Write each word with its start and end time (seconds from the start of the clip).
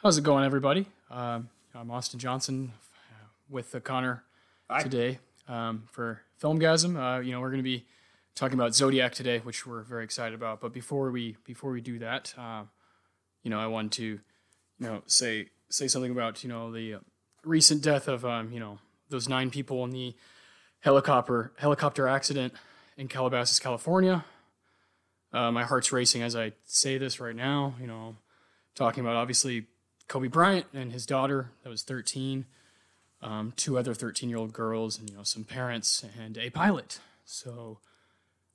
How's 0.00 0.16
it 0.16 0.22
going, 0.22 0.44
everybody? 0.44 0.86
Um, 1.10 1.48
I'm 1.74 1.90
Austin 1.90 2.20
Johnson 2.20 2.70
uh, 3.10 3.26
with 3.50 3.74
Connor 3.82 4.22
Hi. 4.70 4.80
today 4.80 5.18
um, 5.48 5.88
for 5.90 6.22
Filmgazm. 6.40 6.94
Uh, 6.94 7.20
you 7.20 7.32
know, 7.32 7.40
we're 7.40 7.50
going 7.50 7.58
to 7.58 7.64
be 7.64 7.84
talking 8.36 8.56
about 8.56 8.76
Zodiac 8.76 9.12
today, 9.12 9.40
which 9.40 9.66
we're 9.66 9.82
very 9.82 10.04
excited 10.04 10.36
about. 10.36 10.60
But 10.60 10.72
before 10.72 11.10
we 11.10 11.36
before 11.44 11.72
we 11.72 11.80
do 11.80 11.98
that, 11.98 12.32
uh, 12.38 12.62
you 13.42 13.50
know, 13.50 13.58
I 13.58 13.66
want 13.66 13.90
to, 13.94 14.04
you 14.04 14.20
know, 14.78 15.02
say 15.06 15.48
say 15.68 15.88
something 15.88 16.12
about 16.12 16.44
you 16.44 16.48
know 16.48 16.70
the 16.70 16.94
uh, 16.94 16.98
recent 17.42 17.82
death 17.82 18.06
of 18.06 18.24
um, 18.24 18.52
you 18.52 18.60
know 18.60 18.78
those 19.08 19.28
nine 19.28 19.50
people 19.50 19.82
in 19.82 19.90
the 19.90 20.14
helicopter 20.78 21.50
helicopter 21.56 22.06
accident 22.06 22.52
in 22.96 23.08
Calabasas, 23.08 23.58
California. 23.58 24.24
Uh, 25.32 25.50
my 25.50 25.64
heart's 25.64 25.90
racing 25.90 26.22
as 26.22 26.36
I 26.36 26.52
say 26.66 26.98
this 26.98 27.18
right 27.18 27.34
now. 27.34 27.74
You 27.80 27.88
know, 27.88 28.14
talking 28.76 29.00
about 29.00 29.16
obviously 29.16 29.66
Kobe 30.08 30.28
Bryant 30.28 30.66
and 30.72 30.92
his 30.92 31.06
daughter 31.06 31.50
that 31.62 31.68
was 31.70 31.82
13, 31.82 32.46
um, 33.22 33.52
two 33.56 33.78
other 33.78 33.94
13 33.94 34.28
year 34.28 34.38
old 34.38 34.52
girls, 34.52 34.98
and 34.98 35.08
you 35.10 35.16
know 35.16 35.22
some 35.22 35.44
parents 35.44 36.04
and 36.20 36.36
a 36.38 36.50
pilot. 36.50 36.98
So, 37.24 37.78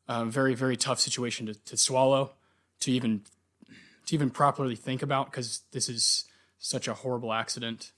um, 0.07 0.31
very 0.31 0.55
very 0.55 0.75
tough 0.75 0.99
situation 0.99 1.45
to, 1.45 1.53
to 1.53 1.77
swallow, 1.77 2.31
to 2.81 2.91
even 2.91 3.21
to 4.07 4.15
even 4.15 4.29
properly 4.29 4.75
think 4.75 5.01
about 5.03 5.31
because 5.31 5.61
this 5.71 5.87
is 5.89 6.25
such 6.59 6.87
a 6.87 6.93
horrible 6.93 7.31
accident, 7.33 7.91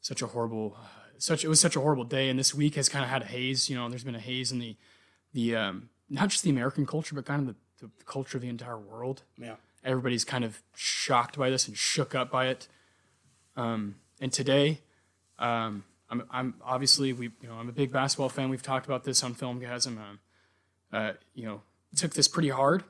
such 0.00 0.22
a 0.22 0.28
horrible, 0.28 0.76
such 1.18 1.44
it 1.44 1.48
was 1.48 1.60
such 1.60 1.76
a 1.76 1.80
horrible 1.80 2.04
day, 2.04 2.28
and 2.28 2.38
this 2.38 2.54
week 2.54 2.76
has 2.76 2.88
kind 2.88 3.04
of 3.04 3.10
had 3.10 3.22
a 3.22 3.26
haze. 3.26 3.68
You 3.68 3.76
know, 3.76 3.88
there's 3.88 4.04
been 4.04 4.14
a 4.14 4.20
haze 4.20 4.50
in 4.52 4.58
the 4.58 4.76
the 5.34 5.54
um, 5.54 5.90
not 6.08 6.28
just 6.30 6.44
the 6.44 6.50
American 6.50 6.86
culture, 6.86 7.14
but 7.14 7.26
kind 7.26 7.46
of 7.48 7.54
the, 7.80 7.86
the 7.98 8.04
culture 8.04 8.38
of 8.38 8.42
the 8.42 8.48
entire 8.48 8.78
world 8.78 9.22
Yeah. 9.36 9.56
everybody's 9.84 10.24
kind 10.24 10.44
of 10.44 10.62
shocked 10.74 11.36
by 11.36 11.50
this 11.50 11.68
and 11.68 11.76
shook 11.76 12.14
up 12.14 12.30
by 12.30 12.46
it. 12.46 12.68
Um, 13.56 13.96
and 14.20 14.32
today, 14.32 14.80
um, 15.38 15.84
I'm, 16.08 16.22
I'm 16.30 16.54
obviously 16.64 17.12
we 17.12 17.30
you 17.40 17.48
know 17.48 17.54
I'm 17.54 17.68
a 17.68 17.72
big 17.72 17.92
basketball 17.92 18.28
fan. 18.28 18.48
We've 18.48 18.62
talked 18.62 18.86
about 18.86 19.04
this 19.04 19.22
on 19.22 19.34
Filmgazm. 19.34 19.98
Um, 19.98 20.20
uh, 20.92 21.12
you 21.34 21.44
know, 21.44 21.62
took 21.96 22.14
this 22.14 22.28
pretty 22.28 22.50
hard. 22.50 22.84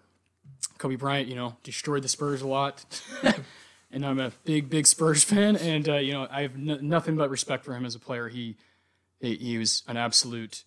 Kobe 0.78 0.96
Bryant, 0.96 1.28
you 1.28 1.34
know, 1.34 1.56
destroyed 1.62 2.02
the 2.02 2.08
Spurs 2.08 2.42
a 2.42 2.46
lot, 2.46 2.84
and 3.90 4.04
I'm 4.04 4.20
a 4.20 4.32
big 4.44 4.68
big 4.68 4.86
Spurs 4.86 5.24
fan. 5.24 5.56
And 5.56 5.88
uh, 5.88 5.96
you 5.96 6.12
know, 6.12 6.28
I 6.30 6.42
have 6.42 6.54
n- 6.54 6.80
nothing 6.82 7.16
but 7.16 7.30
respect 7.30 7.64
for 7.64 7.74
him 7.74 7.86
as 7.86 7.94
a 7.94 7.98
player. 7.98 8.28
He 8.28 8.56
he, 9.20 9.36
he 9.36 9.58
was 9.58 9.82
an 9.88 9.96
absolute 9.96 10.64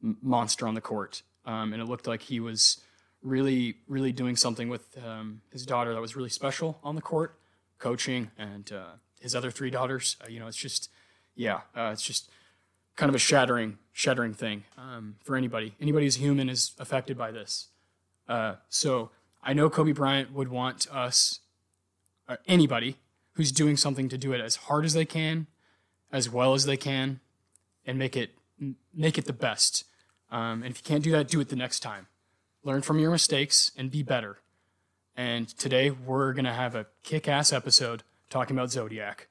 monster 0.00 0.66
on 0.66 0.74
the 0.74 0.80
court, 0.80 1.22
um, 1.44 1.72
and 1.72 1.82
it 1.82 1.86
looked 1.86 2.06
like 2.06 2.22
he 2.22 2.38
was 2.40 2.80
really, 3.22 3.76
really 3.88 4.12
doing 4.12 4.36
something 4.36 4.68
with 4.68 4.96
um, 5.04 5.40
his 5.50 5.66
daughter 5.66 5.92
that 5.92 6.00
was 6.00 6.14
really 6.14 6.28
special 6.28 6.78
on 6.84 6.94
the 6.94 7.00
court, 7.00 7.38
coaching, 7.78 8.30
and 8.38 8.72
uh, 8.72 8.92
his 9.20 9.34
other 9.34 9.50
three 9.50 9.70
daughters. 9.70 10.16
Uh, 10.22 10.28
you 10.28 10.40
know, 10.40 10.46
it's 10.46 10.56
just, 10.56 10.90
yeah, 11.34 11.60
uh, 11.76 11.90
it's 11.92 12.02
just 12.02 12.30
kind 12.96 13.08
of 13.08 13.14
a 13.14 13.18
shattering, 13.18 13.78
shattering 13.92 14.34
thing 14.34 14.64
um, 14.76 15.16
for 15.22 15.36
anybody. 15.36 15.74
Anybody 15.80 16.06
who's 16.06 16.16
human 16.16 16.48
is 16.48 16.72
affected 16.78 17.16
by 17.16 17.30
this. 17.30 17.68
Uh, 18.28 18.56
so 18.68 19.10
I 19.42 19.52
know 19.52 19.70
Kobe 19.70 19.92
Bryant 19.92 20.32
would 20.32 20.48
want 20.48 20.86
us, 20.92 21.40
uh, 22.28 22.36
anybody 22.46 22.96
who's 23.32 23.52
doing 23.52 23.76
something 23.76 24.08
to 24.08 24.18
do 24.18 24.32
it 24.32 24.40
as 24.40 24.56
hard 24.56 24.84
as 24.84 24.94
they 24.94 25.04
can, 25.04 25.46
as 26.10 26.28
well 26.28 26.54
as 26.54 26.64
they 26.64 26.76
can, 26.76 27.20
and 27.86 27.98
make 27.98 28.16
it 28.16 28.30
make 28.92 29.16
it 29.16 29.24
the 29.26 29.32
best. 29.32 29.84
Um, 30.32 30.64
and 30.64 30.72
if 30.72 30.78
you 30.78 30.82
can't 30.82 31.04
do 31.04 31.12
that, 31.12 31.28
do 31.28 31.40
it 31.40 31.48
the 31.48 31.56
next 31.56 31.78
time 31.78 32.08
learn 32.64 32.82
from 32.82 32.98
your 32.98 33.10
mistakes 33.10 33.72
and 33.76 33.90
be 33.90 34.02
better. 34.02 34.38
And 35.16 35.48
today 35.48 35.90
we're 35.90 36.32
gonna 36.32 36.54
have 36.54 36.74
a 36.74 36.86
kick-ass 37.02 37.52
episode 37.52 38.02
talking 38.30 38.56
about 38.56 38.70
Zodiac 38.70 39.28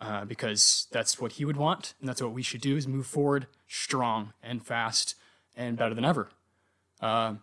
uh, 0.00 0.24
because 0.24 0.86
that's 0.92 1.20
what 1.20 1.32
he 1.32 1.44
would 1.44 1.56
want, 1.56 1.94
and 2.00 2.08
that's 2.08 2.22
what 2.22 2.32
we 2.32 2.42
should 2.42 2.60
do: 2.60 2.76
is 2.76 2.86
move 2.86 3.06
forward 3.06 3.46
strong 3.66 4.32
and 4.42 4.64
fast 4.64 5.14
and 5.56 5.76
better 5.76 5.94
than 5.94 6.04
ever. 6.04 6.28
Uh, 7.00 7.34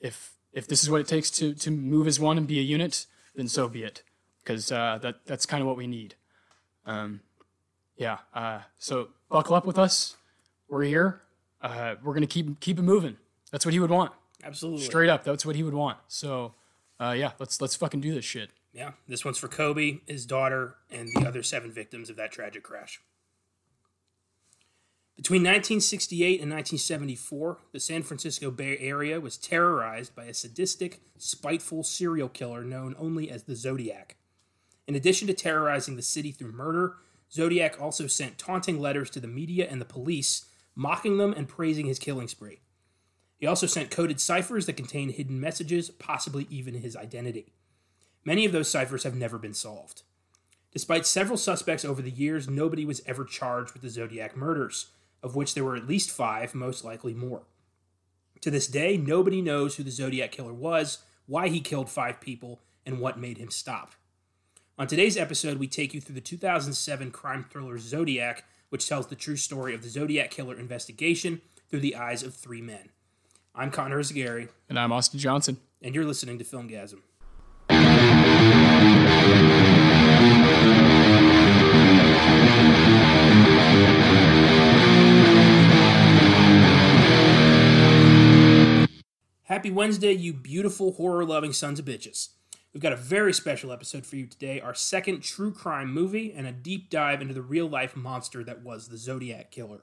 if 0.00 0.34
if 0.52 0.66
this 0.66 0.82
is 0.82 0.90
what 0.90 1.00
it 1.00 1.08
takes 1.08 1.30
to 1.30 1.54
to 1.54 1.70
move 1.70 2.06
as 2.06 2.18
one 2.18 2.38
and 2.38 2.46
be 2.46 2.58
a 2.58 2.62
unit, 2.62 3.06
then 3.34 3.48
so 3.48 3.68
be 3.68 3.82
it, 3.82 4.02
because 4.42 4.72
uh, 4.72 4.98
that 5.02 5.26
that's 5.26 5.46
kind 5.46 5.60
of 5.60 5.66
what 5.66 5.76
we 5.76 5.86
need. 5.86 6.14
Um, 6.86 7.20
yeah. 7.96 8.18
Uh, 8.32 8.60
so 8.78 9.08
buckle 9.28 9.54
up 9.54 9.66
with 9.66 9.78
us. 9.78 10.16
We're 10.68 10.84
here. 10.84 11.22
Uh, 11.60 11.96
we're 12.02 12.14
gonna 12.14 12.26
keep 12.26 12.60
keep 12.60 12.78
it 12.78 12.82
moving. 12.82 13.16
That's 13.50 13.64
what 13.64 13.74
he 13.74 13.80
would 13.80 13.90
want. 13.90 14.12
Absolutely. 14.44 14.84
Straight 14.84 15.08
up, 15.08 15.24
that's 15.24 15.44
what 15.44 15.56
he 15.56 15.62
would 15.62 15.74
want. 15.74 15.98
So, 16.06 16.54
uh, 17.00 17.14
yeah, 17.16 17.32
let's 17.38 17.60
let's 17.60 17.74
fucking 17.74 18.00
do 18.00 18.14
this 18.14 18.24
shit. 18.24 18.50
Yeah. 18.72 18.92
This 19.06 19.24
one's 19.24 19.38
for 19.38 19.48
Kobe, 19.48 20.00
his 20.06 20.26
daughter, 20.26 20.76
and 20.90 21.08
the 21.14 21.26
other 21.26 21.42
seven 21.42 21.72
victims 21.72 22.10
of 22.10 22.16
that 22.16 22.32
tragic 22.32 22.62
crash. 22.62 23.00
Between 25.16 25.42
1968 25.42 26.40
and 26.40 26.52
1974, 26.52 27.58
the 27.72 27.80
San 27.80 28.04
Francisco 28.04 28.52
Bay 28.52 28.78
Area 28.78 29.18
was 29.18 29.36
terrorized 29.36 30.14
by 30.14 30.26
a 30.26 30.34
sadistic, 30.34 31.00
spiteful 31.16 31.82
serial 31.82 32.28
killer 32.28 32.62
known 32.62 32.94
only 32.96 33.28
as 33.28 33.42
the 33.42 33.56
Zodiac. 33.56 34.16
In 34.86 34.94
addition 34.94 35.26
to 35.26 35.34
terrorizing 35.34 35.96
the 35.96 36.02
city 36.02 36.30
through 36.30 36.52
murder, 36.52 36.98
Zodiac 37.32 37.80
also 37.80 38.06
sent 38.06 38.38
taunting 38.38 38.78
letters 38.78 39.10
to 39.10 39.18
the 39.18 39.26
media 39.26 39.66
and 39.68 39.80
the 39.80 39.84
police, 39.84 40.46
mocking 40.76 41.18
them 41.18 41.32
and 41.32 41.48
praising 41.48 41.86
his 41.86 41.98
killing 41.98 42.28
spree. 42.28 42.60
He 43.38 43.46
also 43.46 43.66
sent 43.66 43.90
coded 43.90 44.20
ciphers 44.20 44.66
that 44.66 44.76
contained 44.76 45.12
hidden 45.12 45.40
messages, 45.40 45.90
possibly 45.90 46.46
even 46.48 46.74
his 46.74 46.96
identity. 46.96 47.52
Many 48.28 48.44
of 48.44 48.52
those 48.52 48.68
ciphers 48.68 49.04
have 49.04 49.14
never 49.14 49.38
been 49.38 49.54
solved. 49.54 50.02
Despite 50.70 51.06
several 51.06 51.38
suspects 51.38 51.82
over 51.82 52.02
the 52.02 52.10
years, 52.10 52.46
nobody 52.46 52.84
was 52.84 53.00
ever 53.06 53.24
charged 53.24 53.72
with 53.72 53.80
the 53.80 53.88
Zodiac 53.88 54.36
murders, 54.36 54.88
of 55.22 55.34
which 55.34 55.54
there 55.54 55.64
were 55.64 55.76
at 55.76 55.88
least 55.88 56.10
five, 56.10 56.54
most 56.54 56.84
likely 56.84 57.14
more. 57.14 57.44
To 58.42 58.50
this 58.50 58.66
day, 58.66 58.98
nobody 58.98 59.40
knows 59.40 59.76
who 59.76 59.82
the 59.82 59.90
Zodiac 59.90 60.30
killer 60.30 60.52
was, 60.52 60.98
why 61.24 61.48
he 61.48 61.60
killed 61.60 61.88
five 61.88 62.20
people, 62.20 62.60
and 62.84 63.00
what 63.00 63.18
made 63.18 63.38
him 63.38 63.50
stop. 63.50 63.94
On 64.78 64.86
today's 64.86 65.16
episode, 65.16 65.56
we 65.56 65.66
take 65.66 65.94
you 65.94 66.00
through 66.02 66.16
the 66.16 66.20
2007 66.20 67.10
crime 67.10 67.46
thriller 67.48 67.78
Zodiac, 67.78 68.44
which 68.68 68.86
tells 68.86 69.06
the 69.06 69.16
true 69.16 69.36
story 69.36 69.74
of 69.74 69.80
the 69.80 69.88
Zodiac 69.88 70.30
killer 70.30 70.60
investigation 70.60 71.40
through 71.70 71.80
the 71.80 71.96
eyes 71.96 72.22
of 72.22 72.34
three 72.34 72.60
men. 72.60 72.90
I'm 73.54 73.70
Connor 73.70 74.00
Eyzaguirre, 74.00 74.50
And 74.68 74.78
I'm 74.78 74.92
Austin 74.92 75.18
Johnson. 75.18 75.56
and 75.80 75.94
you're 75.94 76.04
listening 76.04 76.36
to 76.36 76.44
Filmgazm. 76.44 77.00
Happy 89.44 89.70
Wednesday, 89.70 90.12
you 90.12 90.32
beautiful 90.32 90.92
horror 90.92 91.24
loving 91.24 91.52
sons 91.52 91.78
of 91.80 91.84
bitches. 91.84 92.28
We've 92.72 92.82
got 92.82 92.92
a 92.92 92.96
very 92.96 93.32
special 93.32 93.72
episode 93.72 94.06
for 94.06 94.16
you 94.16 94.26
today 94.26 94.60
our 94.60 94.74
second 94.74 95.22
true 95.22 95.52
crime 95.52 95.92
movie 95.92 96.32
and 96.32 96.46
a 96.46 96.52
deep 96.52 96.90
dive 96.90 97.20
into 97.20 97.34
the 97.34 97.42
real 97.42 97.66
life 97.66 97.96
monster 97.96 98.44
that 98.44 98.62
was 98.62 98.88
the 98.88 98.96
Zodiac 98.96 99.50
Killer. 99.50 99.82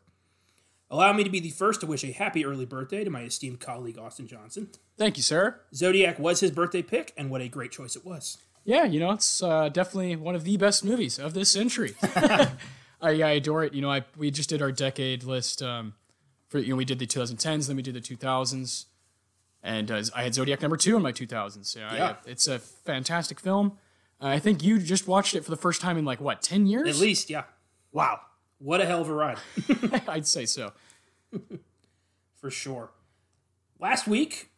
Allow 0.89 1.13
me 1.13 1.23
to 1.23 1.29
be 1.29 1.39
the 1.39 1.49
first 1.49 1.81
to 1.81 1.87
wish 1.87 2.03
a 2.03 2.11
happy 2.11 2.45
early 2.45 2.65
birthday 2.65 3.03
to 3.03 3.09
my 3.09 3.23
esteemed 3.23 3.59
colleague 3.59 3.97
Austin 3.97 4.27
Johnson. 4.27 4.69
Thank 4.97 5.17
you, 5.17 5.23
sir. 5.23 5.59
Zodiac 5.73 6.19
was 6.19 6.39
his 6.39 6.51
birthday 6.51 6.81
pick, 6.81 7.11
and 7.17 7.29
what 7.29 7.41
a 7.41 7.49
great 7.49 7.71
choice 7.71 7.95
it 7.95 8.05
was. 8.05 8.37
Yeah, 8.65 8.83
you 8.85 8.99
know, 8.99 9.11
it's 9.11 9.43
uh, 9.43 9.69
definitely 9.69 10.15
one 10.15 10.33
of 10.35 10.43
the 10.43 10.57
best 10.57 10.83
movies 10.83 11.19
of 11.19 11.33
this 11.35 11.49
century. 11.51 11.95
I, 12.03 12.51
I 13.01 13.11
adore 13.11 13.63
it. 13.63 13.73
You 13.73 13.81
know, 13.81 13.91
I 13.91 14.03
we 14.17 14.31
just 14.31 14.49
did 14.49 14.61
our 14.61 14.71
decade 14.71 15.23
list. 15.23 15.61
Um, 15.61 15.93
for 16.49 16.57
you 16.59 16.69
know, 16.71 16.75
we 16.75 16.85
did 16.85 16.97
the 16.99 17.05
2010s, 17.07 17.67
then 17.67 17.75
we 17.75 17.81
did 17.83 17.93
the 17.93 18.01
2000s, 18.01 18.85
and 19.61 19.91
uh, 19.91 20.01
I 20.15 20.23
had 20.23 20.33
Zodiac 20.33 20.61
number 20.61 20.77
two 20.77 20.95
in 20.95 21.01
my 21.03 21.11
2000s. 21.11 21.75
You 21.75 21.81
know, 21.81 21.87
I- 21.87 21.95
Yeah. 21.97 22.15
it's 22.25 22.47
a 22.47 22.57
fantastic 22.59 23.39
film. 23.39 23.77
Uh, 24.21 24.27
I 24.27 24.39
think 24.39 24.63
you 24.63 24.79
just 24.79 25.07
watched 25.07 25.35
it 25.35 25.43
for 25.43 25.51
the 25.51 25.57
first 25.57 25.81
time 25.81 25.97
in 25.97 26.05
like 26.05 26.19
what 26.21 26.41
10 26.41 26.65
years? 26.67 26.87
At 26.87 26.95
least, 27.01 27.29
yeah. 27.29 27.43
Wow, 27.91 28.19
What 28.59 28.79
a 28.81 28.85
hell 28.85 29.01
of 29.01 29.09
a 29.09 29.13
ride, 29.13 29.37
I'd 30.07 30.25
say 30.27 30.45
so. 30.45 30.71
for 32.39 32.49
sure. 32.49 32.91
Last 33.79 34.07
week, 34.07 34.49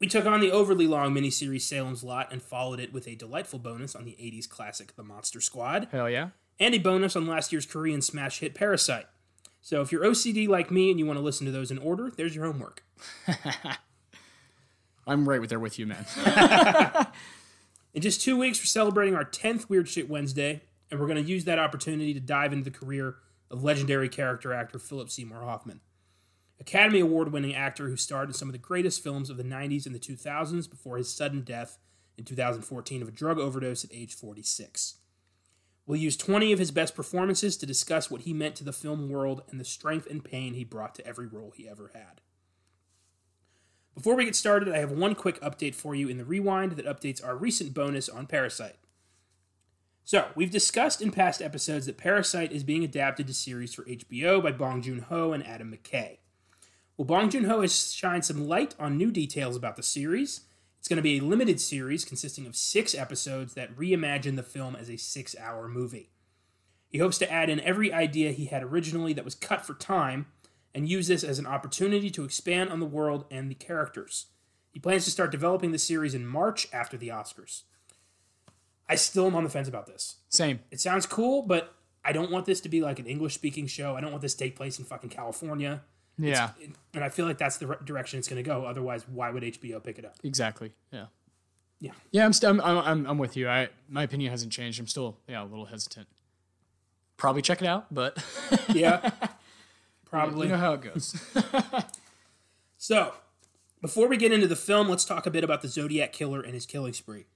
we 0.00 0.06
took 0.06 0.26
on 0.26 0.40
the 0.40 0.50
overly 0.52 0.86
long 0.86 1.14
miniseries 1.14 1.62
Salem's 1.62 2.04
Lot 2.04 2.32
and 2.32 2.42
followed 2.42 2.80
it 2.80 2.92
with 2.92 3.08
a 3.08 3.14
delightful 3.14 3.58
bonus 3.58 3.94
on 3.96 4.04
the 4.04 4.12
80s 4.12 4.48
classic 4.48 4.94
The 4.96 5.02
Monster 5.02 5.40
Squad. 5.40 5.88
Hell 5.90 6.08
yeah. 6.08 6.28
and 6.60 6.74
a 6.74 6.78
bonus 6.78 7.16
on 7.16 7.26
last 7.26 7.52
year's 7.52 7.66
Korean 7.66 8.00
smash 8.02 8.40
hit 8.40 8.54
Parasite. 8.54 9.06
So 9.60 9.80
if 9.80 9.90
you're 9.92 10.04
OCD 10.04 10.48
like 10.48 10.70
me 10.70 10.90
and 10.90 10.98
you 10.98 11.06
want 11.06 11.18
to 11.18 11.24
listen 11.24 11.44
to 11.46 11.52
those 11.52 11.70
in 11.70 11.78
order, 11.78 12.10
there's 12.16 12.34
your 12.34 12.46
homework. 12.46 12.84
I'm 15.06 15.28
right 15.28 15.40
with 15.40 15.50
there 15.50 15.58
with 15.58 15.78
you, 15.78 15.86
man. 15.86 16.06
In 17.94 18.02
just 18.02 18.20
two 18.20 18.36
weeks, 18.36 18.60
we're 18.60 18.66
celebrating 18.66 19.14
our 19.16 19.24
10th 19.24 19.68
Weird 19.68 19.88
Shit 19.88 20.08
Wednesday, 20.08 20.60
and 20.90 21.00
we're 21.00 21.06
going 21.06 21.22
to 21.22 21.28
use 21.28 21.44
that 21.46 21.58
opportunity 21.58 22.12
to 22.14 22.20
dive 22.20 22.52
into 22.52 22.70
the 22.70 22.76
career 22.76 23.16
of 23.50 23.64
legendary 23.64 24.08
character 24.08 24.52
actor 24.52 24.78
Philip 24.78 25.10
Seymour 25.10 25.42
Hoffman. 25.42 25.80
Academy 26.60 27.00
Award 27.00 27.32
winning 27.32 27.54
actor 27.54 27.88
who 27.88 27.96
starred 27.96 28.28
in 28.28 28.34
some 28.34 28.48
of 28.48 28.52
the 28.52 28.58
greatest 28.58 29.02
films 29.02 29.30
of 29.30 29.36
the 29.36 29.44
90s 29.44 29.86
and 29.86 29.94
the 29.94 30.00
2000s 30.00 30.68
before 30.68 30.96
his 30.96 31.12
sudden 31.12 31.42
death 31.42 31.78
in 32.16 32.24
2014 32.24 33.02
of 33.02 33.08
a 33.08 33.12
drug 33.12 33.38
overdose 33.38 33.84
at 33.84 33.92
age 33.92 34.14
46. 34.14 34.96
We'll 35.86 36.00
use 36.00 36.16
20 36.16 36.52
of 36.52 36.58
his 36.58 36.70
best 36.70 36.94
performances 36.94 37.56
to 37.56 37.66
discuss 37.66 38.10
what 38.10 38.22
he 38.22 38.34
meant 38.34 38.56
to 38.56 38.64
the 38.64 38.72
film 38.72 39.08
world 39.08 39.42
and 39.48 39.58
the 39.58 39.64
strength 39.64 40.06
and 40.10 40.22
pain 40.22 40.54
he 40.54 40.64
brought 40.64 40.94
to 40.96 41.06
every 41.06 41.26
role 41.26 41.52
he 41.56 41.68
ever 41.68 41.92
had. 41.94 42.20
Before 43.94 44.14
we 44.14 44.26
get 44.26 44.36
started, 44.36 44.68
I 44.68 44.78
have 44.78 44.92
one 44.92 45.14
quick 45.14 45.40
update 45.40 45.74
for 45.74 45.94
you 45.94 46.08
in 46.08 46.18
the 46.18 46.24
rewind 46.24 46.72
that 46.72 46.86
updates 46.86 47.24
our 47.24 47.36
recent 47.36 47.72
bonus 47.72 48.08
on 48.08 48.26
Parasite. 48.26 48.76
So, 50.04 50.28
we've 50.34 50.50
discussed 50.50 51.02
in 51.02 51.10
past 51.10 51.42
episodes 51.42 51.86
that 51.86 51.98
Parasite 51.98 52.52
is 52.52 52.64
being 52.64 52.84
adapted 52.84 53.26
to 53.26 53.34
series 53.34 53.74
for 53.74 53.84
HBO 53.84 54.42
by 54.42 54.52
Bong 54.52 54.82
Joon 54.82 55.00
Ho 55.08 55.32
and 55.32 55.46
Adam 55.46 55.72
McKay. 55.72 56.18
Well, 56.98 57.04
Bong 57.04 57.30
Joon 57.30 57.44
Ho 57.44 57.60
has 57.60 57.92
shined 57.92 58.24
some 58.24 58.48
light 58.48 58.74
on 58.76 58.98
new 58.98 59.12
details 59.12 59.54
about 59.54 59.76
the 59.76 59.84
series. 59.84 60.40
It's 60.80 60.88
going 60.88 60.96
to 60.96 61.02
be 61.02 61.18
a 61.18 61.22
limited 61.22 61.60
series 61.60 62.04
consisting 62.04 62.44
of 62.44 62.56
six 62.56 62.92
episodes 62.92 63.54
that 63.54 63.76
reimagine 63.76 64.34
the 64.34 64.42
film 64.42 64.74
as 64.74 64.90
a 64.90 64.98
six 64.98 65.36
hour 65.38 65.68
movie. 65.68 66.10
He 66.88 66.98
hopes 66.98 67.16
to 67.18 67.30
add 67.30 67.50
in 67.50 67.60
every 67.60 67.92
idea 67.92 68.32
he 68.32 68.46
had 68.46 68.64
originally 68.64 69.12
that 69.12 69.24
was 69.24 69.36
cut 69.36 69.64
for 69.64 69.74
time 69.74 70.26
and 70.74 70.88
use 70.88 71.06
this 71.06 71.22
as 71.22 71.38
an 71.38 71.46
opportunity 71.46 72.10
to 72.10 72.24
expand 72.24 72.70
on 72.70 72.80
the 72.80 72.86
world 72.86 73.26
and 73.30 73.48
the 73.48 73.54
characters. 73.54 74.26
He 74.72 74.80
plans 74.80 75.04
to 75.04 75.12
start 75.12 75.30
developing 75.30 75.70
the 75.70 75.78
series 75.78 76.16
in 76.16 76.26
March 76.26 76.66
after 76.72 76.96
the 76.96 77.08
Oscars. 77.08 77.62
I 78.88 78.96
still 78.96 79.26
am 79.26 79.36
on 79.36 79.44
the 79.44 79.50
fence 79.50 79.68
about 79.68 79.86
this. 79.86 80.16
Same. 80.30 80.60
It 80.72 80.80
sounds 80.80 81.06
cool, 81.06 81.42
but 81.42 81.76
I 82.04 82.10
don't 82.10 82.32
want 82.32 82.46
this 82.46 82.60
to 82.62 82.68
be 82.68 82.80
like 82.80 82.98
an 82.98 83.06
English 83.06 83.34
speaking 83.34 83.68
show. 83.68 83.94
I 83.94 84.00
don't 84.00 84.10
want 84.10 84.22
this 84.22 84.34
to 84.34 84.44
take 84.44 84.56
place 84.56 84.80
in 84.80 84.84
fucking 84.84 85.10
California. 85.10 85.82
Yeah. 86.18 86.50
And 86.94 87.04
I 87.04 87.08
feel 87.08 87.26
like 87.26 87.38
that's 87.38 87.58
the 87.58 87.68
re- 87.68 87.76
direction 87.84 88.18
it's 88.18 88.28
going 88.28 88.42
to 88.42 88.48
go. 88.48 88.64
Otherwise, 88.64 89.06
why 89.08 89.30
would 89.30 89.42
HBO 89.44 89.82
pick 89.82 89.98
it 89.98 90.04
up? 90.04 90.16
Exactly. 90.24 90.72
Yeah. 90.92 91.06
Yeah. 91.80 91.92
Yeah. 92.10 92.24
I'm 92.24 92.32
still. 92.32 92.50
I'm, 92.60 92.78
I'm. 92.78 93.06
I'm 93.06 93.18
with 93.18 93.36
you. 93.36 93.48
I. 93.48 93.68
My 93.88 94.02
opinion 94.02 94.30
hasn't 94.30 94.52
changed. 94.52 94.80
I'm 94.80 94.86
still. 94.88 95.16
Yeah. 95.28 95.42
A 95.42 95.44
little 95.44 95.66
hesitant. 95.66 96.08
Probably 97.16 97.42
check 97.42 97.62
it 97.62 97.68
out, 97.68 97.86
but 97.94 98.22
Yeah. 98.74 99.10
Probably. 100.06 100.46
you 100.46 100.52
know 100.52 100.58
how 100.58 100.72
it 100.74 100.80
goes. 100.82 101.14
So, 102.76 103.14
before 103.82 104.06
we 104.08 104.16
get 104.16 104.32
into 104.32 104.46
the 104.46 104.56
film, 104.56 104.88
let's 104.88 105.04
talk 105.04 105.26
a 105.26 105.30
bit 105.30 105.42
about 105.42 105.62
the 105.62 105.68
Zodiac 105.68 106.12
Killer 106.12 106.40
and 106.40 106.54
his 106.54 106.64
killing 106.66 106.92
spree. 106.92 107.26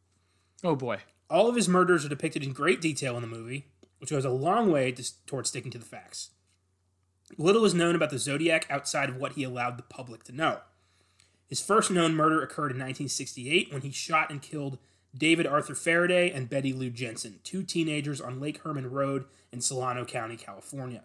oh 0.63 0.77
boy. 0.77 0.99
All 1.29 1.49
of 1.49 1.57
his 1.57 1.69
murders 1.69 2.05
are 2.05 2.09
depicted 2.09 2.45
in 2.45 2.53
great 2.53 2.81
detail 2.81 3.17
in 3.17 3.23
the 3.23 3.27
movie, 3.29 3.67
which 3.99 4.11
goes 4.11 4.25
a 4.25 4.31
long 4.31 4.71
way 4.71 4.93
to, 4.93 5.27
towards 5.27 5.49
sticking 5.49 5.71
to 5.73 5.79
the 5.79 5.85
facts. 5.85 6.31
Little 7.39 7.65
is 7.65 7.75
known 7.75 7.95
about 7.95 8.11
the 8.11 8.19
Zodiac 8.19 8.67
outside 8.69 9.09
of 9.09 9.17
what 9.17 9.33
he 9.33 9.45
allowed 9.45 9.79
the 9.79 9.83
public 9.83 10.25
to 10.25 10.33
know. 10.33 10.61
His 11.47 11.61
first 11.61 11.91
known 11.91 12.15
murder 12.15 12.43
occurred 12.43 12.73
in 12.73 12.79
1968 12.79 13.73
when 13.73 13.83
he 13.83 13.91
shot 13.91 14.31
and 14.31 14.41
killed 14.41 14.79
David 15.17 15.47
Arthur 15.47 15.75
Faraday 15.75 16.31
and 16.31 16.49
Betty 16.49 16.73
Lou 16.73 16.91
Jensen, 16.91 17.41
two 17.45 17.63
teenagers 17.63 18.21
on 18.21 18.41
Lake 18.41 18.59
Herman 18.59 18.91
Road 18.91 19.27
in 19.53 19.61
Solano 19.61 20.05
County, 20.05 20.37
California. 20.37 21.05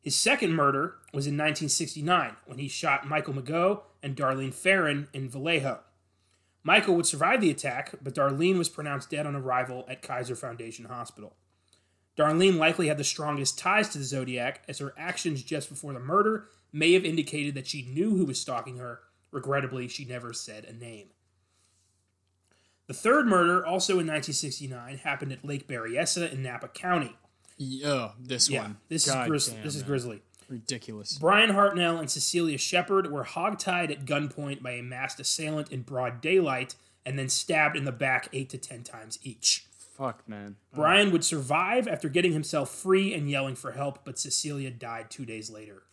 His 0.00 0.16
second 0.16 0.52
murder 0.52 0.96
was 1.12 1.26
in 1.26 1.34
1969 1.34 2.36
when 2.46 2.58
he 2.58 2.68
shot 2.68 3.08
Michael 3.08 3.34
Mageau 3.34 3.82
and 4.02 4.16
Darlene 4.16 4.54
Ferrin 4.54 5.08
in 5.12 5.28
Vallejo. 5.28 5.80
Michael 6.62 6.96
would 6.96 7.06
survive 7.06 7.40
the 7.42 7.50
attack, 7.50 7.94
but 8.02 8.14
Darlene 8.14 8.56
was 8.56 8.70
pronounced 8.70 9.10
dead 9.10 9.26
on 9.26 9.34
arrival 9.36 9.84
at 9.88 10.02
Kaiser 10.02 10.36
Foundation 10.36 10.86
Hospital. 10.86 11.36
Darlene 12.16 12.56
likely 12.58 12.88
had 12.88 12.98
the 12.98 13.04
strongest 13.04 13.58
ties 13.58 13.88
to 13.90 13.98
the 13.98 14.04
Zodiac, 14.04 14.62
as 14.68 14.78
her 14.78 14.94
actions 14.96 15.42
just 15.42 15.68
before 15.68 15.92
the 15.92 15.98
murder 16.00 16.46
may 16.72 16.92
have 16.92 17.04
indicated 17.04 17.54
that 17.54 17.66
she 17.66 17.82
knew 17.82 18.16
who 18.16 18.24
was 18.24 18.40
stalking 18.40 18.78
her. 18.78 19.00
Regrettably, 19.32 19.88
she 19.88 20.04
never 20.04 20.32
said 20.32 20.64
a 20.64 20.72
name. 20.72 21.08
The 22.86 22.94
third 22.94 23.26
murder, 23.26 23.64
also 23.66 23.92
in 23.94 24.06
1969, 24.06 24.98
happened 24.98 25.32
at 25.32 25.44
Lake 25.44 25.66
Berryessa 25.66 26.30
in 26.32 26.42
Napa 26.42 26.68
County. 26.68 27.16
Yeah. 27.56 27.88
Oh, 27.88 28.12
this 28.20 28.48
Yeah, 28.50 28.62
one. 28.62 28.76
this 28.88 29.06
God 29.08 29.32
is 29.34 29.46
damn, 29.48 29.62
this 29.64 29.74
is 29.74 29.82
grisly. 29.82 30.22
ridiculous. 30.48 31.18
Brian 31.18 31.50
Hartnell 31.50 31.98
and 31.98 32.10
Cecilia 32.10 32.58
Shepard 32.58 33.10
were 33.10 33.24
hogtied 33.24 33.90
at 33.90 34.04
gunpoint 34.04 34.62
by 34.62 34.72
a 34.72 34.82
masked 34.82 35.20
assailant 35.20 35.72
in 35.72 35.82
broad 35.82 36.20
daylight 36.20 36.74
and 37.06 37.18
then 37.18 37.28
stabbed 37.28 37.76
in 37.76 37.84
the 37.84 37.92
back 37.92 38.28
eight 38.32 38.50
to 38.50 38.58
ten 38.58 38.82
times 38.82 39.18
each. 39.22 39.66
Fuck 39.96 40.28
man. 40.28 40.56
Brian 40.74 41.12
would 41.12 41.24
survive 41.24 41.86
after 41.86 42.08
getting 42.08 42.32
himself 42.32 42.68
free 42.68 43.14
and 43.14 43.30
yelling 43.30 43.54
for 43.54 43.72
help, 43.72 44.04
but 44.04 44.18
Cecilia 44.18 44.70
died 44.70 45.08
two 45.08 45.24
days 45.24 45.50
later. 45.50 45.84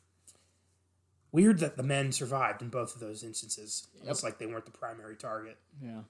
Weird 1.32 1.60
that 1.60 1.78
the 1.78 1.84
men 1.84 2.12
survived 2.12 2.64
in 2.64 2.70
both 2.70 2.96
of 2.96 3.00
those 3.00 3.24
instances. 3.24 3.88
It's 4.04 4.24
like 4.24 4.40
they 4.40 4.48
weren't 4.48 4.66
the 4.66 4.72
primary 4.72 5.16
target. 5.16 5.58
Yeah. 5.82 6.02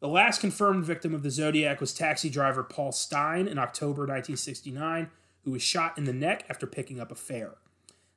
The 0.00 0.08
last 0.08 0.42
confirmed 0.42 0.84
victim 0.84 1.14
of 1.14 1.22
the 1.22 1.30
Zodiac 1.30 1.80
was 1.80 1.94
taxi 1.94 2.28
driver 2.28 2.62
Paul 2.62 2.92
Stine 2.92 3.48
in 3.48 3.58
October 3.58 4.02
1969, 4.02 5.10
who 5.44 5.52
was 5.52 5.62
shot 5.62 5.96
in 5.96 6.04
the 6.04 6.12
neck 6.12 6.44
after 6.50 6.66
picking 6.66 7.00
up 7.00 7.10
a 7.10 7.14
fare. 7.14 7.54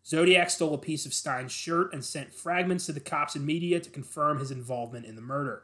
Zodiac 0.05 0.49
stole 0.49 0.73
a 0.73 0.77
piece 0.77 1.05
of 1.05 1.13
Stine's 1.13 1.53
shirt 1.53 1.93
and 1.93 2.03
sent 2.03 2.33
fragments 2.33 2.85
to 2.87 2.91
the 2.91 2.99
cops 2.99 3.35
and 3.35 3.45
media 3.45 3.79
to 3.79 3.89
confirm 3.89 4.39
his 4.39 4.51
involvement 4.51 5.05
in 5.05 5.15
the 5.15 5.21
murder. 5.21 5.63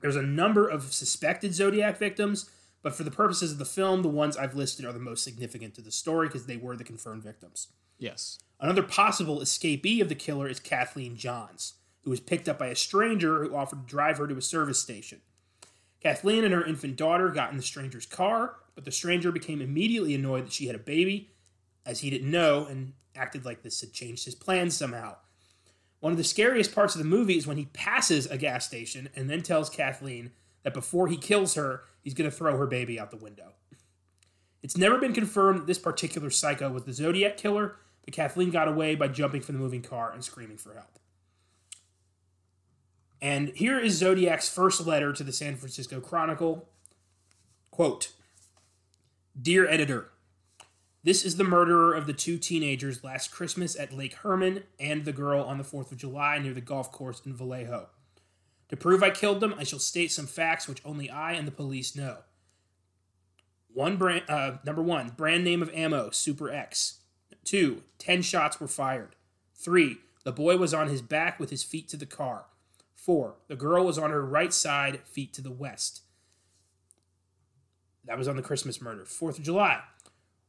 There's 0.00 0.16
a 0.16 0.22
number 0.22 0.68
of 0.68 0.92
suspected 0.92 1.54
Zodiac 1.54 1.98
victims, 1.98 2.48
but 2.82 2.94
for 2.94 3.02
the 3.02 3.10
purposes 3.10 3.52
of 3.52 3.58
the 3.58 3.64
film, 3.64 4.02
the 4.02 4.08
ones 4.08 4.36
I've 4.36 4.54
listed 4.54 4.84
are 4.84 4.92
the 4.92 4.98
most 4.98 5.24
significant 5.24 5.74
to 5.74 5.82
the 5.82 5.90
story 5.90 6.28
because 6.28 6.46
they 6.46 6.56
were 6.56 6.76
the 6.76 6.84
confirmed 6.84 7.22
victims. 7.22 7.68
Yes. 7.98 8.38
Another 8.60 8.82
possible 8.82 9.40
escapee 9.40 10.00
of 10.00 10.08
the 10.08 10.14
killer 10.14 10.48
is 10.48 10.60
Kathleen 10.60 11.16
Johns, 11.16 11.74
who 12.02 12.10
was 12.10 12.20
picked 12.20 12.48
up 12.48 12.58
by 12.58 12.68
a 12.68 12.76
stranger 12.76 13.42
who 13.42 13.54
offered 13.54 13.86
to 13.86 13.90
drive 13.90 14.18
her 14.18 14.28
to 14.28 14.36
a 14.36 14.42
service 14.42 14.78
station. 14.78 15.20
Kathleen 16.00 16.44
and 16.44 16.54
her 16.54 16.64
infant 16.64 16.96
daughter 16.96 17.28
got 17.28 17.50
in 17.50 17.56
the 17.56 17.62
stranger's 17.62 18.06
car, 18.06 18.56
but 18.74 18.84
the 18.84 18.92
stranger 18.92 19.32
became 19.32 19.60
immediately 19.60 20.14
annoyed 20.14 20.46
that 20.46 20.52
she 20.52 20.66
had 20.66 20.76
a 20.76 20.80
baby, 20.80 21.32
as 21.84 22.00
he 22.00 22.10
didn't 22.10 22.30
know, 22.30 22.66
and 22.66 22.92
acted 23.16 23.44
like 23.44 23.62
this 23.62 23.80
had 23.80 23.92
changed 23.92 24.24
his 24.24 24.36
plans 24.36 24.76
somehow. 24.76 25.16
One 26.00 26.12
of 26.12 26.18
the 26.18 26.24
scariest 26.24 26.74
parts 26.74 26.94
of 26.94 27.00
the 27.00 27.08
movie 27.08 27.36
is 27.36 27.46
when 27.46 27.56
he 27.56 27.66
passes 27.66 28.26
a 28.26 28.38
gas 28.38 28.66
station 28.66 29.08
and 29.16 29.28
then 29.28 29.42
tells 29.42 29.68
Kathleen 29.68 30.30
that 30.62 30.74
before 30.74 31.08
he 31.08 31.16
kills 31.16 31.54
her, 31.54 31.84
he's 32.02 32.14
going 32.14 32.30
to 32.30 32.36
throw 32.36 32.56
her 32.56 32.66
baby 32.66 33.00
out 33.00 33.10
the 33.10 33.16
window. 33.16 33.52
It's 34.62 34.76
never 34.76 34.98
been 34.98 35.12
confirmed 35.12 35.60
that 35.60 35.66
this 35.66 35.78
particular 35.78 36.30
psycho 36.30 36.70
was 36.70 36.84
the 36.84 36.92
Zodiac 36.92 37.36
killer, 37.36 37.76
but 38.04 38.14
Kathleen 38.14 38.50
got 38.50 38.68
away 38.68 38.94
by 38.94 39.08
jumping 39.08 39.40
from 39.40 39.56
the 39.56 39.60
moving 39.60 39.82
car 39.82 40.12
and 40.12 40.24
screaming 40.24 40.56
for 40.56 40.74
help. 40.74 40.98
And 43.20 43.50
here 43.50 43.78
is 43.78 43.94
Zodiac's 43.94 44.48
first 44.48 44.86
letter 44.86 45.12
to 45.12 45.24
the 45.24 45.32
San 45.32 45.56
Francisco 45.56 46.00
Chronicle. 46.00 46.68
Quote 47.70 48.12
Dear 49.40 49.68
editor, 49.68 50.10
this 51.04 51.24
is 51.24 51.36
the 51.36 51.44
murderer 51.44 51.94
of 51.94 52.06
the 52.06 52.12
two 52.12 52.38
teenagers 52.38 53.04
last 53.04 53.30
Christmas 53.30 53.78
at 53.78 53.92
Lake 53.92 54.14
Herman 54.14 54.64
and 54.80 55.04
the 55.04 55.12
girl 55.12 55.42
on 55.42 55.58
the 55.58 55.64
4th 55.64 55.92
of 55.92 55.98
July 55.98 56.38
near 56.38 56.52
the 56.52 56.60
golf 56.60 56.90
course 56.90 57.22
in 57.24 57.34
Vallejo. 57.34 57.88
To 58.68 58.76
prove 58.76 59.02
I 59.02 59.10
killed 59.10 59.40
them, 59.40 59.54
I 59.56 59.64
shall 59.64 59.78
state 59.78 60.10
some 60.10 60.26
facts 60.26 60.68
which 60.68 60.82
only 60.84 61.08
I 61.08 61.32
and 61.32 61.46
the 61.46 61.52
police 61.52 61.94
know. 61.94 62.18
One 63.72 63.96
brand, 63.96 64.24
uh, 64.28 64.58
number 64.64 64.82
one, 64.82 65.10
brand 65.10 65.44
name 65.44 65.62
of 65.62 65.72
ammo, 65.72 66.10
Super 66.10 66.50
X. 66.50 66.98
Two, 67.44 67.82
10 67.98 68.22
shots 68.22 68.60
were 68.60 68.68
fired. 68.68 69.14
Three, 69.54 69.98
the 70.24 70.32
boy 70.32 70.56
was 70.56 70.74
on 70.74 70.88
his 70.88 71.00
back 71.00 71.38
with 71.38 71.50
his 71.50 71.62
feet 71.62 71.88
to 71.90 71.96
the 71.96 72.06
car. 72.06 72.46
Four, 72.94 73.36
the 73.46 73.56
girl 73.56 73.86
was 73.86 73.98
on 73.98 74.10
her 74.10 74.24
right 74.24 74.52
side, 74.52 75.00
feet 75.04 75.32
to 75.34 75.42
the 75.42 75.52
west. 75.52 76.02
That 78.04 78.18
was 78.18 78.26
on 78.26 78.36
the 78.36 78.42
Christmas 78.42 78.80
murder. 78.80 79.04
Fourth 79.04 79.38
of 79.38 79.44
July. 79.44 79.80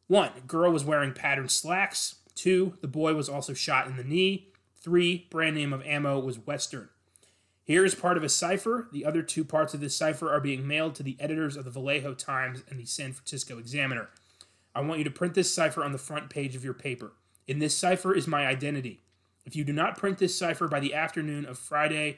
One, 0.10 0.32
girl 0.48 0.72
was 0.72 0.84
wearing 0.84 1.14
patterned 1.14 1.52
slacks. 1.52 2.16
Two, 2.34 2.74
the 2.82 2.88
boy 2.88 3.14
was 3.14 3.30
also 3.30 3.54
shot 3.54 3.86
in 3.86 3.96
the 3.96 4.04
knee. 4.04 4.48
Three, 4.82 5.28
brand 5.30 5.56
name 5.56 5.72
of 5.72 5.86
ammo 5.86 6.20
was 6.20 6.40
Western. 6.40 6.90
Here 7.64 7.86
is 7.86 7.94
part 7.94 8.18
of 8.18 8.24
a 8.24 8.30
cipher. 8.30 8.88
The 8.92 9.06
other 9.06 9.22
two 9.22 9.46
parts 9.46 9.76
of 9.76 9.82
this 9.82 9.96
cipher 9.96 10.34
are 10.34 10.40
being 10.40 10.68
mailed 10.68 10.96
to 10.96 11.04
the 11.04 11.16
editors 11.20 11.56
of 11.56 11.64
the 11.64 11.70
Vallejo 11.70 12.16
Times 12.16 12.64
and 12.68 12.80
the 12.80 12.86
San 12.86 13.14
Francisco 13.14 13.60
Examiner. 13.60 14.10
I 14.74 14.82
want 14.82 14.98
you 14.98 15.04
to 15.04 15.12
print 15.12 15.36
this 15.36 15.54
cipher 15.54 15.84
on 15.84 15.92
the 15.92 16.00
front 16.00 16.32
page 16.32 16.56
of 16.56 16.64
your 16.64 16.74
paper. 16.74 17.12
In 17.48 17.60
this 17.60 17.78
cipher 17.78 18.16
is 18.16 18.26
my 18.26 18.48
identity. 18.48 19.02
If 19.46 19.56
you 19.56 19.64
do 19.64 19.74
not 19.74 19.96
print 19.96 20.18
this 20.18 20.36
cipher 20.36 20.68
by 20.68 20.80
the 20.80 20.96
afternoon 20.96 21.46
of 21.46 21.60
Friday, 21.60 22.18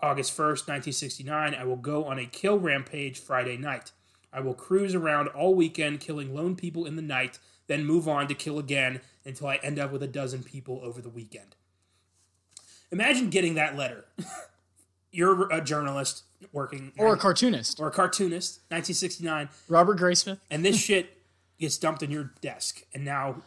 August 0.00 0.32
1st, 0.32 0.66
1969, 0.66 1.54
I 1.54 1.62
will 1.62 1.76
go 1.76 2.04
on 2.04 2.18
a 2.18 2.26
kill 2.26 2.58
rampage 2.58 3.20
Friday 3.20 3.56
night. 3.56 3.92
I 4.32 4.40
will 4.40 4.54
cruise 4.54 4.94
around 4.94 5.28
all 5.28 5.54
weekend 5.54 6.00
killing 6.00 6.34
lone 6.34 6.56
people 6.56 6.86
in 6.86 6.96
the 6.96 7.02
night, 7.02 7.38
then 7.66 7.84
move 7.84 8.08
on 8.08 8.28
to 8.28 8.34
kill 8.34 8.58
again 8.58 9.00
until 9.24 9.46
I 9.48 9.56
end 9.56 9.78
up 9.78 9.92
with 9.92 10.02
a 10.02 10.06
dozen 10.08 10.42
people 10.42 10.80
over 10.82 11.00
the 11.00 11.08
weekend. 11.10 11.54
Imagine 12.90 13.30
getting 13.30 13.54
that 13.54 13.76
letter. 13.76 14.04
You're 15.10 15.50
a 15.52 15.60
journalist 15.60 16.24
working, 16.52 16.92
Or 16.98 17.12
a 17.14 17.18
cartoonist. 17.18 17.78
or 17.80 17.88
a 17.88 17.90
cartoonist, 17.90 18.60
1969, 18.68 19.48
Robert 19.68 19.98
Graysmith. 19.98 20.38
and 20.50 20.64
this 20.64 20.76
shit 20.78 21.18
gets 21.58 21.76
dumped 21.78 22.02
on 22.02 22.10
your 22.10 22.32
desk, 22.40 22.82
and 22.94 23.04
now 23.04 23.42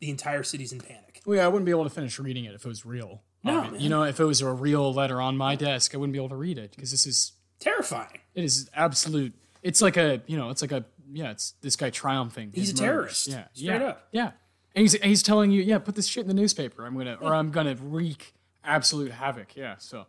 the 0.00 0.08
entire 0.10 0.42
city's 0.42 0.72
in 0.72 0.80
panic. 0.80 1.20
Well, 1.26 1.36
yeah, 1.36 1.44
I 1.44 1.48
wouldn't 1.48 1.66
be 1.66 1.70
able 1.70 1.84
to 1.84 1.90
finish 1.90 2.18
reading 2.18 2.44
it 2.46 2.54
if 2.54 2.64
it 2.64 2.68
was 2.68 2.86
real. 2.86 3.22
No, 3.44 3.60
Obvi- 3.62 3.72
man. 3.72 3.80
You 3.80 3.88
know, 3.90 4.02
if 4.04 4.18
it 4.18 4.24
was 4.24 4.40
a 4.40 4.50
real 4.50 4.92
letter 4.92 5.20
on 5.20 5.36
my 5.36 5.54
desk, 5.54 5.94
I 5.94 5.98
wouldn't 5.98 6.12
be 6.14 6.18
able 6.18 6.30
to 6.30 6.36
read 6.36 6.56
it 6.58 6.72
because 6.74 6.90
this 6.90 7.06
is 7.06 7.32
Terrifying. 7.60 8.18
it 8.34 8.42
is 8.44 8.68
absolute 8.74 9.34
it's 9.62 9.80
like 9.82 9.96
a 9.96 10.22
you 10.26 10.36
know 10.36 10.50
it's 10.50 10.62
like 10.62 10.72
a 10.72 10.84
yeah 11.12 11.30
it's 11.30 11.52
this 11.60 11.76
guy 11.76 11.90
triumphing. 11.90 12.50
He's 12.54 12.70
a 12.70 12.82
murders. 12.82 13.24
terrorist, 13.24 13.26
Yeah, 13.28 13.44
straight 13.52 13.80
yeah, 13.82 13.88
up. 13.88 14.08
Yeah, 14.12 14.30
and 14.74 14.82
he's 14.82 14.92
he's 14.94 15.22
telling 15.22 15.50
you 15.50 15.62
yeah 15.62 15.78
put 15.78 15.94
this 15.94 16.06
shit 16.06 16.22
in 16.22 16.28
the 16.28 16.34
newspaper. 16.34 16.84
I'm 16.86 16.96
gonna 16.96 17.16
or 17.20 17.34
I'm 17.34 17.50
gonna 17.50 17.76
wreak 17.80 18.34
absolute 18.64 19.12
havoc. 19.12 19.56
Yeah, 19.56 19.76
so 19.78 20.06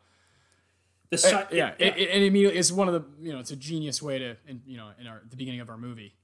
The 1.09 1.15
eh, 1.15 1.45
si- 1.49 1.57
yeah, 1.57 1.73
It, 1.79 1.97
it, 1.97 2.09
and 2.11 2.23
immediately 2.23 2.59
it's 2.59 2.71
one 2.71 2.87
of 2.87 2.93
the 2.93 3.03
you 3.25 3.31
know 3.33 3.39
it's 3.39 3.51
a 3.51 3.55
genius 3.55 4.01
way 4.01 4.19
to 4.19 4.35
in, 4.47 4.61
you 4.65 4.77
know 4.77 4.89
in 4.99 5.07
our 5.07 5.21
the 5.29 5.35
beginning 5.35 5.61
of 5.61 5.69
our 5.69 5.77
movie, 5.77 6.15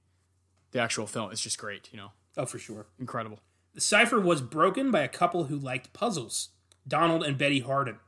the 0.72 0.80
actual 0.80 1.06
film 1.06 1.32
is 1.32 1.40
just 1.40 1.58
great. 1.58 1.88
You 1.92 1.98
know, 1.98 2.10
oh, 2.36 2.46
for 2.46 2.58
sure. 2.58 2.86
incredible. 2.98 3.40
The 3.74 3.80
cipher 3.80 4.18
was 4.20 4.40
broken 4.40 4.90
by 4.90 5.00
a 5.00 5.08
couple 5.08 5.44
who 5.44 5.56
liked 5.58 5.92
puzzles, 5.92 6.48
Donald 6.88 7.22
and 7.22 7.36
Betty 7.36 7.60
Harden. 7.60 7.98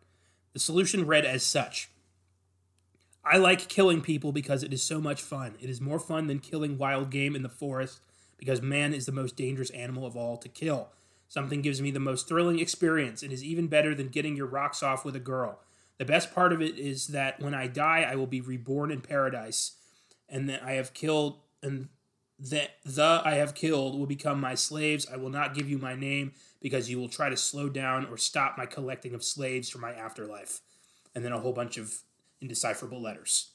The 0.54 0.58
solution 0.60 1.06
read 1.06 1.26
as 1.26 1.42
such 1.42 1.90
I 3.24 3.36
like 3.36 3.68
killing 3.68 4.00
people 4.00 4.32
because 4.32 4.62
it 4.62 4.72
is 4.72 4.82
so 4.82 5.00
much 5.00 5.20
fun. 5.20 5.56
It 5.60 5.68
is 5.68 5.80
more 5.80 5.98
fun 5.98 6.26
than 6.26 6.38
killing 6.38 6.78
wild 6.78 7.10
game 7.10 7.36
in 7.36 7.42
the 7.42 7.48
forest 7.48 8.00
because 8.38 8.62
man 8.62 8.94
is 8.94 9.06
the 9.06 9.12
most 9.12 9.36
dangerous 9.36 9.70
animal 9.70 10.06
of 10.06 10.16
all 10.16 10.36
to 10.38 10.48
kill. 10.48 10.88
Something 11.28 11.60
gives 11.60 11.82
me 11.82 11.90
the 11.90 12.00
most 12.00 12.26
thrilling 12.26 12.58
experience. 12.58 13.22
It 13.22 13.32
is 13.32 13.44
even 13.44 13.66
better 13.66 13.94
than 13.94 14.08
getting 14.08 14.36
your 14.36 14.46
rocks 14.46 14.82
off 14.82 15.04
with 15.04 15.14
a 15.14 15.20
girl. 15.20 15.60
The 15.98 16.04
best 16.04 16.34
part 16.34 16.52
of 16.52 16.62
it 16.62 16.78
is 16.78 17.08
that 17.08 17.40
when 17.40 17.54
I 17.54 17.66
die, 17.66 18.06
I 18.08 18.14
will 18.14 18.26
be 18.26 18.40
reborn 18.40 18.90
in 18.90 19.00
paradise, 19.00 19.72
and 20.28 20.48
that 20.48 20.62
I 20.62 20.72
have 20.72 20.94
killed 20.94 21.40
and 21.62 21.88
that 22.38 22.70
the 22.84 23.20
I 23.24 23.34
have 23.34 23.54
killed 23.54 23.98
will 23.98 24.06
become 24.06 24.40
my 24.40 24.54
slaves. 24.54 25.06
I 25.12 25.16
will 25.16 25.30
not 25.30 25.54
give 25.54 25.68
you 25.68 25.76
my 25.78 25.96
name 25.96 26.32
because 26.60 26.88
you 26.88 26.98
will 26.98 27.08
try 27.08 27.28
to 27.28 27.36
slow 27.36 27.68
down 27.68 28.06
or 28.06 28.16
stop 28.16 28.56
my 28.56 28.64
collecting 28.64 29.12
of 29.12 29.24
slaves 29.24 29.68
for 29.68 29.78
my 29.78 29.92
afterlife. 29.92 30.60
And 31.14 31.24
then 31.24 31.32
a 31.32 31.40
whole 31.40 31.52
bunch 31.52 31.78
of 31.78 31.92
indecipherable 32.40 33.00
letters. 33.00 33.50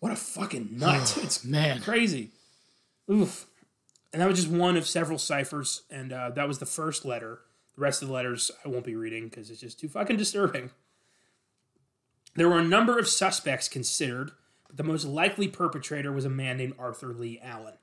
What 0.00 0.12
a 0.12 0.16
fucking 0.16 0.68
nut. 0.72 1.18
it's 1.22 1.44
Man, 1.44 1.80
crazy. 1.80 2.30
Oof. 3.10 3.46
And 4.12 4.22
that 4.22 4.28
was 4.28 4.40
just 4.40 4.52
one 4.52 4.76
of 4.76 4.86
several 4.86 5.18
ciphers, 5.18 5.82
and 5.90 6.12
uh, 6.12 6.30
that 6.30 6.48
was 6.48 6.58
the 6.58 6.66
first 6.66 7.04
letter. 7.04 7.40
The 7.76 7.82
rest 7.82 8.02
of 8.02 8.08
the 8.08 8.14
letters 8.14 8.50
I 8.64 8.68
won't 8.68 8.84
be 8.84 8.96
reading 8.96 9.28
because 9.28 9.50
it's 9.50 9.60
just 9.60 9.78
too 9.78 9.88
fucking 9.88 10.16
disturbing. 10.16 10.70
There 12.34 12.48
were 12.48 12.58
a 12.58 12.64
number 12.64 12.98
of 12.98 13.08
suspects 13.08 13.68
considered, 13.68 14.32
but 14.66 14.76
the 14.76 14.82
most 14.82 15.04
likely 15.04 15.48
perpetrator 15.48 16.12
was 16.12 16.24
a 16.24 16.30
man 16.30 16.56
named 16.56 16.74
Arthur 16.78 17.12
Lee 17.12 17.40
Allen. 17.42 17.74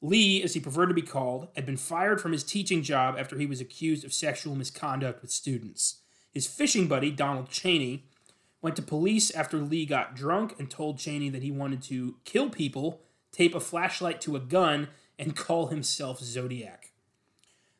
Lee, 0.00 0.42
as 0.42 0.54
he 0.54 0.60
preferred 0.60 0.86
to 0.86 0.94
be 0.94 1.02
called, 1.02 1.48
had 1.54 1.64
been 1.66 1.76
fired 1.76 2.20
from 2.20 2.32
his 2.32 2.42
teaching 2.42 2.82
job 2.82 3.14
after 3.18 3.38
he 3.38 3.46
was 3.46 3.60
accused 3.60 4.04
of 4.04 4.12
sexual 4.12 4.56
misconduct 4.56 5.22
with 5.22 5.30
students. 5.30 6.00
His 6.32 6.46
fishing 6.46 6.88
buddy, 6.88 7.10
Donald 7.10 7.50
Cheney, 7.50 8.06
went 8.62 8.76
to 8.76 8.82
police 8.82 9.30
after 9.32 9.58
Lee 9.58 9.84
got 9.84 10.14
drunk 10.14 10.54
and 10.58 10.70
told 10.70 10.98
Cheney 10.98 11.28
that 11.28 11.42
he 11.42 11.50
wanted 11.50 11.82
to 11.82 12.14
kill 12.24 12.48
people, 12.48 13.02
tape 13.32 13.54
a 13.54 13.60
flashlight 13.60 14.20
to 14.22 14.36
a 14.36 14.40
gun, 14.40 14.88
and 15.18 15.36
call 15.36 15.66
himself 15.66 16.20
Zodiac. 16.20 16.92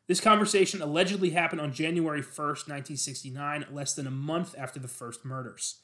This 0.05 0.19
conversation 0.19 0.81
allegedly 0.81 1.29
happened 1.29 1.61
on 1.61 1.71
January 1.71 2.21
1st, 2.21 2.67
1969, 2.67 3.65
less 3.71 3.93
than 3.93 4.05
a 4.05 4.11
month 4.11 4.53
after 4.57 4.77
the 4.77 4.89
first 4.89 5.23
murders. 5.23 5.77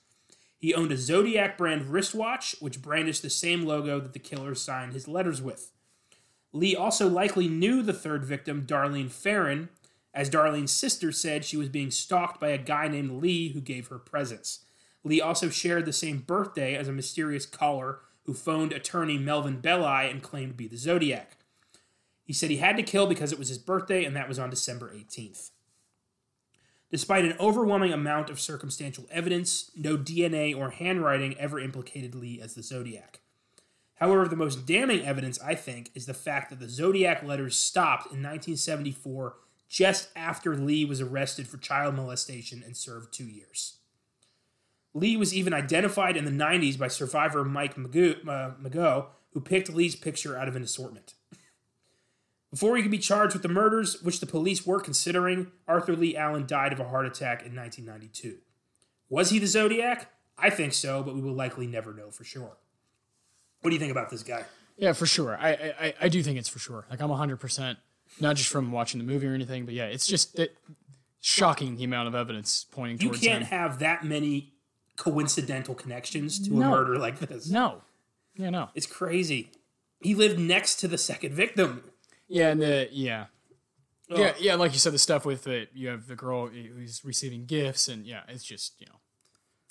He 0.58 0.74
owned 0.74 0.92
a 0.92 0.98
Zodiac 0.98 1.58
brand 1.58 1.86
wristwatch, 1.86 2.54
which 2.60 2.82
brandished 2.82 3.22
the 3.22 3.30
same 3.30 3.66
logo 3.66 4.02
that 4.02 4.12
the 4.12 4.20
killer 4.20 4.54
signed 4.56 4.92
his 4.92 5.08
letters 5.08 5.42
with. 5.42 5.72
Lee 6.52 6.76
also 6.76 7.08
likely 7.08 7.48
knew 7.48 7.82
the 7.82 7.94
third 7.94 8.26
victim, 8.26 8.66
Darlene 8.66 9.10
Ferrin, 9.10 9.70
as 10.14 10.30
Darlene's 10.30 10.72
sister 10.72 11.14
said 11.14 11.46
she 11.46 11.56
was 11.56 11.70
being 11.70 11.92
stalked 11.92 12.42
by 12.42 12.50
a 12.50 12.58
guy 12.58 12.90
named 12.90 13.22
Lee 13.22 13.54
who 13.54 13.62
gave 13.62 13.88
her 13.88 14.00
presents. 14.00 14.66
Lee 15.04 15.22
also 15.22 15.50
shared 15.50 15.86
the 15.86 15.94
same 15.94 16.20
birthday 16.20 16.76
as 16.76 16.88
a 16.88 16.94
mysterious 16.94 17.46
caller 17.46 18.00
who 18.24 18.34
phoned 18.34 18.74
attorney 18.74 19.18
Melvin 19.18 19.60
Belli 19.60 20.10
and 20.10 20.22
claimed 20.22 20.52
to 20.52 20.58
be 20.58 20.68
the 20.68 20.78
Zodiac. 20.78 21.38
He 22.24 22.34
said 22.34 22.52
he 22.52 22.58
had 22.58 22.78
to 22.78 22.84
kill 22.84 23.08
because 23.08 23.32
it 23.32 23.40
was 23.40 23.50
his 23.50 23.58
birthday, 23.58 24.06
and 24.06 24.16
that 24.16 24.28
was 24.28 24.38
on 24.38 24.52
December 24.52 24.94
18th. 24.94 25.50
Despite 26.92 27.26
an 27.26 27.36
overwhelming 27.40 27.94
amount 27.94 28.30
of 28.30 28.40
circumstantial 28.40 29.06
evidence, 29.10 29.72
no 29.76 29.98
DNA 29.98 30.56
or 30.56 30.72
handwriting 30.72 31.38
ever 31.38 31.60
implicated 31.60 32.14
Lee 32.16 32.40
as 32.42 32.54
the 32.54 32.64
Zodiac. 32.64 33.20
However, 33.96 34.28
the 34.28 34.36
most 34.36 34.66
damning 34.66 35.06
evidence, 35.06 35.40
I 35.42 35.56
think, 35.56 35.92
is 35.94 36.06
the 36.06 36.14
fact 36.14 36.50
that 36.50 36.60
the 36.60 36.70
Zodiac 36.70 37.24
letters 37.24 37.58
stopped 37.58 38.06
in 38.06 38.24
1974 38.24 39.36
just 39.68 40.10
after 40.16 40.56
Lee 40.56 40.86
was 40.86 41.02
arrested 41.02 41.48
for 41.48 41.58
child 41.58 41.96
molestation 41.96 42.64
and 42.64 42.78
served 42.78 43.14
two 43.14 43.26
years. 43.26 43.79
Lee 44.94 45.16
was 45.18 45.34
even 45.34 45.54
identified 45.54 46.18
in 46.18 46.26
the 46.26 46.32
90s 46.32 46.78
by 46.78 46.88
survivor 46.88 47.44
Mike 47.46 47.76
Magoo, 47.76 48.28
uh, 48.28 48.52
Mageau, 48.62 49.08
who 49.34 49.42
picked 49.42 49.70
Lee's 49.70 49.96
picture 49.96 50.38
out 50.38 50.48
of 50.48 50.56
an 50.56 50.64
assortment. 50.64 51.14
Before 52.52 52.76
he 52.76 52.82
could 52.82 52.90
be 52.92 52.98
charged 52.98 53.34
with 53.34 53.44
the 53.44 53.48
murders, 53.50 54.02
which 54.02 54.20
the 54.20 54.26
police 54.26 54.66
were 54.66 54.80
considering, 54.80 55.52
Arthur 55.68 55.96
Lee 55.96 56.18
Allen 56.18 56.48
died 56.48 56.74
of 56.74 56.80
a 56.80 56.90
heart 56.90 57.06
attack 57.06 57.46
in 57.46 57.56
1992. 57.56 58.38
Was 59.08 59.30
he 59.30 59.38
the 59.38 59.46
Zodiac? 59.46 60.12
I 60.38 60.50
think 60.50 60.74
so, 60.74 61.04
but 61.04 61.14
we 61.14 61.22
will 61.22 61.34
likely 61.34 61.68
never 61.68 61.94
know 61.94 62.10
for 62.10 62.24
sure. 62.24 62.58
What 63.62 63.70
do 63.70 63.76
you 63.76 63.80
think 63.80 63.92
about 63.92 64.10
this 64.10 64.24
guy? 64.24 64.46
yeah, 64.78 64.94
for 64.94 65.06
sure. 65.06 65.38
I 65.40 65.74
I, 65.80 65.94
I 66.02 66.10
do 66.10 66.24
think 66.24 66.40
it's 66.40 66.48
for 66.50 66.60
sure. 66.60 66.86
Like 66.90 67.02
I'm 67.02 67.10
100 67.10 67.38
percent 67.38 67.78
not 68.20 68.36
just 68.38 68.50
from 68.50 68.72
watching 68.72 68.98
the 69.00 69.04
movie 69.06 69.28
or 69.28 69.34
anything, 69.34 69.66
but 69.66 69.74
yeah, 69.76 69.86
it's 69.86 70.08
just 70.08 70.40
shocking 71.22 71.76
the 71.76 71.84
amount 71.84 72.08
of 72.08 72.16
evidence 72.16 72.66
pointing 72.72 72.98
You 73.00 73.10
towards 73.10 73.22
can't 73.22 73.44
him. 73.44 73.50
have 73.50 73.80
that 73.80 74.04
many 74.06 74.54
coincidental 75.00 75.74
connections 75.74 76.38
to 76.48 76.54
a 76.62 76.66
murder 76.70 76.98
like 77.00 77.18
this. 77.20 77.50
no, 77.50 77.82
yeah, 78.36 78.50
no, 78.52 78.70
It's 78.76 78.86
crazy. 78.86 79.52
He 80.02 80.14
lived 80.14 80.38
next 80.40 80.76
to 80.82 80.88
the 80.88 80.98
second 80.98 81.34
victim. 81.34 81.84
yeah, 82.28 82.50
and 82.52 82.62
the 82.62 82.88
yeah. 82.92 83.26
Ugh. 84.12 84.18
Yeah, 84.20 84.34
yeah, 84.40 84.56
like 84.56 84.74
you 84.74 84.80
said, 84.80 84.94
the 84.94 85.00
stuff 85.00 85.26
with 85.26 85.44
the 85.44 85.68
you 85.74 85.88
have 85.90 86.08
the 86.08 86.16
girl 86.16 86.48
who's 86.48 87.04
receiving 87.06 87.46
gifts, 87.46 87.88
and 87.88 88.06
yeah, 88.06 88.22
it's 88.28 88.44
just 88.44 88.74
you 88.80 88.86
know, 88.88 89.00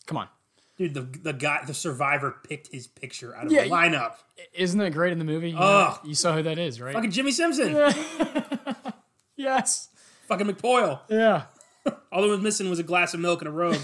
come 0.06 0.16
on, 0.16 0.28
Dude, 0.76 0.94
the 0.94 1.00
the 1.23 1.32
guy, 1.32 1.61
the 1.66 1.75
survivor 1.75 2.37
picked 2.49 2.68
his 2.73 2.87
picture 2.87 3.35
out 3.37 3.47
of 3.47 3.52
Yeah, 3.52 3.62
a 3.62 3.66
you- 3.66 3.73
lineup. 3.73 4.14
isn't 4.54 4.78
that 4.78 4.92
great 4.92 5.12
in 5.12 5.18
the 5.18 5.25
movie? 5.25 5.50
You, 5.50 5.56
know, 5.56 5.99
you 6.04 6.14
saw 6.14 6.35
who 6.37 6.42
that 6.44 6.58
is, 6.58 6.80
right? 6.80 6.94
Fucking 6.94 7.11
Jimmy 7.11 7.32
Simpson. 7.32 7.75
yes, 9.37 9.88
Fucking 10.28 10.47
McPoyle. 10.47 11.00
yeah. 11.08 11.44
All 12.12 12.23
that 12.23 12.28
was 12.28 12.40
missing 12.40 12.68
was 12.70 12.78
a 12.78 12.82
glass 12.85 13.14
of 13.14 13.20
milk 13.20 13.40
and 13.40 13.49
a 13.49 13.52
robe. 13.52 13.80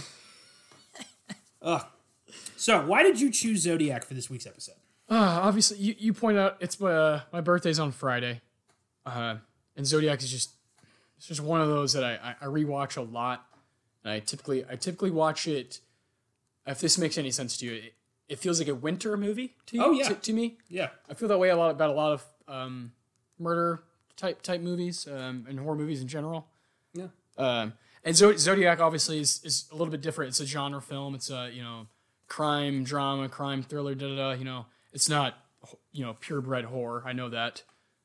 Ugh. 1.64 1.85
So, 2.56 2.87
why 2.87 3.02
did 3.02 3.21
you 3.21 3.30
choose 3.30 3.62
Zodiac 3.62 4.04
for 4.04 4.14
this 4.14 4.30
week's 4.30 4.47
episode? 4.47 4.76
Uh, 5.09 5.40
obviously, 5.42 5.78
you, 5.78 5.94
you 5.99 6.12
point 6.12 6.38
out 6.38 6.56
it's 6.61 6.78
my 6.78 6.92
uh, 6.92 7.21
my 7.33 7.40
birthday's 7.40 7.78
on 7.78 7.92
Friday, 7.92 8.40
uh, 9.04 9.37
and 9.76 9.87
Zodiac 9.87 10.23
is 10.23 10.30
just 10.30 10.50
it's 11.16 11.26
just 11.26 11.40
one 11.40 11.61
of 11.61 11.68
those 11.68 11.92
that 11.94 12.04
I, 12.04 12.12
I, 12.23 12.35
I 12.42 12.44
rewatch 12.47 12.97
a 12.97 13.02
lot. 13.02 13.47
And 14.02 14.12
I 14.12 14.21
typically 14.21 14.64
I 14.68 14.76
typically 14.76 15.11
watch 15.11 15.47
it. 15.49 15.80
If 16.66 16.80
this 16.80 16.99
makes 16.99 17.18
any 17.18 17.30
sense 17.30 17.56
to 17.59 17.66
you, 17.66 17.73
it, 17.75 17.94
it 18.28 18.38
feels 18.38 18.59
like 18.59 18.68
a 18.68 18.75
winter 18.75 19.16
movie 19.16 19.54
to 19.66 19.76
you. 19.76 19.85
Oh, 19.85 19.90
yeah. 19.92 20.09
to, 20.09 20.14
to 20.14 20.33
me. 20.33 20.59
Yeah. 20.68 20.88
I 21.11 21.14
feel 21.14 21.28
that 21.28 21.38
way 21.38 21.50
a 21.50 21.56
lot 21.56 21.71
about 21.71 21.90
a 21.90 21.92
lot 21.92 22.12
of 22.12 22.25
um, 22.49 22.92
murder 23.38 23.83
type 24.16 24.42
type 24.42 24.61
movies 24.61 25.06
um, 25.06 25.47
and 25.49 25.59
horror 25.59 25.76
movies 25.76 26.00
in 26.00 26.09
general. 26.09 26.47
Yeah. 26.94 27.09
Um, 27.37 27.75
and 28.04 28.14
Zodiac 28.16 28.80
obviously 28.80 29.18
is, 29.20 29.40
is 29.44 29.66
a 29.73 29.75
little 29.75 29.90
bit 29.90 30.00
different. 30.00 30.28
It's 30.30 30.40
a 30.40 30.46
genre 30.46 30.80
film. 30.82 31.14
It's 31.14 31.30
a 31.30 31.50
you 31.52 31.62
know 31.62 31.87
crime 32.28 32.84
drama, 32.84 33.28
crime 33.28 33.62
thriller. 33.62 33.94
Da 33.94 34.08
da 34.08 34.16
da. 34.16 34.30
You 34.32 34.44
know, 34.44 34.66
it's 34.92 35.08
not 35.08 35.38
you 35.92 36.04
know 36.04 36.14
purebred 36.14 36.66
horror. 36.66 37.02
I 37.06 37.12
know 37.12 37.28
that. 37.30 37.62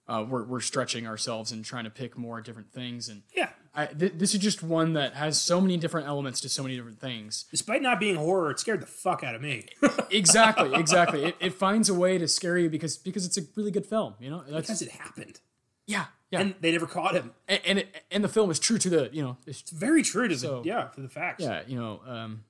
Uh, 0.07 0.25
we're 0.27 0.43
we're 0.43 0.59
stretching 0.59 1.05
ourselves 1.05 1.51
and 1.51 1.63
trying 1.63 1.83
to 1.83 1.89
pick 1.91 2.17
more 2.17 2.41
different 2.41 2.71
things. 2.73 3.09
And 3.09 3.21
Yeah. 3.35 3.49
I, 3.75 3.85
th- 3.85 4.13
this 4.15 4.33
is 4.33 4.39
just 4.39 4.63
one 4.63 4.93
that 4.93 5.13
has 5.13 5.39
so 5.39 5.61
many 5.61 5.77
different 5.77 6.07
elements 6.07 6.41
to 6.41 6.49
so 6.49 6.63
many 6.63 6.75
different 6.75 6.99
things. 6.99 7.45
Despite 7.51 7.83
not 7.83 7.99
being 7.99 8.15
horror, 8.15 8.49
it 8.49 8.59
scared 8.59 8.81
the 8.81 8.87
fuck 8.87 9.23
out 9.23 9.35
of 9.35 9.41
me. 9.43 9.67
Exactly, 10.11 10.73
exactly. 10.79 11.25
It, 11.25 11.35
it 11.39 11.53
finds 11.53 11.87
a 11.87 11.93
way 11.93 12.17
to 12.17 12.27
scare 12.27 12.57
you 12.57 12.67
because 12.71 12.97
because 12.97 13.23
it's 13.27 13.37
a 13.37 13.41
really 13.55 13.69
good 13.69 13.85
film. 13.85 14.15
You 14.19 14.31
know, 14.31 14.43
that's 14.49 14.65
because 14.67 14.81
it 14.81 14.89
happened. 14.89 15.39
yeah, 15.85 16.05
yeah. 16.31 16.41
And 16.41 16.55
they 16.61 16.71
never 16.71 16.85
caught 16.87 17.15
him. 17.15 17.31
and 17.47 17.61
and, 17.65 17.79
it, 17.79 18.03
and 18.11 18.23
the 18.23 18.29
film 18.29 18.51
is 18.51 18.59
true 18.59 18.77
to 18.77 18.89
the 18.89 19.09
you 19.11 19.21
know 19.21 19.37
it's, 19.47 19.61
It's 19.61 19.71
very 19.71 20.03
true 20.03 20.27
to 20.27 20.35
the 20.35 20.61
yeah, 20.63 20.83
to 20.95 21.01
the 21.01 21.09
facts. 21.09 21.43
yeah 21.43 21.61
you 21.67 21.77
know 21.77 22.01
um 22.05 22.43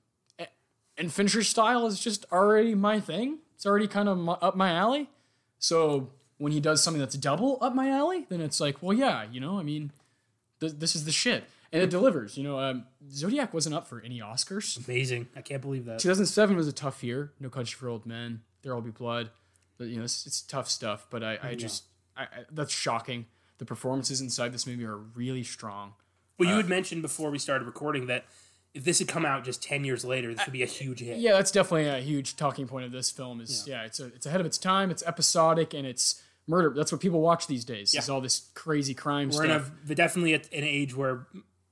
and 0.98 1.10
Fincher's 1.12 1.48
style 1.48 1.86
is 1.86 1.98
just 1.98 2.26
already 2.30 2.74
my 2.74 3.00
thing. 3.00 3.38
It's 3.54 3.64
already 3.64 3.88
kind 3.88 4.06
of 4.08 4.18
my, 4.18 4.34
up 4.34 4.54
my 4.54 4.70
alley. 4.72 5.08
So 5.58 6.10
when 6.36 6.52
he 6.52 6.60
does 6.60 6.82
something 6.82 7.00
that's 7.00 7.16
double 7.16 7.58
up 7.62 7.74
my 7.74 7.88
alley, 7.88 8.26
then 8.28 8.40
it's 8.42 8.60
like, 8.60 8.82
well, 8.82 8.94
yeah, 8.96 9.24
you 9.30 9.40
know, 9.40 9.58
I 9.58 9.62
mean, 9.62 9.92
th- 10.60 10.74
this 10.74 10.94
is 10.94 11.06
the 11.06 11.12
shit, 11.12 11.44
and 11.72 11.82
it 11.82 11.88
delivers. 11.90 12.36
You 12.36 12.44
know, 12.44 12.58
um, 12.58 12.84
Zodiac 13.10 13.54
wasn't 13.54 13.74
up 13.74 13.86
for 13.86 14.02
any 14.04 14.20
Oscars. 14.20 14.86
Amazing. 14.86 15.28
I 15.34 15.40
can't 15.40 15.62
believe 15.62 15.86
that. 15.86 16.00
2007 16.00 16.54
was 16.56 16.68
a 16.68 16.72
tough 16.72 17.02
year. 17.02 17.32
No 17.40 17.48
Country 17.48 17.76
for 17.78 17.88
Old 17.88 18.04
Men. 18.04 18.42
There 18.62 18.74
Will 18.74 18.82
Be 18.82 18.90
Blood. 18.90 19.30
But 19.78 19.88
you 19.88 19.96
know, 19.96 20.04
it's, 20.04 20.26
it's 20.26 20.42
tough 20.42 20.68
stuff. 20.68 21.06
But 21.08 21.22
I, 21.22 21.38
I 21.42 21.54
just, 21.54 21.84
I, 22.14 22.22
I, 22.24 22.26
that's 22.50 22.72
shocking. 22.74 23.24
The 23.60 23.66
performances 23.66 24.22
inside 24.22 24.54
this 24.54 24.66
movie 24.66 24.86
are 24.86 24.96
really 24.96 25.44
strong. 25.44 25.92
Well, 26.38 26.48
you 26.48 26.54
uh, 26.54 26.58
had 26.58 26.68
mentioned 26.68 27.02
before 27.02 27.30
we 27.30 27.38
started 27.38 27.66
recording 27.66 28.06
that 28.06 28.24
if 28.72 28.84
this 28.84 29.00
had 29.00 29.08
come 29.08 29.26
out 29.26 29.44
just 29.44 29.62
ten 29.62 29.84
years 29.84 30.02
later, 30.02 30.32
this 30.32 30.46
would 30.46 30.52
be 30.54 30.62
a 30.62 30.66
huge 30.66 31.00
hit. 31.00 31.18
Yeah, 31.18 31.32
that's 31.32 31.50
definitely 31.50 31.86
a 31.86 31.98
huge 31.98 32.36
talking 32.36 32.66
point 32.66 32.86
of 32.86 32.92
this 32.92 33.10
film. 33.10 33.38
Is 33.38 33.66
yeah, 33.68 33.82
it's 33.82 34.00
a, 34.00 34.06
it's 34.06 34.24
ahead 34.24 34.40
of 34.40 34.46
its 34.46 34.56
time. 34.56 34.90
It's 34.90 35.02
episodic 35.02 35.74
and 35.74 35.86
it's 35.86 36.22
murder. 36.46 36.72
That's 36.74 36.90
what 36.90 37.02
people 37.02 37.20
watch 37.20 37.48
these 37.48 37.66
days. 37.66 37.92
Is 37.92 38.08
all 38.08 38.22
this 38.22 38.48
crazy 38.54 38.94
crime 38.94 39.28
We're 39.28 39.44
in 39.44 39.50
stuff. 39.50 39.70
a 39.90 39.94
definitely 39.94 40.32
at 40.32 40.50
an 40.54 40.64
age 40.64 40.96
where 40.96 41.26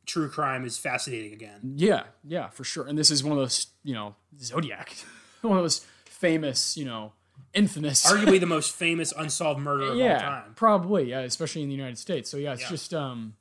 true 0.05 0.29
crime 0.29 0.67
is 0.67 0.77
fascinating 0.77 1.33
again. 1.33 1.75
Yeah, 1.75 2.03
yeah, 2.23 2.49
for 2.49 2.65
sure. 2.65 2.87
And 2.87 2.99
this 2.99 3.11
is 3.11 3.25
one 3.25 3.33
of 3.33 3.39
those, 3.39 3.69
you 3.83 3.95
know, 3.95 4.15
Zodiac, 4.39 4.95
one 5.41 5.57
of 5.57 5.65
those 5.65 5.87
famous, 6.05 6.77
you 6.77 6.85
know, 6.85 7.15
infamous. 7.55 8.05
Arguably 8.11 8.39
the 8.41 8.47
most 8.47 8.75
famous 8.75 9.13
unsolved 9.17 9.61
murder 9.61 9.85
of 9.85 9.91
all 10.01 10.19
time. 10.19 10.53
probably, 10.55 11.11
yeah, 11.11 11.21
especially 11.21 11.63
in 11.63 11.69
the 11.69 11.75
United 11.75 11.99
States. 11.99 12.31
So 12.31 12.37
yeah, 12.37 12.53
it's 12.53 12.63
Yeah. 12.63 12.69
just, 12.69 12.95
um, 12.95 13.35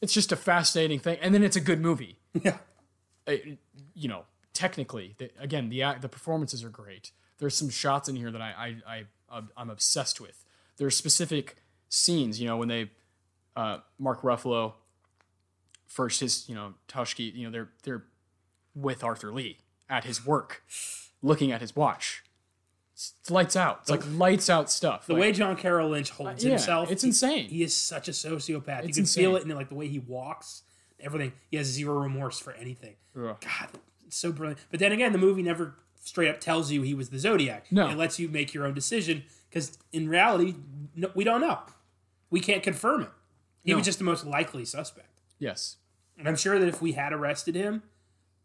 it's 0.00 0.12
just 0.12 0.32
a 0.32 0.36
fascinating 0.36 0.98
thing, 0.98 1.18
and 1.20 1.34
then 1.34 1.42
it's 1.42 1.56
a 1.56 1.60
good 1.60 1.80
movie. 1.80 2.16
Yeah. 2.42 2.58
Uh, 3.26 3.32
you 3.94 4.08
know, 4.08 4.24
technically, 4.54 5.14
the, 5.18 5.30
again, 5.38 5.68
the 5.68 5.82
the 6.00 6.08
performances 6.08 6.62
are 6.64 6.68
great. 6.70 7.10
There's 7.38 7.56
some 7.56 7.68
shots 7.70 8.08
in 8.08 8.16
here 8.16 8.30
that 8.30 8.40
I, 8.40 8.76
I, 8.86 9.04
I, 9.30 9.42
I'm 9.56 9.68
obsessed 9.70 10.20
with. 10.20 10.44
There's 10.78 10.96
specific 10.96 11.56
scenes, 11.88 12.40
you 12.40 12.46
know, 12.48 12.56
when 12.56 12.68
they, 12.68 12.90
uh, 13.56 13.78
Mark 13.98 14.22
Ruffalo, 14.22 14.74
first 15.86 16.20
his, 16.20 16.48
you 16.48 16.54
know, 16.54 16.74
Toschi, 16.88 17.34
you 17.34 17.44
know, 17.44 17.50
they're 17.50 17.68
they're 17.82 18.04
with 18.74 19.02
Arthur 19.04 19.32
Lee 19.32 19.58
at 19.88 20.04
his 20.04 20.24
work, 20.24 20.62
looking 21.22 21.50
at 21.52 21.60
his 21.60 21.74
watch. 21.76 22.22
It's, 23.20 23.30
lights 23.30 23.56
out. 23.56 23.78
It's 23.82 23.90
like 23.90 24.02
lights 24.14 24.50
out 24.50 24.70
stuff. 24.70 25.06
The 25.06 25.14
way 25.14 25.32
John 25.32 25.56
Carroll 25.56 25.88
Lynch 25.90 26.10
uh, 26.10 26.14
holds 26.14 26.44
yeah, 26.44 26.50
himself, 26.50 26.90
it's 26.90 27.02
he- 27.02 27.08
insane. 27.08 27.48
He 27.48 27.62
is 27.62 27.74
such 27.74 28.08
a 28.08 28.12
sociopath. 28.12 28.82
you 28.82 28.88
It's 28.88 28.98
can 28.98 29.06
feel 29.06 29.36
it 29.36 29.42
in 29.44 29.48
like 29.50 29.68
the 29.70 29.74
way 29.74 29.88
he 29.88 29.98
walks, 29.98 30.62
everything. 30.98 31.32
He 31.50 31.56
has 31.56 31.66
zero 31.66 31.98
remorse 31.98 32.38
for 32.38 32.52
anything. 32.52 32.96
Ugh. 33.16 33.36
God, 33.40 33.68
it's 34.06 34.16
so 34.18 34.32
brilliant. 34.32 34.60
But 34.70 34.80
then 34.80 34.92
again, 34.92 35.12
the 35.12 35.18
movie 35.18 35.42
never 35.42 35.76
straight 36.02 36.28
up 36.28 36.40
tells 36.40 36.70
you 36.70 36.82
he 36.82 36.94
was 36.94 37.08
the 37.10 37.18
Zodiac. 37.18 37.66
No. 37.72 37.88
it 37.88 37.96
lets 37.96 38.18
you 38.18 38.28
make 38.28 38.52
your 38.52 38.66
own 38.66 38.74
decision 38.74 39.24
because 39.48 39.78
in 39.92 40.08
reality, 40.08 40.54
no, 40.94 41.10
we 41.14 41.24
don't 41.24 41.40
know. 41.40 41.58
We 42.30 42.40
can't 42.40 42.62
confirm 42.62 43.02
it. 43.02 43.10
He 43.64 43.70
No. 43.72 43.78
was 43.78 43.86
just 43.86 43.98
the 43.98 44.04
most 44.04 44.24
likely 44.26 44.64
suspect. 44.64 45.20
yes, 45.38 45.76
And 46.18 46.28
I'm 46.28 46.36
sure 46.36 46.58
that 46.58 46.68
if 46.68 46.80
we 46.82 46.92
had 46.92 47.12
arrested 47.12 47.54
him, 47.54 47.82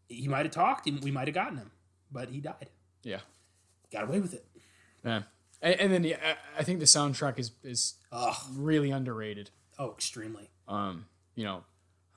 he 0.08 0.28
might 0.28 0.44
have 0.46 0.52
talked 0.52 0.86
and 0.86 1.02
we 1.02 1.10
might 1.10 1.28
have 1.28 1.34
gotten 1.34 1.58
him. 1.58 1.70
But 2.12 2.28
he 2.30 2.40
died. 2.40 2.68
yeah, 3.02 3.20
Got 3.92 4.04
away 4.04 4.20
with 4.20 4.34
it. 4.34 4.46
Yeah, 5.04 5.22
And, 5.62 5.80
and 5.80 5.92
then 5.92 6.04
yeah, 6.04 6.16
I, 6.56 6.60
I 6.60 6.62
think 6.64 6.80
the 6.80 6.86
soundtrack 6.86 7.38
is 7.38 7.52
is 7.62 7.94
Oh, 8.12 8.36
really 8.54 8.90
underrated. 8.90 9.50
oh, 9.78 9.92
extremely. 9.92 10.50
Um, 10.68 11.06
you 11.34 11.44
know, 11.44 11.64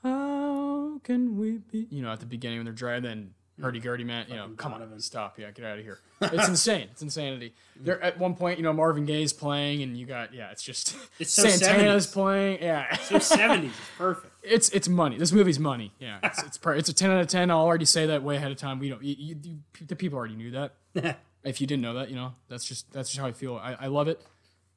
how 0.02 0.98
can 1.04 1.38
we 1.38 1.58
be? 1.58 1.86
You 1.90 2.02
know, 2.02 2.12
at 2.12 2.20
the 2.20 2.26
beginning 2.26 2.58
when 2.58 2.64
they're 2.64 2.74
driving, 2.74 3.02
then 3.04 3.34
hurdy 3.60 3.78
gurdy 3.80 4.04
man. 4.04 4.26
You 4.28 4.36
know, 4.36 4.42
Fucking 4.42 4.56
come 4.56 4.72
on, 4.74 4.80
Donovan. 4.80 5.00
stop. 5.00 5.38
Yeah, 5.38 5.50
get 5.52 5.64
out 5.64 5.78
of 5.78 5.84
here. 5.84 5.98
It's 6.22 6.48
insane. 6.48 6.88
It's 6.92 7.00
insanity. 7.00 7.54
There 7.76 8.02
at 8.02 8.18
one 8.18 8.34
point, 8.34 8.58
you 8.58 8.62
know, 8.62 8.74
Marvin 8.74 9.06
Gaye's 9.06 9.32
playing, 9.32 9.82
and 9.82 9.96
you 9.96 10.04
got 10.04 10.34
yeah, 10.34 10.50
it's 10.50 10.62
just 10.62 10.94
It's 11.18 11.32
so 11.32 11.44
Santana's 11.48 12.06
70s. 12.06 12.12
playing. 12.12 12.58
Yeah, 12.62 12.94
So 12.96 13.16
70s 13.16 13.70
perfect. 13.96 14.32
it's 14.42 14.68
it's 14.70 14.86
money. 14.88 15.16
This 15.16 15.32
movie's 15.32 15.58
money. 15.58 15.92
Yeah, 15.98 16.18
it's 16.22 16.42
it's, 16.42 16.58
per- 16.58 16.74
it's 16.74 16.88
a 16.90 16.92
ten 16.94 17.10
out 17.10 17.20
of 17.20 17.28
ten. 17.28 17.50
I'll 17.50 17.58
already 17.60 17.84
say 17.86 18.06
that 18.06 18.22
way 18.22 18.36
ahead 18.36 18.50
of 18.50 18.58
time. 18.58 18.78
We 18.80 18.88
don't. 18.90 19.02
You, 19.02 19.14
you, 19.18 19.36
you, 19.42 19.58
the 19.86 19.96
people 19.96 20.18
already 20.18 20.34
knew 20.36 20.50
that. 20.50 21.20
If 21.44 21.60
you 21.60 21.66
didn't 21.66 21.82
know 21.82 21.94
that, 21.94 22.10
you 22.10 22.16
know, 22.16 22.34
that's 22.48 22.64
just 22.64 22.92
that's 22.92 23.10
just 23.10 23.20
how 23.20 23.26
I 23.26 23.32
feel. 23.32 23.56
I, 23.56 23.76
I 23.80 23.86
love 23.86 24.08
it. 24.08 24.20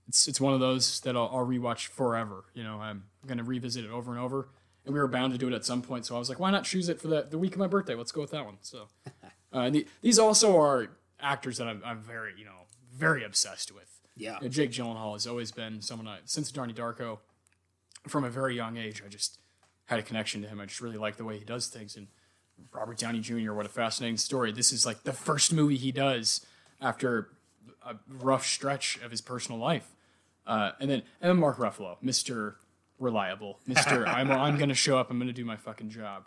It's 0.07 0.27
it's 0.27 0.39
one 0.41 0.53
of 0.53 0.59
those 0.59 0.99
that 1.01 1.15
I'll, 1.15 1.29
I'll 1.33 1.45
rewatch 1.45 1.87
forever. 1.87 2.45
You 2.53 2.63
know, 2.63 2.79
I'm 2.79 3.03
gonna 3.25 3.43
revisit 3.43 3.85
it 3.85 3.91
over 3.91 4.11
and 4.11 4.19
over. 4.19 4.49
And 4.85 4.93
we 4.93 4.99
were 4.99 5.07
bound 5.07 5.31
to 5.31 5.39
do 5.39 5.47
it 5.47 5.53
at 5.53 5.63
some 5.63 5.81
point, 5.81 6.05
so 6.05 6.15
I 6.15 6.19
was 6.19 6.27
like, 6.27 6.39
why 6.39 6.51
not 6.51 6.65
choose 6.65 6.89
it 6.89 6.99
for 6.99 7.07
the 7.07 7.23
the 7.29 7.37
week 7.37 7.53
of 7.53 7.59
my 7.59 7.67
birthday? 7.67 7.95
Let's 7.95 8.11
go 8.11 8.21
with 8.21 8.31
that 8.31 8.45
one. 8.45 8.57
So, 8.61 8.87
uh, 9.53 9.59
and 9.59 9.75
the, 9.75 9.87
these 10.01 10.19
also 10.19 10.59
are 10.59 10.89
actors 11.21 11.57
that 11.57 11.67
I'm, 11.67 11.81
I'm 11.85 12.01
very 12.01 12.33
you 12.37 12.45
know 12.45 12.67
very 12.93 13.23
obsessed 13.23 13.73
with. 13.73 13.89
Yeah. 14.15 14.37
You 14.37 14.43
know, 14.43 14.49
Jake 14.49 14.71
Gyllenhaal 14.71 15.13
has 15.13 15.25
always 15.25 15.51
been 15.51 15.81
someone 15.81 16.07
I 16.07 16.19
since 16.25 16.51
Donnie 16.51 16.73
Darko, 16.73 17.19
from 18.07 18.23
a 18.23 18.29
very 18.29 18.55
young 18.55 18.77
age. 18.77 19.01
I 19.05 19.09
just 19.09 19.39
had 19.85 19.99
a 19.99 20.03
connection 20.03 20.41
to 20.41 20.47
him. 20.47 20.59
I 20.59 20.65
just 20.65 20.81
really 20.81 20.97
like 20.97 21.17
the 21.17 21.25
way 21.25 21.37
he 21.37 21.45
does 21.45 21.67
things. 21.67 21.95
And 21.95 22.07
Robert 22.71 22.97
Downey 22.97 23.19
Jr. 23.19 23.53
What 23.53 23.65
a 23.65 23.69
fascinating 23.69 24.17
story. 24.17 24.51
This 24.51 24.71
is 24.71 24.85
like 24.85 25.03
the 25.03 25.13
first 25.13 25.53
movie 25.53 25.77
he 25.77 25.91
does 25.91 26.45
after 26.81 27.29
a 27.85 27.95
rough 28.07 28.45
stretch 28.45 28.99
of 29.03 29.11
his 29.11 29.21
personal 29.21 29.59
life. 29.59 29.95
Uh, 30.45 30.71
and 30.79 30.89
then 30.89 31.03
and 31.21 31.29
then 31.29 31.37
Mark 31.37 31.57
Ruffalo, 31.57 31.97
Mister 32.01 32.57
Reliable, 32.99 33.59
Mister 33.65 34.05
I'm 34.07 34.31
I'm 34.31 34.57
gonna 34.57 34.73
show 34.73 34.97
up. 34.97 35.09
I'm 35.09 35.19
gonna 35.19 35.33
do 35.33 35.45
my 35.45 35.55
fucking 35.55 35.89
job. 35.89 36.25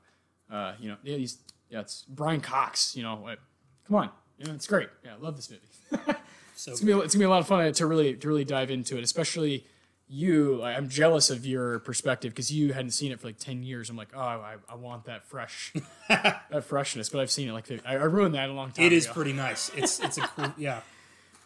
Uh, 0.51 0.75
you 0.81 0.89
know, 0.89 0.97
yeah, 1.03 1.17
he's 1.17 1.39
yeah, 1.69 1.81
it's 1.81 2.05
Brian 2.09 2.41
Cox. 2.41 2.97
You 2.97 3.03
know, 3.03 3.21
like, 3.23 3.41
come 3.87 3.97
on, 3.97 4.11
you 4.39 4.47
know, 4.47 4.55
it's 4.55 4.67
great. 4.67 4.89
Yeah, 5.05 5.15
I 5.15 5.23
love 5.23 5.37
this 5.37 5.51
movie. 5.51 6.17
So 6.57 6.71
it's 6.71 6.81
gonna 6.81 6.97
be 6.97 7.05
it's 7.05 7.15
gonna 7.15 7.23
be 7.23 7.27
a 7.27 7.31
lot 7.31 7.41
of 7.41 7.47
fun 7.47 7.71
to 7.71 7.87
really 7.87 8.15
to 8.15 8.29
really 8.29 8.45
dive 8.45 8.71
into 8.71 8.97
it, 8.97 9.05
especially 9.05 9.67
you. 10.09 10.57
Like, 10.57 10.77
I'm 10.77 10.89
jealous 10.89 11.31
of 11.31 11.45
your 11.47 11.79
perspective 11.81 12.33
because 12.33 12.53
you 12.53 12.73
hadn't 12.73 12.93
seen 12.93 13.13
it 13.13 13.21
for 13.21 13.27
like 13.29 13.39
ten 13.39 13.63
years. 13.63 13.91
I'm 13.91 13.97
like, 13.97 14.11
oh, 14.15 14.21
I, 14.21 14.57
I 14.69 14.75
want 14.77 15.05
that 15.07 15.25
fresh, 15.27 15.73
that 16.09 16.65
freshness. 16.65 17.09
But 17.09 17.21
I've 17.21 17.31
seen 17.31 17.49
it 17.49 17.53
like 17.53 17.71
I, 17.87 17.93
I 17.97 18.05
ruined 18.05 18.35
that 18.35 18.49
a 18.49 18.53
long 18.53 18.69
time. 18.73 18.85
Ago. 18.85 18.87
It 18.87 18.93
is 18.97 19.05
ago. 19.07 19.15
pretty 19.15 19.33
nice. 19.33 19.71
It's 19.77 20.01
it's 20.01 20.19
a 20.19 20.21
cool 20.37 20.53
yeah. 20.57 20.81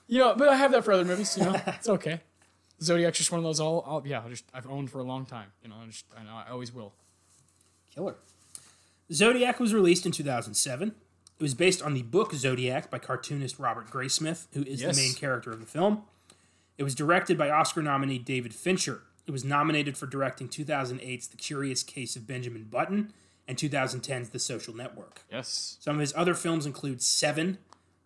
You 0.09 0.19
know, 0.19 0.35
but 0.37 0.49
I 0.49 0.57
have 0.57 0.73
that 0.73 0.85
for 0.85 0.93
other 0.93 1.05
movies. 1.05 1.37
You 1.39 1.45
know, 1.45 1.61
it's 1.67 1.89
okay. 1.89 2.21
Zodiac's 2.83 3.19
just 3.19 3.31
one 3.31 3.39
of 3.39 3.45
those. 3.45 3.61
All, 3.61 3.81
all 3.81 4.03
yeah, 4.07 4.23
I 4.25 4.29
just 4.29 4.45
I've 4.55 4.67
owned 4.69 4.91
for 4.91 4.99
a 4.99 5.05
long 5.05 5.27
time. 5.27 5.53
You 5.63 5.69
know, 5.69 5.77
I 5.83 5.87
just 5.87 6.07
I 6.19 6.23
know 6.25 6.35
I 6.35 6.51
always 6.51 6.73
will. 6.73 6.93
Killer. 7.95 8.17
Zodiac 9.13 9.59
was 9.59 9.75
released 9.75 10.07
in 10.07 10.13
2007. 10.13 10.89
It 11.39 11.43
was 11.43 11.55
based 11.55 11.83
on 11.83 11.95
the 11.95 12.03
book 12.03 12.33
Zodiac 12.35 12.91
by 12.91 12.99
cartoonist 12.99 13.59
Robert 13.59 13.91
Graysmith, 13.91 14.47
who 14.53 14.63
is 14.63 14.83
Yes. 14.83 14.95
the 14.97 15.03
main 15.03 15.15
character 15.15 15.51
of 15.51 15.59
the 15.61 15.67
film. 15.67 16.03
It 16.81 16.83
was 16.83 16.95
directed 16.95 17.37
by 17.37 17.51
Oscar 17.51 17.83
nominee 17.83 18.17
David 18.19 18.55
Fincher. 18.55 19.03
It 19.27 19.33
was 19.33 19.45
nominated 19.45 19.99
for 19.99 20.07
directing 20.07 20.49
2008's 20.49 21.29
The 21.29 21.37
Curious 21.37 21.83
Case 21.83 22.17
of 22.17 22.27
Benjamin 22.27 22.65
Button 22.65 23.13
and 23.47 23.59
2010's 23.59 24.31
The 24.31 24.39
Social 24.39 24.75
Network. 24.75 25.21
Yes. 25.31 25.77
Some 25.81 25.97
of 25.97 26.01
his 26.01 26.15
other 26.17 26.33
films 26.33 26.65
include 26.65 27.03
Seven, 27.03 27.59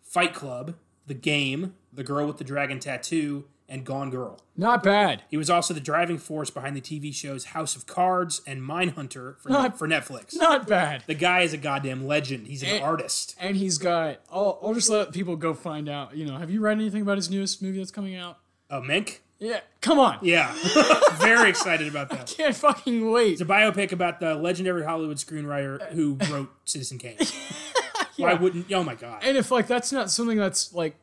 Fight 0.02 0.34
Club, 0.34 0.74
The 1.06 1.14
Game, 1.14 1.74
The 1.92 2.02
Girl 2.02 2.26
with 2.26 2.38
the 2.38 2.44
Dragon 2.44 2.80
Tattoo, 2.80 3.44
and 3.68 3.84
Gone 3.86 4.10
Girl. 4.10 4.40
Not 4.56 4.82
bad. 4.82 5.22
He 5.30 5.36
was 5.36 5.48
also 5.48 5.72
the 5.72 5.78
driving 5.80 6.18
force 6.18 6.50
behind 6.50 6.76
the 6.76 6.80
TV 6.80 7.14
shows 7.14 7.44
House 7.46 7.76
of 7.76 7.86
Cards 7.86 8.42
and 8.44 8.60
Mindhunter 8.60 9.38
for, 9.38 9.50
Not- 9.50 9.78
for 9.78 9.86
Netflix. 9.86 10.34
Not 10.36 10.66
bad. 10.66 11.04
The 11.06 11.14
guy 11.14 11.42
is 11.42 11.52
a 11.52 11.58
goddamn 11.58 12.08
legend. 12.08 12.48
He's 12.48 12.64
an 12.64 12.70
And- 12.70 12.84
artist. 12.84 13.36
And 13.40 13.56
he's 13.56 13.78
got. 13.78 14.18
I'll, 14.32 14.58
I'll 14.60 14.74
just 14.74 14.90
let 14.90 15.12
people 15.12 15.36
go 15.36 15.54
find 15.54 15.88
out. 15.88 16.16
You 16.16 16.26
know, 16.26 16.38
have 16.38 16.50
you 16.50 16.60
read 16.60 16.72
anything 16.72 17.02
about 17.02 17.18
his 17.18 17.30
newest 17.30 17.62
movie 17.62 17.78
that's 17.78 17.92
coming 17.92 18.16
out? 18.16 18.38
Oh, 18.70 18.80
Mank? 18.80 19.18
Yeah. 19.38 19.60
Come 19.80 19.98
on. 19.98 20.18
Yeah. 20.22 20.54
Very 21.20 21.50
excited 21.50 21.88
about 21.88 22.08
that. 22.10 22.26
Can't 22.26 22.54
fucking 22.54 23.10
wait. 23.10 23.32
It's 23.32 23.40
a 23.40 23.44
biopic 23.44 23.92
about 23.92 24.20
the 24.20 24.34
legendary 24.34 24.84
Hollywood 24.84 25.18
screenwriter 25.18 25.90
who 25.92 26.16
wrote 26.30 26.50
Citizen 26.64 26.98
Kane. 26.98 27.18
Why 28.16 28.34
wouldn't? 28.34 28.72
Oh 28.72 28.84
my 28.84 28.94
god! 28.94 29.22
And 29.24 29.36
if 29.36 29.50
like 29.50 29.66
that's 29.66 29.90
not 29.90 30.08
something 30.10 30.38
that's 30.38 30.72
like 30.72 30.94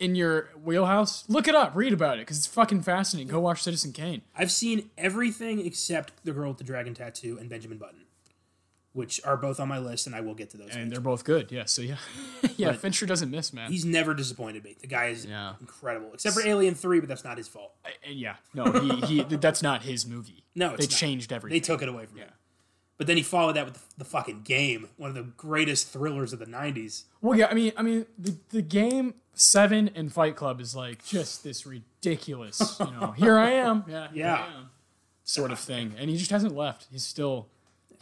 in 0.00 0.14
your 0.16 0.50
wheelhouse, 0.62 1.24
look 1.28 1.46
it 1.46 1.54
up, 1.54 1.72
read 1.74 1.92
about 1.92 2.18
it 2.18 2.22
because 2.22 2.36
it's 2.36 2.48
fucking 2.48 2.82
fascinating. 2.82 3.30
Go 3.30 3.40
watch 3.40 3.62
Citizen 3.62 3.92
Kane. 3.92 4.22
I've 4.36 4.50
seen 4.50 4.90
everything 4.98 5.64
except 5.64 6.12
The 6.24 6.32
Girl 6.32 6.48
with 6.48 6.58
the 6.58 6.64
Dragon 6.64 6.94
Tattoo 6.94 7.38
and 7.38 7.48
Benjamin 7.48 7.78
Button, 7.78 8.06
which 8.94 9.20
are 9.24 9.36
both 9.36 9.60
on 9.60 9.68
my 9.68 9.78
list, 9.78 10.06
and 10.06 10.16
I 10.16 10.22
will 10.22 10.34
get 10.34 10.48
to 10.50 10.56
those. 10.56 10.74
And 10.74 10.90
they're 10.90 11.00
both 11.00 11.24
good. 11.24 11.52
Yeah. 11.52 11.64
So 11.66 11.82
yeah, 11.82 11.96
yeah. 12.56 12.70
But- 12.70 12.80
Fincher 12.80 13.04
doesn't 13.04 13.30
miss, 13.30 13.52
man. 13.52 13.70
He's 13.70 13.84
never 13.84 14.14
disappointed 14.14 14.64
me. 14.64 14.76
The 14.80 14.86
guy 14.86 15.06
is 15.08 15.26
Yeah. 15.26 15.54
incredible, 15.60 16.10
except 16.14 16.34
for 16.34 16.46
Alien 16.46 16.74
Three, 16.74 17.00
but 17.00 17.08
that's 17.10 17.24
not 17.24 17.36
his 17.36 17.46
fault. 17.48 17.72
Yeah. 18.08 18.36
No, 18.54 18.64
he, 18.72 19.00
he 19.02 19.22
that's 19.24 19.62
not 19.62 19.82
his 19.82 20.06
movie. 20.06 20.40
No, 20.56 20.68
they 20.76 20.84
not. 20.84 20.90
changed 20.90 21.32
everything. 21.32 21.56
They 21.56 21.60
took 21.60 21.82
it 21.82 21.88
away 21.88 22.06
from 22.06 22.18
him. 22.18 22.28
But 22.96 23.08
then 23.08 23.16
he 23.16 23.24
followed 23.24 23.56
that 23.56 23.64
with 23.64 23.74
the, 23.74 23.80
the 23.98 24.04
fucking 24.04 24.42
game, 24.42 24.88
one 24.96 25.08
of 25.10 25.16
the 25.16 25.24
greatest 25.24 25.88
thrillers 25.92 26.32
of 26.32 26.38
the 26.38 26.46
'90s. 26.46 27.02
well, 27.20 27.36
yeah. 27.36 27.48
I 27.50 27.54
mean, 27.54 27.72
I 27.76 27.82
mean, 27.82 28.06
the 28.16 28.36
the 28.50 28.62
game 28.62 29.14
Seven 29.32 29.90
and 29.96 30.12
Fight 30.12 30.36
Club 30.36 30.60
is 30.60 30.76
like 30.76 31.04
just 31.04 31.42
this 31.42 31.66
ridiculous. 31.66 32.76
You 32.78 32.86
know, 32.92 33.10
here 33.16 33.36
I 33.36 33.50
am. 33.50 33.84
Yeah. 33.88 34.08
Yeah. 34.14 34.34
I 34.34 34.46
am, 34.58 34.70
Sort 35.24 35.50
of 35.50 35.58
thing, 35.58 35.94
and 35.98 36.08
he 36.08 36.16
just 36.16 36.30
hasn't 36.30 36.54
left. 36.54 36.86
He's 36.92 37.02
still, 37.02 37.48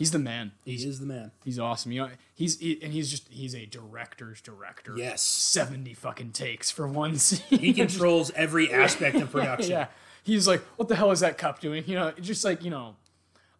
he's 0.02 0.10
the 0.10 0.18
man. 0.18 0.50
He 0.64 0.74
is 0.74 0.98
the 0.98 1.06
man. 1.06 1.30
He's 1.44 1.60
awesome. 1.60 1.92
You 1.92 2.02
know, 2.02 2.10
he's 2.34 2.58
he, 2.58 2.82
and 2.82 2.92
he's 2.92 3.08
just 3.08 3.28
he's 3.28 3.54
a 3.54 3.66
director's 3.66 4.40
director. 4.40 4.94
Yes. 4.96 5.22
seventy 5.22 5.94
fucking 5.94 6.32
takes 6.32 6.72
for 6.72 6.88
one 6.88 7.16
scene. 7.18 7.60
He 7.60 7.72
controls 7.72 8.32
every 8.32 8.72
aspect 8.72 9.16
of 9.16 9.30
production. 9.32 9.70
yeah, 9.70 9.86
he's 10.24 10.48
like, 10.48 10.60
what 10.76 10.88
the 10.88 10.96
hell 10.96 11.12
is 11.12 11.20
that 11.20 11.38
cup 11.38 11.60
doing? 11.60 11.84
You 11.86 11.94
know, 11.94 12.08
it's 12.08 12.26
just 12.26 12.44
like 12.44 12.64
you 12.64 12.70
know, 12.70 12.96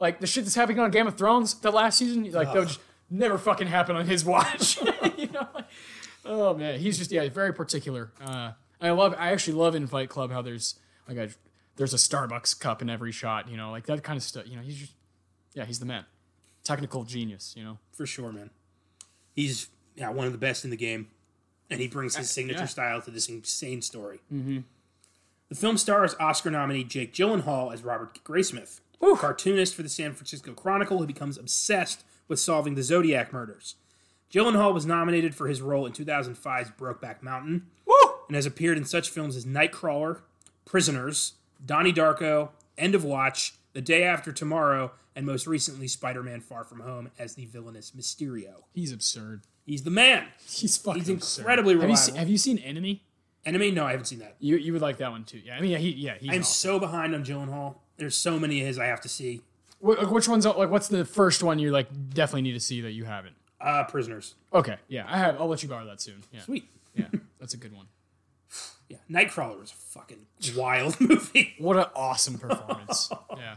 like 0.00 0.18
the 0.18 0.26
shit 0.26 0.42
that's 0.42 0.56
happening 0.56 0.80
on 0.80 0.90
Game 0.90 1.06
of 1.06 1.16
Thrones 1.16 1.54
the 1.54 1.70
last 1.70 1.98
season. 1.98 2.24
Like 2.32 2.48
that 2.48 2.58
would 2.58 2.68
just 2.68 2.80
never 3.08 3.38
fucking 3.38 3.68
happen 3.68 3.94
on 3.94 4.06
his 4.06 4.24
watch. 4.24 4.82
you 5.16 5.28
know, 5.28 5.46
like, 5.54 5.66
oh 6.24 6.54
man, 6.54 6.80
he's 6.80 6.98
just 6.98 7.12
yeah, 7.12 7.28
very 7.28 7.54
particular. 7.54 8.10
Uh, 8.20 8.52
I 8.80 8.90
love. 8.90 9.14
I 9.16 9.30
actually 9.30 9.54
love 9.54 9.76
in 9.76 9.86
Fight 9.86 10.08
Club 10.08 10.32
how 10.32 10.42
there's 10.42 10.74
like 11.06 11.18
a 11.18 11.28
there's 11.76 11.94
a 11.94 11.98
Starbucks 11.98 12.58
cup 12.58 12.82
in 12.82 12.90
every 12.90 13.12
shot. 13.12 13.48
You 13.48 13.56
know, 13.56 13.70
like 13.70 13.86
that 13.86 14.02
kind 14.02 14.16
of 14.16 14.24
stuff. 14.24 14.48
You 14.48 14.56
know, 14.56 14.62
he's 14.62 14.78
just 14.78 14.92
yeah, 15.54 15.64
he's 15.64 15.78
the 15.78 15.86
man. 15.86 16.04
Technical 16.64 17.04
genius. 17.04 17.54
You 17.56 17.64
know. 17.64 17.78
for 17.92 18.06
sure, 18.06 18.32
man. 18.32 18.50
He's 19.34 19.68
yeah 19.94 20.10
one 20.10 20.26
of 20.26 20.32
the 20.32 20.38
best 20.38 20.64
in 20.64 20.70
the 20.70 20.76
game, 20.76 21.08
and 21.70 21.80
he 21.80 21.88
brings 21.88 22.16
his 22.16 22.30
signature 22.30 22.60
yeah. 22.60 22.66
style 22.66 23.02
to 23.02 23.10
this 23.10 23.28
insane 23.28 23.82
story. 23.82 24.20
Mm-hmm. 24.32 24.60
The 25.48 25.54
film 25.54 25.76
stars 25.76 26.14
Oscar 26.18 26.50
nominee 26.50 26.84
Jake 26.84 27.12
Gyllenhaal 27.12 27.74
as 27.74 27.82
Robert 27.82 28.18
Graysmith, 28.24 28.80
a 29.02 29.16
cartoonist 29.16 29.74
for 29.74 29.82
the 29.82 29.88
San 29.88 30.14
Francisco 30.14 30.52
Chronicle 30.52 30.98
who 30.98 31.06
becomes 31.06 31.36
obsessed 31.36 32.04
with 32.26 32.40
solving 32.40 32.74
the 32.74 32.82
Zodiac 32.82 33.32
murders. 33.32 33.74
Gyllenhaal 34.32 34.72
was 34.72 34.86
nominated 34.86 35.34
for 35.34 35.48
his 35.48 35.60
role 35.60 35.84
in 35.84 35.92
2005's 35.92 36.70
Brokeback 36.70 37.22
Mountain 37.22 37.66
Woo! 37.84 38.14
and 38.28 38.34
has 38.34 38.46
appeared 38.46 38.78
in 38.78 38.86
such 38.86 39.10
films 39.10 39.36
as 39.36 39.44
Nightcrawler, 39.44 40.20
Prisoners, 40.64 41.34
Donnie 41.64 41.92
Darko, 41.92 42.48
End 42.78 42.94
of 42.94 43.04
Watch, 43.04 43.54
The 43.74 43.82
Day 43.82 44.04
After 44.04 44.32
Tomorrow, 44.32 44.92
and 45.14 45.26
most 45.26 45.46
recently 45.46 45.88
Spider 45.88 46.22
Man 46.22 46.40
Far 46.40 46.64
From 46.64 46.80
Home 46.80 47.10
as 47.18 47.34
the 47.34 47.46
villainous 47.46 47.92
Mysterio. 47.92 48.62
He's 48.72 48.92
absurd. 48.92 49.42
He's 49.64 49.82
the 49.82 49.90
man. 49.90 50.26
He's 50.48 50.76
fucking 50.76 51.02
He's 51.02 51.08
absurd. 51.10 51.40
incredibly 51.42 51.74
Have 51.74 51.82
you, 51.82 51.86
reliable. 51.88 52.02
seen, 52.02 52.14
have 52.16 52.28
you 52.28 52.38
seen 52.38 52.58
Enemy? 52.58 53.04
Enemy? 53.44 53.70
No, 53.72 53.84
I 53.86 53.90
haven't 53.92 54.06
seen 54.06 54.18
that. 54.20 54.36
You 54.38 54.56
you 54.56 54.72
would 54.72 54.82
like 54.82 54.98
that 54.98 55.10
one 55.10 55.24
too. 55.24 55.38
Yeah, 55.44 55.56
I 55.56 55.60
mean, 55.60 55.70
yeah, 55.72 55.78
he 55.78 55.90
yeah 55.90 56.14
he's 56.18 56.30
I'm 56.30 56.40
awesome. 56.40 56.44
so 56.44 56.78
behind 56.78 57.14
on 57.14 57.24
Gyllenhaal. 57.24 57.76
There's 57.96 58.16
so 58.16 58.38
many 58.38 58.60
of 58.60 58.66
his 58.66 58.78
I 58.78 58.86
have 58.86 59.00
to 59.02 59.08
see. 59.08 59.42
Wh- 59.80 60.10
which 60.12 60.28
one's 60.28 60.46
like 60.46 60.70
what's 60.70 60.88
the 60.88 61.04
first 61.04 61.42
one 61.42 61.58
you 61.58 61.70
like 61.72 61.88
definitely 62.14 62.42
need 62.42 62.52
to 62.52 62.60
see 62.60 62.80
that 62.82 62.92
you 62.92 63.04
haven't? 63.04 63.34
Uh, 63.60 63.84
Prisoners. 63.84 64.34
Okay, 64.52 64.76
yeah, 64.88 65.04
I 65.08 65.18
have. 65.18 65.40
I'll 65.40 65.48
let 65.48 65.62
you 65.62 65.68
borrow 65.68 65.84
that 65.86 66.00
soon. 66.00 66.22
Yeah, 66.32 66.40
Sweet. 66.42 66.68
yeah, 66.94 67.06
that's 67.40 67.54
a 67.54 67.56
good 67.56 67.72
one. 67.72 67.86
Yeah, 68.88 68.98
Nightcrawler 69.10 69.58
was 69.60 69.70
a 69.72 69.74
fucking 69.74 70.26
wild 70.56 70.96
movie. 71.00 71.54
What 71.58 71.76
an 71.76 71.86
awesome 71.96 72.38
performance. 72.38 73.10
yeah, 73.36 73.56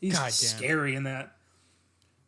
He's 0.00 0.18
God 0.18 0.32
scary 0.32 0.94
in 0.94 1.04
that. 1.04 1.36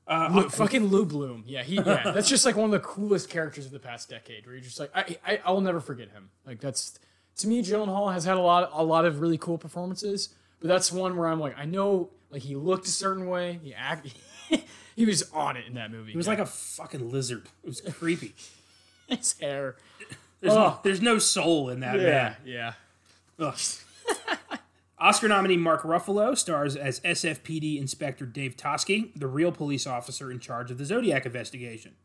Lou, 0.08 0.48
fucking 0.50 0.86
Lou 0.86 1.06
Bloom. 1.06 1.44
Yeah, 1.46 1.62
he 1.62 1.76
yeah. 1.76 2.10
That's 2.12 2.28
just 2.28 2.44
like 2.44 2.56
one 2.56 2.66
of 2.66 2.70
the 2.72 2.80
coolest 2.80 3.30
characters 3.30 3.64
of 3.66 3.72
the 3.72 3.78
past 3.78 4.10
decade. 4.10 4.44
Where 4.44 4.54
you're 4.54 4.62
just 4.64 4.78
like, 4.78 4.90
I 4.94 5.16
I, 5.26 5.40
I 5.44 5.50
will 5.52 5.60
never 5.62 5.80
forget 5.80 6.10
him. 6.10 6.30
Like 6.46 6.60
that's 6.60 6.98
to 7.36 7.48
me, 7.48 7.62
Gyllenhaal 7.62 8.12
has 8.12 8.24
had 8.24 8.36
a 8.36 8.40
lot 8.40 8.70
a 8.74 8.84
lot 8.84 9.04
of 9.06 9.20
really 9.20 9.38
cool 9.38 9.56
performances, 9.58 10.28
but 10.60 10.68
that's 10.68 10.92
one 10.92 11.16
where 11.16 11.28
I'm 11.28 11.40
like, 11.40 11.56
I 11.58 11.64
know 11.64 12.10
like 12.30 12.42
he 12.42 12.56
looked 12.56 12.86
a 12.86 12.90
certain 12.90 13.26
way, 13.26 13.58
he 13.62 13.72
act, 13.74 14.08
he 14.96 15.06
was 15.06 15.30
on 15.32 15.56
it 15.56 15.66
in 15.66 15.74
that 15.74 15.90
movie. 15.90 16.10
He 16.12 16.16
was 16.16 16.28
like 16.28 16.40
a 16.40 16.46
fucking 16.46 17.10
lizard. 17.10 17.46
It 17.62 17.68
was 17.68 17.80
creepy. 17.98 18.34
his 19.06 19.34
hair. 19.38 19.76
There's, 20.40 20.54
Oh. 20.54 20.80
there's 20.82 21.00
no 21.00 21.18
soul 21.18 21.68
in 21.70 21.80
that 21.80 21.96
Yeah, 21.96 22.02
man. 22.02 22.36
yeah. 22.44 22.72
Ugh. 23.38 23.56
Oscar 25.02 25.26
nominee 25.26 25.56
Mark 25.56 25.82
Ruffalo 25.82 26.38
stars 26.38 26.76
as 26.76 27.00
SFPD 27.00 27.76
Inspector 27.76 28.24
Dave 28.26 28.56
Toschi, 28.56 29.10
the 29.16 29.26
real 29.26 29.50
police 29.50 29.84
officer 29.84 30.30
in 30.30 30.38
charge 30.38 30.70
of 30.70 30.78
the 30.78 30.84
Zodiac 30.84 31.26
investigation. 31.26 31.96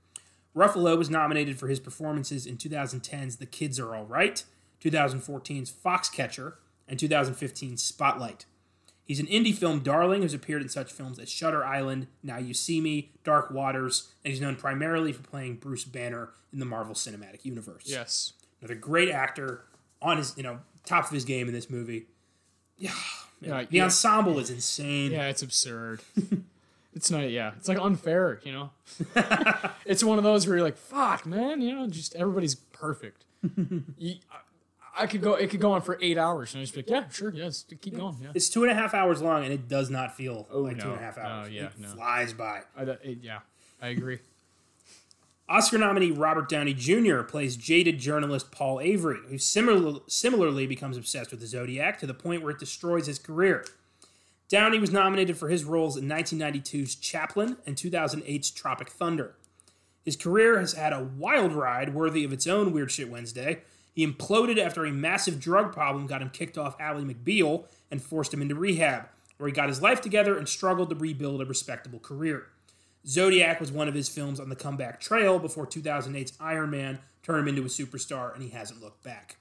Ruffalo 0.55 0.97
was 0.97 1.07
nominated 1.07 1.60
for 1.60 1.67
his 1.67 1.79
performances 1.79 2.47
in 2.47 2.57
2010's 2.57 3.36
The 3.36 3.45
Kids 3.45 3.79
Are 3.79 3.95
All 3.95 4.05
Right, 4.05 4.43
2014's 4.83 5.71
Foxcatcher, 5.71 6.53
and 6.88 6.99
2015's 6.99 7.83
Spotlight. 7.83 8.45
He's 9.03 9.19
an 9.19 9.27
indie 9.27 9.53
film 9.53 9.81
darling 9.81 10.23
who's 10.23 10.33
appeared 10.33 10.63
in 10.63 10.69
such 10.69 10.91
films 10.91 11.19
as 11.19 11.29
Shutter 11.29 11.63
Island, 11.63 12.07
Now 12.23 12.39
You 12.39 12.55
See 12.55 12.81
Me, 12.81 13.12
Dark 13.23 13.51
Waters, 13.51 14.12
and 14.25 14.33
he's 14.33 14.41
known 14.41 14.55
primarily 14.55 15.13
for 15.13 15.21
playing 15.21 15.57
Bruce 15.57 15.83
Banner 15.86 16.31
in 16.51 16.57
the 16.57 16.65
Marvel 16.65 16.95
Cinematic 16.95 17.45
Universe 17.45 17.83
Yes. 17.86 18.33
another 18.60 18.73
great 18.73 19.10
actor 19.10 19.65
on 20.01 20.17
his 20.17 20.36
you 20.36 20.41
know 20.41 20.62
top 20.83 21.05
of 21.05 21.12
his 21.12 21.25
game 21.25 21.47
in 21.47 21.53
this 21.53 21.69
movie. 21.69 22.07
Yeah, 22.77 22.91
Yeah, 23.41 23.63
the 23.63 23.67
yeah. 23.77 23.83
ensemble 23.85 24.39
is 24.39 24.49
insane. 24.49 25.11
Yeah, 25.11 25.27
it's 25.27 25.41
absurd. 25.41 26.01
it's 26.93 27.09
not. 27.11 27.29
Yeah, 27.29 27.51
it's 27.57 27.67
like 27.67 27.79
unfair. 27.79 28.39
You 28.43 28.51
know, 28.51 28.69
it's 29.85 30.03
one 30.03 30.17
of 30.17 30.23
those 30.23 30.47
where 30.47 30.57
you're 30.57 30.65
like, 30.65 30.77
"Fuck, 30.77 31.25
man." 31.25 31.61
You 31.61 31.75
know, 31.75 31.87
just 31.87 32.15
everybody's 32.15 32.55
perfect. 32.55 33.25
you, 33.97 34.15
I, 34.31 35.03
I 35.03 35.07
could 35.07 35.21
go. 35.21 35.33
It 35.35 35.49
could 35.49 35.59
go 35.59 35.71
on 35.73 35.81
for 35.81 35.97
eight 36.01 36.17
hours, 36.17 36.53
and 36.53 36.61
I 36.61 36.63
just 36.63 36.73
be 36.75 36.81
like, 36.81 36.89
"Yeah, 36.89 37.07
sure, 37.09 37.31
yes, 37.33 37.65
keep 37.81 37.95
going." 37.95 38.17
Yeah, 38.21 38.29
It's 38.33 38.49
two 38.49 38.63
and 38.63 38.71
a 38.71 38.75
half 38.75 38.93
hours 38.93 39.21
long, 39.21 39.43
and 39.43 39.53
it 39.53 39.67
does 39.67 39.89
not 39.89 40.15
feel 40.15 40.47
oh, 40.51 40.61
like 40.61 40.77
no. 40.77 40.83
two 40.85 40.89
and 40.91 40.99
a 40.99 41.03
half 41.03 41.17
No, 41.17 41.23
hours. 41.23 41.49
yeah, 41.49 41.65
it 41.65 41.79
no. 41.79 41.87
flies 41.89 42.33
by. 42.33 42.61
I, 42.75 42.83
it- 42.83 43.19
yeah, 43.21 43.39
I 43.81 43.89
agree. 43.89 44.19
Oscar 45.49 45.77
nominee 45.77 46.12
Robert 46.12 46.49
Downey 46.49 46.73
Jr. 46.73 47.21
plays 47.21 47.55
jaded 47.55 47.99
journalist 47.99 48.51
Paul 48.51 48.81
Avery, 48.81 49.19
who 49.29 49.38
similar, 49.38 49.99
similarly 50.07 50.67
becomes 50.67 50.97
obsessed 50.97 51.31
with 51.31 51.39
the 51.39 51.47
Zodiac 51.47 51.99
to 51.99 52.07
the 52.07 52.13
point 52.13 52.41
where 52.41 52.51
it 52.51 52.60
destroys 52.60 53.07
his 53.07 53.17
career. 53.17 53.65
Downey 54.49 54.77
was 54.77 54.91
nominated 54.91 55.38
for 55.38 55.47
his 55.47 55.63
roles 55.63 55.95
in 55.95 56.05
1992's 56.05 56.95
Chaplin 56.95 57.55
and 57.65 57.77
2008's 57.77 58.51
Tropic 58.51 58.89
Thunder. 58.89 59.36
His 60.03 60.17
career 60.17 60.60
has 60.60 60.73
had 60.73 60.91
a 60.91 61.03
wild 61.03 61.53
ride 61.53 61.93
worthy 61.93 62.25
of 62.25 62.33
its 62.33 62.47
own 62.47 62.73
Weird 62.73 62.91
Shit 62.91 63.10
Wednesday. 63.10 63.62
He 63.93 64.05
imploded 64.05 64.57
after 64.57 64.86
a 64.86 64.91
massive 64.91 65.39
drug 65.39 65.71
problem 65.71 66.07
got 66.07 66.21
him 66.21 66.29
kicked 66.29 66.57
off 66.57 66.79
Ally 66.79 67.01
McBeal 67.01 67.65
and 67.89 68.01
forced 68.01 68.33
him 68.33 68.41
into 68.41 68.55
rehab, 68.55 69.07
where 69.38 69.47
he 69.47 69.53
got 69.53 69.69
his 69.69 69.81
life 69.81 70.01
together 70.01 70.38
and 70.38 70.47
struggled 70.47 70.89
to 70.89 70.95
rebuild 70.95 71.41
a 71.41 71.45
respectable 71.45 71.99
career. 71.99 72.47
Zodiac 73.07 73.59
was 73.59 73.71
one 73.71 73.87
of 73.87 73.93
his 73.93 74.09
films 74.09 74.39
on 74.39 74.49
the 74.49 74.55
comeback 74.55 74.99
trail 74.99 75.39
before 75.39 75.65
2008's 75.65 76.33
Iron 76.39 76.69
Man 76.71 76.99
turned 77.23 77.47
him 77.47 77.47
into 77.55 77.61
a 77.61 77.65
superstar, 77.65 78.33
and 78.33 78.43
he 78.43 78.49
hasn't 78.49 78.81
looked 78.81 79.03
back. 79.03 79.37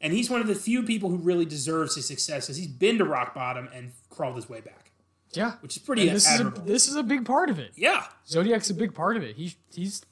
And 0.00 0.12
he's 0.12 0.30
one 0.30 0.40
of 0.40 0.46
the 0.46 0.54
few 0.54 0.82
people 0.82 1.08
who 1.10 1.16
really 1.16 1.44
deserves 1.44 1.94
his 1.96 2.06
success, 2.06 2.48
as 2.50 2.56
he's 2.56 2.68
been 2.68 2.98
to 2.98 3.04
rock 3.04 3.34
bottom 3.34 3.68
and 3.74 3.92
crawled 4.10 4.36
his 4.36 4.48
way 4.48 4.60
back, 4.60 4.90
Yeah, 5.32 5.52
which 5.60 5.76
is 5.76 5.82
pretty 5.82 6.08
this 6.08 6.28
is 6.32 6.40
a, 6.40 6.44
this 6.64 6.88
is 6.88 6.94
a 6.96 7.02
big 7.02 7.24
part 7.24 7.50
of 7.50 7.58
it. 7.58 7.72
yeah, 7.76 8.04
Zodiac's 8.26 8.70
a 8.70 8.74
big 8.74 8.94
part 8.94 9.16
of 9.16 9.22
it. 9.24 9.36
He 9.36 9.54
he's 9.74 10.02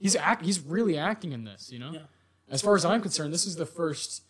he's 0.00 0.16
act 0.16 0.44
he's 0.44 0.60
really 0.60 0.98
acting 0.98 1.32
in 1.32 1.44
this. 1.44 1.70
You 1.72 1.78
know, 1.78 1.92
Yeah. 1.92 2.00
as 2.50 2.60
far 2.62 2.74
as 2.74 2.84
I'm 2.84 3.00
concerned, 3.00 3.32
this 3.32 3.46
is 3.46 3.54
the 3.56 3.66
first 3.66 4.22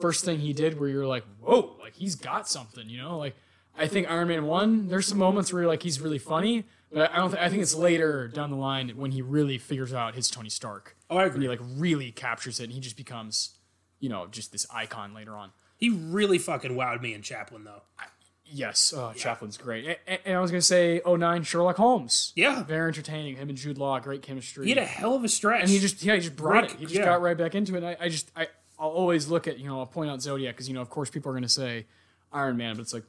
first 0.00 0.24
thing 0.24 0.40
he 0.40 0.52
did 0.54 0.78
where 0.80 0.88
you're 0.88 1.06
like, 1.06 1.24
whoa, 1.40 1.76
like 1.80 1.94
he's 1.94 2.14
got 2.14 2.48
something. 2.48 2.88
You 2.88 2.98
know, 3.02 3.18
like 3.18 3.36
I 3.78 3.86
think 3.86 4.10
Iron 4.10 4.28
Man 4.28 4.46
one. 4.46 4.88
There's 4.88 5.06
some 5.06 5.18
moments 5.18 5.52
where 5.52 5.66
like 5.66 5.82
he's 5.82 6.00
really 6.00 6.18
funny, 6.18 6.64
but 6.92 7.10
I 7.12 7.16
don't. 7.16 7.30
Th- 7.30 7.42
I 7.42 7.48
think 7.48 7.62
it's 7.62 7.74
later 7.74 8.28
down 8.28 8.50
the 8.50 8.56
line 8.56 8.90
when 8.96 9.12
he 9.12 9.22
really 9.22 9.58
figures 9.58 9.92
out 9.92 10.14
his 10.14 10.30
Tony 10.30 10.48
Stark. 10.50 10.96
Oh, 11.10 11.16
I 11.16 11.22
When 11.24 11.26
agree. 11.32 11.42
he 11.44 11.48
like 11.48 11.60
really 11.76 12.10
captures 12.12 12.60
it, 12.60 12.64
and 12.64 12.72
he 12.72 12.80
just 12.80 12.96
becomes, 12.96 13.56
you 14.00 14.08
know, 14.08 14.26
just 14.26 14.52
this 14.52 14.66
icon 14.72 15.14
later 15.14 15.36
on. 15.36 15.50
He 15.76 15.90
really 15.90 16.38
fucking 16.38 16.72
wowed 16.72 17.02
me 17.02 17.12
in 17.12 17.20
Chaplin, 17.22 17.64
though. 17.64 17.82
Yes, 18.48 18.94
oh, 18.96 19.12
Chaplin's 19.16 19.56
great. 19.58 19.98
And, 20.06 20.20
and- 20.24 20.36
I 20.36 20.40
was 20.40 20.52
gonna 20.52 20.62
say, 20.62 21.00
09 21.04 21.42
Sherlock 21.42 21.76
Holmes. 21.76 22.32
Yeah, 22.36 22.62
Very 22.62 22.88
entertaining. 22.88 23.36
Him 23.36 23.48
and 23.48 23.58
Jude 23.58 23.76
Law, 23.76 23.98
great 23.98 24.22
chemistry. 24.22 24.64
he 24.66 24.70
had 24.70 24.78
a 24.78 24.84
hell 24.86 25.14
of 25.14 25.24
a 25.24 25.28
stretch. 25.28 25.62
and 25.62 25.68
he 25.70 25.80
just 25.80 26.02
yeah 26.04 26.14
he 26.14 26.20
just 26.20 26.36
brought 26.36 26.62
Rick, 26.62 26.74
it. 26.74 26.78
He 26.78 26.84
just 26.84 26.94
yeah. 26.96 27.04
got 27.06 27.20
right 27.22 27.36
back 27.36 27.56
into 27.56 27.74
it. 27.74 27.78
And 27.78 27.86
I, 27.86 27.96
I 28.00 28.08
just 28.08 28.30
I 28.36 28.46
I'll 28.78 28.90
always 28.90 29.26
look 29.28 29.48
at 29.48 29.58
you 29.58 29.66
know 29.66 29.80
I'll 29.80 29.86
point 29.86 30.10
out 30.10 30.22
Zodiac 30.22 30.54
because 30.54 30.68
you 30.68 30.74
know 30.74 30.80
of 30.80 30.88
course 30.90 31.10
people 31.10 31.32
are 31.32 31.34
gonna 31.34 31.48
say 31.48 31.86
Iron 32.32 32.56
Man, 32.56 32.76
but 32.76 32.82
it's 32.82 32.94
like 32.94 33.02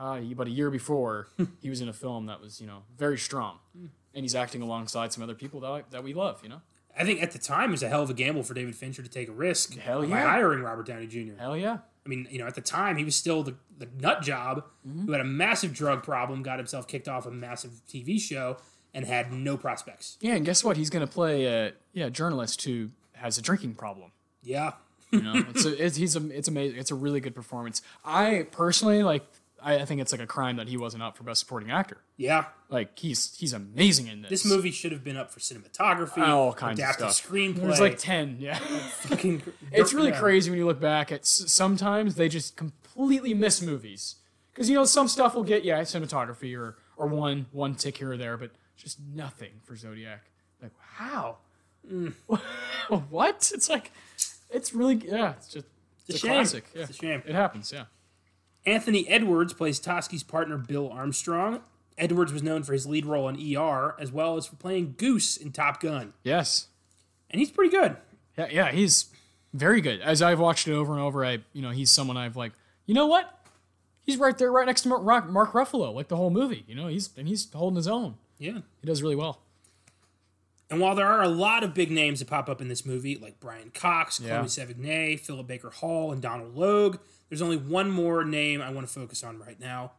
uh, 0.00 0.20
but 0.34 0.46
a 0.46 0.50
year 0.50 0.70
before 0.70 1.28
he 1.60 1.68
was 1.70 1.80
in 1.80 1.88
a 1.88 1.92
film 1.92 2.26
that 2.26 2.40
was 2.40 2.60
you 2.60 2.66
know 2.66 2.82
very 2.96 3.18
strong, 3.18 3.58
and 3.74 3.90
he's 4.24 4.34
acting 4.34 4.62
alongside 4.62 5.12
some 5.12 5.22
other 5.22 5.34
people 5.34 5.60
that 5.60 5.70
I, 5.70 5.82
that 5.90 6.02
we 6.02 6.14
love. 6.14 6.40
You 6.42 6.48
know, 6.48 6.60
I 6.98 7.04
think 7.04 7.22
at 7.22 7.32
the 7.32 7.38
time 7.38 7.68
it 7.68 7.72
was 7.72 7.82
a 7.82 7.88
hell 7.88 8.02
of 8.02 8.10
a 8.10 8.14
gamble 8.14 8.42
for 8.42 8.54
David 8.54 8.74
Fincher 8.74 9.02
to 9.02 9.08
take 9.08 9.28
a 9.28 9.32
risk 9.32 9.76
Hell 9.78 10.00
by 10.02 10.08
yeah. 10.08 10.26
hiring 10.26 10.62
Robert 10.62 10.86
Downey 10.86 11.06
Jr. 11.06 11.34
hell 11.38 11.56
yeah. 11.56 11.78
I 12.04 12.08
mean, 12.08 12.26
you 12.30 12.38
know, 12.38 12.46
at 12.46 12.54
the 12.54 12.62
time 12.62 12.96
he 12.96 13.04
was 13.04 13.14
still 13.14 13.42
the, 13.42 13.54
the 13.78 13.86
nut 14.00 14.22
job 14.22 14.64
Mm-hmm. 14.88 15.04
who 15.04 15.12
had 15.12 15.20
a 15.20 15.24
massive 15.24 15.74
drug 15.74 16.02
problem, 16.02 16.42
got 16.42 16.58
himself 16.58 16.88
kicked 16.88 17.06
off 17.06 17.26
a 17.26 17.30
massive 17.30 17.82
TV 17.86 18.18
show, 18.18 18.56
and 18.94 19.04
had 19.04 19.30
no 19.30 19.58
prospects. 19.58 20.16
Yeah, 20.22 20.34
and 20.34 20.44
guess 20.46 20.64
what? 20.64 20.78
He's 20.78 20.88
gonna 20.88 21.06
play 21.06 21.44
a 21.44 21.72
yeah 21.92 22.08
journalist 22.08 22.62
who 22.64 22.88
has 23.12 23.36
a 23.36 23.42
drinking 23.42 23.74
problem. 23.74 24.12
Yeah, 24.42 24.72
You 25.10 25.20
know, 25.20 25.34
it's 25.50 25.66
a, 25.66 25.84
it's 25.84 25.96
he's 25.96 26.16
a, 26.16 26.30
it's 26.30 26.48
amazing. 26.48 26.78
It's 26.78 26.90
a 26.90 26.94
really 26.94 27.20
good 27.20 27.34
performance. 27.34 27.82
I 28.04 28.46
personally 28.50 29.02
like. 29.02 29.22
I, 29.62 29.76
I 29.80 29.84
think 29.84 30.00
it's 30.00 30.12
like 30.12 30.20
a 30.20 30.26
crime 30.26 30.56
that 30.56 30.68
he 30.68 30.76
wasn't 30.76 31.02
up 31.02 31.16
for 31.16 31.22
best 31.24 31.40
supporting 31.40 31.70
actor. 31.70 31.98
yeah. 32.16 32.46
Like 32.68 32.96
he's 32.98 33.36
he's 33.36 33.52
amazing 33.52 34.06
in 34.06 34.22
this. 34.22 34.30
This 34.30 34.44
movie 34.44 34.70
should 34.70 34.92
have 34.92 35.02
been 35.02 35.16
up 35.16 35.30
for 35.32 35.40
cinematography, 35.40 36.26
all 36.26 36.52
kinds 36.52 36.80
of 36.80 36.86
stuff. 36.92 37.10
screenplay. 37.10 37.62
There's 37.62 37.80
like 37.80 37.98
ten. 37.98 38.36
Yeah, 38.38 38.54
fucking, 38.58 39.42
it's 39.72 39.92
really 39.92 40.10
yeah. 40.10 40.20
crazy 40.20 40.50
when 40.50 40.58
you 40.58 40.66
look 40.66 40.80
back 40.80 41.10
at 41.10 41.22
s- 41.22 41.44
sometimes 41.48 42.14
they 42.14 42.28
just 42.28 42.56
completely 42.56 43.34
miss 43.34 43.60
movies 43.60 44.16
because 44.52 44.70
you 44.70 44.76
know 44.76 44.84
some 44.84 45.08
stuff 45.08 45.34
will 45.34 45.42
get 45.42 45.64
yeah 45.64 45.80
cinematography 45.80 46.56
or 46.56 46.76
or 46.96 47.06
one 47.08 47.46
one 47.50 47.74
tick 47.74 47.96
here 47.96 48.12
or 48.12 48.16
there, 48.16 48.36
but 48.36 48.52
just 48.76 48.98
nothing 49.00 49.50
for 49.64 49.74
Zodiac. 49.74 50.22
Like 50.62 50.72
how? 50.94 51.38
Mm. 51.90 52.12
what? 53.10 53.50
It's 53.52 53.68
like 53.68 53.90
it's 54.48 54.72
really 54.72 54.94
yeah. 54.94 55.32
It's 55.32 55.48
just 55.48 55.66
it's, 56.06 56.14
It's 56.16 56.24
a, 56.24 56.26
classic. 56.28 56.64
Yeah. 56.72 56.82
It's 56.82 56.90
a 56.90 56.94
shame. 56.94 57.22
It 57.26 57.34
happens. 57.34 57.72
Yeah. 57.72 57.86
Anthony 58.66 59.08
Edwards 59.08 59.52
plays 59.52 59.80
Toschi's 59.80 60.22
partner 60.22 60.56
Bill 60.58 60.90
Armstrong. 60.90 61.60
Edwards 61.98 62.32
was 62.32 62.42
known 62.42 62.62
for 62.62 62.72
his 62.72 62.86
lead 62.86 63.04
role 63.06 63.28
in 63.28 63.36
ER, 63.56 63.94
as 63.98 64.10
well 64.12 64.36
as 64.36 64.46
for 64.46 64.56
playing 64.56 64.94
Goose 64.96 65.36
in 65.36 65.52
Top 65.52 65.80
Gun, 65.80 66.12
Yes. 66.24 66.68
and 67.30 67.38
he's 67.40 67.50
pretty 67.50 67.70
good. 67.70 67.96
Yeah. 68.38 68.48
Yeah. 68.50 68.70
He's 68.72 69.06
very 69.52 69.80
good. 69.80 70.00
As 70.00 70.22
I've 70.22 70.40
watched 70.40 70.66
it 70.68 70.72
over 70.72 70.92
and 70.92 71.02
over, 71.02 71.24
I 71.24 71.38
you 71.52 71.60
know 71.62 71.70
he's 71.70 71.90
someone 71.90 72.16
I've 72.16 72.36
like 72.36 72.52
you 72.86 72.94
know 72.94 73.06
what. 73.06 73.36
he's 74.06 74.16
right 74.16 74.36
there, 74.38 74.50
right 74.50 74.66
next 74.66 74.82
to 74.82 74.88
Mark, 74.88 75.28
Mark 75.28 75.52
Ruffalo, 75.52 75.92
like 75.94 76.08
the 76.08 76.16
whole 76.16 76.30
movie. 76.30 76.64
You 76.66 76.74
know, 76.74 76.86
he's 76.88 77.10
and 77.16 77.28
he's 77.28 77.50
holding 77.52 77.76
his 77.76 77.86
own. 77.88 78.16
Yeah. 78.38 78.58
He 78.80 78.86
does 78.86 79.02
really 79.02 79.16
well. 79.16 79.40
And 80.70 80.80
while 80.80 80.94
there 80.94 81.06
are 81.06 81.22
a 81.22 81.28
lot 81.28 81.64
of 81.64 81.74
big 81.74 81.90
names 81.90 82.20
that 82.20 82.28
pop 82.28 82.48
up 82.48 82.60
in 82.60 82.68
this 82.68 82.86
movie, 82.86 83.16
like 83.16 83.40
Brian 83.40 83.70
Cox, 83.74 84.20
Yeah. 84.20 84.38
Chloe 84.38 84.48
Sevigny, 84.48 85.18
Philip 85.18 85.46
Baker 85.46 85.70
Hall, 85.70 86.12
and 86.12 86.22
Donald 86.22 86.56
Logue, 86.56 86.98
there's 87.30 87.40
only 87.40 87.56
one 87.56 87.90
more 87.90 88.24
name 88.24 88.60
I 88.60 88.70
want 88.70 88.86
to 88.86 88.92
focus 88.92 89.24
on 89.24 89.38
right 89.38 89.58
now. 89.58 89.92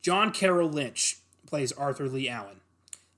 John 0.00 0.32
Carroll 0.32 0.70
Lynch 0.70 1.18
plays 1.46 1.72
Arthur 1.72 2.08
Lee 2.08 2.28
Allen. 2.28 2.60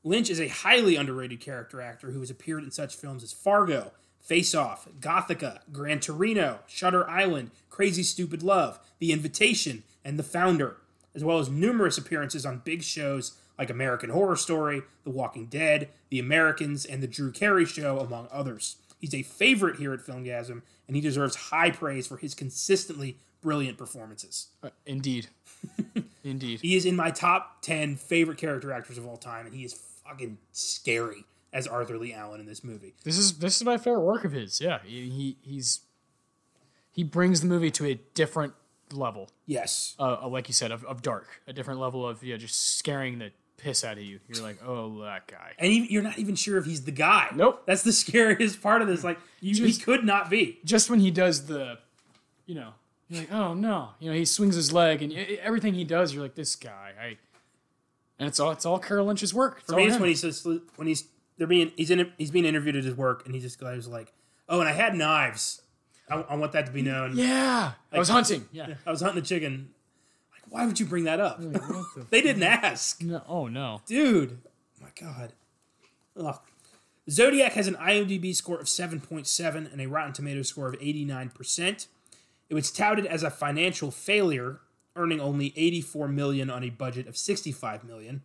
Lynch 0.03 0.31
is 0.31 0.41
a 0.41 0.49
highly 0.49 0.97
underrated 0.97 1.39
character 1.39 1.81
actor 1.81 2.11
who 2.11 2.21
has 2.21 2.31
appeared 2.31 2.65
in 2.65 2.73
such 2.73 2.97
films 2.97 3.23
as 3.23 3.33
Fargo, 3.33 3.93
Face 4.21 4.55
Off, 4.55 4.89
Gothika, 4.99 5.61
Gran 5.71 6.01
Torino, 6.01 6.61
Shutter 6.67 7.09
Island, 7.09 7.51
Crazy 7.71 8.03
Stupid 8.03 8.43
Love, 8.43 8.81
The 8.99 9.13
Invitation, 9.13 9.85
and 10.05 10.19
The 10.19 10.25
Founder, 10.25 10.79
as 11.15 11.23
well 11.23 11.39
as 11.39 11.51
numerous 11.51 11.99
appearances 11.99 12.47
on 12.47 12.63
big 12.65 12.83
shows 12.83 13.37
like 13.59 13.71
American 13.71 14.11
Horror 14.11 14.37
Story, 14.37 14.83
The 15.05 15.11
Walking 15.11 15.47
Dead, 15.47 15.89
The 16.09 16.19
Americans, 16.19 16.85
and 16.85 17.03
The 17.03 17.07
Drew 17.07 17.31
Carey 17.31 17.67
Show, 17.67 17.99
among 17.99 18.29
others. 18.33 18.77
He's 18.99 19.15
a 19.15 19.23
favorite 19.23 19.77
here 19.77 19.93
at 19.93 20.01
Filmgazm, 20.01 20.63
and 20.87 20.97
he 20.97 21.03
deserves 21.03 21.35
high 21.35 21.71
praise 21.71 22.07
for 22.07 22.17
his 22.17 22.35
consistently 22.35 23.19
brilliant 23.43 23.77
performances. 23.79 24.49
Uh, 24.63 24.71
indeed, 24.87 25.29
indeed. 26.25 26.61
He 26.61 26.77
is 26.77 26.87
in 26.87 26.97
my 26.97 27.11
top 27.11 27.63
10 27.63 27.97
favorite 27.97 28.39
character 28.39 28.73
actors 28.73 28.99
of 28.99 29.07
all 29.07 29.17
time, 29.17 29.47
and 29.47 29.55
he 29.55 29.65
is 29.65 29.75
fucking 29.75 30.39
scary 30.53 31.25
as 31.53 31.67
Arthur 31.67 31.99
Lee 31.99 32.13
Allen 32.15 32.41
in 32.41 32.47
this 32.47 32.65
movie. 32.65 32.95
This 33.05 33.19
is 33.19 33.39
this 33.39 33.57
is 33.57 33.65
my 33.65 33.77
favorite 33.77 34.01
work 34.01 34.25
of 34.25 34.33
his. 34.33 34.61
Yeah, 34.61 34.79
he, 34.85 35.11
he 35.11 35.37
he's 35.43 35.81
he 36.91 37.05
brings 37.05 37.41
the 37.41 37.47
movie 37.47 37.71
to 37.73 37.87
a 37.87 37.95
different 38.15 38.55
level. 38.93 39.31
Yes. 39.47 39.95
Uh, 39.99 40.19
uh, 40.23 40.29
like 40.29 40.49
you 40.49 40.55
said, 40.55 40.71
of, 40.71 40.85
of 40.85 41.03
dark, 41.03 41.43
a 41.47 41.53
different 41.53 41.81
level 41.81 42.07
of 42.07 42.23
yeah, 42.23 42.37
just 42.37 42.77
scaring 42.79 43.19
the 43.19 43.33
piss 43.63 43.85
out 43.85 43.97
of 43.97 44.05
you. 44.05 44.21
You're 44.29 44.43
like, 44.43 44.59
oh, 44.67 45.03
that 45.03 45.27
guy. 45.27 45.53
And 45.59 45.73
he, 45.73 45.87
you're 45.89 46.03
not 46.03 46.19
even 46.19 46.35
sure 46.35 46.59
if 46.59 46.65
he's 46.65 46.85
the 46.85 46.91
guy. 46.91 47.29
Nope. 47.35 47.63
That's 47.67 47.83
the 47.83 47.93
scariest 47.93 48.61
part 48.61 48.83
of 48.83 48.89
this. 48.89 49.05
Like, 49.05 49.19
you, 49.41 49.67
he 49.67 49.75
could 49.75 50.05
not 50.05 50.31
be. 50.31 50.59
Just 50.65 50.91
when 50.91 51.01
he 51.01 51.11
does 51.11 51.47
the, 51.47 51.79
you 52.47 52.55
know, 52.55 52.73
you're 53.13 53.25
like, 53.25 53.33
oh 53.33 53.55
no, 53.55 53.91
you 54.01 54.11
know, 54.11 54.17
he 54.17 54.25
swings 54.25 54.55
his 54.55 54.73
leg 54.73 55.03
and 55.03 55.13
everything 55.41 55.75
he 55.75 55.85
does, 55.85 56.15
you're 56.15 56.23
like, 56.23 56.35
this 56.35 56.57
guy. 56.57 56.93
I, 57.01 57.17
and 58.19 58.29
it's 58.29 58.39
all 58.39 58.51
it's 58.51 58.65
all 58.65 58.79
Carroll 58.79 59.07
Lynch's 59.07 59.35
work. 59.35 59.59
It's 59.61 59.71
For 59.71 59.77
me, 59.77 59.87
it's 59.87 59.99
when 59.99 60.09
he 60.09 60.15
says 60.15 60.47
when 60.77 60.89
he's 60.89 61.09
they're 61.39 61.47
being 61.47 61.73
he's 61.77 61.91
in 61.91 62.13
he's 62.19 62.31
being 62.31 62.45
interviewed 62.45 62.77
at 62.77 62.85
his 62.85 62.95
work, 62.95 63.25
and 63.27 63.35
he 63.35 63.41
just 63.41 63.59
goes 63.59 63.89
like, 63.89 64.13
"Oh, 64.49 64.61
and 64.61 64.69
I 64.69 64.73
had 64.73 64.95
knives. 64.95 65.63
I, 66.09 66.17
I 66.21 66.35
want 66.37 66.53
that 66.53 66.67
to 66.67 66.73
be 66.73 66.83
known. 66.83 67.17
yeah, 67.17 67.73
I 67.93 67.99
was 67.99 68.09
hunting. 68.09 68.49
Yeah. 68.53 68.75
I 68.87 68.91
was 68.91 69.01
hunting 69.01 69.21
the 69.23 69.27
chicken. 69.27 69.71
Like, 70.33 70.53
why 70.53 70.67
would 70.67 70.79
you 70.79 70.87
bring 70.87 71.05
that 71.05 71.21
up? 71.21 71.41
What 71.41 71.53
the 71.53 72.07
they 72.11 72.21
didn't 72.21 72.43
ask, 72.43 73.03
no, 73.03 73.23
oh 73.27 73.49
no. 73.49 73.81
dude. 73.87 74.39
my 74.81 74.89
God. 75.01 75.33
Ugh. 76.17 76.39
Zodiac 77.11 77.55
has 77.55 77.67
an 77.67 77.75
IMDb 77.75 78.35
score 78.35 78.61
of 78.61 78.67
7.7 78.67 79.73
and 79.73 79.81
a 79.81 79.87
Rotten 79.87 80.13
Tomatoes 80.13 80.49
score 80.49 80.69
of 80.69 80.79
89%. 80.79 81.89
It 82.53 82.55
was 82.55 82.71
touted 82.71 83.07
as 83.07 83.23
a 83.23 83.31
financial 83.31 83.91
failure, 83.91 84.61
earning 84.95 85.21
only 85.21 85.55
84 85.57 86.07
million 86.09 86.51
on 86.51 86.63
a 86.63 86.69
budget 86.69 87.07
of 87.07 87.17
65 87.17 87.83
million, 87.83 88.21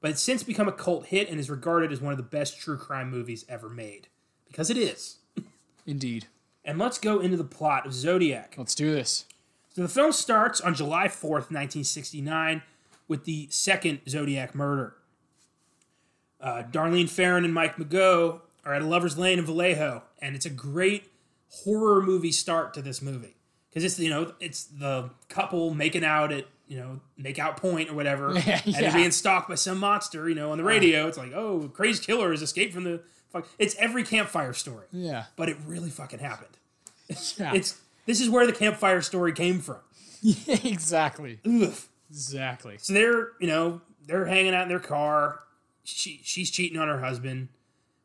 but 0.00 0.12
it's 0.12 0.22
since 0.22 0.44
become 0.44 0.68
a 0.68 0.72
cult 0.72 1.06
hit 1.06 1.28
and 1.28 1.40
is 1.40 1.50
regarded 1.50 1.90
as 1.90 2.00
one 2.00 2.12
of 2.12 2.16
the 2.16 2.22
best 2.22 2.60
true 2.60 2.76
crime 2.76 3.10
movies 3.10 3.44
ever 3.48 3.68
made. 3.68 4.06
Because 4.46 4.70
it 4.70 4.76
is. 4.76 5.16
Indeed. 5.86 6.26
And 6.64 6.78
let's 6.78 6.98
go 6.98 7.18
into 7.18 7.36
the 7.36 7.42
plot 7.42 7.84
of 7.84 7.92
Zodiac. 7.92 8.54
Let's 8.56 8.76
do 8.76 8.94
this. 8.94 9.24
So 9.74 9.82
the 9.82 9.88
film 9.88 10.12
starts 10.12 10.60
on 10.60 10.76
July 10.76 11.08
4th, 11.08 11.50
1969, 11.50 12.62
with 13.08 13.24
the 13.24 13.48
second 13.50 14.02
Zodiac 14.08 14.54
murder. 14.54 14.94
Uh, 16.40 16.62
Darlene 16.70 17.10
Ferrin 17.10 17.44
and 17.44 17.52
Mike 17.52 17.74
Mageau 17.74 18.42
are 18.64 18.72
at 18.72 18.82
a 18.82 18.86
lover's 18.86 19.18
lane 19.18 19.40
in 19.40 19.44
Vallejo, 19.44 20.04
and 20.22 20.36
it's 20.36 20.46
a 20.46 20.50
great 20.50 21.10
horror 21.64 22.00
movie 22.00 22.30
start 22.30 22.72
to 22.74 22.80
this 22.80 23.02
movie 23.02 23.34
because 23.74 23.84
it's 23.84 23.98
you 23.98 24.10
know 24.10 24.32
it's 24.40 24.64
the 24.64 25.10
couple 25.28 25.74
making 25.74 26.04
out 26.04 26.32
at 26.32 26.46
you 26.68 26.76
know 26.78 27.00
make 27.18 27.38
out 27.38 27.56
point 27.56 27.90
or 27.90 27.94
whatever, 27.94 28.30
and 28.36 28.74
they're 28.74 28.92
being 28.92 29.10
stalked 29.10 29.48
by 29.48 29.56
some 29.56 29.78
monster. 29.78 30.28
You 30.28 30.36
know 30.36 30.52
on 30.52 30.58
the 30.58 30.64
radio, 30.64 31.08
it's 31.08 31.18
like 31.18 31.32
oh 31.34 31.68
crazed 31.74 32.04
killer 32.06 32.30
has 32.30 32.40
escaped 32.42 32.72
from 32.72 32.84
the 32.84 33.02
fuck. 33.32 33.46
It's 33.58 33.74
every 33.76 34.04
campfire 34.04 34.52
story, 34.52 34.86
Yeah. 34.92 35.24
but 35.36 35.48
it 35.48 35.56
really 35.66 35.90
fucking 35.90 36.20
happened. 36.20 36.56
Yeah. 37.36 37.52
It's 37.54 37.80
this 38.06 38.20
is 38.20 38.30
where 38.30 38.46
the 38.46 38.52
campfire 38.52 39.02
story 39.02 39.32
came 39.32 39.60
from. 39.60 39.78
exactly. 40.46 41.40
Ugh. 41.44 41.72
Exactly. 42.10 42.76
So 42.78 42.92
they're, 42.92 43.28
you 43.40 43.46
know, 43.46 43.80
they're 44.06 44.26
hanging 44.26 44.54
out 44.54 44.62
in 44.62 44.68
their 44.68 44.78
car. 44.78 45.40
She 45.82 46.20
she's 46.22 46.50
cheating 46.50 46.78
on 46.78 46.86
her 46.88 47.00
husband 47.00 47.48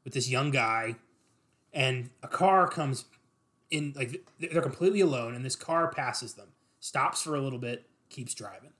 with 0.04 0.14
this 0.14 0.30
young 0.30 0.52
guy, 0.52 0.96
and 1.74 2.10
a 2.24 2.28
car 2.28 2.68
comes 2.68 3.06
in. 3.72 3.94
Like 3.96 4.24
they're 4.40 4.62
completely 4.62 5.02
alone, 5.02 5.36
and 5.36 5.44
this 5.46 5.56
car 5.56 5.88
passes 5.92 6.34
them, 6.34 6.48
stops 6.80 7.22
for 7.24 7.36
a 7.36 7.42
little 7.42 7.60
bit, 7.60 7.86
keeps 8.10 8.34
driving. 8.34 8.72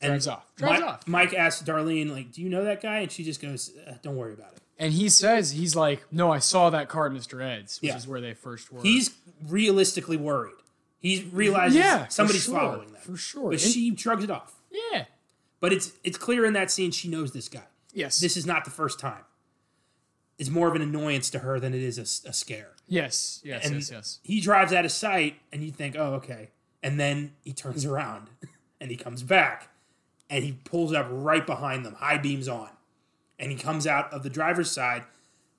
And 0.00 0.10
Drives 0.10 0.26
off. 0.26 0.52
Drives 0.56 0.80
Mike, 0.80 0.88
off. 0.90 1.08
Mike 1.08 1.34
asks 1.34 1.62
Darlene, 1.62 2.10
like, 2.10 2.32
"Do 2.32 2.42
you 2.42 2.48
know 2.48 2.64
that 2.64 2.82
guy?" 2.82 2.98
And 3.00 3.12
she 3.12 3.22
just 3.24 3.40
goes, 3.40 3.72
uh, 3.86 3.94
"Don't 4.02 4.16
worry 4.16 4.32
about 4.32 4.52
it." 4.52 4.58
And 4.78 4.92
he 4.92 5.08
says 5.08 5.52
he's 5.52 5.76
like, 5.76 6.02
no, 6.10 6.32
I 6.32 6.40
saw 6.40 6.68
that 6.70 6.88
car 6.88 7.06
at 7.06 7.12
Mr. 7.12 7.40
Ed's, 7.40 7.80
which 7.80 7.90
Yeah. 7.90 7.96
is 7.96 8.08
where 8.08 8.20
they 8.20 8.34
first 8.34 8.72
were. 8.72 8.82
He's 8.82 9.10
realistically 9.46 10.16
worried. 10.16 10.54
He 10.98 11.28
realizes 11.32 11.76
yeah, 11.78 12.08
somebody's 12.08 12.44
sure, 12.44 12.58
following 12.58 12.90
them, 12.92 13.00
for 13.00 13.16
sure. 13.16 13.50
but 13.50 13.62
And- 13.62 13.72
she 13.72 13.94
shrugs 13.94 14.24
it 14.24 14.30
off. 14.30 14.54
yeah. 14.70 15.04
But 15.60 15.72
it's 15.72 15.92
it's 16.02 16.18
clear 16.18 16.44
in 16.44 16.52
that 16.54 16.70
scene 16.72 16.90
she 16.90 17.06
knows 17.08 17.32
this 17.32 17.48
guy. 17.48 17.62
Yes. 17.92 18.18
this 18.18 18.36
is 18.36 18.44
not 18.44 18.64
the 18.64 18.70
first 18.72 18.98
time. 18.98 19.22
It's 20.38 20.50
more 20.50 20.66
of 20.66 20.74
an 20.74 20.82
annoyance 20.82 21.30
to 21.30 21.40
her 21.40 21.60
than 21.60 21.74
it 21.74 21.82
is 21.82 21.98
a 21.98 22.32
scare. 22.32 22.72
Yes. 22.92 23.40
Yes. 23.44 23.64
And 23.66 23.74
yes. 23.76 23.90
Yes. 23.90 24.18
he 24.22 24.40
drives 24.40 24.72
out 24.72 24.84
of 24.84 24.92
sight, 24.92 25.36
and 25.52 25.62
you 25.64 25.70
think, 25.70 25.96
oh, 25.98 26.14
okay. 26.14 26.50
And 26.82 26.98
then 27.00 27.32
he 27.42 27.52
turns 27.52 27.84
around 27.92 28.28
and 28.80 28.90
he 28.90 28.96
comes 28.96 29.22
back 29.22 29.68
and 30.28 30.42
he 30.44 30.52
pulls 30.64 30.92
up 30.92 31.06
right 31.10 31.46
behind 31.46 31.84
them, 31.86 31.94
high 31.94 32.18
beams 32.18 32.48
on. 32.48 32.68
And 33.38 33.50
he 33.52 33.56
comes 33.56 33.86
out 33.86 34.12
of 34.12 34.22
the 34.22 34.30
driver's 34.30 34.70
side 34.70 35.04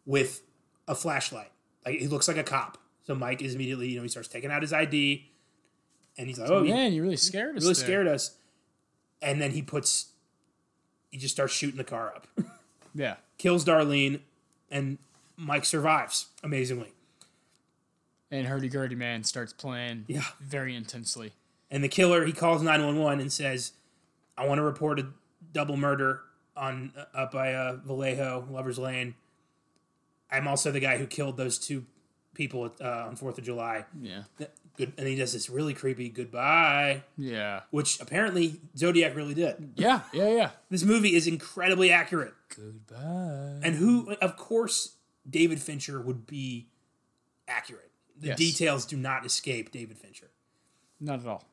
with 0.06 0.41
a 0.88 0.96
flashlight. 0.96 1.52
Like 1.86 2.00
he 2.00 2.08
looks 2.08 2.28
like 2.28 2.38
a 2.38 2.43
cop. 2.43 2.78
So 3.06 3.15
Mike 3.15 3.41
is 3.41 3.56
immediately, 3.56 3.89
you 3.89 3.98
know, 3.98 4.04
he 4.04 4.10
starts 4.10 4.28
taking 4.28 4.52
out 4.52 4.62
his 4.62 4.74
ID 4.74 5.30
and 6.17 6.28
he's 6.28 6.39
like, 6.39 6.50
oh, 6.50 6.63
you 6.63 6.74
Man, 6.74 6.93
you 6.93 7.02
really 7.02 7.15
scared 7.17 7.56
us. 7.58 7.63
really 7.63 7.74
there. 7.74 7.84
scared 7.84 8.08
us. 8.08 8.38
And 9.22 9.41
then 9.41 9.52
he 9.52 9.62
puts, 9.62 10.08
he 11.12 11.17
just 11.17 11.34
starts 11.34 11.54
shooting 11.54 11.78
the 11.78 11.84
car 11.84 12.13
up. 12.15 12.28
Yeah. 12.96 13.15
kills 13.39 13.65
Darlene, 13.65 14.19
and 14.69 15.00
Mike 15.36 15.65
survives 15.65 16.28
amazingly. 16.43 16.92
And 18.34 18.48
Hurdy 18.48 18.67
Gurdy 18.67 18.96
Man 18.96 19.24
starts 19.24 19.54
playing 19.54 20.06
Yeah. 20.08 20.24
very 20.41 20.76
intensely. 20.76 21.34
And 21.69 21.84
the 21.84 21.88
killer, 21.88 22.26
he 22.26 22.34
calls 22.34 22.63
911 22.63 23.19
and 23.19 23.32
says, 23.32 23.74
I 24.38 24.48
want 24.48 24.58
to 24.58 24.63
report 24.63 25.00
a 25.00 25.08
double 25.52 25.78
murder 25.78 26.22
on 26.58 26.93
uh, 26.98 27.06
up 27.17 27.32
by 27.32 27.54
uh, 27.54 27.76
Vallejo, 27.86 28.48
Lover's 28.50 28.80
Lane. 28.80 29.13
I'm 30.32 30.48
also 30.48 30.72
the 30.72 30.80
guy 30.80 30.98
who 30.98 31.06
killed 31.06 31.38
those 31.38 31.60
two 31.60 31.86
people 32.34 32.65
at, 32.65 32.82
uh, 32.82 33.06
on 33.08 33.15
4th 33.17 33.38
of 33.38 33.43
July. 33.43 33.86
Yeah. 34.02 34.24
Good, 34.78 34.93
and 34.98 35.08
he 35.08 35.15
does 35.15 35.34
this 35.34 35.52
really 35.52 35.76
creepy 35.76 36.10
goodbye, 36.10 37.04
Yeah. 37.15 37.62
which 37.69 38.02
apparently 38.02 38.60
Zodiac 38.76 39.15
really 39.15 39.36
did. 39.36 39.74
Yeah. 39.76 40.02
Yeah. 40.12 40.30
Yeah. 40.30 40.50
This 40.72 40.84
movie 40.84 41.13
is 41.15 41.28
incredibly 41.28 41.91
accurate. 41.91 42.34
Goodbye. 42.56 43.60
And 43.62 43.76
who, 43.76 44.13
of 44.22 44.38
course, 44.38 44.96
David 45.30 45.62
Fincher 45.62 46.02
would 46.02 46.26
be 46.26 46.69
accurate. 47.48 47.91
The 48.23 48.29
Yes. 48.29 48.38
details 48.38 48.86
do 48.86 48.95
not 48.97 49.25
escape 49.25 49.71
David 49.71 49.97
Fincher. 49.97 50.29
Not 50.99 51.19
at 51.19 51.27
all. 51.27 51.45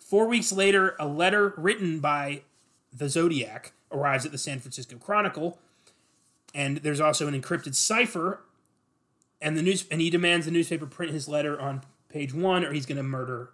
Four 0.00 0.26
weeks 0.26 0.50
later, 0.50 0.96
a 0.98 1.06
letter 1.06 1.52
written 1.58 2.00
by 2.00 2.42
the 2.90 3.08
Zodiac 3.10 3.72
arrives 3.92 4.24
at 4.24 4.32
the 4.32 4.38
San 4.38 4.60
Francisco 4.60 4.96
Chronicle, 4.96 5.58
and 6.54 6.78
there's 6.78 7.00
also 7.00 7.28
an 7.28 7.38
encrypted 7.40 7.74
cipher. 7.74 8.40
And 9.42 9.56
the 9.58 9.62
news 9.62 9.86
and 9.90 10.00
he 10.00 10.08
demands 10.10 10.46
the 10.46 10.52
newspaper 10.52 10.86
print 10.86 11.12
his 11.12 11.28
letter 11.28 11.60
on 11.60 11.82
page 12.08 12.32
one, 12.32 12.64
or 12.64 12.72
he's 12.72 12.86
going 12.86 12.96
to 12.96 13.02
murder 13.02 13.50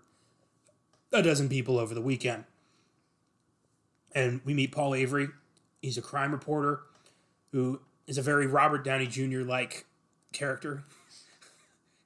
a 1.12 1.20
dozen 1.20 1.48
people 1.48 1.78
over 1.78 1.94
the 1.94 2.00
weekend. 2.00 2.44
And 4.14 4.40
we 4.44 4.54
meet 4.54 4.70
Paul 4.70 4.94
Avery. 4.94 5.28
He's 5.82 5.98
a 5.98 6.02
crime 6.02 6.30
reporter 6.32 6.82
who 7.50 7.80
is 8.06 8.16
a 8.18 8.22
very 8.22 8.46
Robert 8.46 8.84
Downey 8.84 9.08
Jr. 9.08 9.40
like 9.40 9.84
character. 10.32 10.84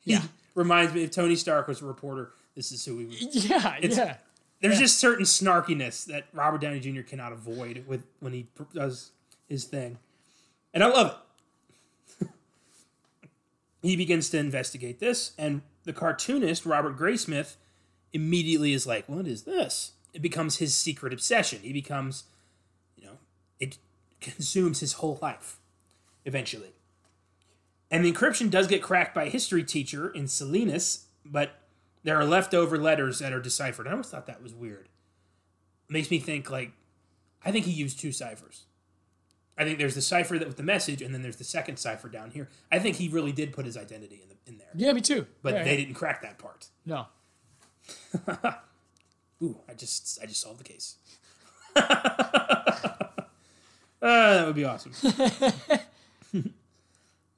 Yeah. 0.09 0.23
reminds 0.55 0.95
me 0.95 1.03
if 1.05 1.11
Tony 1.11 1.37
Stark 1.37 1.69
was 1.69 1.83
a 1.83 1.85
reporter. 1.87 2.33
This 2.55 2.73
is 2.73 2.85
who 2.85 2.99
he 2.99 3.05
would 3.07 3.35
Yeah. 3.35 3.77
yeah. 3.81 4.17
there's 4.61 4.79
just 4.79 4.99
certain 4.99 5.25
snarkiness 5.25 6.05
that 6.07 6.27
Robert 6.33 6.61
Downey 6.61 6.81
Jr. 6.81 7.03
cannot 7.03 7.33
avoid 7.33 7.85
with 7.87 8.05
when 8.21 8.33
he 8.33 8.45
pr- 8.55 8.65
does 8.75 9.11
his 9.49 9.65
thing, 9.65 9.99
and 10.75 10.83
I 10.83 10.89
love 10.89 11.17
it. 12.21 12.29
he 13.83 13.97
begins 13.97 14.29
to 14.31 14.39
investigate 14.39 14.99
this, 14.99 15.33
and 15.39 15.63
the 15.85 15.93
cartoonist 15.93 16.67
Robert 16.67 16.99
Graysmith 16.99 17.55
immediately 18.13 18.73
is 18.73 18.87
like, 18.87 19.09
"What 19.09 19.27
is 19.27 19.43
this?" 19.45 19.93
it 20.15 20.23
becomes 20.23 20.57
his 20.57 20.77
secret 20.77 21.13
obsession. 21.13 21.61
He 21.63 21.73
becomes, 21.73 22.25
you 22.97 23.05
know, 23.05 23.19
it 23.61 23.79
consumes 24.21 24.81
his 24.81 24.95
whole 24.95 25.19
life 25.23 25.59
eventually. 26.25 26.73
And 27.91 28.05
the 28.05 28.13
encryption 28.13 28.51
does 28.51 28.67
get 28.67 28.83
cracked 28.83 29.15
by 29.15 29.25
a 29.25 29.31
history 29.31 29.65
teacher 29.65 30.11
in 30.11 30.29
Salinas, 30.29 31.07
but 31.25 31.53
there 32.05 32.17
are 32.17 32.25
leftover 32.25 32.77
letters 32.79 33.19
that 33.21 33.33
are 33.33 33.41
deciphered. 33.41 33.89
I 33.89 33.93
always 33.93 34.09
thought 34.09 34.27
that 34.27 34.43
was 34.43 34.53
weird. 34.55 34.89
makes 35.89 36.11
me 36.11 36.19
think 36.19 36.51
like, 36.51 36.73
I 37.45 37.51
think 37.51 37.65
he 37.65 37.73
used 37.73 37.99
two 37.99 38.13
ciphers. 38.13 38.65
I 39.57 39.65
think 39.65 39.79
there's 39.79 39.95
the 39.95 40.03
cipher 40.03 40.39
that 40.39 40.47
with 40.47 40.57
the 40.57 40.63
message, 40.63 41.03
and 41.03 41.13
then 41.15 41.23
there's 41.23 41.37
the 41.37 41.45
second 41.45 41.79
cipher 41.79 42.09
down 42.09 42.31
here. 42.31 42.49
I 42.71 42.79
think 42.79 42.97
he 42.97 43.09
really 43.09 43.33
did 43.33 43.53
put 43.53 43.65
his 43.67 43.77
identity 43.77 44.21
in 44.23 44.29
the, 44.29 44.37
in 44.47 44.59
there, 44.59 44.69
Yeah, 44.75 44.93
me 44.93 45.01
too. 45.01 45.27
but 45.43 45.55
Yeah, 45.55 45.65
they 45.65 45.71
yeah. 45.73 45.77
didn't 45.79 45.95
crack 45.95 46.23
that 46.23 46.39
part. 46.39 46.69
No. 46.87 47.07
Ooh, 49.43 49.57
I 49.69 49.75
just 49.75 50.19
I 50.23 50.27
just 50.27 50.41
solved 50.43 50.61
the 50.61 50.65
case. 50.65 50.97
Ah, 54.01 54.35
that 54.35 54.47
would 54.47 54.55
be 54.55 54.65
awesome. 54.65 54.93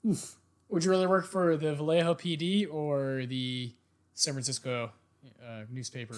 Would 0.71 0.85
you 0.85 0.91
rather 0.91 1.09
work 1.09 1.27
for 1.27 1.57
the 1.57 1.75
Vallejo 1.75 2.15
PD 2.15 2.67
or 2.73 3.27
the 3.27 3.73
San 4.15 4.35
Francisco 4.35 4.91
uh, 5.45 5.63
newspaper? 5.69 6.17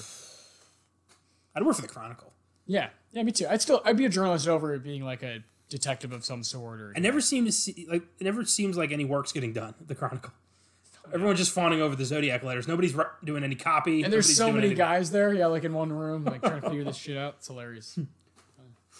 I'd 1.54 1.62
work 1.64 1.76
for 1.76 1.82
the 1.82 1.88
Chronicle. 1.88 2.32
Yeah, 2.66 2.90
yeah, 3.12 3.22
me 3.22 3.32
too. 3.32 3.46
I'd 3.48 3.60
still 3.62 3.82
I'd 3.84 3.96
be 3.96 4.04
a 4.04 4.08
journalist 4.08 4.46
over 4.48 4.78
being 4.78 5.04
like 5.04 5.22
a 5.22 5.42
detective 5.68 6.12
of 6.12 6.24
some 6.24 6.42
sort 6.42 6.80
or 6.80 6.92
I 6.94 7.00
never 7.00 7.20
seem 7.20 7.46
to 7.46 7.52
see 7.52 7.86
like 7.90 8.02
it 8.20 8.24
never 8.24 8.44
seems 8.44 8.76
like 8.76 8.92
any 8.92 9.04
work's 9.06 9.32
getting 9.32 9.52
done 9.52 9.74
at 9.80 9.88
the 9.88 9.94
Chronicle. 9.94 10.32
Everyone's 11.12 11.38
just 11.40 11.52
fawning 11.52 11.80
over 11.82 11.96
the 11.96 12.04
Zodiac 12.04 12.42
letters. 12.44 12.68
Nobody's 12.68 12.94
ru- 12.94 13.04
doing 13.24 13.42
any 13.42 13.56
copy. 13.56 14.02
and 14.04 14.12
there's 14.12 14.26
Nobody's 14.26 14.36
so 14.36 14.46
many 14.46 14.58
anything. 14.58 14.76
guys 14.78 15.10
there, 15.10 15.34
yeah, 15.34 15.46
like 15.46 15.64
in 15.64 15.74
one 15.74 15.92
room, 15.92 16.24
like 16.24 16.40
trying 16.42 16.60
to 16.60 16.68
figure 16.70 16.84
this 16.84 16.96
shit 16.96 17.16
out. 17.16 17.36
It's 17.38 17.48
hilarious. 17.48 17.98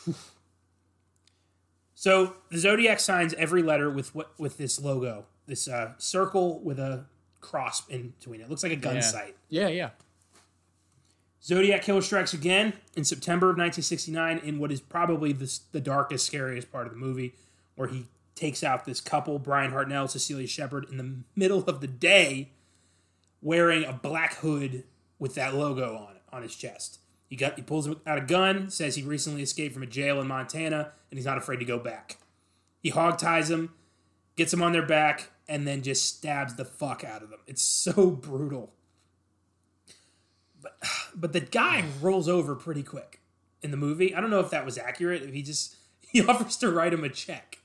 So 1.95 2.35
the 2.51 2.59
Zodiac 2.59 2.99
signs 2.99 3.33
every 3.35 3.63
letter 3.63 3.89
with 3.89 4.13
what 4.15 4.33
with 4.39 4.57
this 4.57 4.81
logo, 4.81 5.27
this 5.47 5.69
uh, 5.69 5.93
circle 5.99 6.61
with 6.61 6.79
a 6.79 7.05
cross 7.41 7.87
in 7.89 8.11
between 8.19 8.41
it. 8.41 8.49
Looks 8.51 8.63
like 8.63 8.73
a 8.73 8.77
gun 8.77 8.97
Yeah. 8.97 9.01
sight. 9.01 9.37
Yeah, 9.49 9.69
yeah. 9.69 9.91
Zodiac 11.43 11.83
Killer 11.83 12.03
strikes 12.03 12.33
again 12.33 12.75
in 12.95 13.05
September 13.05 13.47
of 13.47 13.57
1969 13.57 14.39
in 14.39 14.59
what 14.61 14.71
is 14.71 14.81
probably 14.81 15.33
the, 15.33 15.59
the 15.73 15.81
darkest, 15.81 16.27
scariest 16.27 16.71
part 16.71 16.87
of 16.87 16.93
the 16.93 16.99
movie, 16.99 17.35
where 17.75 17.89
he 17.89 18.07
takes 18.37 18.63
out 18.63 18.85
this 18.85 19.01
couple, 19.01 19.39
Brian 19.41 19.73
Hartnell, 19.73 20.09
Cecilia 20.09 20.47
Shepard, 20.47 20.87
in 20.91 20.99
the 20.99 21.15
middle 21.35 21.65
of 21.65 21.81
the 21.81 21.89
day, 21.89 22.51
wearing 23.41 23.85
a 23.85 23.93
black 23.93 24.35
hood 24.37 24.85
with 25.19 25.35
that 25.35 25.55
logo 25.55 25.97
on 25.97 26.15
it 26.17 26.23
on 26.33 26.43
his 26.43 26.55
chest. 26.55 26.99
He 27.29 27.35
got 27.37 27.57
he 27.57 27.63
pulls 27.63 27.89
out 27.89 28.19
a 28.19 28.21
gun, 28.21 28.71
says 28.71 28.95
he 28.95 29.03
recently 29.03 29.43
escaped 29.43 29.75
from 29.75 29.83
a 29.83 29.87
jail 29.87 30.21
in 30.21 30.29
Montana, 30.29 30.93
and 31.11 31.19
he's 31.19 31.27
not 31.27 31.39
afraid 31.39 31.59
to 31.59 31.65
go 31.65 31.79
back. 31.79 32.19
He 32.83 32.91
hog 32.91 33.19
ties 33.19 33.49
them, 33.49 33.75
gets 34.37 34.51
them 34.51 34.63
on 34.63 34.73
their 34.73 34.87
back, 34.87 35.31
and 35.49 35.67
then 35.67 35.83
just 35.83 36.05
stabs 36.05 36.55
the 36.57 36.65
fuck 36.65 37.05
out 37.05 37.23
of 37.23 37.31
them. 37.31 37.41
It's 37.47 37.63
so 37.63 38.11
brutal 38.11 38.73
but 40.63 40.79
but 41.15 41.33
the 41.33 41.41
guy 41.41 41.85
rolls 42.01 42.29
over 42.29 42.55
pretty 42.55 42.83
quick 42.83 43.21
in 43.63 43.71
the 43.71 43.77
movie. 43.77 44.15
I 44.15 44.21
don't 44.21 44.31
know 44.31 44.41
if 44.41 44.51
that 44.51 44.65
was 44.65 44.79
accurate. 44.79 45.23
If 45.23 45.33
he 45.33 45.43
just 45.43 45.77
he 46.01 46.23
offers 46.25 46.57
to 46.59 46.71
write 46.71 46.93
him 46.93 47.05
a 47.05 47.09
check, 47.09 47.59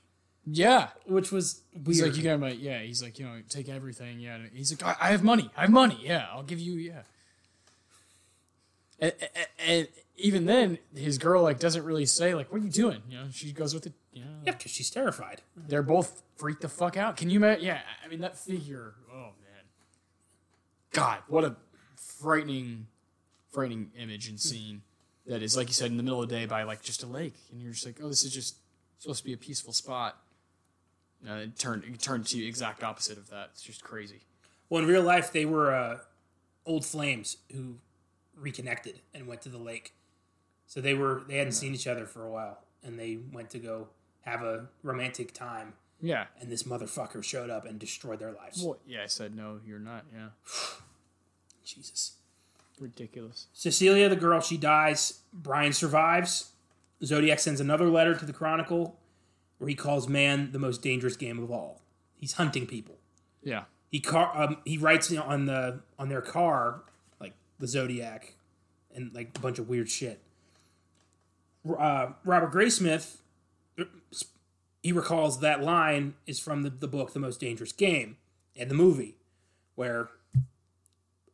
Yeah. 0.46 0.88
which 1.06 1.30
was 1.30 1.62
weird. 1.74 1.86
He's 1.86 2.02
like, 2.02 2.16
you 2.16 2.22
got 2.22 2.40
my, 2.40 2.50
yeah. 2.50 2.80
He's 2.80 3.02
like, 3.02 3.18
you 3.18 3.26
know, 3.26 3.40
take 3.48 3.68
everything. 3.68 4.18
Yeah. 4.20 4.38
He's 4.52 4.72
like, 4.72 4.98
I, 5.00 5.08
I 5.08 5.10
have 5.10 5.22
money. 5.22 5.50
I 5.56 5.62
have 5.62 5.70
money. 5.70 5.98
Yeah. 6.02 6.26
I'll 6.32 6.42
give 6.42 6.58
you, 6.58 6.74
yeah. 6.74 7.02
And, 9.00 9.12
and, 9.20 9.46
and 9.66 9.88
even 10.16 10.46
then, 10.46 10.78
his 10.96 11.18
girl 11.18 11.42
like 11.42 11.60
doesn't 11.60 11.84
really 11.84 12.06
say 12.06 12.34
like, 12.34 12.50
what 12.50 12.60
are 12.60 12.64
you 12.64 12.70
doing? 12.70 13.02
You 13.08 13.18
know, 13.18 13.26
she 13.30 13.52
goes 13.52 13.74
with 13.74 13.86
it. 13.86 13.92
Know, 14.20 14.26
yeah, 14.46 14.52
because 14.52 14.70
she's 14.70 14.90
terrified. 14.90 15.42
they're 15.56 15.82
both 15.82 16.22
freaked 16.36 16.62
the 16.62 16.68
fuck 16.68 16.96
out. 16.96 17.16
Can 17.16 17.30
you 17.30 17.38
imagine? 17.38 17.64
Yeah. 17.64 17.80
I 18.04 18.08
mean, 18.08 18.20
that 18.20 18.38
figure. 18.38 18.94
Oh 19.12 19.32
man. 19.42 19.64
God, 20.92 21.18
what 21.28 21.44
a 21.44 21.56
frightening, 21.96 22.86
frightening 23.50 23.90
image 23.98 24.28
and 24.28 24.40
scene. 24.40 24.82
That 25.26 25.42
is, 25.42 25.56
like 25.56 25.68
you 25.68 25.74
said, 25.74 25.90
in 25.90 25.98
the 25.98 26.02
middle 26.02 26.22
of 26.22 26.28
the 26.28 26.34
day 26.34 26.46
by 26.46 26.62
like 26.62 26.82
just 26.82 27.02
a 27.02 27.06
lake, 27.06 27.34
and 27.52 27.60
you're 27.60 27.72
just 27.72 27.84
like, 27.84 27.98
oh, 28.02 28.08
this 28.08 28.24
is 28.24 28.32
just 28.32 28.56
supposed 28.98 29.18
to 29.18 29.24
be 29.24 29.34
a 29.34 29.36
peaceful 29.36 29.72
spot. 29.72 30.16
Uh, 31.28 31.34
it 31.34 31.58
turned 31.58 31.84
it 31.84 32.00
turned 32.00 32.26
to 32.26 32.36
the 32.36 32.46
exact 32.46 32.82
opposite 32.82 33.18
of 33.18 33.28
that. 33.30 33.50
It's 33.52 33.62
just 33.62 33.84
crazy. 33.84 34.20
Well, 34.70 34.82
in 34.82 34.88
real 34.88 35.02
life, 35.02 35.32
they 35.32 35.44
were 35.44 35.74
uh, 35.74 35.98
old 36.64 36.84
flames 36.84 37.38
who 37.52 37.76
reconnected 38.36 39.00
and 39.12 39.26
went 39.26 39.42
to 39.42 39.48
the 39.48 39.58
lake. 39.58 39.94
So 40.66 40.80
they 40.80 40.94
were 40.94 41.22
they 41.26 41.38
hadn't 41.38 41.52
seen 41.52 41.74
each 41.74 41.86
other 41.86 42.06
for 42.06 42.24
a 42.24 42.30
while, 42.30 42.58
and 42.82 42.98
they 42.98 43.18
went 43.32 43.50
to 43.50 43.58
go 43.58 43.88
have 44.28 44.42
a 44.42 44.66
romantic 44.82 45.32
time. 45.32 45.74
Yeah. 46.00 46.26
And 46.40 46.50
this 46.50 46.62
motherfucker 46.62 47.24
showed 47.24 47.50
up 47.50 47.64
and 47.66 47.78
destroyed 47.78 48.20
their 48.20 48.32
lives. 48.32 48.62
Well, 48.62 48.78
yeah, 48.86 49.02
I 49.02 49.06
said 49.06 49.34
no. 49.34 49.60
You're 49.66 49.78
not. 49.78 50.04
Yeah. 50.14 50.28
Jesus. 51.64 52.12
Ridiculous. 52.80 53.46
Cecilia, 53.52 54.08
the 54.08 54.16
girl, 54.16 54.40
she 54.40 54.56
dies. 54.56 55.20
Brian 55.32 55.72
survives. 55.72 56.52
Zodiac 57.04 57.40
sends 57.40 57.60
another 57.60 57.88
letter 57.88 58.14
to 58.14 58.24
the 58.24 58.32
Chronicle 58.32 58.98
where 59.58 59.68
he 59.68 59.74
calls 59.74 60.08
man 60.08 60.52
the 60.52 60.58
most 60.58 60.82
dangerous 60.82 61.16
game 61.16 61.42
of 61.42 61.50
all. 61.50 61.82
He's 62.16 62.34
hunting 62.34 62.66
people. 62.66 62.96
Yeah. 63.42 63.64
He 63.90 64.00
car 64.00 64.30
um, 64.34 64.58
he 64.64 64.78
writes 64.78 65.12
on 65.16 65.46
the 65.46 65.80
on 65.98 66.08
their 66.08 66.20
car 66.20 66.82
like 67.20 67.34
the 67.58 67.66
Zodiac 67.66 68.34
and 68.94 69.12
like 69.14 69.36
a 69.36 69.40
bunch 69.40 69.58
of 69.58 69.68
weird 69.68 69.88
shit. 69.88 70.20
Uh, 71.68 72.10
Robert 72.24 72.52
Graysmith 72.52 73.16
he 74.88 74.92
recalls 74.92 75.40
that 75.40 75.62
line 75.62 76.14
is 76.26 76.40
from 76.40 76.62
the, 76.62 76.70
the 76.70 76.88
book 76.88 77.12
The 77.12 77.20
Most 77.20 77.40
Dangerous 77.40 77.72
Game 77.72 78.16
and 78.56 78.70
the 78.70 78.74
movie 78.74 79.16
where 79.74 80.08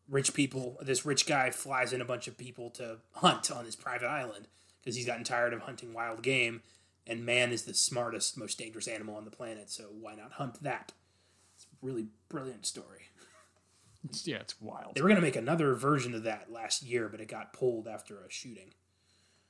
rich 0.08 0.34
people 0.34 0.76
this 0.82 1.06
rich 1.06 1.24
guy 1.24 1.50
flies 1.50 1.92
in 1.92 2.00
a 2.00 2.04
bunch 2.04 2.26
of 2.26 2.36
people 2.36 2.68
to 2.70 2.96
hunt 3.12 3.52
on 3.52 3.64
his 3.64 3.76
private 3.76 4.08
island 4.08 4.48
because 4.80 4.96
he's 4.96 5.06
gotten 5.06 5.22
tired 5.22 5.52
of 5.52 5.60
hunting 5.60 5.94
wild 5.94 6.20
game 6.20 6.62
and 7.06 7.24
man 7.24 7.52
is 7.52 7.62
the 7.62 7.74
smartest 7.74 8.36
most 8.36 8.58
dangerous 8.58 8.88
animal 8.88 9.14
on 9.14 9.24
the 9.24 9.30
planet 9.30 9.70
so 9.70 9.84
why 10.00 10.16
not 10.16 10.32
hunt 10.32 10.60
that? 10.64 10.90
It's 11.54 11.66
a 11.66 11.86
really 11.86 12.08
brilliant 12.28 12.66
story. 12.66 13.02
Yeah, 14.24 14.38
it's 14.38 14.60
wild. 14.60 14.96
they 14.96 15.00
were 15.00 15.08
going 15.08 15.20
to 15.20 15.22
make 15.24 15.36
another 15.36 15.74
version 15.74 16.12
of 16.12 16.24
that 16.24 16.50
last 16.50 16.82
year 16.82 17.08
but 17.08 17.20
it 17.20 17.28
got 17.28 17.52
pulled 17.52 17.86
after 17.86 18.16
a 18.16 18.30
shooting. 18.30 18.74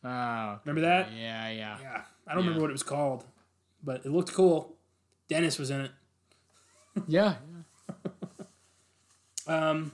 Oh, 0.05 0.59
remember 0.67 0.83
that? 0.83 1.11
yeah, 1.11 1.49
yeah. 1.49 1.79
yeah. 1.81 2.03
I 2.27 2.35
don't 2.35 2.43
remember 2.43 2.61
what 2.61 2.69
it 2.69 2.75
was 2.75 2.83
called 2.83 3.25
but 3.85 4.05
it 4.05 4.11
looked 4.11 4.33
cool 4.33 4.77
dennis 5.29 5.59
was 5.59 5.71
in 5.71 5.83
it 5.83 5.91
Yeah. 7.07 7.37
Um, 9.47 9.93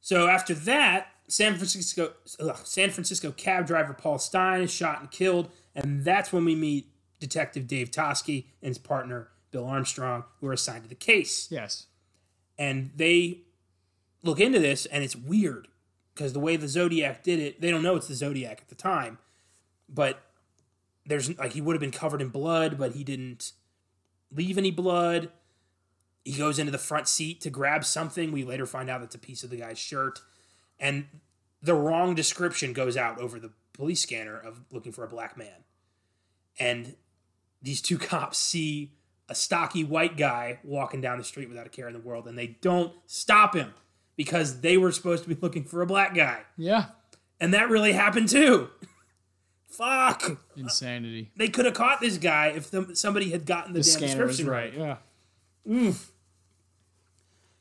so 0.00 0.28
after 0.28 0.54
that, 0.54 1.08
San 1.28 1.56
Francisco 1.56 2.12
ugh, 2.40 2.56
San 2.64 2.90
Francisco 2.90 3.32
cab 3.32 3.66
driver 3.66 3.92
Paul 3.92 4.18
Stine 4.18 4.62
is 4.62 4.72
shot 4.72 5.00
and 5.00 5.10
killed, 5.10 5.50
and 5.74 6.04
that's 6.04 6.32
when 6.32 6.44
we 6.44 6.54
meet 6.54 6.90
Detective 7.20 7.66
Dave 7.66 7.90
Toschi 7.90 8.46
and 8.62 8.68
his 8.68 8.78
partner 8.78 9.28
Bill 9.50 9.66
Armstrong, 9.66 10.24
who 10.40 10.46
are 10.46 10.52
assigned 10.52 10.84
to 10.84 10.88
the 10.88 10.94
case. 10.94 11.48
Yes. 11.50 11.86
And 12.58 12.90
they 12.96 13.42
look 14.22 14.40
into 14.40 14.58
this, 14.58 14.86
and 14.86 15.04
it's 15.04 15.16
weird 15.16 15.68
because 16.14 16.32
the 16.32 16.40
way 16.40 16.56
the 16.56 16.68
Zodiac 16.68 17.22
did 17.22 17.38
it, 17.38 17.60
they 17.60 17.70
don't 17.70 17.82
know 17.82 17.96
it's 17.96 18.08
the 18.08 18.14
Zodiac 18.14 18.60
at 18.62 18.68
the 18.68 18.74
time, 18.74 19.18
but 19.88 20.22
there's 21.08 21.36
like 21.38 21.52
he 21.52 21.60
would 21.60 21.74
have 21.74 21.80
been 21.80 21.90
covered 21.90 22.20
in 22.20 22.28
blood, 22.28 22.78
but 22.78 22.92
he 22.92 23.02
didn't 23.02 23.52
leave 24.30 24.58
any 24.58 24.70
blood. 24.70 25.30
He 26.24 26.32
goes 26.32 26.58
into 26.58 26.70
the 26.70 26.78
front 26.78 27.08
seat 27.08 27.40
to 27.40 27.50
grab 27.50 27.84
something. 27.84 28.30
We 28.30 28.44
later 28.44 28.66
find 28.66 28.90
out 28.90 29.02
it's 29.02 29.14
a 29.14 29.18
piece 29.18 29.42
of 29.42 29.50
the 29.50 29.56
guy's 29.56 29.78
shirt. 29.78 30.20
And 30.78 31.06
the 31.62 31.74
wrong 31.74 32.14
description 32.14 32.72
goes 32.72 32.96
out 32.96 33.18
over 33.18 33.40
the 33.40 33.52
police 33.72 34.02
scanner 34.02 34.38
of 34.38 34.60
looking 34.70 34.92
for 34.92 35.04
a 35.04 35.08
black 35.08 35.36
man. 35.36 35.64
And 36.60 36.96
these 37.62 37.80
two 37.80 37.98
cops 37.98 38.38
see 38.38 38.92
a 39.30 39.34
stocky 39.34 39.84
white 39.84 40.16
guy 40.16 40.58
walking 40.62 41.00
down 41.00 41.18
the 41.18 41.24
street 41.24 41.48
without 41.48 41.66
a 41.66 41.70
care 41.70 41.86
in 41.86 41.92
the 41.92 42.00
world, 42.00 42.26
and 42.26 42.38
they 42.38 42.58
don't 42.60 42.92
stop 43.06 43.54
him 43.54 43.74
because 44.16 44.60
they 44.60 44.76
were 44.76 44.90
supposed 44.90 45.22
to 45.22 45.28
be 45.28 45.36
looking 45.40 45.64
for 45.64 45.82
a 45.82 45.86
black 45.86 46.14
guy. 46.14 46.40
Yeah. 46.56 46.86
And 47.40 47.54
that 47.54 47.70
really 47.70 47.92
happened 47.92 48.28
too. 48.28 48.68
Fuck. 49.68 50.38
Insanity. 50.56 51.30
They 51.36 51.48
could 51.48 51.66
have 51.66 51.74
caught 51.74 52.00
this 52.00 52.18
guy 52.18 52.48
if 52.48 52.70
the, 52.70 52.96
somebody 52.96 53.30
had 53.30 53.46
gotten 53.46 53.74
the, 53.74 53.80
The 53.80 53.90
damn 53.90 54.00
description 54.00 54.48
right. 54.48 54.74
Yeah. 54.74 55.92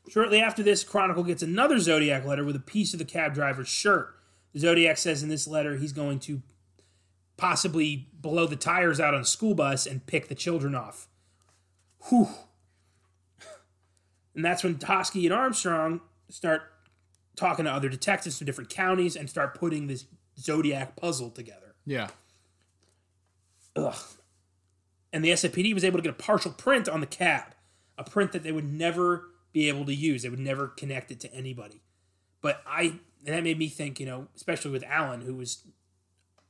Shortly 0.09 0.39
after 0.39 0.63
this, 0.63 0.83
Chronicle 0.83 1.23
gets 1.23 1.43
another 1.43 1.79
Zodiac 1.79 2.25
letter 2.25 2.45
with 2.45 2.55
a 2.55 2.61
piece 2.61 2.93
of 2.93 2.99
the 2.99 3.05
cab 3.05 3.33
driver's 3.33 3.67
shirt. 3.67 4.15
The 4.53 4.59
Zodiac 4.59 4.97
says 4.97 5.21
in 5.21 5.29
this 5.29 5.47
letter 5.47 5.75
he's 5.75 5.91
going 5.91 6.19
to 6.21 6.41
possibly 7.35 8.07
blow 8.13 8.47
the 8.47 8.55
tires 8.55 8.99
out 8.99 9.13
on 9.13 9.21
a 9.21 9.25
school 9.25 9.53
bus 9.53 9.85
and 9.85 10.05
pick 10.05 10.29
the 10.29 10.35
children 10.35 10.73
off. 10.73 11.07
Whew. 12.09 12.29
And 14.33 14.45
that's 14.45 14.63
when 14.63 14.75
Toschi 14.75 15.25
and 15.25 15.33
Armstrong 15.33 16.01
start 16.29 16.63
talking 17.35 17.65
to 17.65 17.71
other 17.71 17.89
detectives 17.89 18.37
from 18.37 18.45
different 18.45 18.69
counties 18.69 19.15
and 19.15 19.29
start 19.29 19.59
putting 19.59 19.87
this 19.87 20.05
Zodiac 20.39 20.95
puzzle 20.95 21.29
together. 21.29 21.66
Yeah. 21.87 22.09
Ugh. 23.77 23.95
And 25.13 25.23
the 25.23 25.29
SAPD 25.29 25.73
was 25.73 25.85
able 25.85 25.97
to 25.97 26.03
get 26.03 26.11
a 26.11 26.21
partial 26.21 26.51
print 26.51 26.89
on 26.89 26.99
the 26.99 27.07
cab, 27.07 27.55
a 27.97 28.03
print 28.03 28.33
that 28.33 28.43
they 28.43 28.51
would 28.51 28.71
never 28.71 29.29
be 29.53 29.69
able 29.69 29.85
to 29.85 29.95
use. 29.95 30.21
They 30.21 30.29
would 30.29 30.37
never 30.37 30.67
connect 30.67 31.11
it 31.11 31.21
to 31.21 31.33
anybody. 31.33 31.81
But 32.41 32.61
I, 32.67 32.99
and 33.25 33.33
that 33.35 33.43
made 33.43 33.57
me 33.57 33.69
think, 33.69 33.99
you 34.01 34.05
know, 34.05 34.27
especially 34.35 34.71
with 34.71 34.83
Alan, 34.83 35.21
who 35.21 35.35
was 35.35 35.63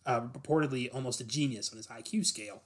uh, 0.07 0.21
reportedly 0.21 0.93
almost 0.93 1.21
a 1.21 1.23
genius 1.23 1.71
on 1.71 1.77
his 1.77 1.88
IQ 1.88 2.25
scale. 2.25 2.63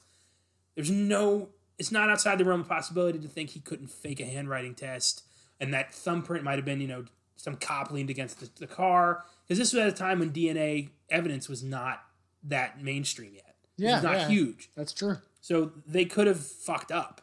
There's 0.76 0.89
no, 0.89 1.49
it's 1.78 1.91
not 1.91 2.09
outside 2.09 2.38
the 2.38 2.45
realm 2.45 2.61
of 2.61 2.69
possibility 2.69 3.19
to 3.19 3.28
think 3.28 3.49
he 3.49 3.59
couldn't 3.59 3.91
fake 3.91 4.22
a 4.22 4.26
handwriting 4.26 4.76
test, 4.76 5.24
and 5.59 5.74
that 5.74 5.93
thumbprint 5.93 6.45
might 6.45 6.55
have 6.55 6.65
been, 6.65 6.80
you 6.80 6.88
know, 6.88 7.03
some 7.36 7.57
cop 7.57 7.91
leaned 7.91 8.09
against 8.09 8.39
the, 8.39 8.49
the 8.59 8.67
car. 8.67 9.26
Because 9.43 9.57
this 9.57 9.74
was 9.74 9.82
at 9.82 9.89
a 9.89 9.91
time 9.91 10.19
when 10.19 10.32
DNA 10.32 10.89
evidence 11.09 11.49
was 11.49 11.61
not 11.61 12.03
that 12.44 12.82
mainstream 12.82 13.34
yet. 13.36 13.56
Yeah, 13.78 13.96
was 13.96 14.04
not 14.04 14.14
yeah. 14.14 14.28
huge. 14.28 14.70
That's 14.76 14.94
true. 14.94 15.18
So 15.42 15.72
they 15.88 16.06
could 16.06 16.28
have 16.28 16.46
fucked 16.46 16.92
up. 16.92 17.22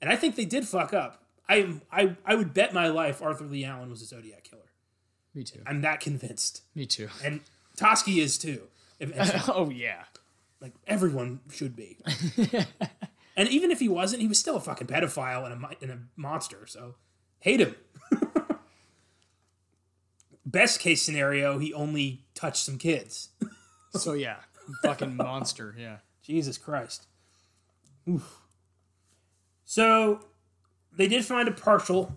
And 0.00 0.10
I 0.10 0.16
think 0.16 0.34
they 0.36 0.44
did 0.44 0.66
fuck 0.66 0.92
up. 0.92 1.22
I, 1.48 1.80
I, 1.92 2.16
I 2.24 2.34
would 2.34 2.54
bet 2.54 2.72
my 2.72 2.88
life 2.88 3.22
Arthur 3.22 3.44
Lee 3.44 3.64
Allen 3.64 3.90
was 3.90 4.02
a 4.02 4.06
Zodiac 4.06 4.44
killer. 4.44 4.70
Me 5.34 5.44
too. 5.44 5.60
I'm 5.66 5.80
that 5.82 6.00
convinced. 6.00 6.62
Me 6.74 6.86
too. 6.86 7.08
And 7.24 7.40
Toschi 7.76 8.18
is 8.18 8.38
too. 8.38 8.62
Oh 9.48 9.70
yeah. 9.70 10.04
like 10.60 10.74
everyone 10.86 11.40
should 11.50 11.74
be. 11.74 11.96
and 13.36 13.48
even 13.48 13.70
if 13.70 13.80
he 13.80 13.88
wasn't, 13.88 14.20
he 14.20 14.28
was 14.28 14.38
still 14.38 14.56
a 14.56 14.60
fucking 14.60 14.88
pedophile 14.88 15.50
and 15.50 15.64
a, 15.64 15.68
and 15.80 15.90
a 15.90 15.98
monster. 16.16 16.66
So 16.66 16.96
hate 17.40 17.60
him. 17.60 17.76
Best 20.44 20.80
case 20.80 21.00
scenario, 21.00 21.58
he 21.58 21.72
only 21.72 22.24
touched 22.34 22.64
some 22.64 22.76
kids. 22.76 23.30
So 23.90 24.12
yeah. 24.12 24.36
Fucking 24.82 25.16
monster. 25.16 25.74
Yeah. 25.78 25.96
Jesus 26.22 26.58
Christ. 26.58 27.06
Oof. 28.08 28.40
So 29.64 30.20
they 30.96 31.08
did 31.08 31.24
find 31.24 31.48
a 31.48 31.52
partial, 31.52 32.16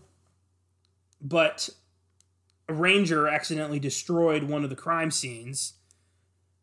but 1.21 1.69
a 2.67 2.73
ranger 2.73 3.27
accidentally 3.27 3.79
destroyed 3.79 4.43
one 4.43 4.63
of 4.63 4.69
the 4.69 4.75
crime 4.75 5.11
scenes. 5.11 5.73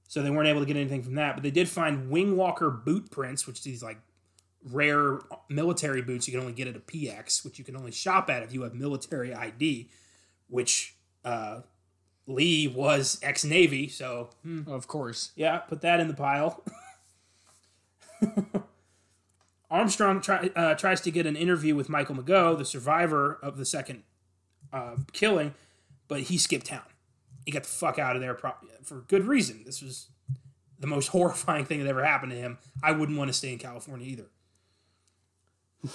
So 0.08 0.22
they 0.22 0.30
weren't 0.30 0.48
able 0.48 0.60
to 0.60 0.66
get 0.66 0.76
anything 0.76 1.02
from 1.02 1.14
that. 1.14 1.36
But 1.36 1.44
they 1.44 1.52
did 1.52 1.68
find 1.68 2.10
Wingwalker 2.10 2.84
boot 2.84 3.10
prints, 3.10 3.46
which 3.46 3.62
these 3.62 3.82
like 3.82 3.98
rare 4.64 5.20
military 5.48 6.02
boots 6.02 6.26
you 6.26 6.32
can 6.32 6.40
only 6.40 6.52
get 6.52 6.66
at 6.66 6.76
a 6.76 6.80
PX, 6.80 7.44
which 7.44 7.58
you 7.58 7.64
can 7.64 7.76
only 7.76 7.92
shop 7.92 8.28
at 8.28 8.42
if 8.42 8.52
you 8.52 8.62
have 8.62 8.74
military 8.74 9.32
ID, 9.32 9.88
which 10.48 10.96
uh, 11.24 11.60
Lee 12.30 12.66
was 12.68 13.18
ex 13.22 13.44
Navy. 13.44 13.88
So 13.88 14.30
Of 14.66 14.86
course. 14.86 15.32
yeah, 15.36 15.58
put 15.58 15.80
that 15.82 16.00
in 16.00 16.08
the 16.08 16.14
pile. 16.14 16.62
Armstrong 19.70 20.20
try, 20.20 20.50
uh, 20.56 20.74
tries 20.74 21.00
to 21.02 21.10
get 21.12 21.26
an 21.26 21.36
interview 21.36 21.76
with 21.76 21.88
Michael 21.88 22.16
Mageau, 22.16 22.58
the 22.58 22.64
survivor 22.64 23.38
of 23.40 23.56
the 23.56 23.64
second 23.64 24.02
uh, 24.72 24.96
killing, 25.12 25.54
but 26.08 26.22
he 26.22 26.38
skipped 26.38 26.66
town. 26.66 26.82
He 27.46 27.52
got 27.52 27.62
the 27.62 27.68
fuck 27.68 27.98
out 27.98 28.16
of 28.16 28.22
there 28.22 28.34
pro- 28.34 28.54
for 28.82 29.02
good 29.02 29.26
reason. 29.26 29.62
This 29.64 29.80
was 29.80 30.08
the 30.78 30.88
most 30.88 31.08
horrifying 31.12 31.64
thing 31.66 31.78
that 31.82 31.88
ever 31.88 32.04
happened 32.04 32.32
to 32.32 32.38
him. 32.38 32.58
I 32.82 32.92
wouldn't 32.92 33.16
want 33.16 33.28
to 33.28 33.32
stay 33.34 33.52
in 33.52 33.58
California 33.58 34.06
either. 34.08 34.26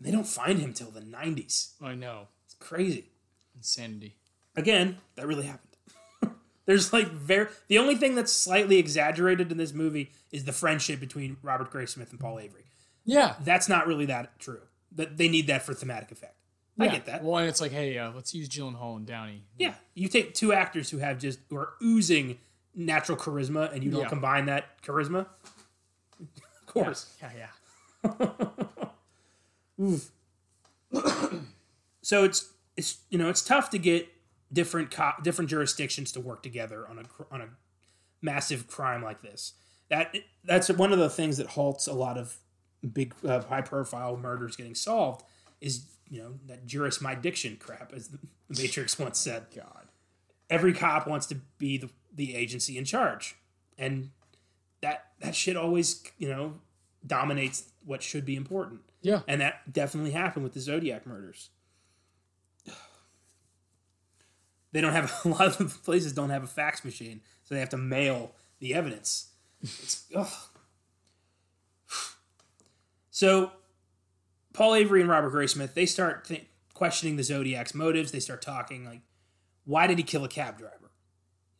they 0.00 0.10
don't 0.10 0.26
find 0.26 0.58
him 0.58 0.72
till 0.72 0.90
the 0.90 1.00
90s. 1.00 1.72
I 1.82 1.94
know. 1.94 2.28
It's 2.46 2.54
crazy 2.54 3.10
Insanity. 3.56 4.16
Again, 4.56 4.98
that 5.16 5.26
really 5.26 5.46
happened. 5.46 5.70
There's 6.66 6.92
like 6.92 7.08
very 7.08 7.48
the 7.68 7.78
only 7.78 7.96
thing 7.96 8.14
that's 8.14 8.32
slightly 8.32 8.78
exaggerated 8.78 9.50
in 9.52 9.58
this 9.58 9.72
movie 9.72 10.12
is 10.32 10.44
the 10.44 10.52
friendship 10.52 11.00
between 11.00 11.36
Robert 11.42 11.70
Graysmith 11.70 12.10
and 12.10 12.20
Paul 12.20 12.38
Avery. 12.38 12.64
Yeah. 13.04 13.34
That's 13.42 13.68
not 13.68 13.86
really 13.86 14.06
that 14.06 14.38
true. 14.38 14.60
That 14.92 15.16
they 15.18 15.28
need 15.28 15.46
that 15.48 15.62
for 15.62 15.74
thematic 15.74 16.10
effect. 16.12 16.36
I 16.78 16.88
get 16.88 17.06
that. 17.06 17.22
Well, 17.22 17.38
and 17.38 17.48
it's 17.48 17.60
like, 17.60 17.70
hey, 17.70 17.98
uh, 17.98 18.10
let's 18.12 18.34
use 18.34 18.48
Gyllenhaal 18.48 18.96
and 18.96 19.06
Downey. 19.06 19.44
Yeah, 19.58 19.74
you 19.94 20.08
take 20.08 20.34
two 20.34 20.52
actors 20.52 20.90
who 20.90 20.98
have 20.98 21.20
just 21.20 21.38
who 21.48 21.56
are 21.56 21.74
oozing 21.80 22.38
natural 22.74 23.16
charisma, 23.16 23.72
and 23.72 23.84
you 23.84 23.92
don't 23.92 24.00
Yeah. 24.02 24.08
combine 24.08 24.46
that 24.46 24.82
charisma. 24.82 25.26
Of 26.66 26.66
course. 26.66 27.14
Yeah, 27.22 27.30
yeah. 27.38 28.26
so 32.02 32.24
it's 32.24 32.50
it's 32.76 32.98
you 33.10 33.18
know 33.18 33.28
it's 33.28 33.42
tough 33.42 33.70
to 33.70 33.78
get 33.78 34.08
different 34.54 34.90
co- 34.90 35.12
different 35.22 35.50
jurisdictions 35.50 36.12
to 36.12 36.20
work 36.20 36.42
together 36.42 36.88
on 36.88 36.98
a 36.98 37.04
on 37.34 37.42
a 37.42 37.48
massive 38.22 38.66
crime 38.66 39.02
like 39.02 39.20
this. 39.20 39.52
That 39.90 40.14
that's 40.44 40.70
one 40.70 40.92
of 40.92 40.98
the 40.98 41.10
things 41.10 41.36
that 41.36 41.48
halts 41.48 41.86
a 41.86 41.92
lot 41.92 42.16
of 42.16 42.38
big 42.92 43.14
uh, 43.26 43.42
high 43.42 43.60
profile 43.60 44.16
murders 44.16 44.56
getting 44.56 44.74
solved 44.74 45.24
is 45.60 45.86
you 46.08 46.22
know 46.22 46.34
that 46.46 46.66
jurisdiction 46.66 47.56
crap, 47.60 47.92
as 47.92 48.08
the 48.08 48.18
Matrix 48.48 48.98
once 48.98 49.18
said. 49.18 49.46
God. 49.54 49.88
Every 50.50 50.74
cop 50.74 51.06
wants 51.06 51.26
to 51.26 51.36
be 51.58 51.78
the, 51.78 51.88
the 52.14 52.36
agency 52.36 52.78
in 52.78 52.84
charge, 52.84 53.36
and 53.76 54.10
that 54.80 55.06
that 55.20 55.34
shit 55.34 55.56
always 55.56 56.02
you 56.18 56.28
know 56.28 56.54
dominates 57.06 57.64
what 57.84 58.02
should 58.02 58.24
be 58.24 58.36
important. 58.36 58.80
Yeah. 59.02 59.20
And 59.28 59.40
that 59.42 59.70
definitely 59.70 60.12
happened 60.12 60.44
with 60.44 60.54
the 60.54 60.60
Zodiac 60.60 61.06
murders. 61.06 61.50
They 64.74 64.80
don't 64.80 64.92
have 64.92 65.20
a 65.24 65.28
lot 65.28 65.60
of 65.60 65.82
places 65.84 66.12
don't 66.12 66.30
have 66.30 66.42
a 66.42 66.48
fax 66.48 66.84
machine, 66.84 67.22
so 67.44 67.54
they 67.54 67.60
have 67.60 67.70
to 67.70 67.78
mail 67.78 68.32
the 68.58 68.74
evidence. 68.74 69.30
So, 73.10 73.52
Paul 74.52 74.74
Avery 74.74 75.00
and 75.00 75.08
Robert 75.08 75.32
Graysmith 75.32 75.74
they 75.74 75.86
start 75.86 76.24
th- 76.24 76.46
questioning 76.74 77.16
the 77.16 77.22
Zodiac's 77.22 77.74
motives. 77.74 78.10
They 78.10 78.18
start 78.18 78.42
talking 78.42 78.84
like, 78.84 79.02
why 79.64 79.86
did 79.86 79.96
he 79.96 80.04
kill 80.04 80.24
a 80.24 80.28
cab 80.28 80.58
driver? 80.58 80.90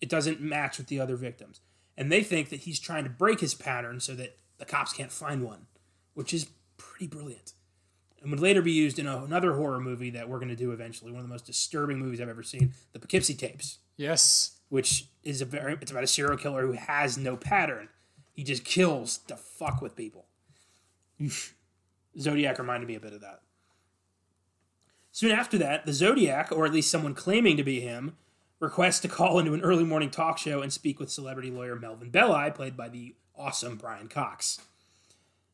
It 0.00 0.08
doesn't 0.08 0.40
match 0.40 0.76
with 0.76 0.88
the 0.88 0.98
other 0.98 1.14
victims, 1.14 1.60
and 1.96 2.10
they 2.10 2.24
think 2.24 2.48
that 2.48 2.60
he's 2.60 2.80
trying 2.80 3.04
to 3.04 3.10
break 3.10 3.38
his 3.38 3.54
pattern 3.54 4.00
so 4.00 4.16
that 4.16 4.36
the 4.58 4.64
cops 4.64 4.92
can't 4.92 5.12
find 5.12 5.44
one, 5.44 5.66
which 6.14 6.34
is 6.34 6.48
pretty 6.76 7.06
brilliant 7.06 7.52
and 8.24 8.30
would 8.32 8.40
later 8.40 8.62
be 8.62 8.72
used 8.72 8.98
in 8.98 9.06
a, 9.06 9.22
another 9.22 9.52
horror 9.52 9.78
movie 9.78 10.10
that 10.10 10.28
we're 10.28 10.38
going 10.38 10.48
to 10.48 10.56
do 10.56 10.72
eventually. 10.72 11.12
One 11.12 11.20
of 11.20 11.28
the 11.28 11.32
most 11.32 11.46
disturbing 11.46 11.98
movies 11.98 12.20
I've 12.20 12.28
ever 12.28 12.42
seen, 12.42 12.72
The 12.92 12.98
Poughkeepsie 12.98 13.34
Tapes, 13.34 13.78
Yes. 13.96 14.56
which 14.70 15.06
is 15.22 15.40
a 15.40 15.44
very 15.44 15.74
it's 15.80 15.90
about 15.92 16.02
a 16.04 16.08
serial 16.08 16.36
killer 16.38 16.66
who 16.66 16.72
has 16.72 17.16
no 17.18 17.36
pattern. 17.36 17.88
He 18.32 18.42
just 18.42 18.64
kills 18.64 19.18
to 19.28 19.36
fuck 19.36 19.80
with 19.80 19.94
people. 19.94 20.24
Zodiac 22.18 22.58
reminded 22.58 22.88
me 22.88 22.94
a 22.96 23.00
bit 23.00 23.12
of 23.12 23.20
that. 23.20 23.42
Soon 25.12 25.30
after 25.30 25.56
that, 25.58 25.86
the 25.86 25.92
Zodiac, 25.92 26.50
or 26.50 26.66
at 26.66 26.72
least 26.72 26.90
someone 26.90 27.14
claiming 27.14 27.56
to 27.56 27.62
be 27.62 27.80
him, 27.80 28.16
requests 28.58 29.00
to 29.00 29.08
call 29.08 29.38
into 29.38 29.54
an 29.54 29.60
early 29.60 29.84
morning 29.84 30.10
talk 30.10 30.38
show 30.38 30.60
and 30.62 30.72
speak 30.72 30.98
with 30.98 31.10
celebrity 31.12 31.50
lawyer 31.50 31.76
Melvin 31.76 32.10
Belli, 32.10 32.50
played 32.50 32.76
by 32.76 32.88
the 32.88 33.14
awesome 33.36 33.76
Brian 33.76 34.08
Cox. 34.08 34.60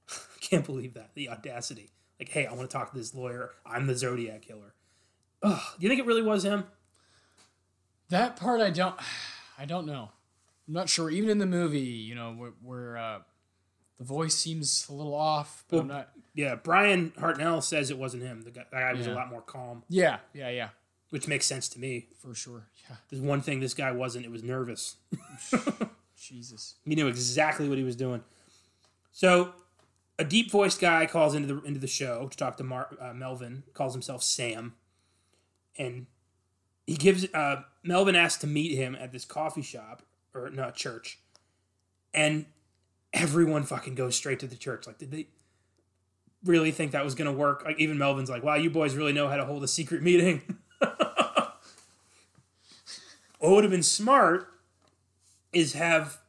Can't 0.40 0.64
believe 0.64 0.94
that. 0.94 1.10
The 1.14 1.28
audacity. 1.28 1.90
Like, 2.20 2.28
hey, 2.28 2.46
I 2.46 2.52
want 2.52 2.68
to 2.70 2.72
talk 2.72 2.92
to 2.92 2.98
this 2.98 3.14
lawyer. 3.14 3.50
I'm 3.66 3.86
the 3.88 3.96
Zodiac 3.96 4.42
killer. 4.42 4.74
Ugh, 5.42 5.58
do 5.78 5.82
you 5.84 5.88
think 5.88 6.00
it 6.00 6.06
really 6.06 6.22
was 6.22 6.44
him? 6.44 6.64
That 8.10 8.36
part 8.36 8.60
I 8.60 8.70
don't 8.70 8.94
I 9.58 9.64
don't 9.64 9.86
know. 9.86 10.10
I'm 10.68 10.74
not 10.74 10.88
sure. 10.88 11.10
Even 11.10 11.30
in 11.30 11.38
the 11.38 11.46
movie, 11.46 11.80
you 11.80 12.14
know, 12.14 12.32
where, 12.32 12.52
where 12.62 12.96
uh, 12.96 13.18
the 13.98 14.04
voice 14.04 14.34
seems 14.36 14.86
a 14.88 14.92
little 14.92 15.14
off, 15.14 15.64
but 15.68 15.80
I'm 15.80 15.88
not. 15.88 16.10
Yeah, 16.34 16.54
Brian 16.54 17.10
Hartnell 17.18 17.62
says 17.62 17.90
it 17.90 17.98
wasn't 17.98 18.22
him. 18.22 18.42
The 18.42 18.50
guy, 18.52 18.64
that 18.70 18.80
guy 18.80 18.92
was 18.92 19.06
a 19.06 19.12
lot 19.12 19.28
more 19.30 19.40
calm, 19.42 19.82
Yeah, 19.88 20.18
yeah, 20.32 20.48
yeah, 20.48 20.68
which 21.10 21.26
makes 21.26 21.44
sense 21.46 21.68
to 21.70 21.80
me. 21.80 22.06
for 22.18 22.34
sure. 22.34 22.68
Yeah, 22.88 22.96
There's 23.08 23.20
one 23.20 23.40
thing 23.40 23.60
this 23.60 23.74
guy 23.74 23.90
wasn't. 23.90 24.24
It 24.26 24.30
was 24.30 24.44
nervous. 24.44 24.96
Jesus. 26.16 26.76
He 26.84 26.94
knew 26.94 27.08
exactly 27.08 27.68
what 27.68 27.78
he 27.78 27.84
was 27.84 27.96
doing. 27.96 28.22
So, 29.12 29.52
a 30.20 30.24
deep 30.24 30.50
voiced 30.50 30.80
guy 30.80 31.06
calls 31.06 31.34
into 31.34 31.54
the 31.54 31.62
into 31.62 31.80
the 31.80 31.86
show 31.86 32.28
to 32.28 32.36
talk 32.36 32.58
to 32.58 32.62
Mar- 32.62 32.94
uh, 33.00 33.14
Melvin. 33.14 33.62
Calls 33.72 33.94
himself 33.94 34.22
Sam, 34.22 34.74
and 35.78 36.06
he 36.86 36.94
gives 36.94 37.26
uh, 37.32 37.62
Melvin 37.82 38.14
asks 38.14 38.42
to 38.42 38.46
meet 38.46 38.76
him 38.76 38.94
at 38.94 39.12
this 39.12 39.24
coffee 39.24 39.62
shop 39.62 40.02
or 40.34 40.50
no 40.50 40.70
church, 40.72 41.18
and 42.12 42.44
everyone 43.14 43.62
fucking 43.62 43.94
goes 43.94 44.14
straight 44.14 44.38
to 44.40 44.46
the 44.46 44.56
church. 44.56 44.86
Like, 44.86 44.98
did 44.98 45.10
they 45.10 45.28
really 46.44 46.70
think 46.70 46.92
that 46.92 47.02
was 47.02 47.14
gonna 47.14 47.32
work? 47.32 47.64
Like, 47.64 47.80
even 47.80 47.96
Melvin's 47.96 48.28
like, 48.28 48.42
"Wow, 48.42 48.56
you 48.56 48.68
boys 48.68 48.94
really 48.94 49.14
know 49.14 49.26
how 49.26 49.36
to 49.36 49.46
hold 49.46 49.64
a 49.64 49.68
secret 49.68 50.02
meeting." 50.02 50.58
what 50.78 51.54
would 53.40 53.64
have 53.64 53.70
been 53.70 53.82
smart 53.82 54.48
is 55.54 55.72
have 55.72 56.19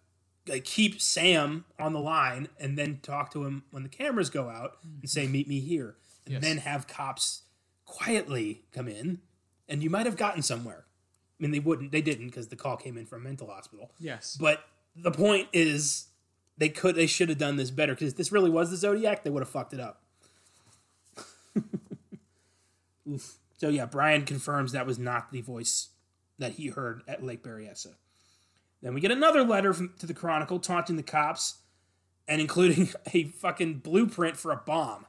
like 0.51 0.63
keep 0.65 1.01
Sam 1.01 1.65
on 1.79 1.93
the 1.93 1.99
line 1.99 2.47
and 2.59 2.77
then 2.77 2.99
talk 3.01 3.31
to 3.33 3.43
him 3.45 3.63
when 3.71 3.81
the 3.81 3.89
cameras 3.89 4.29
go 4.29 4.49
out 4.49 4.77
and 5.01 5.09
say 5.09 5.25
meet 5.25 5.47
me 5.47 5.59
here 5.59 5.95
and 6.25 6.33
Yes. 6.33 6.43
then 6.43 6.57
have 6.57 6.87
cops 6.87 7.41
quietly 7.85 8.61
come 8.71 8.87
in 8.87 9.19
and 9.67 9.81
you 9.81 9.89
might 9.89 10.05
have 10.05 10.17
gotten 10.17 10.43
somewhere 10.43 10.85
I 11.39 11.41
mean, 11.43 11.49
they 11.51 11.59
wouldn't. 11.59 11.91
They 11.91 12.03
didn't 12.03 12.27
because 12.27 12.49
the 12.49 12.55
call 12.55 12.77
came 12.77 12.99
in 12.99 13.07
from 13.07 13.21
a 13.21 13.23
mental 13.23 13.47
hospital. 13.47 13.89
Yes. 13.97 14.37
But 14.39 14.63
the 14.95 15.09
point 15.09 15.47
is, 15.51 16.05
they 16.55 16.69
could. 16.69 16.93
They 16.93 17.07
should 17.07 17.29
have 17.29 17.39
done 17.39 17.55
this 17.55 17.71
better 17.71 17.95
because 17.95 18.11
if 18.11 18.15
this 18.17 18.31
really 18.31 18.51
was 18.51 18.69
the 18.69 18.77
Zodiac, 18.77 19.23
they 19.23 19.31
would 19.31 19.41
have 19.41 19.49
fucked 19.49 19.73
it 19.73 19.79
up. 19.79 20.03
So 23.57 23.69
yeah, 23.69 23.85
Brian 23.85 24.23
confirms 24.25 24.71
that 24.71 24.85
was 24.85 24.97
not 24.97 25.31
the 25.31 25.41
voice 25.41 25.89
that 26.39 26.53
he 26.53 26.67
heard 26.67 27.01
at 27.07 27.23
Lake 27.23 27.43
Berryessa. 27.43 27.93
Then 28.81 28.93
we 28.93 29.01
get 29.01 29.11
another 29.11 29.43
letter 29.43 29.73
from, 29.73 29.93
to 29.99 30.05
the 30.05 30.13
Chronicle 30.13 30.59
taunting 30.59 30.95
the 30.95 31.03
cops 31.03 31.59
and 32.27 32.41
including 32.41 32.89
a 33.13 33.25
fucking 33.25 33.79
blueprint 33.79 34.37
for 34.37 34.51
a 34.51 34.57
bomb. 34.57 35.05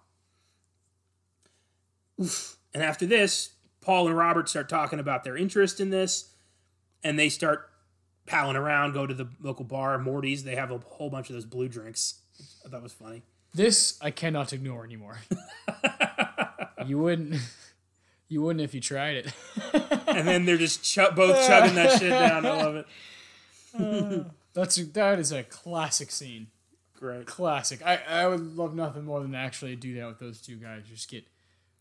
Oof. 2.21 2.57
And 2.75 2.83
after 2.83 3.07
this, 3.07 3.53
Paul 3.81 4.09
and 4.09 4.17
Robert 4.17 4.49
start 4.49 4.69
talking 4.69 4.99
about 4.99 5.25
their 5.25 5.37
interest 5.37 5.81
in 5.81 5.91
this, 5.91 6.31
and 7.03 7.19
they 7.19 7.29
start 7.29 7.69
palling 8.27 8.57
around, 8.57 8.93
go 8.93 9.07
to 9.07 9.15
the 9.15 9.29
local 9.41 9.65
bar, 9.65 9.99
Morty's. 9.99 10.45
They 10.45 10.55
have 10.55 10.71
a 10.71 10.79
whole 10.79 11.11
bunch 11.11 11.29
of 11.29 11.35
those 11.35 11.45
blue 11.45 11.69
drinks. 11.69 12.21
I 12.65 12.69
thought 12.69 12.83
was 12.83 12.93
funny. 12.93 13.23
This 13.55 13.99
I 14.01 14.11
cannot 14.11 14.53
ignore 14.53 14.85
anymore. 14.85 15.19
you 16.87 16.99
wouldn't. 16.99 17.41
You 18.29 18.41
wouldn't 18.41 18.63
if 18.63 18.73
you 18.73 18.81
tried 18.81 19.17
it. 19.17 19.33
And 20.07 20.27
then 20.27 20.47
they're 20.47 20.57
just 20.57 20.83
ch- 20.85 21.15
both 21.15 21.47
chugging 21.47 21.75
that 21.75 21.99
shit 21.99 22.11
down. 22.11 22.47
I 22.47 22.63
love 22.63 22.77
it. 22.77 22.87
That's 24.55 24.77
that 24.77 25.19
is 25.19 25.33
a 25.33 25.43
classic 25.45 26.11
scene. 26.11 26.49
Great. 26.95 27.27
Classic. 27.27 27.85
I, 27.85 28.01
I 28.09 28.27
would 28.29 28.57
love 28.57 28.75
nothing 28.75 29.05
more 29.05 29.21
than 29.21 29.33
to 29.33 29.39
actually 29.39 29.75
do 29.77 29.95
that 29.97 30.07
with 30.07 30.19
those 30.19 30.41
two 30.41 30.57
guys. 30.57 30.83
Just 30.89 31.11
get 31.11 31.25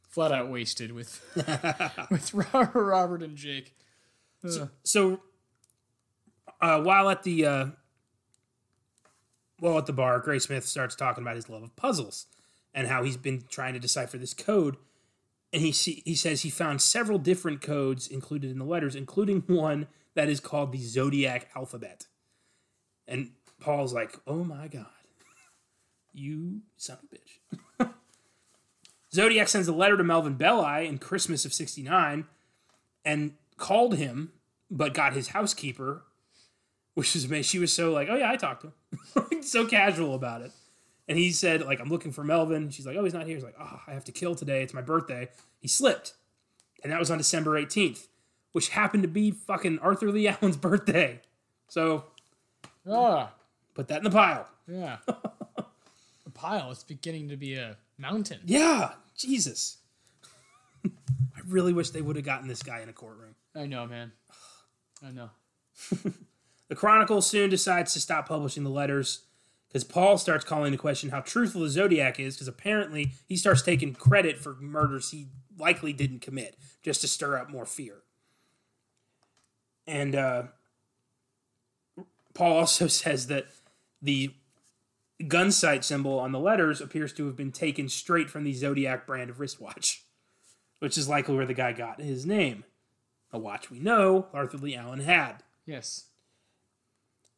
flat 0.09 0.31
out 0.31 0.49
wasted 0.49 0.91
with 0.91 1.21
with 2.09 2.33
Robert, 2.53 3.21
and 3.21 3.35
Jake. 3.35 3.75
Uh, 4.43 4.67
So, 4.83 5.21
uh, 6.59 6.81
while 6.81 7.09
at 7.09 7.23
the 7.23 7.45
uh, 7.45 7.65
while 9.59 9.77
at 9.77 9.85
the 9.85 9.93
bar, 9.93 10.19
Graysmith 10.21 10.63
starts 10.63 10.95
talking 10.95 11.23
about 11.23 11.35
his 11.35 11.49
love 11.49 11.63
of 11.63 11.75
puzzles 11.75 12.25
and 12.73 12.87
how 12.87 13.03
he's 13.03 13.17
been 13.17 13.43
trying 13.49 13.73
to 13.73 13.79
decipher 13.79 14.17
this 14.17 14.33
code. 14.33 14.77
And 15.53 15.61
he 15.61 15.71
see, 15.71 16.01
he 16.05 16.15
says 16.15 16.41
he 16.41 16.49
found 16.49 16.81
several 16.81 17.19
different 17.19 17.61
codes 17.61 18.07
included 18.07 18.49
in 18.49 18.57
the 18.57 18.65
letters, 18.65 18.95
including 18.95 19.43
one 19.47 19.87
that 20.15 20.29
is 20.29 20.39
called 20.39 20.71
the 20.71 20.81
Zodiac 20.81 21.49
alphabet. 21.55 22.07
And 23.07 23.31
Paul's 23.59 23.93
like, 23.93 24.17
"Oh 24.27 24.43
my 24.43 24.67
god, 24.67 24.85
you 26.13 26.61
son 26.77 26.97
of 27.03 27.09
a 27.11 27.15
bitch!" 27.15 27.89
Zodiac 29.13 29.47
sends 29.47 29.67
a 29.67 29.73
letter 29.73 29.97
to 29.97 30.03
Melvin 30.03 30.35
Belli 30.35 30.87
in 30.87 30.97
Christmas 30.97 31.45
of 31.45 31.53
'69, 31.53 32.25
and 33.05 33.33
called 33.57 33.95
him, 33.95 34.33
but 34.69 34.93
got 34.93 35.13
his 35.13 35.29
housekeeper, 35.29 36.03
which 36.93 37.15
is 37.15 37.25
amazing. 37.25 37.43
She 37.43 37.59
was 37.59 37.73
so 37.73 37.91
like, 37.91 38.07
"Oh 38.09 38.15
yeah, 38.15 38.31
I 38.31 38.35
talked 38.35 38.63
to 38.63 38.73
him," 39.29 39.43
so 39.43 39.65
casual 39.65 40.15
about 40.15 40.41
it. 40.41 40.51
And 41.07 41.17
he 41.17 41.31
said, 41.31 41.61
"Like 41.61 41.79
I'm 41.79 41.89
looking 41.89 42.11
for 42.11 42.23
Melvin." 42.23 42.69
She's 42.69 42.85
like, 42.85 42.97
"Oh, 42.97 43.03
he's 43.03 43.13
not 43.13 43.25
here." 43.25 43.35
He's 43.35 43.43
like, 43.43 43.57
"Oh, 43.59 43.81
I 43.87 43.91
have 43.91 44.05
to 44.05 44.11
kill 44.11 44.35
today. 44.35 44.63
It's 44.63 44.73
my 44.73 44.81
birthday." 44.81 45.29
He 45.59 45.67
slipped, 45.67 46.13
and 46.83 46.91
that 46.91 46.99
was 46.99 47.11
on 47.11 47.17
December 47.17 47.61
18th, 47.61 48.07
which 48.51 48.69
happened 48.69 49.03
to 49.03 49.09
be 49.09 49.31
fucking 49.31 49.79
Arthur 49.79 50.11
Lee 50.11 50.27
Allen's 50.41 50.57
birthday. 50.57 51.21
So 51.67 52.05
ah, 52.89 53.33
put 53.73 53.87
that 53.87 53.97
in 53.97 54.03
the 54.03 54.09
pile. 54.09 54.47
yeah. 54.67 54.97
a 55.07 56.29
pile. 56.33 56.71
It's 56.71 56.83
beginning 56.83 57.29
to 57.29 57.37
be 57.37 57.55
a 57.55 57.77
mountain. 57.97 58.39
Yeah, 58.45 58.93
Jesus. 59.15 59.77
I 60.85 61.39
really 61.47 61.73
wish 61.73 61.89
they 61.91 62.01
would 62.01 62.15
have 62.15 62.25
gotten 62.25 62.47
this 62.47 62.63
guy 62.63 62.79
in 62.81 62.89
a 62.89 62.93
courtroom. 62.93 63.35
I 63.55 63.65
know, 63.65 63.85
man. 63.85 64.11
I 65.05 65.11
know. 65.11 65.29
The 66.71 66.75
Chronicle 66.77 67.21
soon 67.21 67.49
decides 67.49 67.91
to 67.91 67.99
stop 67.99 68.29
publishing 68.29 68.63
the 68.63 68.69
letters 68.69 69.23
because 69.67 69.83
Paul 69.83 70.17
starts 70.17 70.45
calling 70.45 70.67
into 70.67 70.77
question 70.77 71.09
how 71.09 71.19
truthful 71.19 71.63
the 71.63 71.69
Zodiac 71.69 72.17
is 72.17 72.35
because 72.35 72.47
apparently 72.47 73.11
he 73.27 73.35
starts 73.35 73.61
taking 73.61 73.93
credit 73.93 74.37
for 74.37 74.55
murders 74.55 75.11
he 75.11 75.27
likely 75.57 75.91
didn't 75.91 76.21
commit 76.21 76.55
just 76.81 77.01
to 77.01 77.09
stir 77.09 77.37
up 77.37 77.49
more 77.49 77.65
fear. 77.65 78.03
And 79.87 80.15
uh, 80.15 80.43
Paul 82.33 82.57
also 82.57 82.87
says 82.87 83.27
that 83.27 83.47
the 84.01 84.33
gun 85.27 85.51
sight 85.51 85.83
symbol 85.83 86.19
on 86.19 86.31
the 86.31 86.39
letters 86.39 86.81
appears 86.81 87.13
to 87.13 87.27
have 87.27 87.35
been 87.35 87.51
taken 87.51 87.87
straight 87.89 88.29
from 88.29 88.43
the 88.43 88.53
Zodiac 88.53 89.05
brand 89.05 89.29
of 89.29 89.39
wristwatch, 89.39 90.03
which 90.79 90.97
is 90.97 91.07
likely 91.09 91.35
where 91.35 91.45
the 91.45 91.53
guy 91.53 91.73
got 91.73 92.01
his 92.01 92.25
name. 92.25 92.63
A 93.33 93.39
watch 93.39 93.69
we 93.71 93.79
know 93.79 94.27
Arthur 94.33 94.57
Lee 94.57 94.75
Allen 94.75 94.99
had 94.99 95.43
Yes. 95.65 96.07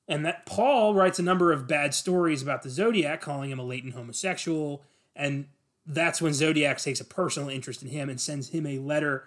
and 0.07 0.25
that 0.25 0.43
Paul 0.45 0.95
writes 0.95 1.19
a 1.19 1.23
number 1.23 1.51
of 1.51 1.67
bad 1.67 1.93
stories 1.93 2.41
about 2.41 2.63
the 2.63 2.69
Zodiac, 2.71 3.21
calling 3.21 3.51
him 3.51 3.59
a 3.59 3.63
latent 3.63 3.93
homosexual, 3.93 4.83
and 5.15 5.49
that's 5.85 6.19
when 6.19 6.33
Zodiac 6.33 6.79
takes 6.79 6.99
a 6.99 7.05
personal 7.05 7.47
interest 7.49 7.83
in 7.83 7.89
him 7.89 8.09
and 8.09 8.19
sends 8.19 8.49
him 8.49 8.65
a 8.65 8.79
letter 8.79 9.25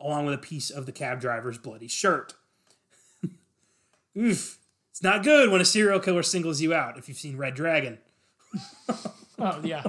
along 0.00 0.24
with 0.24 0.34
a 0.34 0.38
piece 0.38 0.70
of 0.70 0.86
the 0.86 0.92
cab 0.92 1.20
driver's 1.20 1.58
bloody 1.58 1.86
shirt. 1.86 2.34
Oof. 4.18 4.58
It's 4.90 5.02
not 5.02 5.22
good 5.22 5.50
when 5.50 5.60
a 5.60 5.64
serial 5.64 6.00
killer 6.00 6.22
singles 6.22 6.60
you 6.60 6.74
out 6.74 6.98
if 6.98 7.08
you've 7.08 7.18
seen 7.18 7.36
Red 7.36 7.54
Dragon. 7.54 7.98
Oh 9.40 9.60
yeah. 9.62 9.84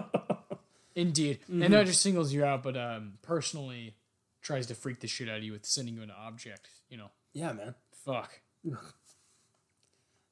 Indeed. 0.96 1.40
Mm-hmm. 1.44 1.64
And 1.64 1.74
not 1.74 1.86
just 1.88 2.02
singles 2.02 2.32
you 2.32 2.46
out, 2.46 2.62
but 2.62 2.78
um, 2.78 3.14
personally 3.22 3.96
tries 4.42 4.68
to 4.68 4.76
freak 4.76 5.00
the 5.00 5.08
shit 5.08 5.28
out 5.28 5.38
of 5.38 5.44
you 5.44 5.54
with 5.54 5.66
sending 5.66 5.96
you 5.96 6.04
an 6.04 6.12
object. 6.12 6.68
You 6.88 6.98
know. 6.98 7.10
Yeah, 7.34 7.54
man. 7.54 7.76
Fuck. 8.06 8.42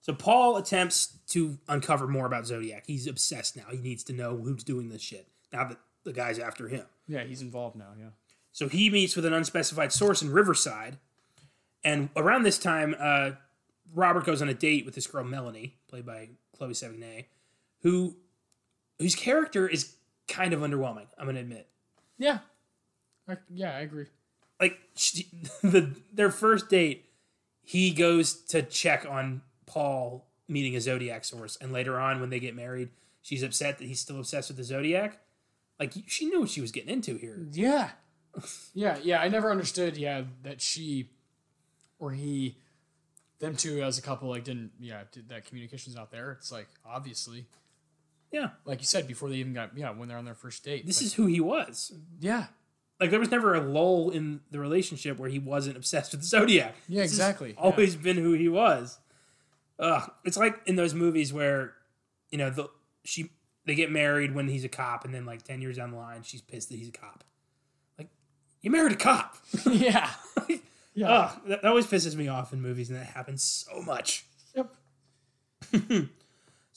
So 0.02 0.14
Paul 0.14 0.58
attempts 0.58 1.18
to 1.30 1.58
uncover 1.68 2.08
more 2.08 2.26
about 2.26 2.46
Zodiac. 2.46 2.84
He's 2.88 3.08
obsessed 3.08 3.58
now. 3.58 3.66
He 3.72 3.78
needs 3.78 4.04
to 4.06 4.14
know 4.14 4.38
who's 4.38 4.64
doing 4.64 4.90
this 4.90 5.02
shit 5.02 5.28
now 5.52 5.68
that 5.68 5.80
the 6.04 6.14
guy's 6.14 6.40
after 6.40 6.68
him. 6.68 6.86
Yeah, 7.08 7.24
he's 7.24 7.42
involved 7.42 7.76
now. 7.76 7.94
Yeah. 8.00 8.10
So 8.52 8.70
he 8.70 8.90
meets 8.90 9.16
with 9.16 9.26
an 9.26 9.34
unspecified 9.34 9.92
source 9.92 10.22
in 10.22 10.32
Riverside, 10.32 10.98
and 11.84 12.10
around 12.16 12.44
this 12.44 12.58
time, 12.58 12.96
uh, 13.00 13.32
Robert 13.94 14.26
goes 14.26 14.42
on 14.42 14.50
a 14.50 14.54
date 14.54 14.86
with 14.86 14.96
this 14.96 15.08
girl 15.08 15.24
Melanie, 15.24 15.76
played 15.88 16.06
by 16.06 16.30
Chloe 16.56 16.74
Sevigny, 16.74 17.26
who 17.82 18.16
whose 19.00 19.16
character 19.16 19.68
is 19.68 19.96
kind 20.28 20.54
of 20.54 20.62
underwhelming. 20.62 21.08
I'm 21.18 21.26
gonna 21.26 21.40
admit. 21.40 21.68
Yeah. 22.18 22.40
I, 23.30 23.38
yeah, 23.50 23.76
I 23.76 23.80
agree. 23.82 24.06
Like 24.60 24.80
she, 24.96 25.28
the 25.62 25.96
their 26.14 26.32
first 26.32 26.70
date, 26.70 27.10
he 27.62 27.92
goes 27.92 28.34
to 28.46 28.62
check 28.62 29.06
on 29.10 29.42
Paul 29.66 30.26
meeting 30.48 30.76
a 30.76 30.82
zodiac 30.82 31.26
source, 31.26 31.58
and 31.60 31.72
later 31.74 32.00
on 32.00 32.22
when 32.22 32.30
they 32.30 32.40
get 32.40 32.56
married, 32.56 32.90
she's 33.22 33.44
upset 33.44 33.78
that 33.78 33.86
he's 33.86 34.00
still 34.00 34.20
obsessed 34.20 34.50
with 34.50 34.58
the 34.58 34.64
zodiac. 34.64 35.20
Like 35.80 35.94
she 36.08 36.26
knew 36.26 36.42
what 36.42 36.50
she 36.50 36.62
was 36.62 36.72
getting 36.72 36.90
into 36.90 37.18
here. 37.18 37.46
Yeah. 37.52 37.90
Yeah, 38.76 39.00
yeah. 39.02 39.20
I 39.20 39.30
never 39.30 39.50
understood, 39.50 39.98
yeah, 39.98 40.22
that 40.44 40.62
she 40.62 41.10
or 41.98 42.12
he, 42.12 42.60
them 43.40 43.56
two 43.56 43.82
as 43.84 43.98
a 43.98 44.02
couple, 44.02 44.30
like, 44.30 44.44
didn't, 44.44 44.72
yeah, 44.80 45.04
did 45.12 45.30
that 45.30 45.46
communication's 45.46 45.96
not 45.96 46.12
there. 46.12 46.32
It's 46.34 46.52
like, 46.52 46.68
obviously, 46.86 47.46
Yeah, 48.32 48.50
like 48.66 48.80
you 48.80 48.86
said, 48.86 49.08
before 49.08 49.30
they 49.30 49.36
even 49.36 49.54
got, 49.54 49.78
yeah, 49.78 49.92
when 49.92 50.08
they're 50.08 50.18
on 50.18 50.26
their 50.26 50.34
first 50.36 50.64
date. 50.64 50.86
this 50.86 51.00
Like, 51.02 51.06
is 51.08 51.14
who 51.14 51.26
he 51.28 51.40
was. 51.40 51.94
yeah. 52.20 52.48
like 53.00 53.12
there 53.12 53.20
was 53.20 53.30
never 53.32 53.54
a 53.54 53.62
lull 53.62 54.10
in 54.10 54.42
the 54.52 54.60
relationship 54.60 55.20
where 55.20 55.30
he 55.30 55.38
wasn't 55.40 55.78
obsessed 55.78 56.12
with 56.14 56.22
the 56.22 56.28
zodiac. 56.28 56.76
Yeah, 56.90 57.04
This 57.04 57.12
exactly. 57.12 57.50
Yeah. 57.50 57.60
Always 57.62 57.96
been 57.96 58.18
who 58.18 58.34
he 58.34 58.50
was. 58.50 58.98
Ugh, 59.80 60.10
it's 60.26 60.36
like 60.38 60.60
in 60.66 60.76
those 60.76 60.96
movies 60.96 61.32
where 61.32 61.74
you 62.32 62.40
know 62.40 62.50
the 62.50 62.68
she 63.04 63.30
they 63.66 63.76
get 63.76 63.92
married 63.92 64.34
when 64.34 64.48
he's 64.48 64.64
a 64.64 64.70
cop, 64.70 65.06
and 65.06 65.14
then 65.14 65.24
like 65.28 65.44
ten 65.44 65.62
years 65.62 65.78
down 65.78 65.92
the 65.92 65.98
line, 65.98 66.24
she's 66.24 66.42
pissed 66.42 66.70
that 66.70 66.78
he's 66.80 66.90
a 66.90 66.92
cop. 66.92 67.24
Like 68.00 68.10
you 68.62 68.72
married 68.72 68.94
a 68.94 68.96
cop. 68.96 69.38
yeah. 69.70 70.10
Yeah. 70.98 71.10
Ugh, 71.10 71.42
that, 71.46 71.62
that 71.62 71.70
always 71.70 71.86
pisses 71.86 72.16
me 72.16 72.28
off 72.28 72.52
in 72.52 72.62
movies, 72.62 72.90
and 72.90 73.00
that 73.00 73.06
happens 73.06 73.44
so 73.44 73.82
much. 73.82 74.26
Yep. 74.56 76.10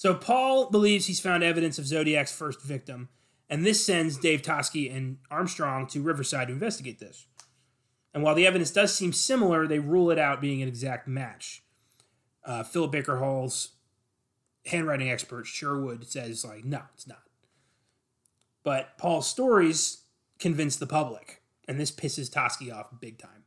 So 0.00 0.14
Paul 0.14 0.70
believes 0.70 1.04
he's 1.04 1.20
found 1.20 1.44
evidence 1.44 1.78
of 1.78 1.86
Zodiac's 1.86 2.34
first 2.34 2.62
victim, 2.62 3.10
and 3.50 3.66
this 3.66 3.84
sends 3.84 4.16
Dave 4.16 4.40
Toschi 4.40 4.90
and 4.90 5.18
Armstrong 5.30 5.86
to 5.88 6.00
Riverside 6.00 6.48
to 6.48 6.54
investigate 6.54 7.00
this. 7.00 7.26
And 8.14 8.22
while 8.22 8.34
the 8.34 8.46
evidence 8.46 8.70
does 8.70 8.94
seem 8.94 9.12
similar, 9.12 9.66
they 9.66 9.78
rule 9.78 10.10
it 10.10 10.18
out 10.18 10.40
being 10.40 10.62
an 10.62 10.68
exact 10.68 11.06
match. 11.06 11.62
Uh, 12.42 12.62
Philip 12.62 12.92
Baker 12.92 13.18
Hall's 13.18 13.72
handwriting 14.64 15.10
expert 15.10 15.46
Sherwood 15.46 16.06
says, 16.06 16.46
like, 16.46 16.64
no, 16.64 16.80
it's 16.94 17.06
not. 17.06 17.24
But 18.62 18.96
Paul's 18.96 19.28
stories 19.28 20.04
convince 20.38 20.76
the 20.76 20.86
public, 20.86 21.42
and 21.68 21.78
this 21.78 21.90
pisses 21.90 22.30
Toschi 22.30 22.74
off 22.74 22.88
big 23.02 23.18
time 23.18 23.39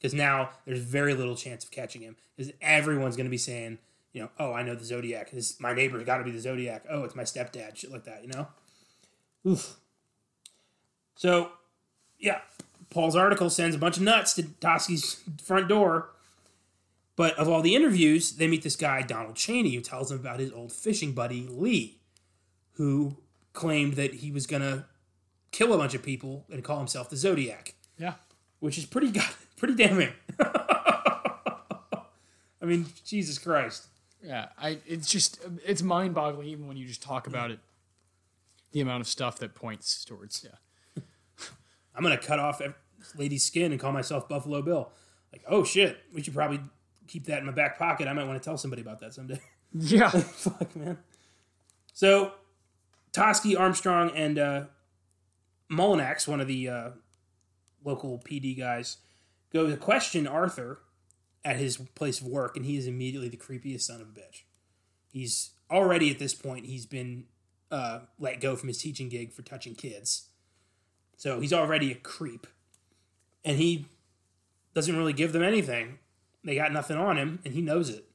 because 0.00 0.14
now 0.14 0.50
there's 0.64 0.80
very 0.80 1.14
little 1.14 1.36
chance 1.36 1.62
of 1.64 1.70
catching 1.70 2.00
him 2.02 2.16
because 2.36 2.52
everyone's 2.62 3.16
going 3.16 3.26
to 3.26 3.30
be 3.30 3.36
saying, 3.38 3.78
you 4.12 4.22
know, 4.22 4.30
oh, 4.38 4.52
I 4.52 4.62
know 4.62 4.74
the 4.74 4.84
Zodiac. 4.84 5.30
This 5.30 5.60
my 5.60 5.72
neighbor's 5.74 6.04
got 6.04 6.18
to 6.18 6.24
be 6.24 6.30
the 6.30 6.40
Zodiac. 6.40 6.84
Oh, 6.90 7.04
it's 7.04 7.14
my 7.14 7.22
stepdad. 7.24 7.76
Shit 7.76 7.92
like 7.92 8.04
that, 8.04 8.22
you 8.22 8.28
know. 8.28 8.48
Oof. 9.46 9.76
So, 11.14 11.52
yeah, 12.18 12.40
Paul's 12.90 13.14
article 13.16 13.50
sends 13.50 13.76
a 13.76 13.78
bunch 13.78 13.96
of 13.98 14.02
nuts 14.02 14.34
to 14.34 14.42
Toschi's 14.42 15.22
front 15.42 15.68
door, 15.68 16.10
But 17.16 17.38
of 17.38 17.48
all 17.48 17.60
the 17.60 17.74
interviews, 17.74 18.32
they 18.32 18.48
meet 18.48 18.62
this 18.62 18.76
guy, 18.76 19.02
Donald 19.02 19.36
Cheney, 19.36 19.74
who 19.74 19.80
tells 19.82 20.08
them 20.08 20.18
about 20.18 20.40
his 20.40 20.50
old 20.52 20.72
fishing 20.72 21.12
buddy, 21.12 21.46
Lee, 21.48 21.98
who 22.74 23.18
claimed 23.52 23.94
that 23.94 24.14
he 24.14 24.30
was 24.32 24.46
going 24.46 24.62
to 24.62 24.86
kill 25.52 25.72
a 25.74 25.78
bunch 25.78 25.92
of 25.94 26.02
people 26.02 26.46
and 26.50 26.64
call 26.64 26.78
himself 26.78 27.10
the 27.10 27.16
Zodiac, 27.16 27.74
Yeah. 27.98 28.14
which 28.60 28.78
is 28.78 28.86
pretty 28.86 29.10
god, 29.12 29.34
pretty 29.60 29.74
damning. 29.74 30.12
I 30.40 32.02
mean, 32.62 32.86
Jesus 33.04 33.38
Christ. 33.38 33.86
Yeah. 34.22 34.48
I. 34.58 34.78
It's 34.86 35.08
just 35.08 35.40
it's 35.64 35.82
mind 35.82 36.14
boggling 36.14 36.48
even 36.48 36.66
when 36.66 36.76
you 36.76 36.86
just 36.86 37.02
talk 37.02 37.26
about 37.26 37.50
it. 37.50 37.60
The 38.72 38.80
amount 38.80 39.00
of 39.00 39.06
stuff 39.06 39.38
that 39.38 39.54
points 39.54 40.04
towards 40.04 40.44
yeah. 40.44 41.02
I'm 41.94 42.02
going 42.02 42.16
to 42.16 42.24
cut 42.24 42.38
off 42.38 42.60
lady's 43.16 43.44
skin 43.44 43.72
and 43.72 43.80
call 43.80 43.92
myself 43.92 44.28
Buffalo 44.28 44.62
Bill. 44.62 44.90
Like, 45.32 45.42
oh 45.48 45.64
shit, 45.64 45.98
we 46.12 46.22
should 46.22 46.34
probably 46.34 46.60
keep 47.06 47.26
that 47.26 47.38
in 47.38 47.46
my 47.46 47.52
back 47.52 47.78
pocket. 47.78 48.08
I 48.08 48.12
might 48.12 48.26
want 48.26 48.40
to 48.40 48.44
tell 48.44 48.56
somebody 48.56 48.82
about 48.82 49.00
that 49.00 49.14
someday. 49.14 49.40
Yeah. 49.72 50.08
Fuck, 50.08 50.74
man. 50.74 50.98
So, 51.92 52.32
Toschi, 53.12 53.56
Armstrong, 53.56 54.10
and 54.16 54.36
uh, 54.36 54.64
Mullinax, 55.70 56.26
one 56.26 56.40
of 56.40 56.48
the 56.48 56.68
uh, 56.68 56.90
local 57.84 58.18
PD 58.18 58.58
guys, 58.58 58.96
go 59.52 59.68
to 59.68 59.76
question 59.76 60.26
Arthur 60.26 60.80
at 61.44 61.56
his 61.56 61.76
place 61.76 62.20
of 62.20 62.26
work, 62.26 62.56
and 62.56 62.66
he 62.66 62.76
is 62.76 62.86
immediately 62.86 63.28
the 63.28 63.36
creepiest 63.36 63.82
son 63.82 64.00
of 64.00 64.08
a 64.08 64.12
bitch. 64.12 64.42
He's 65.08 65.50
already 65.70 66.10
at 66.10 66.18
this 66.18 66.34
point, 66.34 66.66
he's 66.66 66.86
been 66.86 67.24
uh, 67.70 68.00
let 68.18 68.40
go 68.40 68.56
from 68.56 68.68
his 68.68 68.78
teaching 68.78 69.08
gig 69.08 69.32
for 69.32 69.42
touching 69.42 69.74
kids. 69.74 70.28
So 71.16 71.40
he's 71.40 71.52
already 71.52 71.92
a 71.92 71.96
creep. 71.96 72.46
And 73.44 73.58
he 73.58 73.86
doesn't 74.74 74.96
really 74.96 75.12
give 75.12 75.32
them 75.32 75.42
anything. 75.42 75.98
They 76.44 76.54
got 76.54 76.72
nothing 76.72 76.96
on 76.96 77.16
him, 77.16 77.40
and 77.44 77.54
he 77.54 77.60
knows 77.60 77.88
it. 77.90 78.06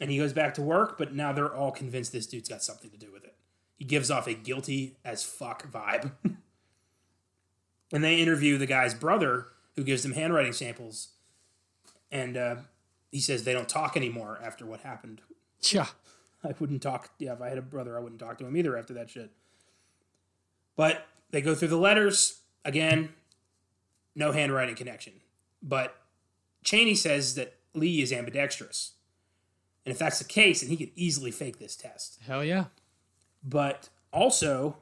And 0.00 0.10
he 0.10 0.16
goes 0.16 0.32
back 0.32 0.54
to 0.54 0.62
work, 0.62 0.96
but 0.96 1.14
now 1.14 1.32
they're 1.32 1.54
all 1.54 1.70
convinced 1.70 2.12
this 2.12 2.26
dude's 2.26 2.48
got 2.48 2.62
something 2.62 2.90
to 2.90 2.96
do 2.96 3.12
with 3.12 3.24
it. 3.24 3.34
He 3.76 3.84
gives 3.84 4.10
off 4.10 4.26
a 4.26 4.34
guilty 4.34 4.96
as 5.04 5.22
fuck 5.22 5.70
vibe. 5.70 6.12
and 7.92 8.04
they 8.04 8.16
interview 8.16 8.56
the 8.56 8.66
guy's 8.66 8.94
brother, 8.94 9.48
who 9.76 9.84
gives 9.84 10.02
them 10.02 10.12
handwriting 10.12 10.52
samples. 10.52 11.08
And 12.10 12.36
uh, 12.36 12.56
he 13.10 13.20
says 13.20 13.44
they 13.44 13.52
don't 13.52 13.68
talk 13.68 13.96
anymore 13.96 14.38
after 14.42 14.66
what 14.66 14.80
happened. 14.80 15.20
Yeah. 15.62 15.86
I 16.44 16.54
wouldn't 16.58 16.82
talk. 16.82 17.10
Yeah, 17.18 17.34
if 17.34 17.42
I 17.42 17.48
had 17.48 17.58
a 17.58 17.62
brother, 17.62 17.96
I 17.96 18.00
wouldn't 18.00 18.20
talk 18.20 18.38
to 18.38 18.46
him 18.46 18.56
either 18.56 18.76
after 18.76 18.94
that 18.94 19.10
shit. 19.10 19.30
But 20.76 21.06
they 21.30 21.42
go 21.42 21.54
through 21.54 21.68
the 21.68 21.76
letters 21.76 22.40
again. 22.64 23.10
No 24.14 24.32
handwriting 24.32 24.74
connection. 24.74 25.14
But 25.62 25.96
Cheney 26.64 26.94
says 26.94 27.34
that 27.34 27.56
Lee 27.74 28.00
is 28.00 28.12
ambidextrous, 28.12 28.92
and 29.84 29.92
if 29.92 29.98
that's 29.98 30.18
the 30.18 30.24
case, 30.24 30.62
then 30.62 30.70
he 30.70 30.76
could 30.76 30.90
easily 30.96 31.30
fake 31.30 31.58
this 31.58 31.76
test. 31.76 32.18
Hell 32.26 32.42
yeah. 32.42 32.64
But 33.44 33.90
also, 34.12 34.76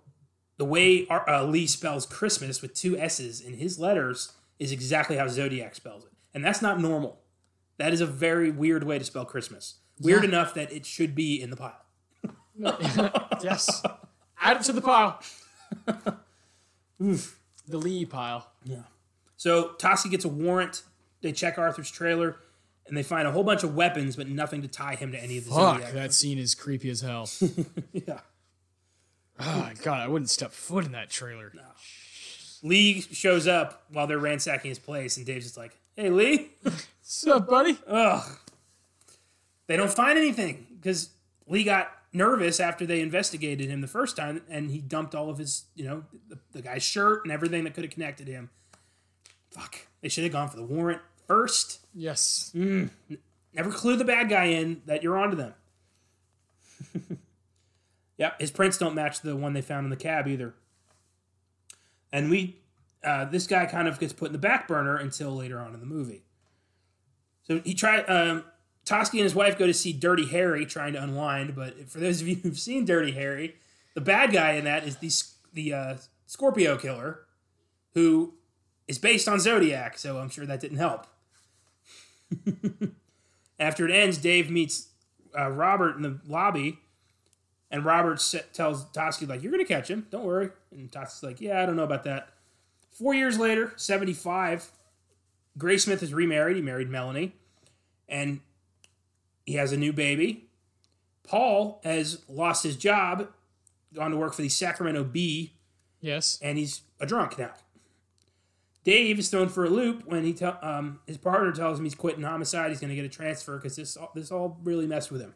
the 0.57 0.64
way 0.64 1.07
uh, 1.09 1.45
Lee 1.45 1.66
spells 1.66 2.07
Christmas 2.07 2.62
with 2.62 2.74
two 2.74 2.97
S's 2.97 3.41
in 3.41 3.55
his 3.55 3.78
letters 3.78 4.32
is 4.59 4.72
exactly 4.72 5.16
how 5.16 5.28
Zodiac 5.28 5.74
spells 5.74 6.04
it, 6.04 6.12
and 6.34 6.44
that's 6.44 6.61
not 6.62 6.80
normal. 6.80 7.20
That 7.78 7.92
is 7.92 8.00
a 8.00 8.06
very 8.06 8.50
weird 8.50 8.84
way 8.84 8.98
to 8.98 9.04
spell 9.04 9.24
Christmas. 9.24 9.76
Weird 10.00 10.22
Yeah. 10.24 10.28
enough 10.30 10.54
that 10.54 10.72
it 10.72 10.84
should 10.86 11.14
be 11.14 11.40
in 11.40 11.50
the 11.50 11.56
pile. 11.56 11.84
yes. 13.42 13.82
Add 14.40 14.56
it 14.59 14.62
to 14.64 14.72
the 14.72 14.80
pile. 14.80 15.20
the 16.98 17.76
Lee 17.78 18.04
pile. 18.04 18.50
Yeah. 18.64 18.82
So 19.36 19.74
Toschi 19.78 20.11
gets 20.11 20.24
a 20.24 20.28
warrant. 20.28 20.82
They 21.20 21.32
check 21.32 21.59
Arthur's 21.59 21.90
trailer, 21.90 22.36
and 22.86 22.96
they 22.96 23.02
find 23.02 23.26
a 23.28 23.32
whole 23.32 23.44
bunch 23.44 23.62
of 23.62 23.74
weapons, 23.74 24.16
but 24.16 24.28
nothing 24.28 24.62
to 24.62 24.68
tie 24.68 24.94
him 24.94 25.12
to 25.12 25.22
any 25.22 25.38
of 25.38 25.44
the 25.44 25.50
Fuck, 25.50 25.76
Zodiac. 25.78 25.92
that 25.94 26.12
scene 26.12 26.38
is 26.38 26.54
creepy 26.54 26.90
as 26.90 27.00
hell. 27.00 27.28
yeah. 27.92 28.20
oh 29.40 29.59
my 29.61 29.74
god, 29.82 30.00
I 30.00 30.09
wouldn't 30.09 30.30
step 30.30 30.52
foot 30.52 30.84
in 30.84 30.92
that 30.92 31.11
trailer. 31.11 31.52
Lee 32.62 33.00
shows 33.00 33.46
up 33.46 33.84
while 33.90 34.06
they're 34.06 34.18
ransacking 34.18 34.68
his 34.68 34.78
place, 34.78 35.16
and 35.16 35.26
Dave's 35.26 35.44
just 35.44 35.56
like, 35.56 35.78
"Hey, 35.96 36.11
Lee." 36.11 36.50
What's 36.62 37.26
up, 37.26 37.48
buddy? 37.48 37.78
Ugh. 37.86 38.38
They 39.66 39.76
don't 39.76 39.90
find 39.90 40.18
anything 40.18 40.66
because 40.80 41.11
Lee 41.46 41.64
got 41.64 41.90
nervous 42.12 42.59
after 42.61 42.86
they 42.86 43.00
investigated 43.00 43.68
him 43.68 43.80
the 43.80 43.86
first 43.86 44.16
time, 44.16 44.42
and 44.48 44.70
he 44.70 44.78
dumped 44.78 45.14
all 45.14 45.30
of 45.30 45.38
his, 45.38 45.64
you 45.74 45.84
know, 45.84 46.04
the, 46.28 46.38
the 46.52 46.62
guy's 46.62 46.82
shirt 46.82 47.24
and 47.24 47.32
everything 47.32 47.64
that 47.64 47.74
could 47.74 47.84
have 47.84 47.92
connected 47.92 48.28
him. 48.28 48.50
Fuck. 49.50 49.86
They 50.00 50.09
should 50.09 50.24
have 50.24 50.32
gone 50.32 50.48
for 50.48 50.56
the 50.56 50.64
warrant 50.64 51.00
first. 51.26 51.80
Yes. 51.94 52.52
Mm. 52.54 52.90
Never 53.54 53.70
clue 53.70 53.96
the 53.96 54.04
bad 54.04 54.28
guy 54.28 54.44
in 54.44 54.82
that 54.86 55.02
you're 55.02 55.18
onto 55.18 55.36
them. 55.36 55.54
yep, 58.18 58.40
his 58.40 58.50
prints 58.50 58.78
don't 58.78 58.94
match 58.94 59.20
the 59.20 59.36
one 59.36 59.52
they 59.52 59.62
found 59.62 59.84
in 59.84 59.90
the 59.90 59.96
cab 59.96 60.28
either. 60.28 60.54
And 62.12 62.30
we, 62.30 62.56
uh, 63.04 63.26
this 63.26 63.46
guy 63.46 63.66
kind 63.66 63.88
of 63.88 63.98
gets 63.98 64.12
put 64.12 64.26
in 64.26 64.32
the 64.32 64.38
back 64.38 64.66
burner 64.66 64.96
until 64.96 65.34
later 65.34 65.61
on 65.61 65.74
in 65.74 65.80
the 65.80 65.86
movie. 65.86 66.22
So 67.42 67.61
he 67.61 67.74
tried. 67.74 68.04
Um, 68.09 68.44
Toschi 68.84 69.14
and 69.14 69.24
his 69.24 69.34
wife 69.34 69.59
go 69.59 69.66
to 69.66 69.74
see 69.74 69.92
Dirty 69.92 70.26
Harry 70.26 70.64
trying 70.64 70.94
to 70.94 71.02
unwind, 71.02 71.54
but 71.54 71.90
for 71.90 72.00
those 72.00 72.22
of 72.22 72.28
you 72.28 72.36
who've 72.36 72.59
seen 72.59 72.86
Dirty 72.86 73.12
Harry, 73.12 73.56
the 73.94 74.00
bad 74.00 74.32
guy 74.32 74.52
in 74.52 74.64
that 74.64 74.84
is 74.84 74.96
the 74.96 75.11
the 75.52 75.74
uh, 75.74 75.96
Scorpio 76.26 76.76
killer, 76.78 77.20
who 77.94 78.34
is 78.86 78.98
based 78.98 79.28
on 79.28 79.40
Zodiac. 79.40 79.98
So 79.98 80.18
I'm 80.18 80.30
sure 80.30 80.46
that 80.46 80.61
didn't 80.61 80.78
help. 80.78 81.06
After 83.61 83.86
it 83.86 83.92
ends, 83.92 84.18
Dave 84.18 84.50
meets 84.50 84.88
uh, 85.38 85.50
Robert 85.50 85.96
in 85.96 86.02
the 86.02 86.20
lobby, 86.26 86.78
and 87.70 87.84
Robert 87.84 88.20
sa- 88.20 88.38
tells 88.52 88.84
Toschi 88.92 89.28
like, 89.28 89.42
"You're 89.42 89.52
gonna 89.52 89.64
catch 89.64 89.88
him, 89.90 90.06
don't 90.10 90.24
worry." 90.24 90.50
And 90.70 90.90
Toschi's 90.90 91.22
like, 91.22 91.40
"Yeah, 91.40 91.62
I 91.62 91.66
don't 91.66 91.76
know 91.76 91.84
about 91.84 92.04
that." 92.04 92.30
Four 92.92 93.14
years 93.14 93.38
later, 93.38 93.72
seventy-five, 93.76 94.70
Graysmith 95.58 96.02
is 96.02 96.12
remarried. 96.14 96.56
He 96.56 96.62
married 96.62 96.88
Melanie, 96.88 97.34
and 98.08 98.40
he 99.46 99.54
has 99.54 99.72
a 99.72 99.76
new 99.76 99.92
baby. 99.92 100.48
Paul 101.24 101.80
has 101.84 102.22
lost 102.28 102.62
his 102.62 102.76
job, 102.76 103.28
gone 103.92 104.10
to 104.12 104.16
work 104.16 104.32
for 104.34 104.42
the 104.42 104.48
Sacramento 104.48 105.04
Bee, 105.04 105.52
Yes. 106.00 106.38
and 106.40 106.56
he's 106.56 106.80
a 107.00 107.06
drunk 107.06 107.38
now. 107.38 107.52
Dave 108.84 109.18
is 109.18 109.28
thrown 109.28 109.48
for 109.50 109.64
a 109.66 109.68
loop 109.68 110.06
when 110.06 110.24
he 110.24 110.32
tell 110.32 110.58
um, 110.62 111.00
his 111.06 111.18
partner 111.18 111.52
tells 111.52 111.78
him 111.78 111.84
he's 111.84 111.94
quitting 111.94 112.22
homicide. 112.22 112.70
He's 112.70 112.80
going 112.80 112.88
to 112.88 112.96
get 112.96 113.04
a 113.04 113.08
transfer 113.10 113.56
because 113.58 113.76
this 113.76 113.96
all- 113.96 114.10
this 114.14 114.30
all 114.32 114.58
really 114.62 114.86
messed 114.86 115.10
with 115.10 115.20
him. 115.20 115.34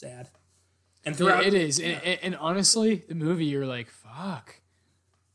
Sad. 0.00 0.28
And 1.04 1.14
Yeah, 1.14 1.18
throughout 1.18 1.44
it 1.44 1.52
is. 1.52 1.78
And, 1.78 2.00
and, 2.02 2.18
and 2.22 2.36
honestly, 2.36 3.04
the 3.06 3.14
movie, 3.14 3.44
you're 3.44 3.66
like, 3.66 3.90
fuck. 3.90 4.60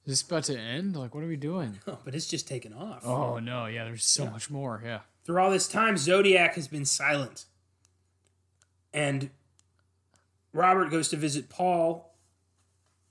Is 0.05 0.11
this 0.13 0.22
about 0.24 0.43
to 0.45 0.57
end? 0.59 0.95
Like, 0.95 1.13
what 1.13 1.24
are 1.24 1.28
we 1.28 1.38
doing? 1.38 1.80
but 1.86 2.16
it's 2.16 2.28
just 2.28 2.47
taken 2.47 2.74
off. 2.74 3.05
Oh, 3.05 3.38
no. 3.38 3.68
Yeah, 3.68 3.84
there's 3.84 4.05
so 4.05 4.26
much 4.26 4.49
more. 4.49 4.82
Yeah. 4.84 5.01
Through 5.24 5.39
all 5.39 5.51
this 5.51 5.68
time, 5.68 5.97
Zodiac 5.97 6.55
has 6.55 6.68
been 6.68 6.86
silent. 6.86 7.45
And 8.91 9.30
Robert 10.51 10.89
goes 10.89 11.09
to 11.09 11.18
visit 11.18 11.47
Paul, 11.47 12.16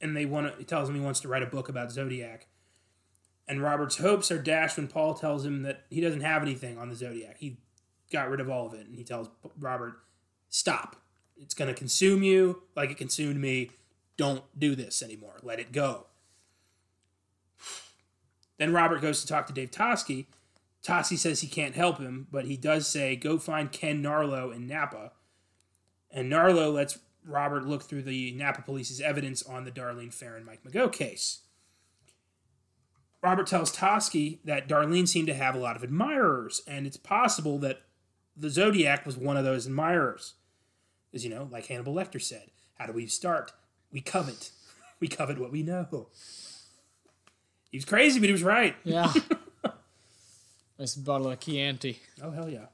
and 0.01 0.17
they 0.17 0.25
want 0.25 0.51
to. 0.53 0.59
He 0.59 0.65
tells 0.65 0.89
him 0.89 0.95
he 0.95 1.01
wants 1.01 1.21
to 1.21 1.29
write 1.29 1.43
a 1.43 1.47
book 1.47 1.69
about 1.69 1.93
Zodiac. 1.93 2.49
And 3.47 3.63
Robert's 3.63 3.99
hopes 3.99 4.33
are 4.33 4.41
dashed 4.41 4.77
when 4.77 4.89
Paul 4.89 5.15
tells 5.15 5.45
him 5.45 5.63
that 5.63 5.85
he 5.91 6.01
doesn't 6.01 6.23
have 6.23 6.43
anything 6.43 6.79
on 6.79 6.89
the 6.89 6.97
Zodiac. 6.97 7.37
He 7.39 7.59
got 8.11 8.31
rid 8.31 8.41
of 8.41 8.49
all 8.49 8.67
of 8.67 8.75
it, 8.75 8.87
and 8.87 8.97
he 8.97 9.05
tells 9.05 9.29
Robert, 9.59 9.97
"Stop! 10.49 11.04
It's 11.37 11.55
going 11.55 11.69
to 11.69 11.79
consume 11.79 12.23
you 12.23 12.63
like 12.77 12.91
it 12.91 12.97
consumed 12.97 13.41
me. 13.41 13.71
Don't 14.17 14.45
do 14.59 14.75
this 14.75 15.03
anymore. 15.03 15.39
Let 15.43 15.59
it 15.59 15.73
go." 15.73 16.07
Then 18.57 18.73
Robert 18.73 19.01
goes 19.01 19.21
to 19.21 19.27
talk 19.27 19.47
to 19.47 19.53
Dave 19.53 19.71
Toschi. 19.71 20.27
Toschi 20.85 21.19
says 21.19 21.41
he 21.41 21.49
can't 21.49 21.75
help 21.75 21.99
him, 21.99 22.29
but 22.31 22.45
he 22.45 22.57
does 22.57 22.87
say, 22.87 23.17
go 23.17 23.39
find 23.39 23.73
Ken 23.73 24.03
Narlow 24.03 24.55
in 24.55 24.67
Napa. 24.67 25.13
And 26.11 26.31
Narlow 26.31 26.73
lets 26.73 26.99
Robert 27.27 27.65
look 27.65 27.83
through 27.83 28.03
the 28.03 28.33
Napa 28.33 28.63
police's 28.63 29.01
evidence 29.01 29.43
on 29.43 29.65
the 29.65 29.71
Darlene 29.71 30.13
Ferrin 30.13 30.45
Mike 30.45 30.63
Mageau 30.63 30.93
case. 30.93 31.41
Robert 33.23 33.47
tells 33.47 33.75
Toschi 33.75 34.39
that 34.45 34.69
Darlene 34.69 35.09
seemed 35.09 35.29
to 35.29 35.35
have 35.35 35.55
a 35.55 35.59
lot 35.59 35.77
of 35.77 35.83
admirers, 35.83 36.61
and 36.67 36.87
it's 36.87 36.99
possible 36.99 37.59
that 37.61 37.81
the 38.37 38.51
Zodiac 38.51 39.07
was 39.07 39.17
one 39.17 39.39
of 39.39 39.45
those 39.45 39.67
admirers. 39.67 40.35
As 41.15 41.25
you 41.25 41.31
know, 41.31 41.49
like 41.51 41.67
Hannibal 41.67 41.95
Lecter 41.95 42.21
said, 42.21 42.51
how 42.79 42.87
do 42.87 42.93
we 42.93 43.07
start? 43.07 43.53
We 43.93 44.01
covet. 44.01 44.51
We 45.01 45.09
covet 45.09 45.39
what 45.39 45.51
we 45.53 45.63
know. 45.63 46.07
He 47.71 47.77
was 47.77 47.85
crazy, 47.85 48.21
but 48.21 48.27
he 48.27 48.33
was 48.33 48.45
right. 48.45 48.75
Yeah. 48.85 49.13
nice 50.79 50.95
bottle 50.95 51.31
of 51.31 51.41
Chianti. 51.41 51.99
Oh 52.23 52.31
hell 52.31 52.49
yeah. 52.49 52.67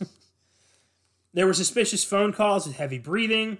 there 1.34 1.46
were 1.46 1.54
suspicious 1.54 2.02
phone 2.02 2.32
calls 2.32 2.66
with 2.66 2.76
heavy 2.76 2.98
breathing, 2.98 3.58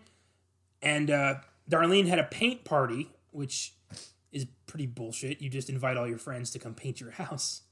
and 0.82 1.10
uh, 1.10 1.34
Darlene 1.70 2.08
had 2.08 2.18
a 2.18 2.24
paint 2.24 2.64
party, 2.64 3.10
which 3.30 3.74
is 4.32 4.46
pretty 4.66 4.86
bullshit. 4.86 5.40
You 5.40 5.50
just 5.50 5.68
invite 5.68 5.96
all 5.96 6.08
your 6.08 6.18
friends 6.18 6.50
to 6.52 6.58
come 6.58 6.74
paint 6.74 7.00
your 7.00 7.12
house. 7.12 7.62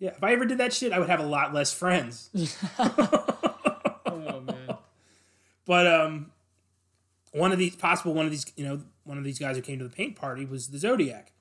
Yeah, 0.00 0.10
if 0.16 0.24
I 0.24 0.32
ever 0.32 0.46
did 0.46 0.58
that 0.58 0.72
shit, 0.72 0.92
I 0.92 0.98
would 0.98 1.10
have 1.10 1.20
a 1.20 1.26
lot 1.26 1.54
less 1.54 1.72
friends. 1.72 2.30
Oh 4.06 4.40
man. 4.40 4.76
But 5.66 5.86
um, 5.86 6.32
one 7.32 7.52
of 7.52 7.58
these 7.58 7.76
possible 7.76 8.12
one 8.12 8.24
of 8.26 8.32
these 8.32 8.44
you 8.56 8.64
know 8.64 8.82
one 9.04 9.18
of 9.18 9.24
these 9.24 9.38
guys 9.38 9.56
who 9.56 9.62
came 9.62 9.78
to 9.78 9.84
the 9.84 9.94
paint 9.94 10.16
party 10.16 10.44
was 10.44 10.68
the 10.68 10.78
Zodiac. 10.78 11.32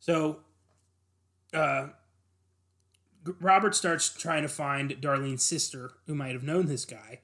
So, 0.00 0.38
uh, 1.54 1.88
Robert 3.40 3.74
starts 3.74 4.08
trying 4.08 4.42
to 4.42 4.48
find 4.48 4.90
Darlene's 5.00 5.44
sister, 5.44 5.92
who 6.06 6.14
might 6.14 6.32
have 6.32 6.42
known 6.42 6.66
this 6.66 6.84
guy. 6.84 7.20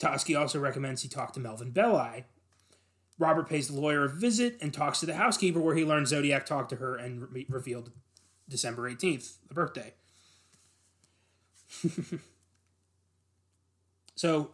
Toschi 0.00 0.38
also 0.38 0.58
recommends 0.58 1.02
he 1.02 1.08
talk 1.08 1.32
to 1.34 1.40
Melvin 1.40 1.70
Belli. 1.70 2.24
Robert 3.18 3.48
pays 3.48 3.68
the 3.68 3.80
lawyer 3.80 4.04
a 4.04 4.08
visit 4.08 4.56
and 4.60 4.72
talks 4.72 5.00
to 5.00 5.06
the 5.06 5.14
housekeeper, 5.14 5.60
where 5.60 5.74
he 5.74 5.84
learns 5.84 6.08
Zodiac 6.08 6.46
talked 6.46 6.70
to 6.70 6.76
her 6.76 6.96
and 6.96 7.32
re- 7.32 7.46
revealed 7.48 7.90
December 8.48 8.90
18th, 8.90 9.36
the 9.48 9.54
birthday. 9.54 9.94
so, 14.14 14.50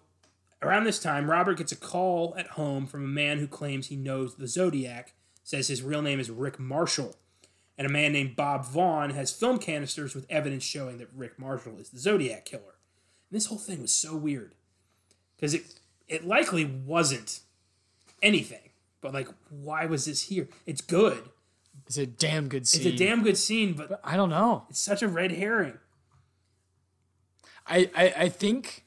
around 0.62 0.84
this 0.84 0.98
time, 0.98 1.30
Robert 1.30 1.58
gets 1.58 1.72
a 1.72 1.76
call 1.76 2.34
at 2.36 2.48
home 2.48 2.86
from 2.86 3.04
a 3.04 3.08
man 3.08 3.38
who 3.38 3.46
claims 3.46 3.86
he 3.86 3.96
knows 3.96 4.36
the 4.36 4.48
Zodiac, 4.48 5.14
says 5.42 5.68
his 5.68 5.82
real 5.82 6.02
name 6.02 6.18
is 6.20 6.30
Rick 6.30 6.58
Marshall, 6.58 7.16
and 7.78 7.86
a 7.86 7.90
man 7.90 8.12
named 8.12 8.36
Bob 8.36 8.64
Vaughn 8.64 9.10
has 9.10 9.32
film 9.32 9.58
canisters 9.58 10.14
with 10.14 10.26
evidence 10.28 10.64
showing 10.64 10.98
that 10.98 11.08
Rick 11.14 11.38
Marshall 11.38 11.78
is 11.78 11.90
the 11.90 11.98
Zodiac 11.98 12.44
killer. 12.44 12.62
And 13.30 13.36
this 13.36 13.46
whole 13.46 13.58
thing 13.58 13.80
was 13.80 13.92
so 13.92 14.16
weird 14.16 14.54
because 15.36 15.54
it 15.54 15.62
it 16.06 16.26
likely 16.26 16.64
wasn't 16.64 17.40
anything, 18.22 18.70
but 19.00 19.14
like, 19.14 19.28
why 19.48 19.86
was 19.86 20.04
this 20.04 20.24
here? 20.24 20.48
It's 20.66 20.80
good. 20.80 21.30
It's 21.86 21.98
a 21.98 22.06
damn 22.06 22.48
good 22.48 22.66
scene. 22.66 22.86
It's 22.86 23.00
a 23.00 23.04
damn 23.04 23.22
good 23.22 23.36
scene, 23.36 23.74
but 23.74 24.00
I 24.02 24.16
don't 24.16 24.30
know. 24.30 24.64
it's 24.70 24.80
such 24.80 25.02
a 25.02 25.08
red 25.08 25.32
herring. 25.32 25.78
I, 27.66 27.90
I, 27.94 28.14
I 28.16 28.28
think 28.28 28.84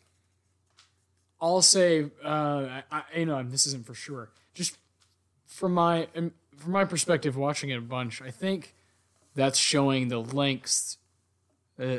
I'll 1.39 1.61
say, 1.61 2.09
uh, 2.23 2.27
I, 2.27 2.83
I, 2.91 3.03
you 3.15 3.25
know, 3.25 3.41
this 3.43 3.65
isn't 3.67 3.85
for 3.85 3.93
sure. 3.93 4.29
Just 4.53 4.77
from 5.45 5.73
my 5.73 6.07
um, 6.15 6.31
from 6.55 6.73
my 6.73 6.85
perspective, 6.85 7.37
watching 7.37 7.69
it 7.69 7.77
a 7.77 7.81
bunch, 7.81 8.21
I 8.21 8.31
think 8.31 8.75
that's 9.35 9.59
showing 9.59 10.07
the 10.07 10.19
lengths 10.19 10.97
uh, 11.79 11.97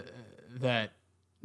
that 0.60 0.92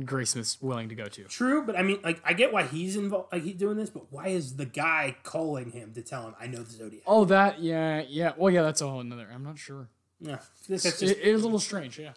Graysmith's 0.01 0.61
willing 0.61 0.89
to 0.89 0.95
go 0.95 1.05
to. 1.05 1.23
True, 1.25 1.63
but 1.63 1.77
I 1.77 1.83
mean, 1.83 1.99
like, 2.03 2.21
I 2.25 2.33
get 2.33 2.51
why 2.51 2.63
he's 2.63 2.95
involved, 2.95 3.31
like 3.31 3.43
he's 3.43 3.55
doing 3.55 3.77
this, 3.77 3.89
but 3.89 4.11
why 4.11 4.27
is 4.29 4.55
the 4.55 4.65
guy 4.65 5.15
calling 5.23 5.71
him 5.71 5.93
to 5.93 6.01
tell 6.01 6.23
him 6.23 6.35
I 6.39 6.47
know 6.47 6.63
the 6.63 6.71
Zodiac? 6.71 7.03
Oh, 7.05 7.25
that, 7.25 7.61
yeah, 7.61 8.03
yeah. 8.07 8.33
Well, 8.35 8.51
yeah, 8.51 8.63
that's 8.63 8.81
a 8.81 8.87
whole 8.87 9.01
another. 9.01 9.29
I'm 9.33 9.43
not 9.43 9.57
sure. 9.57 9.89
Yeah, 10.19 10.39
this, 10.67 10.83
just, 10.83 11.03
It, 11.03 11.19
it 11.19 11.33
was 11.33 11.43
a 11.43 11.45
little 11.45 11.59
strange, 11.59 11.99
yeah. 11.99 12.13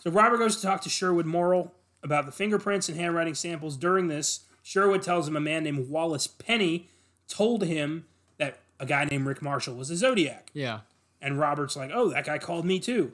So 0.00 0.10
Robert 0.10 0.38
goes 0.38 0.56
to 0.56 0.62
talk 0.62 0.80
to 0.82 0.88
Sherwood 0.88 1.26
Morrill 1.26 1.72
about 2.02 2.26
the 2.26 2.32
fingerprints 2.32 2.88
and 2.88 2.98
handwriting 2.98 3.34
samples. 3.34 3.76
During 3.76 4.08
this, 4.08 4.40
Sherwood 4.62 5.02
tells 5.02 5.28
him 5.28 5.36
a 5.36 5.40
man 5.40 5.64
named 5.64 5.88
Wallace 5.88 6.26
Penny 6.26 6.88
told 7.28 7.64
him 7.64 8.06
that 8.38 8.58
a 8.80 8.86
guy 8.86 9.04
named 9.04 9.26
Rick 9.26 9.42
Marshall 9.42 9.76
was 9.76 9.90
a 9.90 9.96
Zodiac. 9.96 10.50
Yeah. 10.52 10.80
And 11.22 11.38
Robert's 11.38 11.76
like, 11.76 11.90
oh, 11.92 12.10
that 12.10 12.24
guy 12.24 12.38
called 12.38 12.64
me 12.64 12.80
too. 12.80 13.12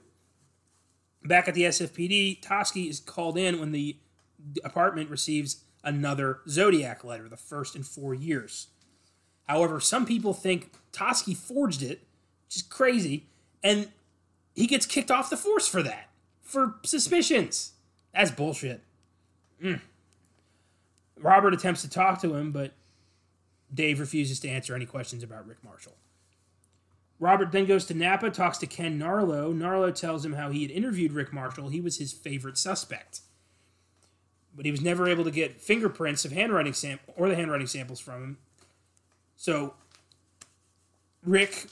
Back 1.24 1.48
at 1.48 1.54
the 1.54 1.62
SFPD, 1.62 2.40
Toschi 2.40 2.88
is 2.88 3.00
called 3.00 3.36
in 3.36 3.58
when 3.58 3.72
the 3.72 3.96
apartment 4.64 5.10
receives 5.10 5.62
another 5.84 6.40
Zodiac 6.48 7.04
letter, 7.04 7.28
the 7.28 7.36
first 7.36 7.76
in 7.76 7.82
four 7.82 8.14
years. 8.14 8.68
However, 9.48 9.80
some 9.80 10.06
people 10.06 10.34
think 10.34 10.72
Toschi 10.92 11.36
forged 11.36 11.82
it, 11.82 12.02
which 12.46 12.56
is 12.56 12.62
crazy, 12.62 13.26
and 13.62 13.88
he 14.54 14.66
gets 14.66 14.86
kicked 14.86 15.10
off 15.10 15.30
the 15.30 15.36
force 15.36 15.68
for 15.68 15.82
that, 15.82 16.10
for 16.42 16.76
suspicions. 16.82 17.72
That's 18.12 18.30
bullshit. 18.30 18.82
Mm. 19.62 19.80
Robert 21.18 21.54
attempts 21.54 21.82
to 21.82 21.90
talk 21.90 22.20
to 22.22 22.34
him, 22.34 22.50
but 22.50 22.72
Dave 23.72 24.00
refuses 24.00 24.40
to 24.40 24.48
answer 24.48 24.74
any 24.74 24.86
questions 24.86 25.22
about 25.22 25.46
Rick 25.46 25.62
Marshall. 25.64 25.96
Robert 27.18 27.52
then 27.52 27.64
goes 27.64 27.86
to 27.86 27.94
Napa, 27.94 28.30
talks 28.30 28.58
to 28.58 28.66
Ken 28.66 28.98
Narlow. 28.98 29.54
Narlow 29.54 29.94
tells 29.94 30.24
him 30.24 30.34
how 30.34 30.50
he 30.50 30.62
had 30.62 30.70
interviewed 30.70 31.12
Rick 31.12 31.32
Marshall. 31.32 31.68
He 31.68 31.80
was 31.80 31.96
his 31.96 32.12
favorite 32.12 32.58
suspect. 32.58 33.20
But 34.56 34.64
he 34.64 34.70
was 34.70 34.80
never 34.80 35.08
able 35.08 35.24
to 35.24 35.30
get 35.30 35.60
fingerprints 35.60 36.24
of 36.24 36.32
handwriting 36.32 36.72
sam- 36.72 37.00
or 37.14 37.28
the 37.28 37.36
handwriting 37.36 37.66
samples 37.66 38.00
from 38.00 38.22
him. 38.22 38.38
So 39.36 39.74
Rick, 41.22 41.66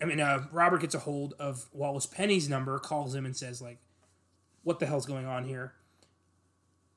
I 0.00 0.04
mean, 0.04 0.20
uh, 0.20 0.44
Robert 0.52 0.80
gets 0.80 0.94
a 0.94 1.00
hold 1.00 1.34
of 1.38 1.66
Wallace 1.72 2.06
Penny's 2.06 2.48
number, 2.48 2.78
calls 2.78 3.14
him, 3.14 3.26
and 3.26 3.36
says, 3.36 3.60
like, 3.60 3.78
what 4.62 4.78
the 4.78 4.86
hell's 4.86 5.06
going 5.06 5.26
on 5.26 5.44
here? 5.44 5.72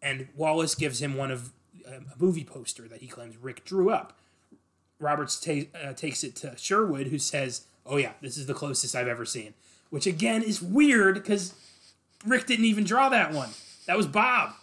And 0.02 0.28
Wallace 0.36 0.76
gives 0.76 1.02
him 1.02 1.16
one 1.16 1.32
of 1.32 1.52
a 1.86 2.02
movie 2.18 2.44
poster 2.44 2.88
that 2.88 3.02
he 3.02 3.08
claims 3.08 3.38
Rick 3.38 3.66
drew 3.66 3.90
up. 3.90 4.18
Roberts 5.00 5.40
ta- 5.40 5.70
uh, 5.82 5.94
takes 5.94 6.24
it 6.24 6.36
to 6.38 6.56
Sherwood, 6.58 7.08
who 7.08 7.20
says, 7.20 7.66
"Oh 7.86 7.98
yeah, 7.98 8.14
this 8.22 8.38
is 8.38 8.46
the 8.46 8.54
closest 8.54 8.96
I've 8.96 9.08
ever 9.08 9.26
seen." 9.26 9.54
Which 9.90 10.06
again 10.06 10.44
is 10.44 10.62
weird 10.62 11.16
because 11.16 11.54
Rick 12.26 12.46
didn't 12.48 12.66
even 12.66 12.84
draw 12.84 13.10
that 13.10 13.32
one. 13.32 13.50
That 13.86 13.96
was 13.96 14.08
Bob. 14.08 14.54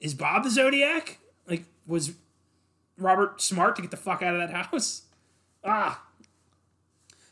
Is 0.00 0.14
Bob 0.14 0.44
the 0.44 0.50
Zodiac? 0.50 1.18
Like, 1.46 1.64
was 1.86 2.12
Robert 2.96 3.40
smart 3.40 3.76
to 3.76 3.82
get 3.82 3.90
the 3.90 3.96
fuck 3.96 4.22
out 4.22 4.34
of 4.34 4.40
that 4.40 4.50
house? 4.66 5.02
Ah. 5.62 6.02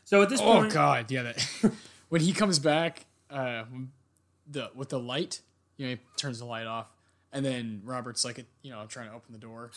So 0.05 0.21
at 0.21 0.29
this 0.29 0.39
Oh 0.39 0.43
point, 0.43 0.71
oh 0.71 0.75
God, 0.75 1.09
yeah. 1.09 1.23
That 1.23 1.47
when 2.09 2.21
he 2.21 2.31
comes 2.31 2.59
back, 2.59 3.05
uh, 3.31 3.63
the 4.47 4.69
with 4.75 4.89
the 4.89 4.99
light, 4.99 5.41
you 5.77 5.85
know, 5.87 5.91
he 5.93 5.99
turns 6.15 6.37
the 6.37 6.45
light 6.45 6.67
off, 6.67 6.85
and 7.33 7.43
then 7.43 7.81
Robert's 7.83 8.23
like, 8.23 8.45
you 8.61 8.69
know, 8.69 8.77
I'm 8.77 8.87
trying 8.87 9.09
to 9.09 9.15
open 9.15 9.33
the 9.33 9.39
door. 9.39 9.71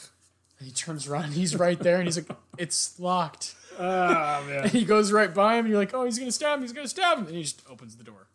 And 0.59 0.69
he 0.69 0.75
turns 0.75 1.09
around, 1.09 1.25
and 1.25 1.33
he's 1.33 1.57
right 1.57 1.79
there, 1.79 1.97
and 1.97 2.05
he's 2.07 2.19
like, 2.19 2.29
"It's 2.59 3.01
locked." 3.01 3.55
oh 3.79 4.45
man, 4.47 4.65
And 4.65 4.71
he 4.71 4.85
goes 4.85 5.11
right 5.13 5.33
by 5.33 5.55
him, 5.55 5.61
and 5.65 5.69
you're 5.71 5.79
like, 5.79 5.95
"Oh, 5.95 6.05
he's 6.05 6.19
gonna 6.19 6.31
stab 6.31 6.59
him! 6.59 6.63
He's 6.63 6.75
gonna 6.75 6.89
stab 6.89 7.17
him!" 7.17 7.27
And 7.27 7.37
he 7.37 7.43
just 7.43 7.63
opens 7.71 7.97
the 7.97 8.05
door. 8.05 8.27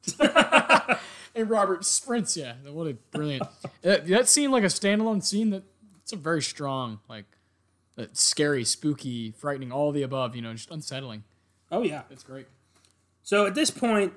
And 1.38 1.50
Robert 1.50 1.86
sprints. 1.86 2.36
Yeah, 2.36 2.54
what 2.70 2.88
a 2.88 2.94
brilliant! 3.12 3.44
that, 3.82 4.08
that 4.08 4.28
scene, 4.28 4.52
like 4.52 4.64
a 4.64 4.68
standalone 4.68 5.24
scene, 5.24 5.52
that 5.52 5.64
it's 6.02 6.12
a 6.12 6.16
very 6.18 6.42
strong, 6.42 7.00
like, 7.08 7.26
uh, 7.98 8.06
scary, 8.14 8.64
spooky, 8.64 9.32
frightening, 9.32 9.72
all 9.72 9.92
the 9.92 10.04
above. 10.04 10.36
You 10.36 10.42
know, 10.42 10.54
just 10.54 10.72
unsettling. 10.72 11.24
oh 11.72 11.84
yeah. 11.84 12.04
It's 12.10 12.24
great. 12.24 12.48
So 13.24 13.46
at 13.46 13.56
this 13.56 13.72
point, 13.72 14.14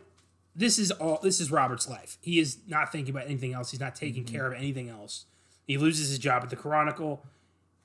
this 0.55 0.79
is 0.79 0.91
all. 0.91 1.21
This 1.23 1.41
is 1.41 1.51
Robert's 1.51 1.89
life. 1.89 2.18
He 2.21 2.39
is 2.39 2.59
not 2.66 2.93
thinking 2.93 3.14
about 3.14 3.27
anything 3.27 3.53
else. 3.53 3.71
He's 3.71 3.81
not 3.81 3.95
taking 3.95 4.25
care 4.25 4.47
of 4.47 4.53
anything 4.53 4.89
else. 4.89 5.27
He 5.66 5.77
loses 5.77 6.09
his 6.09 6.18
job 6.18 6.43
at 6.43 6.51
the 6.51 6.57
Chronicle. 6.57 7.25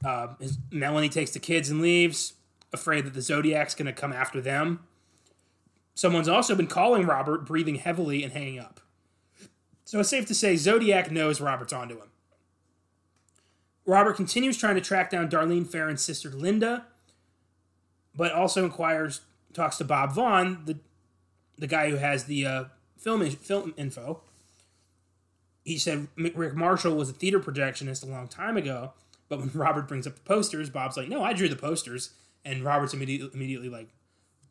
Uh, 0.03 0.29
his, 0.39 0.57
Melanie 0.71 1.09
takes 1.09 1.31
the 1.31 1.39
kids 1.39 1.69
and 1.69 1.81
leaves, 1.81 2.33
afraid 2.73 3.05
that 3.05 3.13
the 3.13 3.21
Zodiac's 3.21 3.75
going 3.75 3.85
to 3.85 3.93
come 3.93 4.11
after 4.13 4.41
them. 4.41 4.81
Someone's 5.93 6.27
also 6.27 6.55
been 6.55 6.67
calling 6.67 7.05
Robert, 7.05 7.45
breathing 7.45 7.75
heavily 7.75 8.23
and 8.23 8.33
hanging 8.33 8.59
up. 8.59 8.81
So 9.95 10.01
it's 10.01 10.09
safe 10.09 10.25
to 10.25 10.35
say 10.35 10.57
Zodiac 10.57 11.09
knows 11.09 11.39
Robert's 11.39 11.71
onto 11.71 11.95
him. 11.95 12.09
Robert 13.85 14.17
continues 14.17 14.57
trying 14.57 14.75
to 14.75 14.81
track 14.81 15.09
down 15.09 15.29
Darlene 15.29 15.65
Ferrin's 15.65 16.03
sister 16.03 16.29
Linda, 16.29 16.87
but 18.13 18.33
also 18.33 18.65
inquires, 18.65 19.21
talks 19.53 19.77
to 19.77 19.85
Bob 19.85 20.11
Vaughn, 20.11 20.65
the 20.65 20.79
the 21.57 21.65
guy 21.65 21.89
who 21.89 21.95
has 21.95 22.25
the 22.25 22.45
uh, 22.45 22.63
film 22.97 23.25
film 23.29 23.73
info. 23.77 24.19
He 25.63 25.77
said 25.77 26.09
Rick 26.17 26.55
Marshall 26.55 26.97
was 26.97 27.09
a 27.09 27.13
theater 27.13 27.39
projectionist 27.39 28.03
a 28.03 28.11
long 28.11 28.27
time 28.27 28.57
ago, 28.57 28.91
but 29.29 29.39
when 29.39 29.49
Robert 29.53 29.87
brings 29.87 30.05
up 30.05 30.15
the 30.15 30.21
posters, 30.23 30.69
Bob's 30.69 30.97
like, 30.97 31.07
"No, 31.07 31.23
I 31.23 31.31
drew 31.31 31.47
the 31.47 31.55
posters," 31.55 32.09
and 32.43 32.65
Robert's 32.65 32.93
immediately 32.93 33.31
immediately 33.33 33.69
like, 33.69 33.87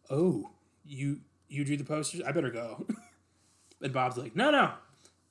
"Oh, 0.09 0.53
you 0.86 1.20
you 1.51 1.66
drew 1.66 1.76
the 1.76 1.84
posters? 1.84 2.22
I 2.22 2.32
better 2.32 2.49
go." 2.49 2.86
and 3.82 3.92
Bob's 3.92 4.16
like, 4.16 4.34
"No, 4.34 4.51
no, 4.51 4.72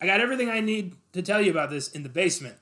I 0.03 0.05
got 0.05 0.19
everything 0.19 0.49
I 0.49 0.59
need 0.59 0.95
to 1.13 1.21
tell 1.21 1.41
you 1.41 1.49
about 1.51 1.69
this 1.69 1.87
in 1.89 2.03
the 2.03 2.09
basement." 2.09 2.57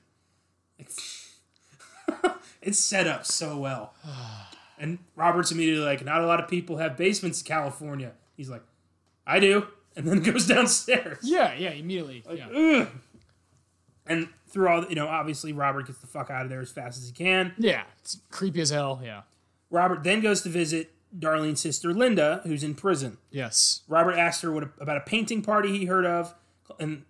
Like, 0.78 2.36
it's 2.62 2.78
set 2.78 3.06
up 3.06 3.26
so 3.26 3.58
well. 3.58 3.94
And 4.78 4.98
Robert's 5.14 5.52
immediately 5.52 5.84
like, 5.84 6.04
"Not 6.04 6.22
a 6.22 6.26
lot 6.26 6.40
of 6.40 6.48
people 6.48 6.78
have 6.78 6.96
basements 6.96 7.40
in 7.40 7.46
California." 7.46 8.12
He's 8.36 8.50
like, 8.50 8.62
"I 9.24 9.38
do," 9.38 9.68
and 9.96 10.08
then 10.08 10.22
goes 10.22 10.48
downstairs. 10.48 11.18
Yeah, 11.22 11.54
yeah, 11.54 11.70
immediately. 11.70 12.24
yeah. 12.34 12.86
And 14.06 14.28
through 14.48 14.68
all, 14.68 14.84
you 14.88 14.96
know, 14.96 15.06
obviously 15.06 15.52
Robert 15.52 15.86
gets 15.86 16.00
the 16.00 16.08
fuck 16.08 16.30
out 16.30 16.42
of 16.42 16.50
there 16.50 16.60
as 16.60 16.72
fast 16.72 16.98
as 16.98 17.06
he 17.06 17.12
can. 17.12 17.54
Yeah, 17.58 17.84
it's 18.00 18.18
creepy 18.32 18.60
as 18.60 18.70
hell. 18.70 19.00
Yeah. 19.04 19.22
Robert 19.70 20.02
then 20.02 20.20
goes 20.20 20.42
to 20.42 20.48
visit 20.48 20.92
Darlene's 21.16 21.60
sister 21.60 21.92
Linda, 21.94 22.40
who's 22.44 22.64
in 22.64 22.74
prison. 22.74 23.18
Yes. 23.30 23.82
Robert 23.86 24.14
asked 24.14 24.42
her 24.42 24.50
what 24.50 24.64
about 24.80 24.96
a 24.96 25.00
painting 25.00 25.42
party 25.42 25.78
he 25.78 25.84
heard 25.84 26.06
of, 26.06 26.34
and 26.80 27.04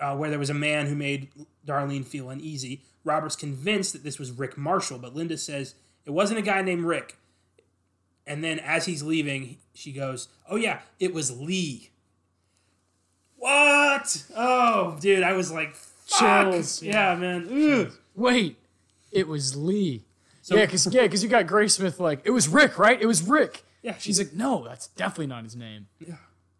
uh, 0.00 0.16
where 0.16 0.30
there 0.30 0.38
was 0.38 0.50
a 0.50 0.54
man 0.54 0.86
who 0.86 0.94
made 0.94 1.28
Darlene 1.66 2.04
feel 2.04 2.30
uneasy. 2.30 2.82
Robert's 3.04 3.36
convinced 3.36 3.92
that 3.92 4.02
this 4.02 4.18
was 4.18 4.30
Rick 4.32 4.56
Marshall, 4.56 4.98
but 4.98 5.14
Linda 5.14 5.36
says 5.38 5.74
it 6.06 6.10
wasn't 6.10 6.38
a 6.38 6.42
guy 6.42 6.62
named 6.62 6.84
Rick. 6.84 7.16
And 8.26 8.42
then 8.42 8.58
as 8.58 8.86
he's 8.86 9.02
leaving, 9.02 9.58
she 9.74 9.92
goes, 9.92 10.28
"Oh 10.48 10.56
yeah, 10.56 10.80
it 10.98 11.12
was 11.12 11.38
Lee." 11.38 11.90
What? 13.36 14.24
Oh, 14.34 14.96
dude, 15.00 15.22
I 15.22 15.34
was 15.34 15.52
like, 15.52 15.74
fuck. 15.74 16.18
Chills, 16.52 16.82
Yeah, 16.82 17.12
yeah. 17.12 17.18
man. 17.18 17.48
Ugh. 17.86 17.92
Wait, 18.14 18.56
it 19.12 19.28
was 19.28 19.54
Lee. 19.56 20.02
yeah, 20.46 20.64
because 20.64 20.86
yeah, 20.92 21.02
because 21.02 21.22
you 21.22 21.28
got 21.28 21.46
Graysmith 21.46 21.98
like 22.00 22.20
it 22.24 22.30
was 22.30 22.48
Rick, 22.48 22.78
right? 22.78 23.00
It 23.00 23.06
was 23.06 23.22
Rick. 23.22 23.64
Yeah, 23.82 23.96
She's 23.98 24.18
like, 24.18 24.32
no, 24.32 24.64
that's 24.66 24.86
definitely 24.88 25.26
not 25.26 25.44
his 25.44 25.54
name. 25.56 25.88
Yeah. 26.00 26.14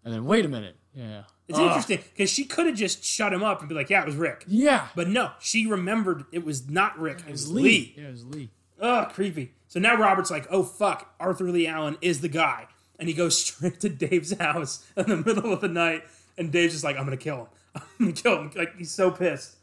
And 0.05 0.13
then 0.13 0.27
wait 0.27 0.45
a 0.45 0.49
minute. 0.49 0.77
Yeah. 0.95 1.23
It's 1.47 1.59
Ugh. 1.59 1.67
interesting 1.67 1.99
because 2.13 2.31
she 2.31 2.45
could 2.45 2.67
have 2.67 2.77
just 2.77 3.05
shut 3.05 3.33
him 3.33 3.45
up 3.45 3.61
and 3.61 3.69
be 3.69 3.75
like, 3.75 3.91
yeah, 3.91 4.03
it 4.03 4.07
was 4.07 4.17
Rick. 4.17 4.45
Yeah. 4.47 4.89
But 4.95 5.09
no, 5.09 5.33
she 5.41 5.67
remembered 5.67 6.25
it 6.33 6.45
was 6.45 6.69
not 6.71 6.99
Rick. 6.99 7.21
It 7.27 7.33
was 7.33 7.51
Lee. 7.51 7.63
Lee. 7.63 7.95
Yeah, 7.97 8.09
it 8.09 8.13
was 8.13 8.25
Lee. 8.25 8.51
Ugh, 8.81 9.09
creepy. 9.13 9.53
So 9.69 9.79
now 9.79 9.97
Robert's 9.97 10.31
like, 10.31 10.47
oh 10.51 10.63
fuck, 10.63 11.15
Arthur 11.21 11.51
Lee 11.51 11.67
Allen 11.67 11.99
is 12.01 12.21
the 12.21 12.29
guy. 12.29 12.67
And 12.99 13.09
he 13.09 13.15
goes 13.15 13.37
straight 13.45 13.81
to 13.81 13.89
Dave's 13.89 14.33
house 14.39 14.87
in 14.97 15.07
the 15.07 15.17
middle 15.17 15.53
of 15.53 15.61
the 15.61 15.69
night. 15.69 16.05
And 16.39 16.51
Dave's 16.51 16.73
just 16.73 16.85
like, 16.85 16.97
I'm 16.97 17.05
gonna 17.05 17.17
kill 17.17 17.37
him. 17.37 17.47
I'm 17.77 17.83
gonna 17.99 18.13
kill 18.13 18.39
him. 18.39 18.51
Like 18.55 18.77
he's 18.77 18.91
so 18.91 19.11
pissed. 19.11 19.57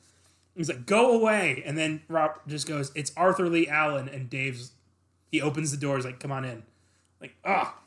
He's 0.55 0.69
like, 0.69 0.85
go 0.85 1.15
away. 1.15 1.63
And 1.65 1.77
then 1.77 2.01
Rob 2.09 2.39
just 2.45 2.67
goes, 2.67 2.91
it's 2.93 3.11
Arthur 3.17 3.47
Lee 3.49 3.67
Allen. 3.67 4.07
And 4.09 4.29
Dave's 4.29 4.73
he 5.31 5.41
opens 5.41 5.71
the 5.71 5.77
door, 5.77 5.95
he's 5.95 6.05
like, 6.05 6.19
come 6.19 6.31
on 6.31 6.43
in. 6.45 6.63
Like, 7.21 7.35
ah. 7.45 7.77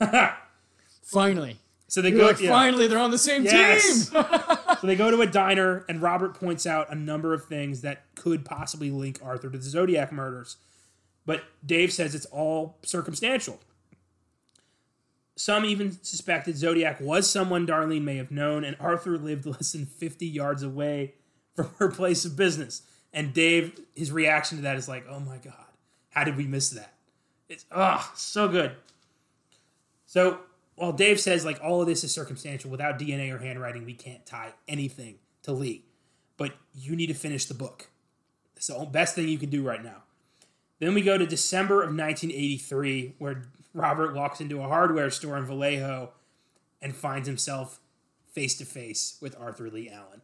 Finally. 1.02 1.58
So 1.92 2.00
they 2.00 2.08
You're 2.08 2.20
go 2.20 2.26
like, 2.28 2.40
yeah. 2.40 2.48
finally, 2.48 2.86
they're 2.86 2.98
on 2.98 3.10
the 3.10 3.18
same 3.18 3.44
Yes. 3.44 4.08
team. 4.08 4.24
So 4.80 4.86
they 4.86 4.96
go 4.96 5.10
to 5.10 5.20
a 5.20 5.26
diner, 5.26 5.84
and 5.90 6.00
Robert 6.00 6.32
points 6.32 6.66
out 6.66 6.90
a 6.90 6.94
number 6.94 7.34
of 7.34 7.44
things 7.44 7.82
that 7.82 8.06
could 8.14 8.46
possibly 8.46 8.90
link 8.90 9.18
Arthur 9.22 9.50
to 9.50 9.58
the 9.58 9.62
Zodiac 9.62 10.10
murders. 10.10 10.56
But 11.26 11.44
Dave 11.64 11.92
says 11.92 12.14
it's 12.14 12.24
all 12.24 12.78
circumstantial. 12.82 13.60
Some 15.36 15.66
even 15.66 16.02
suspected 16.02 16.56
Zodiac 16.56 16.98
was 16.98 17.28
someone 17.28 17.66
Darlene 17.66 18.04
may 18.04 18.16
have 18.16 18.30
known, 18.30 18.64
and 18.64 18.74
Arthur 18.80 19.18
lived 19.18 19.44
less 19.46 19.72
than 19.72 19.84
50 19.84 20.26
yards 20.26 20.62
away 20.62 21.12
from 21.54 21.68
her 21.78 21.90
place 21.90 22.24
of 22.24 22.36
business. 22.36 22.80
And 23.12 23.34
Dave, 23.34 23.78
his 23.94 24.10
reaction 24.10 24.56
to 24.56 24.62
that 24.62 24.78
is 24.78 24.88
like, 24.88 25.04
oh 25.10 25.20
my 25.20 25.36
God, 25.36 25.52
how 26.08 26.24
did 26.24 26.38
we 26.38 26.46
miss 26.46 26.70
that? 26.70 26.94
It's, 27.50 27.66
ah, 27.70 28.10
so 28.16 28.48
good. 28.48 28.72
So 30.06 30.40
while 30.82 30.92
Dave 30.92 31.20
says 31.20 31.44
like 31.44 31.60
all 31.62 31.80
of 31.80 31.86
this 31.86 32.02
is 32.02 32.10
circumstantial, 32.12 32.68
without 32.68 32.98
DNA 32.98 33.32
or 33.32 33.38
handwriting, 33.38 33.84
we 33.84 33.94
can't 33.94 34.26
tie 34.26 34.52
anything 34.66 35.20
to 35.44 35.52
Lee. 35.52 35.84
But 36.36 36.54
you 36.74 36.96
need 36.96 37.06
to 37.06 37.14
finish 37.14 37.44
the 37.44 37.54
book. 37.54 37.88
It's 38.56 38.66
the 38.66 38.84
best 38.90 39.14
thing 39.14 39.28
you 39.28 39.38
can 39.38 39.48
do 39.48 39.62
right 39.62 39.80
now. 39.80 40.02
Then 40.80 40.92
we 40.92 41.02
go 41.02 41.16
to 41.16 41.24
December 41.24 41.82
of 41.82 41.90
1983, 41.90 43.14
where 43.18 43.44
Robert 43.72 44.12
walks 44.12 44.40
into 44.40 44.60
a 44.60 44.66
hardware 44.66 45.08
store 45.10 45.36
in 45.36 45.46
Vallejo 45.46 46.14
and 46.80 46.96
finds 46.96 47.28
himself 47.28 47.78
face 48.32 48.58
to 48.58 48.64
face 48.64 49.18
with 49.20 49.38
Arthur 49.38 49.70
Lee 49.70 49.88
Allen. 49.88 50.22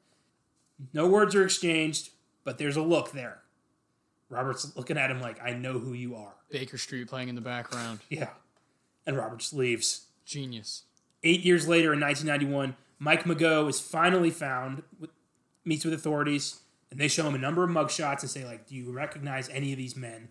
No 0.93 1.07
words 1.07 1.37
are 1.37 1.45
exchanged, 1.45 2.11
but 2.43 2.59
there's 2.59 2.77
a 2.77 2.83
look 2.83 3.13
there. 3.13 3.43
Robert's 4.29 4.77
looking 4.77 4.99
at 4.99 5.09
him 5.09 5.21
like, 5.21 5.41
I 5.41 5.53
know 5.53 5.79
who 5.79 5.93
you 5.93 6.17
are. 6.17 6.35
Baker 6.51 6.79
Street 6.79 7.07
playing 7.07 7.29
in 7.29 7.37
the 7.37 7.41
background. 7.41 8.01
Yeah. 8.09 8.31
And 9.07 9.17
Robert 9.17 9.39
just 9.39 9.55
leaves. 9.55 10.07
Genius. 10.29 10.85
Eight 11.24 11.41
years 11.41 11.66
later, 11.66 11.93
in 11.93 12.01
1991, 12.01 12.76
Mike 12.99 13.24
Mageau 13.24 13.68
is 13.68 13.81
finally 13.81 14.31
found, 14.31 14.83
with, 15.01 15.11
meets 15.64 15.85
with 15.85 15.95
authorities, 15.95 16.61
and 16.91 17.01
they 17.01 17.09
show 17.09 17.26
him 17.26 17.35
a 17.35 17.39
number 17.39 17.64
of 17.64 17.70
mugshots 17.70 18.20
and 18.20 18.31
say, 18.31 18.45
like, 18.45 18.66
do 18.66 18.74
you 18.76 18.93
recognize 18.93 19.49
any 19.49 19.72
of 19.72 19.79
these 19.79 19.97
men? 19.97 20.29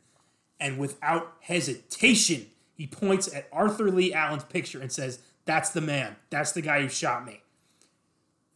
And 0.60 0.78
without 0.78 1.34
hesitation, 1.41 2.48
he 2.74 2.88
points 2.88 3.34
at 3.34 3.48
Arthur 3.52 3.91
Lee 3.91 4.14
Allen's 4.14 4.43
picture 4.43 4.80
and 4.80 4.91
says, 4.91 5.20
that's 5.45 5.72
the 5.72 5.82
man. 5.82 6.16
That's 6.30 6.52
the 6.52 6.62
guy 6.62 6.82
who 6.82 6.89
shot 6.89 7.26
me. 7.26 7.41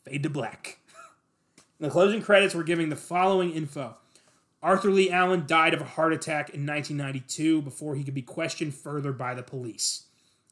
Fade 0.03 0.23
to 0.23 0.29
black. 0.29 0.77
The 1.79 1.89
closing 1.89 2.21
credits, 2.21 2.53
we're 2.53 2.61
giving 2.61 2.89
the 2.89 2.95
following 2.95 3.53
info. 3.53 3.97
Arthur 4.61 4.91
Lee 4.91 5.09
Allen 5.09 5.45
died 5.47 5.73
of 5.73 5.81
a 5.81 5.85
heart 5.85 6.13
attack 6.13 6.51
in 6.51 6.63
1992 6.63 7.63
before 7.63 7.95
he 7.95 8.03
could 8.03 8.13
be 8.13 8.21
questioned 8.21 8.75
further 8.75 9.11
by 9.11 9.33
the 9.33 9.41
police. 9.41 10.03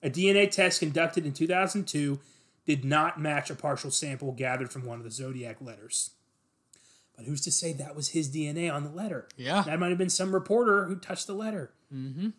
A 0.02 0.10
DNA 0.10 0.50
test 0.50 0.80
conducted 0.80 1.26
in 1.26 1.34
2002 1.34 2.20
did 2.66 2.86
not 2.86 3.20
match 3.20 3.50
a 3.50 3.56
partial 3.56 3.92
sample 3.92 4.32
gathered 4.32 4.72
from 4.72 4.86
one 4.86 4.98
of 4.98 5.04
the 5.04 5.12
Zodiac 5.12 5.58
letters. 5.60 6.12
But 7.16 7.26
who's 7.26 7.42
to 7.42 7.52
say 7.52 7.74
that 7.74 7.96
was 7.96 8.10
his 8.10 8.34
DNA 8.34 8.74
on 8.74 8.84
the 8.84 8.90
letter? 8.90 9.28
Yeah. 9.36 9.64
That 9.64 9.80
might 9.80 9.90
have 9.90 9.98
been 9.98 10.10
some 10.10 10.34
reporter 10.34 10.86
who 10.86 10.96
touched 10.96 11.28
the 11.28 11.34
letter. 11.34 11.74
Mm-hmm. 11.94 12.30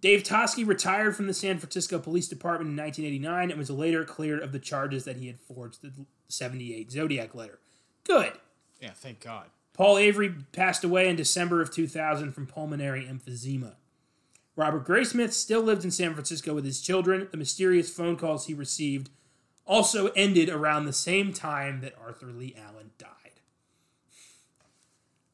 Dave 0.00 0.22
Toschi 0.22 0.66
retired 0.66 1.16
from 1.16 1.26
the 1.26 1.34
San 1.34 1.58
Francisco 1.58 1.98
Police 1.98 2.28
Department 2.28 2.70
in 2.70 2.76
1989 2.76 3.50
and 3.50 3.58
was 3.58 3.70
later 3.70 4.04
cleared 4.04 4.40
of 4.40 4.52
the 4.52 4.58
charges 4.58 5.04
that 5.04 5.16
he 5.16 5.26
had 5.26 5.38
forged 5.38 5.82
the 5.82 5.92
78 6.28 6.90
Zodiac 6.90 7.34
letter. 7.34 7.58
Good. 8.04 8.32
Yeah, 8.80 8.92
thank 8.94 9.20
God. 9.20 9.46
Paul 9.72 9.98
Avery 9.98 10.34
passed 10.52 10.84
away 10.84 11.08
in 11.08 11.16
December 11.16 11.60
of 11.60 11.72
2000 11.72 12.32
from 12.32 12.46
pulmonary 12.46 13.04
emphysema. 13.04 13.74
Robert 14.56 14.86
Graysmith 14.86 15.32
still 15.32 15.62
lived 15.62 15.84
in 15.84 15.90
San 15.90 16.12
Francisco 16.14 16.54
with 16.54 16.64
his 16.64 16.80
children. 16.80 17.28
The 17.30 17.36
mysterious 17.36 17.90
phone 17.90 18.16
calls 18.16 18.46
he 18.46 18.54
received 18.54 19.10
also 19.66 20.08
ended 20.08 20.48
around 20.48 20.84
the 20.84 20.92
same 20.92 21.32
time 21.32 21.80
that 21.80 21.94
Arthur 22.00 22.26
Lee 22.26 22.54
Allen 22.56 22.90
died. 22.98 23.08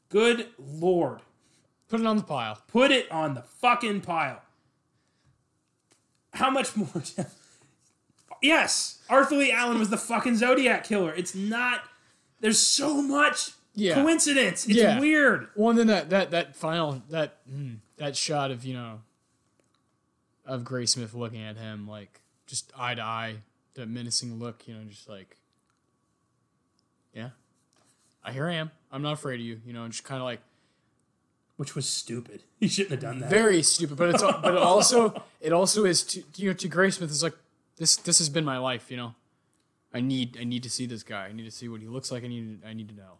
Good 0.09 0.49
Lord. 0.59 1.21
Put 1.89 2.01
it 2.01 2.07
on 2.07 2.17
the 2.17 2.23
pile. 2.23 2.63
Put 2.69 2.91
it 2.93 3.11
on 3.11 3.35
the 3.35 3.43
fucking 3.43 4.01
pile. 4.03 4.43
How 6.35 6.51
much 6.51 6.77
more? 6.77 6.89
yes, 8.43 8.99
Arthur 9.09 9.37
Lee 9.37 9.53
Allen 9.53 9.79
was 9.79 9.91
the 9.91 9.97
fucking 9.97 10.37
Zodiac 10.37 10.85
killer. 10.85 11.13
It's 11.13 11.35
not. 11.35 11.83
There's 12.41 12.61
so 12.61 13.03
much 13.03 13.51
Yeah. 13.75 13.95
coincidence. 13.95 14.67
It's 14.67 14.77
Yeah. 14.79 15.01
weird. 15.01 15.49
Well, 15.57 15.71
and 15.71 15.79
then 15.79 15.87
that 15.89 16.11
that 16.11 16.31
that 16.31 16.57
final 16.57 17.03
that 17.11 17.39
mm, 17.51 17.79
that 17.97 18.17
shot 18.17 18.51
of 18.53 18.65
you 18.65 18.75
know 18.75 19.01
of 20.51 20.63
Graysmith 20.65 21.15
looking 21.15 21.43
at 21.43 21.57
him 21.57 21.89
like 21.89 22.21
just 22.47 22.73
eye 22.77 22.95
to 22.95 23.03
eye, 23.03 23.37
that 23.75 23.89
menacing 23.89 24.39
look, 24.39 24.67
you 24.67 24.75
know, 24.75 24.85
just 24.85 25.09
like 25.09 25.37
yeah, 27.15 27.31
I 28.25 28.33
here 28.33 28.47
I 28.49 28.55
am. 28.55 28.71
I'm 28.93 29.03
not 29.03 29.15
afraid 29.15 29.41
of 29.41 29.47
you, 29.47 29.61
you 29.65 29.73
know, 29.73 29.85
and 29.85 29.93
just 29.93 30.05
kind 30.05 30.21
of 30.21 30.25
like 30.25 30.41
Which 31.57 31.75
was 31.75 31.87
stupid. 31.89 32.43
He 32.61 32.69
shouldn't 32.69 32.91
have 32.91 33.01
done 33.01 33.21
that. 33.21 33.31
very 33.31 33.63
stupid, 33.63 33.97
but 33.97 34.11
it's 34.11 34.23
but 34.23 34.55
it 34.55 34.61
also 34.61 35.23
it 35.41 35.53
also 35.53 35.85
is 35.85 36.03
to 36.05 36.23
you 36.37 36.49
know 36.49 36.55
to 36.55 36.69
Graysmith 36.69 37.11
is 37.11 37.23
like 37.23 37.37
this 37.77 37.97
this 37.97 38.19
has 38.19 38.29
been 38.29 38.45
my 38.45 38.59
life, 38.59 38.91
you 38.91 38.97
know. 38.97 39.15
I 39.93 40.01
need 40.01 40.37
I 40.39 40.45
need 40.45 40.63
to 40.63 40.71
see 40.71 40.87
this 40.87 41.03
guy. 41.03 41.27
I 41.27 41.33
need 41.33 41.45
to 41.45 41.51
see 41.51 41.69
what 41.69 41.81
he 41.81 41.89
looks 41.89 42.13
like. 42.13 42.23
I 42.25 42.29
need 42.29 42.65
I 42.65 42.75
need 42.75 42.89
to 42.91 42.95
know. 42.95 43.19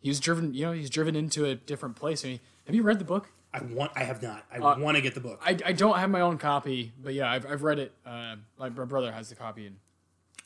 He 0.00 0.08
was 0.08 0.20
driven, 0.20 0.54
you 0.54 0.64
know, 0.66 0.72
he's 0.72 0.90
driven 0.90 1.16
into 1.16 1.44
a 1.44 1.54
different 1.56 1.96
place. 1.96 2.24
I 2.24 2.28
mean, 2.28 2.40
have 2.66 2.74
you 2.74 2.82
read 2.82 2.98
the 2.98 3.04
book? 3.04 3.30
I 3.52 3.62
want. 3.62 3.92
I 3.96 4.04
have 4.04 4.22
not. 4.22 4.44
I 4.52 4.58
Uh, 4.58 4.78
want 4.78 4.96
to 4.96 5.00
get 5.02 5.14
the 5.14 5.20
book. 5.20 5.40
I, 5.44 5.56
I 5.64 5.72
don't 5.72 5.96
have 5.98 6.10
my 6.10 6.20
own 6.20 6.36
copy, 6.38 6.92
but 7.02 7.14
yeah, 7.14 7.30
I've, 7.30 7.46
I've 7.46 7.62
read 7.62 7.78
it. 7.78 7.92
Uh, 8.04 8.36
my 8.58 8.68
brother 8.68 9.10
has 9.12 9.28
the 9.30 9.34
copy, 9.34 9.66
and 9.66 9.76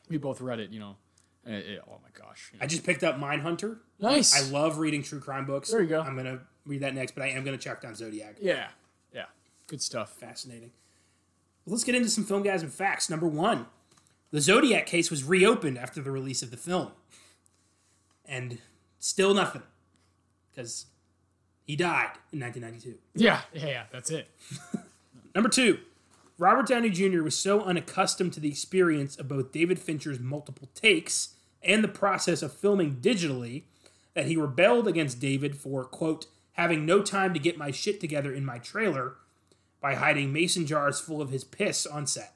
we 0.08 0.18
both 0.18 0.40
read 0.40 0.60
it. 0.60 0.70
You 0.70 0.80
know, 0.80 0.96
it, 1.44 1.52
it- 1.66 1.82
oh 1.88 1.98
my 2.02 2.08
gosh, 2.26 2.50
you 2.52 2.58
know. 2.58 2.64
I 2.64 2.66
just 2.68 2.84
picked 2.84 3.02
up 3.02 3.18
Mindhunter. 3.18 3.78
nice. 3.98 4.34
I 4.40 4.50
love 4.52 4.78
reading 4.78 5.02
true 5.02 5.18
crime 5.20 5.46
books. 5.46 5.70
There 5.70 5.82
you 5.82 5.88
go. 5.88 6.00
I'm 6.00 6.16
gonna 6.16 6.40
read 6.64 6.80
that 6.82 6.94
next, 6.94 7.14
but 7.16 7.24
I 7.24 7.28
am 7.28 7.44
gonna 7.44 7.58
check 7.58 7.80
down 7.82 7.94
Zodiac. 7.96 8.36
yeah, 8.40 8.68
yeah, 9.12 9.24
good 9.66 9.82
stuff. 9.82 10.12
Fascinating. 10.12 10.70
Well, 11.66 11.72
let's 11.72 11.84
get 11.84 11.94
into 11.96 12.08
some 12.08 12.24
Filmgazm 12.24 12.70
facts. 12.70 13.10
Number 13.10 13.26
one, 13.26 13.66
the 14.30 14.40
Zodiac 14.40 14.86
case 14.86 15.10
was 15.10 15.24
reopened 15.24 15.76
after 15.78 16.00
the 16.00 16.10
release 16.12 16.42
of 16.42 16.50
the 16.52 16.56
film, 16.56 16.92
and 18.24 18.58
still 19.00 19.34
nothing 19.34 19.62
because 20.50 20.86
he 21.66 21.76
died 21.76 22.18
in 22.32 22.40
1992. 22.40 22.98
Yeah, 23.14 23.40
yeah, 23.52 23.66
yeah, 23.66 23.82
that's 23.90 24.10
it. 24.10 24.28
Number 25.34 25.48
two, 25.48 25.78
Robert 26.38 26.66
Downey 26.66 26.90
Jr. 26.90 27.22
was 27.22 27.38
so 27.38 27.62
unaccustomed 27.62 28.32
to 28.34 28.40
the 28.40 28.48
experience 28.48 29.16
of 29.16 29.28
both 29.28 29.52
David 29.52 29.78
Fincher's 29.78 30.18
multiple 30.18 30.68
takes 30.74 31.34
and 31.62 31.84
the 31.84 31.88
process 31.88 32.42
of 32.42 32.52
filming 32.52 32.96
digitally 32.96 33.62
that 34.14 34.26
he 34.26 34.36
rebelled 34.36 34.88
against 34.88 35.20
David 35.20 35.56
for, 35.56 35.84
quote, 35.84 36.26
having 36.52 36.84
no 36.84 37.02
time 37.02 37.32
to 37.32 37.40
get 37.40 37.56
my 37.56 37.70
shit 37.70 38.00
together 38.00 38.32
in 38.32 38.44
my 38.44 38.58
trailer 38.58 39.14
by 39.80 39.94
hiding 39.94 40.32
mason 40.32 40.66
jars 40.66 41.00
full 41.00 41.22
of 41.22 41.30
his 41.30 41.44
piss 41.44 41.86
on 41.86 42.06
set. 42.06 42.34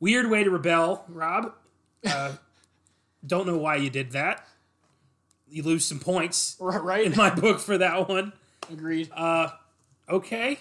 Weird 0.00 0.30
way 0.30 0.44
to 0.44 0.50
rebel, 0.50 1.04
Rob. 1.08 1.52
Uh, 2.06 2.32
don't 3.26 3.46
know 3.46 3.56
why 3.56 3.76
you 3.76 3.90
did 3.90 4.12
that. 4.12 4.46
You 5.54 5.62
lose 5.62 5.84
some 5.84 6.00
points 6.00 6.56
Right, 6.60 6.82
right. 6.82 7.06
in 7.06 7.16
my 7.16 7.32
book 7.32 7.60
for 7.60 7.78
that 7.78 8.08
one. 8.08 8.32
Agreed. 8.72 9.08
Uh, 9.14 9.50
okay. 10.08 10.58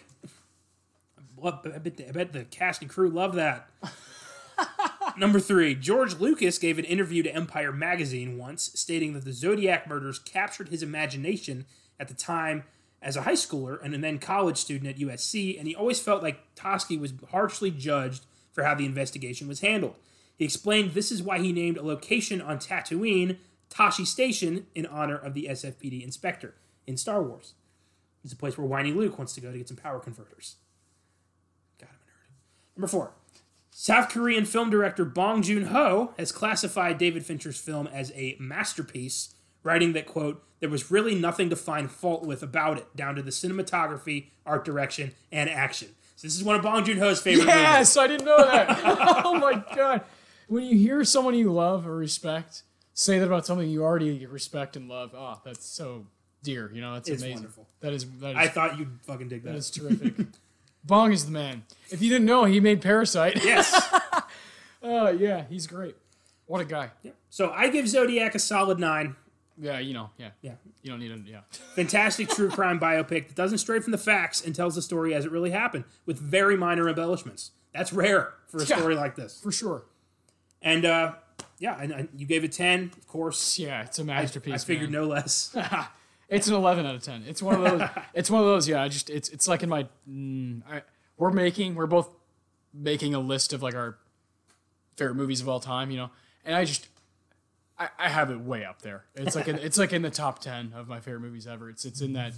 Well, 1.35 1.61
I 1.65 1.79
bet, 1.79 1.97
the, 1.97 2.07
I 2.09 2.11
bet 2.11 2.31
the 2.31 2.43
cast 2.43 2.81
and 2.81 2.89
crew 2.91 3.09
love 3.09 3.33
that. 3.35 3.67
Number 5.17 5.39
three, 5.39 5.73
George 5.73 6.19
Lucas 6.19 6.59
gave 6.59 6.77
an 6.77 6.85
interview 6.85 7.23
to 7.23 7.33
Empire 7.33 7.71
Magazine 7.71 8.37
once, 8.37 8.71
stating 8.75 9.13
that 9.13 9.25
the 9.25 9.33
Zodiac 9.33 9.87
murders 9.87 10.19
captured 10.19 10.69
his 10.69 10.83
imagination 10.83 11.65
at 11.99 12.07
the 12.07 12.13
time 12.13 12.63
as 13.01 13.15
a 13.17 13.23
high 13.23 13.33
schooler 13.33 13.79
and 13.83 14.03
then 14.03 14.19
college 14.19 14.57
student 14.57 14.89
at 14.89 15.01
USC, 15.01 15.57
and 15.57 15.67
he 15.67 15.75
always 15.75 15.99
felt 15.99 16.23
like 16.23 16.55
Toschi 16.55 16.99
was 16.99 17.13
harshly 17.31 17.71
judged 17.71 18.25
for 18.51 18.63
how 18.63 18.75
the 18.75 18.85
investigation 18.85 19.47
was 19.47 19.61
handled. 19.61 19.95
He 20.37 20.45
explained 20.45 20.91
this 20.91 21.11
is 21.11 21.21
why 21.23 21.39
he 21.39 21.51
named 21.51 21.77
a 21.77 21.83
location 21.83 22.41
on 22.41 22.59
Tatooine 22.59 23.37
Tosche 23.73 24.05
Station 24.05 24.67
in 24.75 24.85
honor 24.85 25.17
of 25.17 25.33
the 25.33 25.47
SFPD 25.49 26.03
inspector 26.03 26.53
in 26.85 26.97
Star 26.97 27.21
Wars. 27.23 27.53
It's 28.23 28.33
a 28.33 28.37
place 28.37 28.57
where 28.57 28.67
whiny 28.67 28.91
Luke 28.91 29.17
wants 29.17 29.33
to 29.33 29.41
go 29.41 29.51
to 29.51 29.57
get 29.57 29.67
some 29.67 29.77
power 29.77 29.99
converters. 29.99 30.55
God, 31.79 31.89
I'm 31.89 31.95
a 31.95 32.05
nerd. 32.05 32.77
Number 32.77 32.87
four. 32.87 33.11
South 33.71 34.09
Korean 34.09 34.45
film 34.45 34.69
director 34.69 35.03
Bong 35.03 35.41
Joon 35.41 35.65
Ho 35.65 36.13
has 36.17 36.31
classified 36.31 36.99
David 36.99 37.25
Fincher's 37.25 37.59
film 37.59 37.87
as 37.87 38.11
a 38.15 38.37
masterpiece, 38.39 39.33
writing 39.63 39.93
that, 39.93 40.05
quote, 40.05 40.43
there 40.59 40.69
was 40.69 40.91
really 40.91 41.15
nothing 41.15 41.49
to 41.49 41.55
find 41.55 41.91
fault 41.91 42.23
with 42.23 42.43
about 42.43 42.77
it, 42.77 42.95
down 42.95 43.15
to 43.15 43.23
the 43.23 43.31
cinematography, 43.31 44.27
art 44.45 44.63
direction, 44.63 45.13
and 45.31 45.49
action. 45.49 45.89
So 46.15 46.27
this 46.27 46.35
is 46.35 46.43
one 46.43 46.55
of 46.55 46.61
Bong 46.61 46.85
Joon 46.85 46.99
Ho's 46.99 47.19
favorite 47.19 47.47
movies. 47.47 47.61
Yes, 47.61 47.97
I 47.97 48.07
didn't 48.07 48.25
know 48.25 48.37
that. 48.37 48.67
oh 49.25 49.37
my 49.39 49.61
god! 49.75 50.01
When 50.47 50.63
you 50.63 50.77
hear 50.77 51.03
someone 51.03 51.33
you 51.33 51.51
love 51.51 51.87
or 51.87 51.95
respect 51.95 52.63
say 52.93 53.19
that 53.19 53.25
about 53.25 53.45
something 53.45 53.69
you 53.69 53.83
already 53.83 54.25
respect 54.25 54.75
and 54.75 54.87
love, 54.89 55.11
oh, 55.15 55.39
that's 55.45 55.65
so 55.65 56.05
dear. 56.43 56.71
You 56.73 56.81
know, 56.81 56.93
that's 56.93 57.09
It's 57.09 57.21
amazing. 57.21 57.37
wonderful. 57.37 57.67
That 57.81 57.93
is 57.93 58.05
that 58.19 58.31
is, 58.31 58.37
I 58.37 58.47
thought 58.47 58.77
you'd 58.77 58.99
fucking 59.03 59.29
dig 59.29 59.43
that. 59.43 59.51
that 59.51 59.57
is 59.57 59.69
terrific. 59.71 60.13
Bong 60.85 61.13
is 61.13 61.25
the 61.25 61.31
man. 61.31 61.63
If 61.89 62.01
you 62.01 62.09
didn't 62.09 62.25
know, 62.25 62.43
he 62.45 62.59
made 62.59 62.81
Parasite. 62.81 63.35
yes. 63.43 63.73
Oh 64.85 65.09
yeah, 65.09 65.45
he's 65.49 65.65
great. 65.65 65.95
What 66.45 66.59
a 66.59 66.65
guy. 66.65 66.89
Yeah. 67.03 67.11
So 67.29 67.51
I 67.51 67.69
give 67.69 67.87
Zodiac 67.87 68.35
a 68.35 68.39
solid 68.39 68.79
nine. 68.79 69.15
Yeah, 69.57 69.79
you 69.79 69.93
know, 69.93 70.09
yeah, 70.17 70.31
Yeah. 70.41 70.55
You 70.81 70.89
don't 70.91 70.99
need 70.99 71.11
a 71.13 71.17
yeah. 71.25 71.39
Fantastic 71.75 72.27
true 72.27 72.49
crime 72.49 72.81
biopic 72.81 73.27
that 73.29 73.35
doesn't 73.35 73.59
stray 73.59 73.79
from 73.79 73.91
the 73.91 73.97
facts 73.97 74.43
and 74.43 74.53
tells 74.53 74.75
the 74.75 74.81
story 74.81 75.13
as 75.15 75.23
it 75.23 75.31
really 75.31 75.51
happened 75.51 75.85
with 76.05 76.19
very 76.19 76.57
minor 76.57 76.89
embellishments. 76.89 77.51
That's 77.73 77.93
rare 77.93 78.33
for 78.49 78.57
a 78.57 78.65
Yeah. 78.65 78.75
story 78.77 78.95
like 78.95 79.15
this. 79.15 79.39
For 79.41 79.53
sure. 79.53 79.83
And 80.61 80.83
uh, 80.83 81.13
yeah, 81.59 81.77
and, 81.79 81.91
and 81.91 82.09
you 82.15 82.25
gave 82.25 82.43
it 82.43 82.51
10, 82.51 82.91
of 82.97 83.07
course. 83.07 83.59
Yeah, 83.59 83.83
it's 83.83 83.99
a 83.99 84.03
masterpiece. 84.03 84.63
I 84.63 84.65
figured 84.65 84.91
man. 84.91 85.01
no 85.01 85.07
less. 85.07 85.55
It's 86.29 86.47
an 86.47 86.55
11 86.55 86.87
out 86.87 86.95
of 86.95 87.03
10. 87.03 87.25
It's 87.27 87.43
one 87.43 87.55
of 87.55 87.61
those. 87.61 87.89
it's 88.15 88.31
one 88.31 88.41
of 88.41 88.47
those. 88.47 88.67
Yeah, 88.67 88.81
I 88.81 88.87
just 88.87 89.11
it's 89.11 89.29
it's 89.29 89.47
like 89.47 89.61
in 89.61 89.69
my. 89.69 89.87
Mm, 90.09 90.63
I, 90.67 90.81
we're 91.17 91.29
making 91.29 91.75
we're 91.75 91.85
both 91.85 92.09
making 92.73 93.13
a 93.13 93.19
list 93.19 93.53
of 93.53 93.61
like 93.61 93.75
our 93.75 93.99
favorite 94.97 95.15
movies 95.15 95.41
of 95.41 95.49
all 95.49 95.59
time, 95.59 95.91
you 95.91 95.97
know, 95.97 96.09
and 96.43 96.55
I 96.55 96.65
just 96.65 96.87
I, 97.77 97.89
I 97.99 98.09
have 98.09 98.31
it 98.31 98.39
way 98.39 98.65
up 98.65 98.81
there. 98.81 99.05
It's 99.13 99.35
like 99.35 99.47
in, 99.47 99.57
it's 99.59 99.77
like 99.77 99.93
in 99.93 100.01
the 100.01 100.09
top 100.09 100.39
10 100.39 100.73
of 100.75 100.87
my 100.87 100.99
favorite 100.99 101.21
movies 101.21 101.45
ever. 101.45 101.69
It's 101.69 101.85
it's 101.85 102.01
in 102.01 102.13
that 102.13 102.33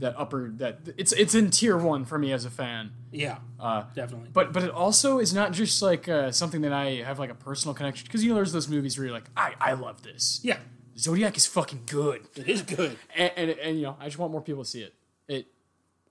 that 0.00 0.14
upper 0.18 0.50
that 0.56 0.80
it's 0.96 1.12
it's 1.12 1.34
in 1.34 1.50
tier 1.50 1.76
one 1.76 2.04
for 2.04 2.18
me 2.18 2.32
as 2.32 2.44
a 2.44 2.50
fan. 2.50 2.90
yeah, 3.12 3.38
Uh, 3.58 3.84
definitely. 3.94 4.30
but 4.32 4.52
but 4.52 4.62
it 4.64 4.70
also 4.70 5.18
is 5.18 5.32
not 5.32 5.52
just 5.52 5.80
like 5.82 6.08
uh, 6.08 6.32
something 6.32 6.62
that 6.62 6.72
I 6.72 7.02
have 7.04 7.18
like 7.18 7.30
a 7.30 7.34
personal 7.34 7.74
connection 7.74 8.06
because 8.06 8.22
you 8.24 8.30
know 8.30 8.34
there's 8.36 8.52
those 8.52 8.68
movies 8.68 8.96
where 8.98 9.06
you're 9.06 9.14
like 9.14 9.30
I 9.36 9.54
I 9.60 9.72
love 9.74 10.02
this. 10.02 10.40
yeah, 10.42 10.58
Zodiac 10.98 11.36
is 11.36 11.46
fucking 11.46 11.82
good 11.86 12.22
it 12.36 12.48
is 12.48 12.62
good. 12.62 12.98
and, 13.16 13.30
and, 13.36 13.50
and 13.50 13.76
you 13.76 13.82
know, 13.84 13.96
I 14.00 14.06
just 14.06 14.18
want 14.18 14.32
more 14.32 14.42
people 14.42 14.64
to 14.64 14.68
see 14.70 14.82
it. 14.82 14.94
It, 15.28 15.46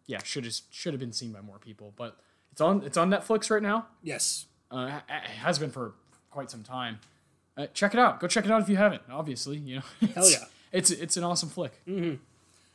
yeah, 0.06 0.20
should 0.24 0.46
have 0.46 0.54
should 0.70 0.94
have 0.94 1.00
been 1.00 1.14
seen 1.14 1.32
by 1.32 1.42
more 1.42 1.60
people, 1.60 1.94
but 1.96 2.18
it's 2.52 2.62
on 2.62 2.84
it's 2.84 2.98
on 2.98 3.10
Netflix 3.10 3.50
right 3.52 3.62
now. 3.64 3.88
Yes. 4.04 4.46
Uh, 4.72 5.00
it 5.10 5.30
has 5.42 5.58
been 5.60 5.72
for 5.72 5.94
quite 6.30 6.50
some 6.52 6.64
time. 6.64 7.00
Uh, 7.58 7.68
check 7.74 7.94
it 7.94 8.00
out. 8.00 8.20
Go 8.20 8.28
check 8.28 8.46
it 8.46 8.52
out 8.52 8.62
if 8.62 8.70
you 8.70 8.78
haven't. 8.78 9.02
Obviously, 9.12 9.58
you 9.58 9.78
know. 9.78 9.82
It's, 10.16 10.32
yeah. 10.34 10.46
It's 10.72 10.92
it's 10.92 11.18
an 11.18 11.24
awesome 11.24 11.50
flick. 11.50 11.82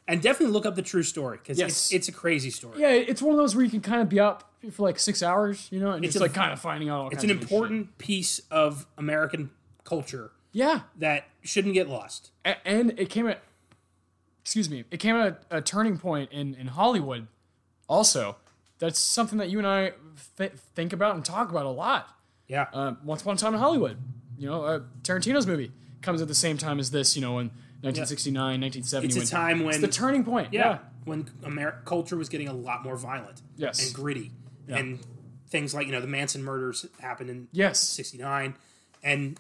And 0.07 0.20
definitely 0.20 0.52
look 0.52 0.66
up 0.66 0.74
the 0.74 0.82
true 0.82 1.02
story 1.02 1.38
because 1.38 1.59
Yes. 1.59 1.70
it's, 1.70 1.92
it's 1.92 2.09
a 2.09 2.12
crazy 2.12 2.50
story. 2.50 2.78
Yeah, 2.80 2.90
it's 2.90 3.22
one 3.22 3.32
of 3.32 3.38
those 3.38 3.57
where 3.57 3.64
you 3.64 3.70
can 3.70 3.80
kind 3.80 4.02
of 4.02 4.09
be 4.11 4.20
up 4.20 4.52
for 4.70 4.82
like 4.82 4.98
six 4.98 5.22
hours, 5.22 5.66
you 5.70 5.80
know, 5.80 5.92
and 5.92 6.05
It's 6.05 6.12
just 6.12 6.20
a- 6.20 6.26
like 6.26 6.34
kind 6.34 6.52
of 6.52 6.61
finding 6.61 6.90
out. 6.90 7.00
All 7.00 7.07
It's 7.07 7.14
kinds 7.16 7.24
an 7.24 7.30
of 7.30 7.36
good 7.40 7.48
shit. 7.48 7.52
important 7.57 7.98
piece 7.98 8.38
of 8.50 8.86
American 8.98 9.50
culture 9.84 10.30
Yeah, 10.52 10.80
that 10.98 11.28
shouldn't 11.42 11.72
get 11.74 11.88
lost. 11.88 12.30
A- 12.44 12.66
and 12.68 12.98
it 12.98 13.09
came 13.09 13.26
at 13.26 13.42
excuse 14.42 14.68
me 14.68 14.84
it 14.90 14.98
came 14.98 15.16
at 15.16 15.42
a, 15.50 15.57
a 15.57 15.61
turning 15.62 15.96
point 15.96 16.30
in 16.30 16.55
in 16.57 16.66
hollywood 16.66 17.26
also 17.88 18.36
that's 18.78 18.98
something 18.98 19.38
that 19.38 19.48
you 19.48 19.57
and 19.59 19.66
i 19.66 19.92
th- 20.36 20.52
think 20.74 20.92
about 20.92 21.14
and 21.14 21.24
talk 21.24 21.48
about 21.50 21.64
a 21.64 21.70
lot 21.70 22.09
Yeah. 22.46 22.66
uh, 22.74 22.94
once 23.02 23.22
upon 23.22 23.36
a 23.36 23.38
time 23.38 23.55
in 23.55 23.61
hollywood 23.61 23.96
you 24.38 24.46
know 24.46 24.62
uh, 24.64 24.80
tarantino's 25.02 25.46
movie 25.46 25.72
comes 26.02 26.20
at 26.20 26.28
the 26.28 26.34
same 26.34 26.59
time 26.59 26.78
as 26.78 26.90
this 26.90 27.16
you 27.16 27.22
know 27.22 27.38
in 27.38 27.50
1969 27.85 28.61
1970 28.61 29.07
It's 29.07 29.16
a 29.16 29.18
when- 29.20 29.26
time 29.26 29.61
when- 29.64 29.68
it's 29.74 29.80
the 29.80 29.89
turning 29.89 30.24
point 30.24 30.53
yeah. 30.53 30.61
yeah, 30.68 30.78
When 31.05 31.28
Amer- 31.45 31.82
culture 31.85 32.16
was 32.16 32.28
getting 32.28 32.49
a 32.49 32.53
lot 32.53 32.82
more 32.85 32.97
violent. 32.97 33.43
Yes. 33.57 33.85
And 33.85 33.95
gritty. 33.95 34.32
And 34.68 35.01
things 35.49 35.74
like, 35.74 35.87
you 35.87 35.93
know, 35.93 36.01
the 36.01 36.07
Manson 36.07 36.43
murders 36.43 36.87
happened 37.01 37.30
in 37.30 37.49
yes 37.53 37.78
69 37.80 38.57
and 39.03 39.39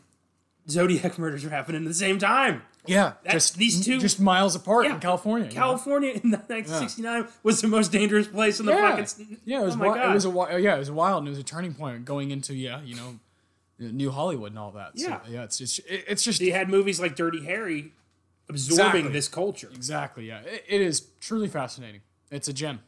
Zodiac 0.68 1.18
murders 1.18 1.44
are 1.44 1.50
happening 1.50 1.82
at 1.82 1.88
the 1.88 1.94
same 1.94 2.18
time. 2.18 2.62
yeah 2.86 3.14
That's- 3.24 3.32
just 3.50 3.56
these 3.56 3.84
two- 3.84 3.98
just 4.00 4.20
miles 4.20 4.54
apart 4.54 4.84
Yeah. 4.86 4.94
in 4.94 5.00
california 5.00 5.48
you? 5.48 5.54
California 5.54 6.10
in 6.10 6.30
1969 6.30 7.26
was 7.42 7.60
the 7.62 7.68
most 7.68 7.90
dangerous 7.92 8.26
place 8.28 8.60
in 8.60 8.66
the 8.66 8.72
yeah. 8.72 8.96
fucking. 8.96 9.38
yeah, 9.44 9.62
it 9.62 9.64
was 9.64 9.74
oh 9.74 9.78
wi- 9.78 10.10
it 10.10 10.14
was 10.14 10.26
a 10.26 10.60
yeah, 10.60 10.76
it 10.76 10.78
was 10.78 10.90
wild 10.90 11.18
and 11.20 11.28
it 11.28 11.30
was 11.30 11.38
a 11.38 11.42
turning 11.42 11.72
point 11.74 12.04
going 12.04 12.30
into 12.30 12.54
yeah, 12.54 12.80
you 12.82 12.94
know, 12.94 13.18
new 13.78 14.10
Hollywood 14.10 14.52
and 14.52 14.58
all 14.58 14.70
that. 14.72 14.98
So, 14.98 15.08
Yeah. 15.08 15.20
yeah, 15.28 15.42
it's 15.44 15.58
just 15.58 15.78
it, 15.80 16.04
it's 16.06 16.22
just 16.22 16.38
They 16.40 16.50
had 16.50 16.68
movies 16.68 17.00
like 17.00 17.16
Dirty 17.16 17.44
Harry 17.44 17.92
absorbing 18.48 18.86
Exactly. 18.86 19.12
this 19.12 19.28
culture. 19.28 19.70
exactly 19.74 20.26
yeah. 20.28 20.40
It, 20.40 20.64
it 20.68 20.80
is 20.80 21.00
truly 21.20 21.48
fascinating. 21.48 22.00
It's 22.30 22.48
a 22.48 22.52
gem. 22.52 22.80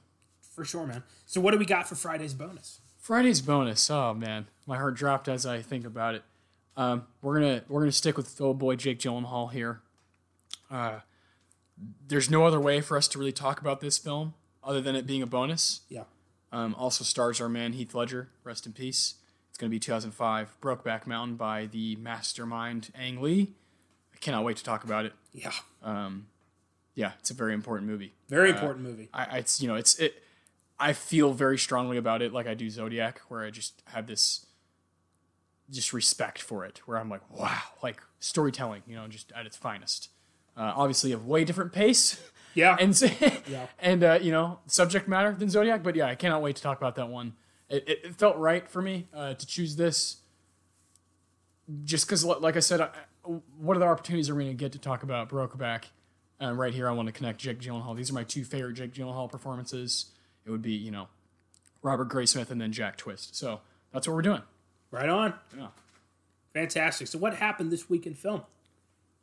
For 0.55 0.65
sure, 0.65 0.87
man. 0.87 1.03
So, 1.27 1.41
what 1.41 1.51
do 1.53 1.59
we 1.59 1.67
got 1.67 1.89
for 1.89 1.95
Friday's 1.95 2.35
bonus? 2.35 2.81
Friday's 2.99 3.41
bonus. 3.43 3.91
Oh 3.91 4.15
man, 4.15 4.47
my 4.67 4.77
heart 4.77 4.95
dropped 4.97 5.29
as 5.29 5.45
I 5.47 5.61
think 5.63 5.85
about 5.87 6.15
it. 6.15 6.23
Um, 6.77 7.07
we're 7.23 7.35
gonna 7.41 7.63
we're 7.69 7.81
gonna 7.81 7.93
stick 7.93 8.17
with 8.17 8.41
old 8.41 8.59
boy 8.59 8.77
Jake 8.77 8.99
Gyllenhaal 8.99 9.53
here. 9.53 9.81
Uh, 10.71 11.01
there's 12.09 12.31
no 12.31 12.45
other 12.47 12.59
way 12.61 12.81
for 12.81 12.97
us 12.97 13.07
to 13.09 13.19
really 13.19 13.33
talk 13.33 13.61
about 13.61 13.81
this 13.81 13.99
film 13.99 14.35
other 14.65 14.81
than 14.81 14.97
it 14.97 15.07
being 15.07 15.23
a 15.23 15.27
bonus. 15.27 15.83
Yeah. 15.89 16.05
Um, 16.53 16.75
also 16.79 17.05
stars 17.05 17.41
our 17.41 17.49
man 17.49 17.75
Heath 17.75 17.95
Ledger. 17.95 18.31
Rest 18.45 18.67
in 18.67 18.73
peace. 18.73 19.17
It's 19.51 19.59
going 19.59 19.71
to 19.71 19.75
be 19.75 19.81
2005, 19.81 20.57
Brokeback 20.61 21.07
Mountain 21.07 21.37
by 21.37 21.67
the 21.67 21.97
mastermind 21.97 22.91
Ang 22.95 23.21
Lee. 23.23 23.53
I 24.15 24.19
cannot 24.19 24.45
wait 24.45 24.57
to 24.59 24.65
talk 24.65 24.85
about 24.85 25.05
it. 25.07 25.13
Yeah. 25.37 25.53
Yeah, 26.97 27.13
it's 27.19 27.31
a 27.31 27.35
very 27.35 27.53
important 27.53 27.89
movie. 27.91 28.15
Very 28.29 28.49
important 28.51 28.83
movie. 28.85 29.11
I, 29.13 29.25
I 29.25 29.37
it's 29.39 29.61
you 29.61 29.69
know 29.69 29.75
it's 29.75 29.99
it. 29.99 30.23
I 30.81 30.93
feel 30.95 31.33
very 31.33 31.59
strongly 31.59 31.99
about 31.99 32.23
it, 32.23 32.33
like 32.33 32.47
I 32.47 32.55
do 32.55 32.69
Zodiac, 32.71 33.21
where 33.29 33.45
I 33.45 33.51
just 33.51 33.83
have 33.89 34.07
this 34.07 34.47
just 35.71 35.93
respect 35.93 36.41
for 36.41 36.65
it, 36.65 36.81
where 36.87 36.99
I'm 36.99 37.11
like, 37.11 37.21
wow, 37.31 37.61
like 37.83 38.03
storytelling, 38.19 38.83
you 38.87 38.97
know, 38.97 39.07
just 39.09 39.31
at 39.33 39.47
its 39.47 39.57
finest. 39.57 40.09
Uh, 40.57 40.73
obviously, 40.75 41.13
a 41.13 41.19
way 41.19 41.45
different 41.45 41.73
pace 41.73 42.19
Yeah. 42.55 42.77
and 42.81 42.99
yeah. 43.47 43.67
and 43.79 44.03
uh, 44.03 44.19
you 44.23 44.33
know 44.33 44.61
subject 44.67 45.07
matter 45.07 45.33
than 45.33 45.51
Zodiac, 45.51 45.83
but 45.83 45.97
yeah, 45.97 46.07
I 46.07 46.15
cannot 46.15 46.41
wait 46.41 46.57
to 46.57 46.63
talk 46.63 46.79
about 46.79 46.95
that 46.97 47.09
one. 47.09 47.35
It, 47.69 47.85
it, 47.87 48.01
it 48.05 48.15
felt 48.15 48.39
right 48.39 48.67
for 48.67 48.81
me 48.81 49.07
uh, 49.15 49.35
to 49.35 49.47
choose 49.47 49.77
this, 49.77 50.17
just 51.85 52.07
because, 52.07 52.25
like 52.25 52.57
I 52.57 52.61
said, 52.61 52.81
I, 52.81 52.89
what 53.59 53.77
other 53.77 53.89
opportunities 53.89 54.31
are 54.31 54.35
we 54.35 54.45
going 54.45 54.57
to 54.57 54.63
get 54.63 54.73
to 54.73 54.79
talk 54.79 55.03
about 55.03 55.29
Brokeback? 55.29 55.85
Uh, 56.41 56.53
right 56.53 56.75
here, 56.75 56.89
I 56.89 56.93
want 56.93 57.07
to 57.07 57.13
connect 57.13 57.41
Jake 57.41 57.61
Gyllenhaal. 57.61 57.97
These 57.97 58.11
are 58.11 58.15
my 58.15 58.25
two 58.25 58.45
favorite 58.45 58.75
Jake 58.75 58.93
Gyllenhaal 58.93 59.31
performances. 59.31 60.07
It 60.45 60.51
would 60.51 60.63
be 60.63 60.73
you 60.73 60.91
know 60.91 61.09
Robert 61.83 62.09
Graysmith 62.09 62.51
and 62.51 62.61
then 62.61 62.73
Jack 62.73 62.97
Twist. 62.97 63.35
So 63.37 63.61
that's 63.93 64.07
what 64.07 64.15
we're 64.15 64.23
doing. 64.23 64.43
right 64.91 65.09
on. 65.09 65.35
Yeah. 65.57 65.69
Fantastic. 66.53 67.07
So, 67.09 67.19
what 67.19 67.35
happened 67.35 67.71
this 67.71 67.89
week 67.89 68.07
in 68.07 68.15
film? 68.15 68.43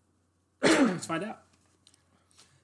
Let's 0.64 1.06
find 1.06 1.24
out. 1.24 1.40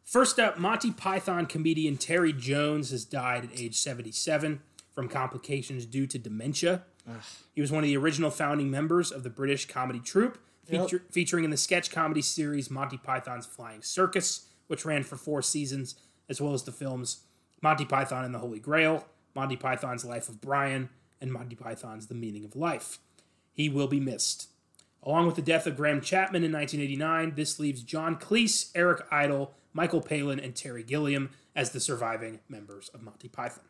First 0.03 0.39
up, 0.39 0.57
Monty 0.57 0.91
Python 0.91 1.45
comedian 1.45 1.97
Terry 1.97 2.33
Jones 2.33 2.89
has 2.91 3.05
died 3.05 3.45
at 3.45 3.59
age 3.59 3.75
77 3.77 4.61
from 4.91 5.07
complications 5.07 5.85
due 5.85 6.07
to 6.07 6.17
dementia. 6.17 6.83
He 7.53 7.61
was 7.61 7.71
one 7.71 7.83
of 7.83 7.87
the 7.87 7.97
original 7.97 8.29
founding 8.31 8.69
members 8.71 9.11
of 9.11 9.23
the 9.23 9.29
British 9.29 9.67
comedy 9.67 9.99
troupe, 9.99 10.37
feature, 10.69 11.03
featuring 11.11 11.43
in 11.43 11.49
the 11.49 11.57
sketch 11.57 11.91
comedy 11.91 12.21
series 12.21 12.69
Monty 12.69 12.97
Python's 12.97 13.45
Flying 13.45 13.81
Circus, 13.81 14.47
which 14.67 14.85
ran 14.85 15.03
for 15.03 15.15
four 15.15 15.41
seasons, 15.41 15.95
as 16.29 16.39
well 16.39 16.53
as 16.53 16.63
the 16.63 16.71
films 16.71 17.21
Monty 17.61 17.85
Python 17.85 18.23
and 18.23 18.33
the 18.33 18.39
Holy 18.39 18.59
Grail, 18.59 19.05
Monty 19.35 19.55
Python's 19.55 20.05
Life 20.05 20.29
of 20.29 20.41
Brian, 20.41 20.89
and 21.19 21.31
Monty 21.31 21.55
Python's 21.55 22.07
The 22.07 22.15
Meaning 22.15 22.45
of 22.45 22.55
Life. 22.55 22.99
He 23.51 23.67
will 23.67 23.87
be 23.87 23.99
missed. 23.99 24.47
Along 25.03 25.25
with 25.25 25.35
the 25.35 25.41
death 25.41 25.65
of 25.65 25.77
Graham 25.77 26.01
Chapman 26.01 26.43
in 26.43 26.51
1989, 26.51 27.35
this 27.35 27.59
leaves 27.59 27.83
John 27.83 28.17
Cleese, 28.17 28.69
Eric 28.75 29.05
Idle, 29.11 29.53
Michael 29.73 30.01
Palin, 30.01 30.39
and 30.39 30.55
Terry 30.55 30.83
Gilliam 30.83 31.29
as 31.55 31.71
the 31.71 31.79
surviving 31.79 32.39
members 32.49 32.89
of 32.89 33.01
Monty 33.01 33.27
Python. 33.27 33.65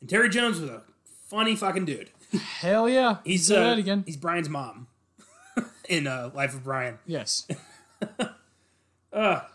And 0.00 0.08
Terry 0.08 0.28
Jones 0.28 0.60
was 0.60 0.70
a 0.70 0.82
funny 1.04 1.54
fucking 1.54 1.84
dude. 1.84 2.10
Hell 2.32 2.88
yeah! 2.88 3.18
He's 3.24 3.50
uh, 3.50 3.74
again. 3.76 4.04
He's 4.06 4.16
Brian's 4.16 4.48
mom 4.48 4.86
in 5.88 6.06
uh, 6.06 6.30
Life 6.34 6.54
of 6.54 6.64
Brian. 6.64 6.98
Yes. 7.06 7.46
uh, 9.12 9.40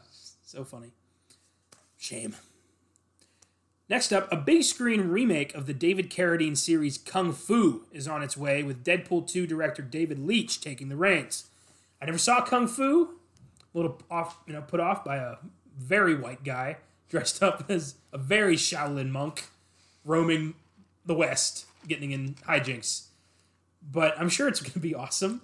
So 0.46 0.64
funny. 0.64 0.92
Shame. 1.98 2.36
Next 3.90 4.14
up, 4.14 4.32
a 4.32 4.38
big 4.38 4.64
screen 4.64 5.10
remake 5.10 5.54
of 5.54 5.68
the 5.68 5.74
David 5.74 6.10
Carradine 6.10 6.56
series 6.56 6.98
Kung 6.98 7.34
Fu 7.34 7.84
is 7.92 8.08
on 8.08 8.24
its 8.24 8.38
way, 8.38 8.64
with 8.64 8.84
Deadpool 8.84 9.28
2 9.28 9.46
director 9.46 9.82
David 9.82 10.18
Leitch 10.18 10.62
taking 10.62 10.88
the 10.90 10.96
reins. 10.96 11.46
I 12.02 12.06
never 12.06 12.18
saw 12.18 12.42
Kung 12.44 12.68
Fu, 12.68 13.16
a 13.74 13.78
little 13.78 14.02
off, 14.10 14.38
you 14.48 14.54
know, 14.54 14.62
put 14.62 14.80
off 14.80 15.04
by 15.04 15.18
a 15.18 15.36
very 15.78 16.16
white 16.16 16.44
guy 16.44 16.78
dressed 17.10 17.44
up 17.44 17.66
as 17.70 17.96
a 18.14 18.18
very 18.18 18.56
Shaolin 18.56 19.10
monk, 19.10 19.50
roaming 20.04 20.56
the 21.06 21.16
West, 21.16 21.66
getting 21.88 22.12
in 22.12 22.36
hijinks. 22.48 23.08
But 23.92 24.20
I'm 24.20 24.30
sure 24.30 24.48
it's 24.48 24.62
going 24.62 24.72
to 24.74 24.80
be 24.80 24.96
awesome. 24.96 25.42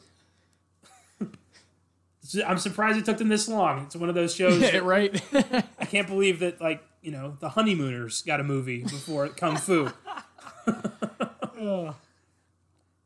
I'm 2.45 2.57
surprised 2.57 2.97
it 2.97 3.05
took 3.05 3.17
them 3.17 3.30
this 3.30 3.47
long. 3.47 3.84
It's 3.86 3.95
one 3.95 4.09
of 4.09 4.15
those 4.15 4.36
shows. 4.36 4.61
Yeah, 4.61 4.78
right. 4.78 5.22
I 5.34 5.86
can't 5.86 6.07
believe 6.07 6.39
that, 6.39 6.61
like, 6.61 6.84
you 7.01 7.11
know, 7.11 7.38
the 7.39 7.49
Honeymooners 7.49 8.22
got 8.22 8.39
a 8.39 8.43
movie 8.43 8.84
before 8.84 9.28
Kung 9.30 9.57
Fu. 9.57 9.89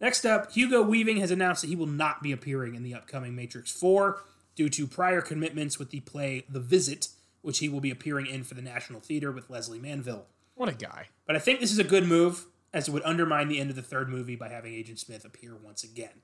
Next 0.02 0.26
up, 0.26 0.52
Hugo 0.52 0.82
Weaving 0.82 1.18
has 1.18 1.32
announced 1.32 1.62
that 1.62 1.70
he 1.70 1.76
will 1.76 1.86
not 1.88 2.22
be 2.22 2.32
appearing 2.32 2.76
in 2.76 2.84
the 2.84 2.94
upcoming 2.94 3.36
Matrix 3.36 3.72
4 3.72 4.22
due 4.56 4.70
to 4.70 4.88
prior 4.88 5.22
commitments 5.22 5.80
with 5.80 5.90
the 5.90 6.02
play 6.02 6.46
The 6.50 6.60
Visit, 6.60 7.10
which 7.42 7.60
he 7.60 7.70
will 7.70 7.80
be 7.80 7.92
appearing 7.92 8.28
in 8.28 8.44
for 8.44 8.54
the 8.54 8.62
National 8.62 9.00
Theater 9.00 9.32
with 9.32 9.50
Lesley 9.50 9.80
Manville. 9.80 10.26
what 10.56 10.70
a 10.70 10.74
guy. 10.74 11.08
But 11.26 11.36
I 11.36 11.40
think 11.40 11.60
this 11.60 11.72
is 11.72 11.80
a 11.80 11.84
good 11.84 12.06
move, 12.06 12.46
as 12.74 12.88
it 12.88 12.92
would 12.92 13.04
undermine 13.04 13.48
the 13.48 13.60
end 13.60 13.70
of 13.70 13.76
the 13.76 13.82
third 13.82 14.10
movie 14.10 14.36
by 14.36 14.50
having 14.50 14.74
Agent 14.74 15.00
Smith 15.00 15.26
appear 15.26 15.56
once 15.56 15.84
again. 15.84 16.22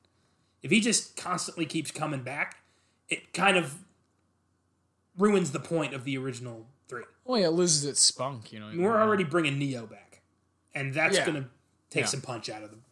If 0.62 0.70
he 0.72 0.80
just 0.80 1.16
constantly 1.18 1.66
keeps 1.66 1.92
coming 1.92 2.22
back, 2.24 2.58
it 3.12 3.34
kind 3.34 3.58
of 3.58 3.78
ruins 5.18 5.52
the 5.52 5.60
point 5.60 5.94
of 5.94 6.04
the 6.04 6.18
original 6.18 6.66
three. 6.88 7.04
Well, 7.26 7.40
yeah, 7.40 7.48
it 7.48 7.52
loses 7.52 7.86
its 7.86 8.02
spunk, 8.02 8.52
you 8.52 8.60
know. 8.60 8.72
We're 8.76 9.00
already 9.00 9.24
bringing 9.24 9.60
Neo 9.60 9.86
back, 9.86 10.22
and 10.74 10.94
that's 10.94 11.18
Yeah. 11.18 11.26
going 11.26 11.44
to 11.44 11.50
take 11.90 12.02
Yeah. 12.02 12.08
some 12.08 12.22
punch 12.22 12.50
out 12.50 12.64
of 12.64 12.72
them. 12.72 12.84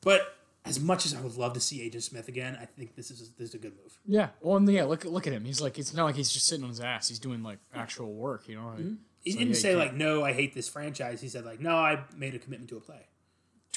But 0.00 0.36
as 0.64 0.80
much 0.80 1.06
as 1.06 1.14
I 1.14 1.20
would 1.20 1.36
love 1.36 1.52
to 1.54 1.60
see 1.60 1.82
Agent 1.82 2.02
Smith 2.02 2.28
again, 2.28 2.56
I 2.60 2.64
think 2.66 2.94
this 2.96 3.10
is 3.10 3.30
this 3.38 3.50
is 3.50 3.54
a 3.54 3.58
good 3.58 3.76
move. 3.82 3.98
Yeah. 4.06 4.30
Well, 4.40 4.56
and 4.56 4.68
yeah, 4.68 4.84
look 4.84 5.04
look 5.04 5.26
at 5.26 5.32
him. 5.32 5.44
He's 5.44 5.60
like 5.60 5.78
it's 5.78 5.94
not 5.94 6.04
like 6.04 6.16
he's 6.16 6.32
just 6.32 6.46
sitting 6.46 6.64
on 6.64 6.70
his 6.70 6.80
ass. 6.80 7.08
He's 7.08 7.18
doing 7.18 7.42
like 7.42 7.58
actual 7.74 8.12
work, 8.14 8.48
you 8.48 8.56
know. 8.56 8.68
Like, 8.68 8.78
mm-hmm. 8.78 8.94
He 9.22 9.32
so, 9.32 9.38
didn't 9.38 9.54
yeah, 9.54 9.60
say 9.60 9.76
like, 9.76 9.92
"No, 9.92 10.24
I 10.24 10.32
hate 10.32 10.54
this 10.54 10.66
franchise." 10.66 11.20
He 11.20 11.28
said 11.28 11.44
like, 11.44 11.60
"No, 11.60 11.76
I 11.76 12.04
made 12.16 12.34
a 12.34 12.38
commitment 12.38 12.70
to 12.70 12.78
a 12.78 12.80
play." 12.80 13.06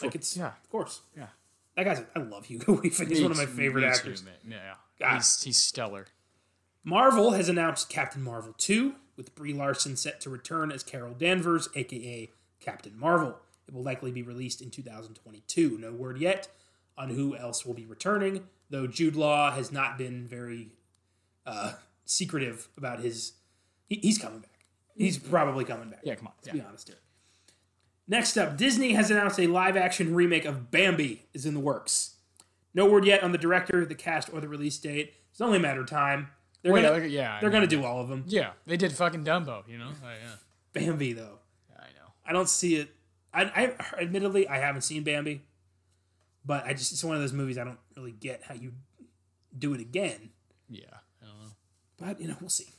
Like 0.02 0.16
it's 0.16 0.38
Yeah. 0.38 0.48
of 0.64 0.70
course. 0.70 1.02
Yeah. 1.18 1.28
That 1.76 1.84
guy's 1.86 2.02
I 2.16 2.20
love 2.20 2.46
Hugo 2.46 2.74
Weaving. 2.84 3.08
He's 3.10 3.18
Me 3.20 3.24
one 3.24 3.32
of 3.32 3.38
my 3.38 3.46
favorite 3.46 3.82
too, 3.82 3.88
actors. 3.88 4.24
Yeah. 4.48 4.76
God. 5.00 5.16
He's 5.16 5.42
he's 5.44 5.58
stellar. 5.58 6.08
Marvel 6.84 7.32
has 7.32 7.48
announced 7.50 7.90
Captain 7.90 8.22
Marvel 8.22 8.54
2, 8.58 8.94
with 9.16 9.34
Brie 9.36 9.54
Larson 9.54 9.96
set 9.96 10.20
to 10.22 10.30
return 10.30 10.72
as 10.72 10.84
Carol 10.84 11.14
Danvers, 11.14 11.70
aka 11.76 12.30
Captain 12.60 12.98
Marvel. 12.98 13.38
It 13.68 13.74
will 13.74 13.84
likely 13.84 14.12
be 14.12 14.22
released 14.22 14.62
in 14.62 14.70
2022. 14.70 15.78
No 15.80 15.92
word 15.94 16.18
yet 16.20 16.50
on 16.98 17.10
who 17.10 17.36
else 17.38 17.66
will 17.66 17.74
be 17.74 17.86
returning, 17.86 18.44
though 18.70 18.86
Jude 18.88 19.16
Law 19.16 19.52
has 19.52 19.72
not 19.72 19.98
been 19.98 20.28
very 20.28 20.70
uh, 21.46 21.74
secretive 22.06 22.68
about 22.78 23.00
his. 23.00 23.34
He, 23.88 23.96
he's 24.02 24.18
coming 24.18 24.40
back. 24.40 24.50
He's 24.96 25.18
probably 25.18 25.64
coming 25.66 25.90
back. 25.90 26.02
Yeah, 26.04 26.16
come 26.16 26.28
on. 26.28 26.34
Let's 26.38 26.48
Yeah. 26.48 26.54
be 26.62 26.68
honest 26.68 26.88
here. 26.90 26.98
Next 28.08 28.38
up, 28.38 28.58
Disney 28.58 28.94
has 28.94 29.10
announced 29.10 29.40
a 29.40 29.48
live 29.48 29.78
action 29.78 30.14
remake 30.14 30.46
of 30.46 30.70
Bambi 30.72 31.26
is 31.34 31.46
in 31.46 31.54
the 31.54 31.60
works. 31.60 32.16
No 32.74 32.86
word 32.90 33.06
yet 33.06 33.24
on 33.24 33.32
the 33.32 33.38
director, 33.38 33.86
the 33.86 33.96
cast, 33.96 34.34
or 34.34 34.42
the 34.42 34.48
release 34.48 34.78
date. 34.78 35.14
It's 35.32 35.42
only 35.42 35.58
a 35.58 35.62
matter 35.62 35.82
of 35.82 35.88
time. 35.88 36.30
They're 36.64 36.78
yeah, 36.78 36.90
gonna, 36.90 37.06
yeah, 37.06 37.36
I 37.36 37.40
they're 37.42 37.50
gonna 37.50 37.68
do 37.68 37.84
all 37.84 38.02
of 38.02 38.08
them. 38.08 38.24
Yeah, 38.28 38.52
they 38.66 38.78
did 38.78 38.94
fucking 38.94 39.24
Dumbo, 39.24 39.68
you 39.68 39.78
know. 39.78 39.90
Oh, 40.04 40.08
yeah. 40.08 40.36
Bambi 40.74 41.14
though, 41.14 41.40
yeah, 41.70 41.78
I 41.78 41.88
know. 41.88 42.12
I 42.26 42.34
don't 42.34 42.50
see 42.50 42.78
it. 42.78 42.90
I, 43.34 43.44
I 43.44 44.02
admittedly 44.02 44.48
I 44.48 44.60
haven't 44.60 44.82
seen 44.84 45.04
Bambi, 45.04 45.42
but 46.46 46.66
I 46.66 46.74
just 46.74 46.92
it's 46.94 47.04
one 47.04 47.16
of 47.16 47.22
those 47.22 47.34
movies 47.34 47.58
I 47.58 47.64
don't 47.64 47.80
really 47.98 48.12
get 48.12 48.44
how 48.44 48.54
you 48.54 48.74
do 49.58 49.74
it 49.74 49.82
again. 49.82 50.30
Yeah, 50.70 50.86
I 51.22 51.26
don't 51.26 51.40
know. 51.40 51.52
But 51.98 52.22
you 52.22 52.28
know 52.28 52.38
we'll 52.40 52.50
see. 52.50 52.73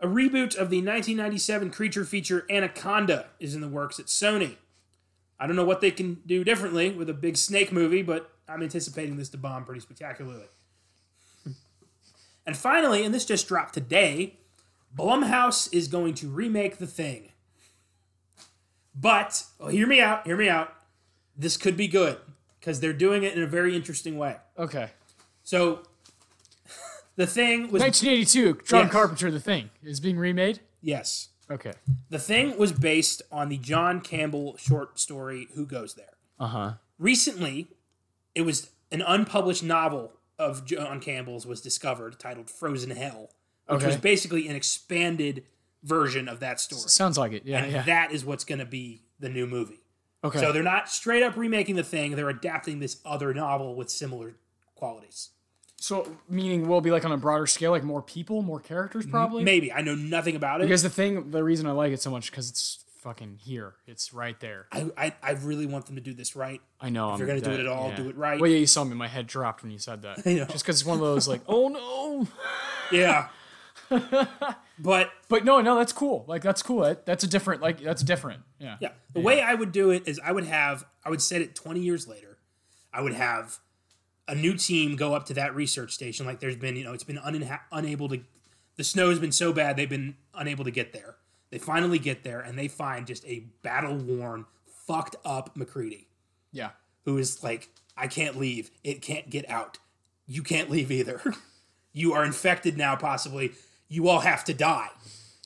A 0.00 0.06
reboot 0.06 0.54
of 0.54 0.70
the 0.70 0.78
1997 0.78 1.70
creature 1.70 2.04
feature 2.04 2.46
Anaconda 2.48 3.26
is 3.40 3.54
in 3.54 3.60
the 3.60 3.68
works 3.68 3.98
at 3.98 4.06
Sony. 4.06 4.56
I 5.40 5.46
don't 5.46 5.56
know 5.56 5.64
what 5.64 5.80
they 5.80 5.90
can 5.90 6.20
do 6.26 6.44
differently 6.44 6.90
with 6.90 7.08
a 7.08 7.14
big 7.14 7.36
snake 7.36 7.72
movie, 7.72 8.02
but 8.02 8.30
I'm 8.48 8.62
anticipating 8.62 9.16
this 9.16 9.28
to 9.30 9.38
bomb 9.38 9.64
pretty 9.64 9.80
spectacularly. 9.80 10.46
and 12.46 12.56
finally, 12.56 13.04
and 13.04 13.12
this 13.12 13.24
just 13.24 13.48
dropped 13.48 13.74
today, 13.74 14.36
Blumhouse 14.96 15.68
is 15.72 15.88
going 15.88 16.14
to 16.14 16.28
remake 16.28 16.78
The 16.78 16.86
Thing. 16.86 17.32
But, 18.94 19.44
well, 19.58 19.68
hear 19.68 19.86
me 19.86 20.00
out, 20.00 20.26
hear 20.26 20.36
me 20.36 20.48
out. 20.48 20.74
This 21.36 21.56
could 21.56 21.76
be 21.76 21.86
good 21.86 22.18
because 22.58 22.80
they're 22.80 22.92
doing 22.92 23.22
it 23.22 23.34
in 23.34 23.42
a 23.42 23.46
very 23.46 23.76
interesting 23.76 24.18
way. 24.18 24.36
Okay. 24.58 24.90
So, 25.44 25.82
The 27.18 27.26
Thing 27.26 27.62
was 27.72 27.82
1982, 27.82 28.60
John 28.64 28.84
Yes. 28.84 28.92
Carpenter, 28.92 29.30
The 29.32 29.40
Thing, 29.40 29.70
is 29.82 29.98
being 29.98 30.18
remade. 30.18 30.60
yes, 30.80 31.30
Okay. 31.50 31.72
The 32.10 32.18
Thing 32.18 32.56
was 32.56 32.72
based 32.72 33.22
on 33.32 33.48
the 33.48 33.56
John 33.56 34.00
Campbell 34.02 34.56
short 34.56 35.00
story 35.00 35.48
Who 35.54 35.66
Goes 35.66 35.94
There. 35.94 36.14
Uh 36.38 36.46
huh. 36.46 36.72
Recently, 36.98 37.68
it 38.36 38.42
was 38.42 38.70
an 38.92 39.02
unpublished 39.02 39.64
novel 39.64 40.12
of 40.38 40.64
John 40.64 41.00
Campbell's 41.00 41.44
was 41.44 41.60
discovered 41.60 42.20
titled 42.20 42.48
Frozen 42.50 42.90
Hell, 42.90 43.30
which 43.66 43.82
was 43.82 43.96
basically 43.96 44.46
an 44.46 44.54
expanded 44.54 45.42
version 45.82 46.28
of 46.28 46.38
that 46.38 46.60
story. 46.60 46.82
Sounds 46.82 47.18
like 47.18 47.32
it. 47.32 47.42
Yeah, 47.44 47.64
and 47.64 47.72
yeah. 47.72 47.82
that 47.82 48.12
is 48.12 48.24
what's 48.24 48.44
going 48.44 48.60
to 48.60 48.64
be 48.66 49.02
the 49.18 49.28
new 49.28 49.46
movie. 49.46 49.80
okay. 50.22 50.38
So 50.38 50.52
they're 50.52 50.62
not 50.62 50.88
straight 50.88 51.24
up 51.24 51.36
remaking 51.36 51.74
the 51.74 51.82
thing, 51.82 52.14
they're 52.14 52.28
adapting 52.28 52.78
this 52.78 53.00
other 53.04 53.34
novel 53.34 53.74
with 53.74 53.90
similar 53.90 54.36
qualities. 54.76 55.30
So, 55.80 56.16
meaning 56.28 56.66
we'll 56.66 56.80
be 56.80 56.90
like 56.90 57.04
on 57.04 57.12
a 57.12 57.16
broader 57.16 57.46
scale, 57.46 57.70
like 57.70 57.84
more 57.84 58.02
people, 58.02 58.42
more 58.42 58.58
characters, 58.58 59.06
probably. 59.06 59.44
Maybe. 59.44 59.72
I 59.72 59.80
know 59.80 59.94
nothing 59.94 60.34
about 60.34 60.60
it. 60.60 60.64
Because 60.64 60.82
the 60.82 60.90
thing, 60.90 61.30
the 61.30 61.44
reason 61.44 61.66
I 61.68 61.70
like 61.70 61.92
it 61.92 62.02
so 62.02 62.10
much, 62.10 62.30
because 62.30 62.50
it's 62.50 62.84
fucking 62.98 63.38
here. 63.40 63.74
It's 63.86 64.12
right 64.12 64.38
there. 64.40 64.66
I, 64.72 64.90
I, 64.96 65.14
I 65.22 65.30
really 65.32 65.66
want 65.66 65.86
them 65.86 65.94
to 65.94 66.00
do 66.00 66.12
this 66.12 66.34
right. 66.36 66.60
I 66.80 66.90
know. 66.90 67.12
If 67.12 67.18
you're 67.18 67.28
going 67.28 67.40
to 67.40 67.48
do 67.48 67.54
it 67.54 67.60
at 67.60 67.66
all, 67.66 67.92
do 67.92 68.08
it 68.08 68.16
right. 68.16 68.40
Well, 68.40 68.50
yeah, 68.50 68.58
you 68.58 68.66
saw 68.66 68.84
me. 68.84 68.94
My 68.94 69.08
head 69.08 69.26
dropped 69.26 69.62
when 69.62 69.70
you 69.70 69.78
said 69.78 70.02
that. 70.02 70.26
know. 70.26 70.44
Just 70.46 70.64
because 70.64 70.80
it's 70.80 70.84
one 70.84 70.98
of 70.98 71.04
those 71.04 71.28
like, 71.28 71.42
oh 71.46 71.68
no. 71.68 72.28
Yeah. 72.90 73.28
but 74.78 75.10
But 75.28 75.44
no, 75.44 75.60
no, 75.60 75.76
that's 75.76 75.92
cool. 75.92 76.24
Like 76.26 76.42
that's 76.42 76.62
cool. 76.62 76.80
That, 76.80 77.06
that's 77.06 77.22
a 77.22 77.26
different. 77.26 77.62
Like 77.62 77.80
that's 77.80 78.02
different. 78.02 78.42
Yeah. 78.58 78.76
Yeah. 78.80 78.90
The 79.12 79.20
way 79.20 79.40
I 79.40 79.54
would 79.54 79.72
do 79.72 79.90
it 79.90 80.08
is 80.08 80.18
I 80.24 80.32
would 80.32 80.44
have 80.44 80.84
I 81.04 81.10
would 81.10 81.22
set 81.22 81.40
it 81.40 81.54
20 81.54 81.80
years 81.80 82.08
later. 82.08 82.38
I 82.92 83.02
would 83.02 83.12
have 83.12 83.58
a 84.28 84.34
new 84.34 84.54
team 84.54 84.94
go 84.96 85.14
up 85.14 85.26
to 85.26 85.34
that 85.34 85.54
research 85.54 85.92
station 85.92 86.26
like 86.26 86.38
there's 86.40 86.56
been, 86.56 86.76
you 86.76 86.84
know, 86.84 86.92
it's 86.92 87.04
been 87.04 87.16
uninha- 87.18 87.60
unable 87.72 88.08
to 88.10 88.20
the 88.76 88.84
snow's 88.84 89.18
been 89.18 89.32
so 89.32 89.52
bad 89.52 89.76
they've 89.76 89.88
been 89.90 90.14
unable 90.34 90.64
to 90.64 90.70
get 90.70 90.92
there. 90.92 91.16
They 91.50 91.58
finally 91.58 91.98
get 91.98 92.22
there 92.24 92.40
and 92.40 92.56
they 92.58 92.68
find 92.68 93.06
just 93.06 93.24
a 93.26 93.40
battle-worn, 93.62 94.44
fucked 94.86 95.16
up 95.24 95.56
MacReady 95.56 96.06
Yeah. 96.52 96.70
who 97.04 97.18
is 97.18 97.42
like 97.42 97.70
I 97.96 98.06
can't 98.06 98.36
leave. 98.38 98.70
It 98.84 99.02
can't 99.02 99.28
get 99.30 99.48
out. 99.50 99.78
You 100.26 100.42
can't 100.42 100.70
leave 100.70 100.92
either. 100.92 101.20
you 101.92 102.12
are 102.12 102.24
infected 102.24 102.76
now 102.76 102.94
possibly. 102.96 103.52
You 103.88 104.08
all 104.08 104.20
have 104.20 104.44
to 104.44 104.54
die. 104.54 104.90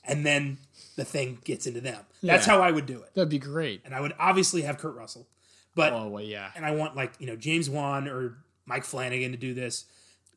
And 0.05 0.25
then 0.25 0.57
the 0.97 1.05
thing 1.05 1.39
gets 1.45 1.65
into 1.65 1.79
them. 1.81 2.01
That's 2.21 2.45
how 2.45 2.61
I 2.61 2.69
would 2.71 2.85
do 2.85 3.01
it 3.01 3.15
That'd 3.15 3.29
be 3.29 3.39
great. 3.39 3.81
and 3.85 3.95
I 3.95 4.01
would 4.01 4.13
obviously 4.19 4.61
have 4.63 4.77
Kurt 4.77 4.95
Russell, 4.95 5.27
but 5.75 5.91
Oh 5.93 6.07
well, 6.09 6.23
yeah. 6.23 6.51
and 6.55 6.65
I 6.65 6.71
want 6.71 6.95
like 6.95 7.13
you 7.19 7.25
know 7.27 7.35
James 7.37 7.69
Wan 7.69 8.07
or 8.07 8.37
Mike 8.65 8.83
Flanagan 8.85 9.31
to 9.31 9.37
do 9.37 9.53
this. 9.53 9.85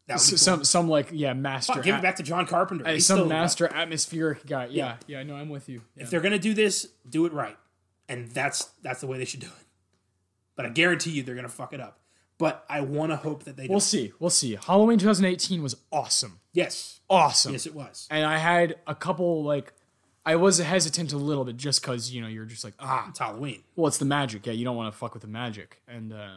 That 0.08 0.18
would 0.18 0.24
be 0.26 0.30
cool. 0.30 0.38
Some 0.38 0.64
some 0.64 0.88
like 0.88 1.08
yeah 1.12 1.32
master. 1.32 1.74
Fuck, 1.74 1.82
give 1.84 1.94
at- 1.94 1.98
it 1.98 2.02
back 2.02 2.16
to 2.16 2.22
John 2.22 2.46
Carpenter. 2.46 2.84
Hey, 2.84 2.98
some 3.00 3.28
master 3.28 3.66
atmospheric 3.72 4.46
guy. 4.46 4.66
Yeah, 4.70 4.96
yeah, 5.06 5.22
no, 5.22 5.34
I'm 5.34 5.48
with 5.48 5.68
you. 5.68 5.82
Yeah. 5.96 6.04
If 6.04 6.10
they're 6.10 6.20
gonna 6.20 6.38
do 6.38 6.54
this, 6.54 6.88
do 7.08 7.26
it 7.26 7.32
right, 7.32 7.56
and 8.08 8.30
that's 8.30 8.64
that's 8.82 9.00
the 9.00 9.06
way 9.06 9.18
they 9.18 9.24
should 9.24 9.40
do 9.40 9.46
it. 9.48 9.66
But 10.56 10.66
I 10.66 10.68
guarantee 10.70 11.10
you 11.10 11.22
they're 11.22 11.34
gonna 11.34 11.48
fuck 11.48 11.72
it 11.72 11.80
up. 11.80 11.98
But 12.38 12.64
I 12.68 12.82
want 12.82 13.12
to 13.12 13.16
hope 13.16 13.44
that 13.44 13.56
they 13.56 13.62
We'll 13.62 13.78
don't. 13.78 13.80
see. 13.80 14.12
We'll 14.20 14.28
see. 14.30 14.56
Halloween 14.66 14.98
2018 14.98 15.62
was 15.62 15.74
awesome. 15.90 16.40
Yes, 16.52 17.00
Awesome. 17.08 17.52
yes, 17.52 17.64
it 17.66 17.74
was. 17.74 18.06
And 18.10 18.26
I 18.26 18.36
had 18.36 18.76
a 18.86 18.94
couple 18.94 19.42
like 19.42 19.72
I 20.26 20.36
was 20.36 20.58
hesitant 20.58 21.12
a 21.14 21.16
little 21.16 21.44
bit 21.46 21.56
just 21.56 21.80
because 21.80 22.10
you 22.12 22.20
know 22.20 22.26
you're 22.28 22.44
just 22.44 22.62
like 22.62 22.74
ah 22.78 23.06
It's 23.08 23.18
Halloween. 23.18 23.62
well 23.74 23.86
it's 23.86 23.96
the 23.98 24.04
magic 24.04 24.46
yeah 24.46 24.52
you 24.52 24.64
don't 24.64 24.76
want 24.76 24.92
to 24.92 24.98
fuck 24.98 25.14
with 25.14 25.22
the 25.22 25.28
magic 25.28 25.80
and 25.88 26.12
uh, 26.12 26.36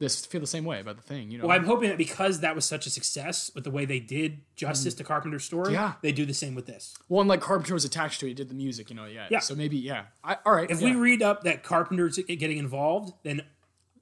this 0.00 0.26
feel 0.26 0.40
the 0.40 0.46
same 0.48 0.64
way 0.64 0.80
about 0.80 0.96
the 0.96 1.02
thing 1.02 1.30
you 1.30 1.38
know 1.38 1.46
Well, 1.46 1.56
I'm 1.56 1.64
hoping 1.66 1.88
that 1.90 1.98
because 1.98 2.40
that 2.40 2.54
was 2.56 2.64
such 2.64 2.86
a 2.86 2.90
success 2.90 3.52
with 3.54 3.62
the 3.62 3.70
way 3.70 3.84
they 3.84 4.00
did 4.00 4.40
justice 4.56 4.94
to 4.94 5.04
Carpenter's 5.04 5.44
story, 5.44 5.68
Mm. 5.70 5.74
Yeah. 5.74 5.92
they 6.02 6.10
do 6.10 6.26
the 6.26 6.34
same 6.34 6.54
with 6.56 6.66
this. 6.66 6.96
one 7.06 7.28
like 7.28 7.40
Carpenter 7.40 7.74
was 7.74 7.84
attached 7.84 8.18
to 8.20 8.26
it 8.26 8.30
he 8.30 8.34
did 8.34 8.48
the 8.48 8.54
music 8.54 8.90
you 8.90 8.96
know 8.96 9.04
yeah 9.04 9.28
Yeah. 9.30 9.38
so 9.38 9.54
maybe 9.54 9.76
yeah 9.76 10.06
I, 10.24 10.36
all 10.44 10.52
right 10.54 10.68
If 10.70 10.80
yeah. 10.80 10.90
we 10.90 10.96
read 10.96 11.22
up 11.22 11.44
that 11.44 11.62
Carpenter's 11.62 12.16
getting 12.18 12.58
involved, 12.58 13.12
then 13.22 13.42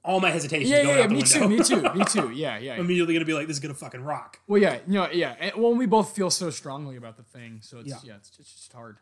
all 0.03 0.21
my 0.21 0.31
hesitation 0.31 0.67
yeah 0.71 0.77
is 0.77 0.85
going 0.85 0.97
yeah, 0.97 1.03
yeah 1.03 1.07
me 1.07 1.21
too 1.21 1.47
me 1.49 1.59
too 1.63 1.81
me 1.99 2.05
too 2.15 2.31
yeah 2.31 2.57
yeah 2.57 2.73
I'm 2.75 2.79
immediately 2.79 3.13
going 3.13 3.19
to 3.21 3.25
be 3.25 3.33
like, 3.33 3.47
this 3.47 3.57
is 3.57 3.59
going 3.59 3.73
to 3.75 3.79
fucking 3.79 4.01
rock. 4.01 4.39
well 4.47 4.61
yeah 4.61 4.77
you 4.87 4.93
know 4.93 5.09
yeah 5.11 5.35
and, 5.39 5.51
well 5.57 5.75
we 5.75 5.85
both 5.85 6.15
feel 6.15 6.29
so 6.31 6.49
strongly 6.49 6.95
about 6.95 7.17
the 7.17 7.23
thing 7.23 7.59
so 7.61 7.79
it's 7.79 7.89
Yeah. 7.89 7.95
yeah, 8.03 8.15
it's, 8.15 8.31
it's 8.39 8.53
just 8.53 8.71
hard 8.73 8.97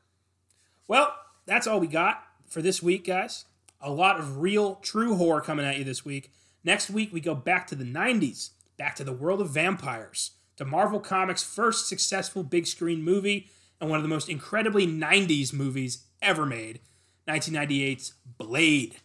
Well, 0.87 1.13
that's 1.45 1.67
all 1.67 1.79
we 1.79 1.87
got 1.87 2.23
for 2.47 2.61
this 2.61 2.81
week, 2.81 3.05
guys. 3.05 3.45
A 3.79 3.91
lot 3.91 4.19
of 4.19 4.39
real, 4.39 4.75
true 4.75 5.15
horror 5.15 5.39
coming 5.41 5.65
at 5.65 5.77
you 5.77 5.83
this 5.83 6.03
week. 6.03 6.31
Next 6.63 6.89
week, 6.89 7.13
we 7.13 7.21
go 7.21 7.35
back 7.35 7.67
to 7.67 7.75
the 7.75 7.83
90s, 7.83 8.51
back 8.77 8.95
to 8.95 9.03
the 9.03 9.13
world 9.13 9.41
of 9.41 9.49
vampires, 9.49 10.31
to 10.57 10.65
Marvel 10.65 10.99
Comics' 10.99 11.43
first 11.43 11.87
successful 11.87 12.43
big 12.43 12.67
screen 12.67 13.03
movie 13.03 13.49
and 13.79 13.89
one 13.89 13.97
of 13.97 14.03
the 14.03 14.09
most 14.09 14.29
incredibly 14.29 14.87
90s 14.87 15.53
movies 15.53 16.05
ever 16.21 16.45
made 16.45 16.79
1998's 17.27 18.13
Blade. 18.37 18.97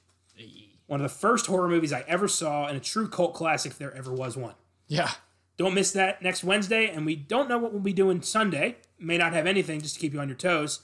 One 0.87 1.01
of 1.01 1.05
the 1.05 1.17
first 1.17 1.47
horror 1.47 1.69
movies 1.69 1.93
I 1.93 2.05
ever 2.07 2.29
saw, 2.29 2.67
and 2.67 2.77
a 2.77 2.81
true 2.81 3.09
cult 3.09 3.35
classic 3.35 3.73
if 3.73 3.79
there 3.79 3.95
ever 3.95 4.13
was 4.13 4.37
one. 4.37 4.55
Yeah. 4.89 5.11
Don't 5.57 5.75
miss 5.75 5.93
that 5.93 6.23
next 6.23 6.45
Wednesday, 6.45 6.89
and 6.89 7.07
we 7.07 7.17
don't 7.17 7.49
know 7.49 7.59
what 7.59 7.73
we'll 7.73 7.83
be 7.83 7.93
doing 7.93 8.23
Sunday. 8.23 8.77
May 8.99 9.19
not 9.19 9.33
have 9.33 9.47
anything 9.47 9.81
just 9.81 9.95
to 9.95 10.01
keep 10.01 10.13
you 10.13 10.21
on 10.21 10.29
your 10.29 10.37
toes. 10.37 10.81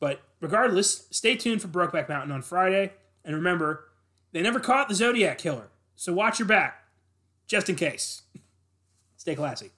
But 0.00 0.20
regardless, 0.40 1.06
stay 1.10 1.36
tuned 1.36 1.62
for 1.62 1.68
Brokeback 1.68 2.08
Mountain 2.08 2.32
on 2.32 2.42
Friday. 2.42 2.92
And 3.24 3.34
remember, 3.34 3.88
they 4.32 4.42
never 4.42 4.60
caught 4.60 4.88
the 4.88 4.94
Zodiac 4.94 5.38
Killer, 5.38 5.68
so 5.98 6.12
watch 6.12 6.38
your 6.38 6.46
back, 6.46 6.84
just 7.48 7.68
in 7.68 7.74
case. 7.74 8.22
Stay 9.16 9.34
classy. 9.34 9.72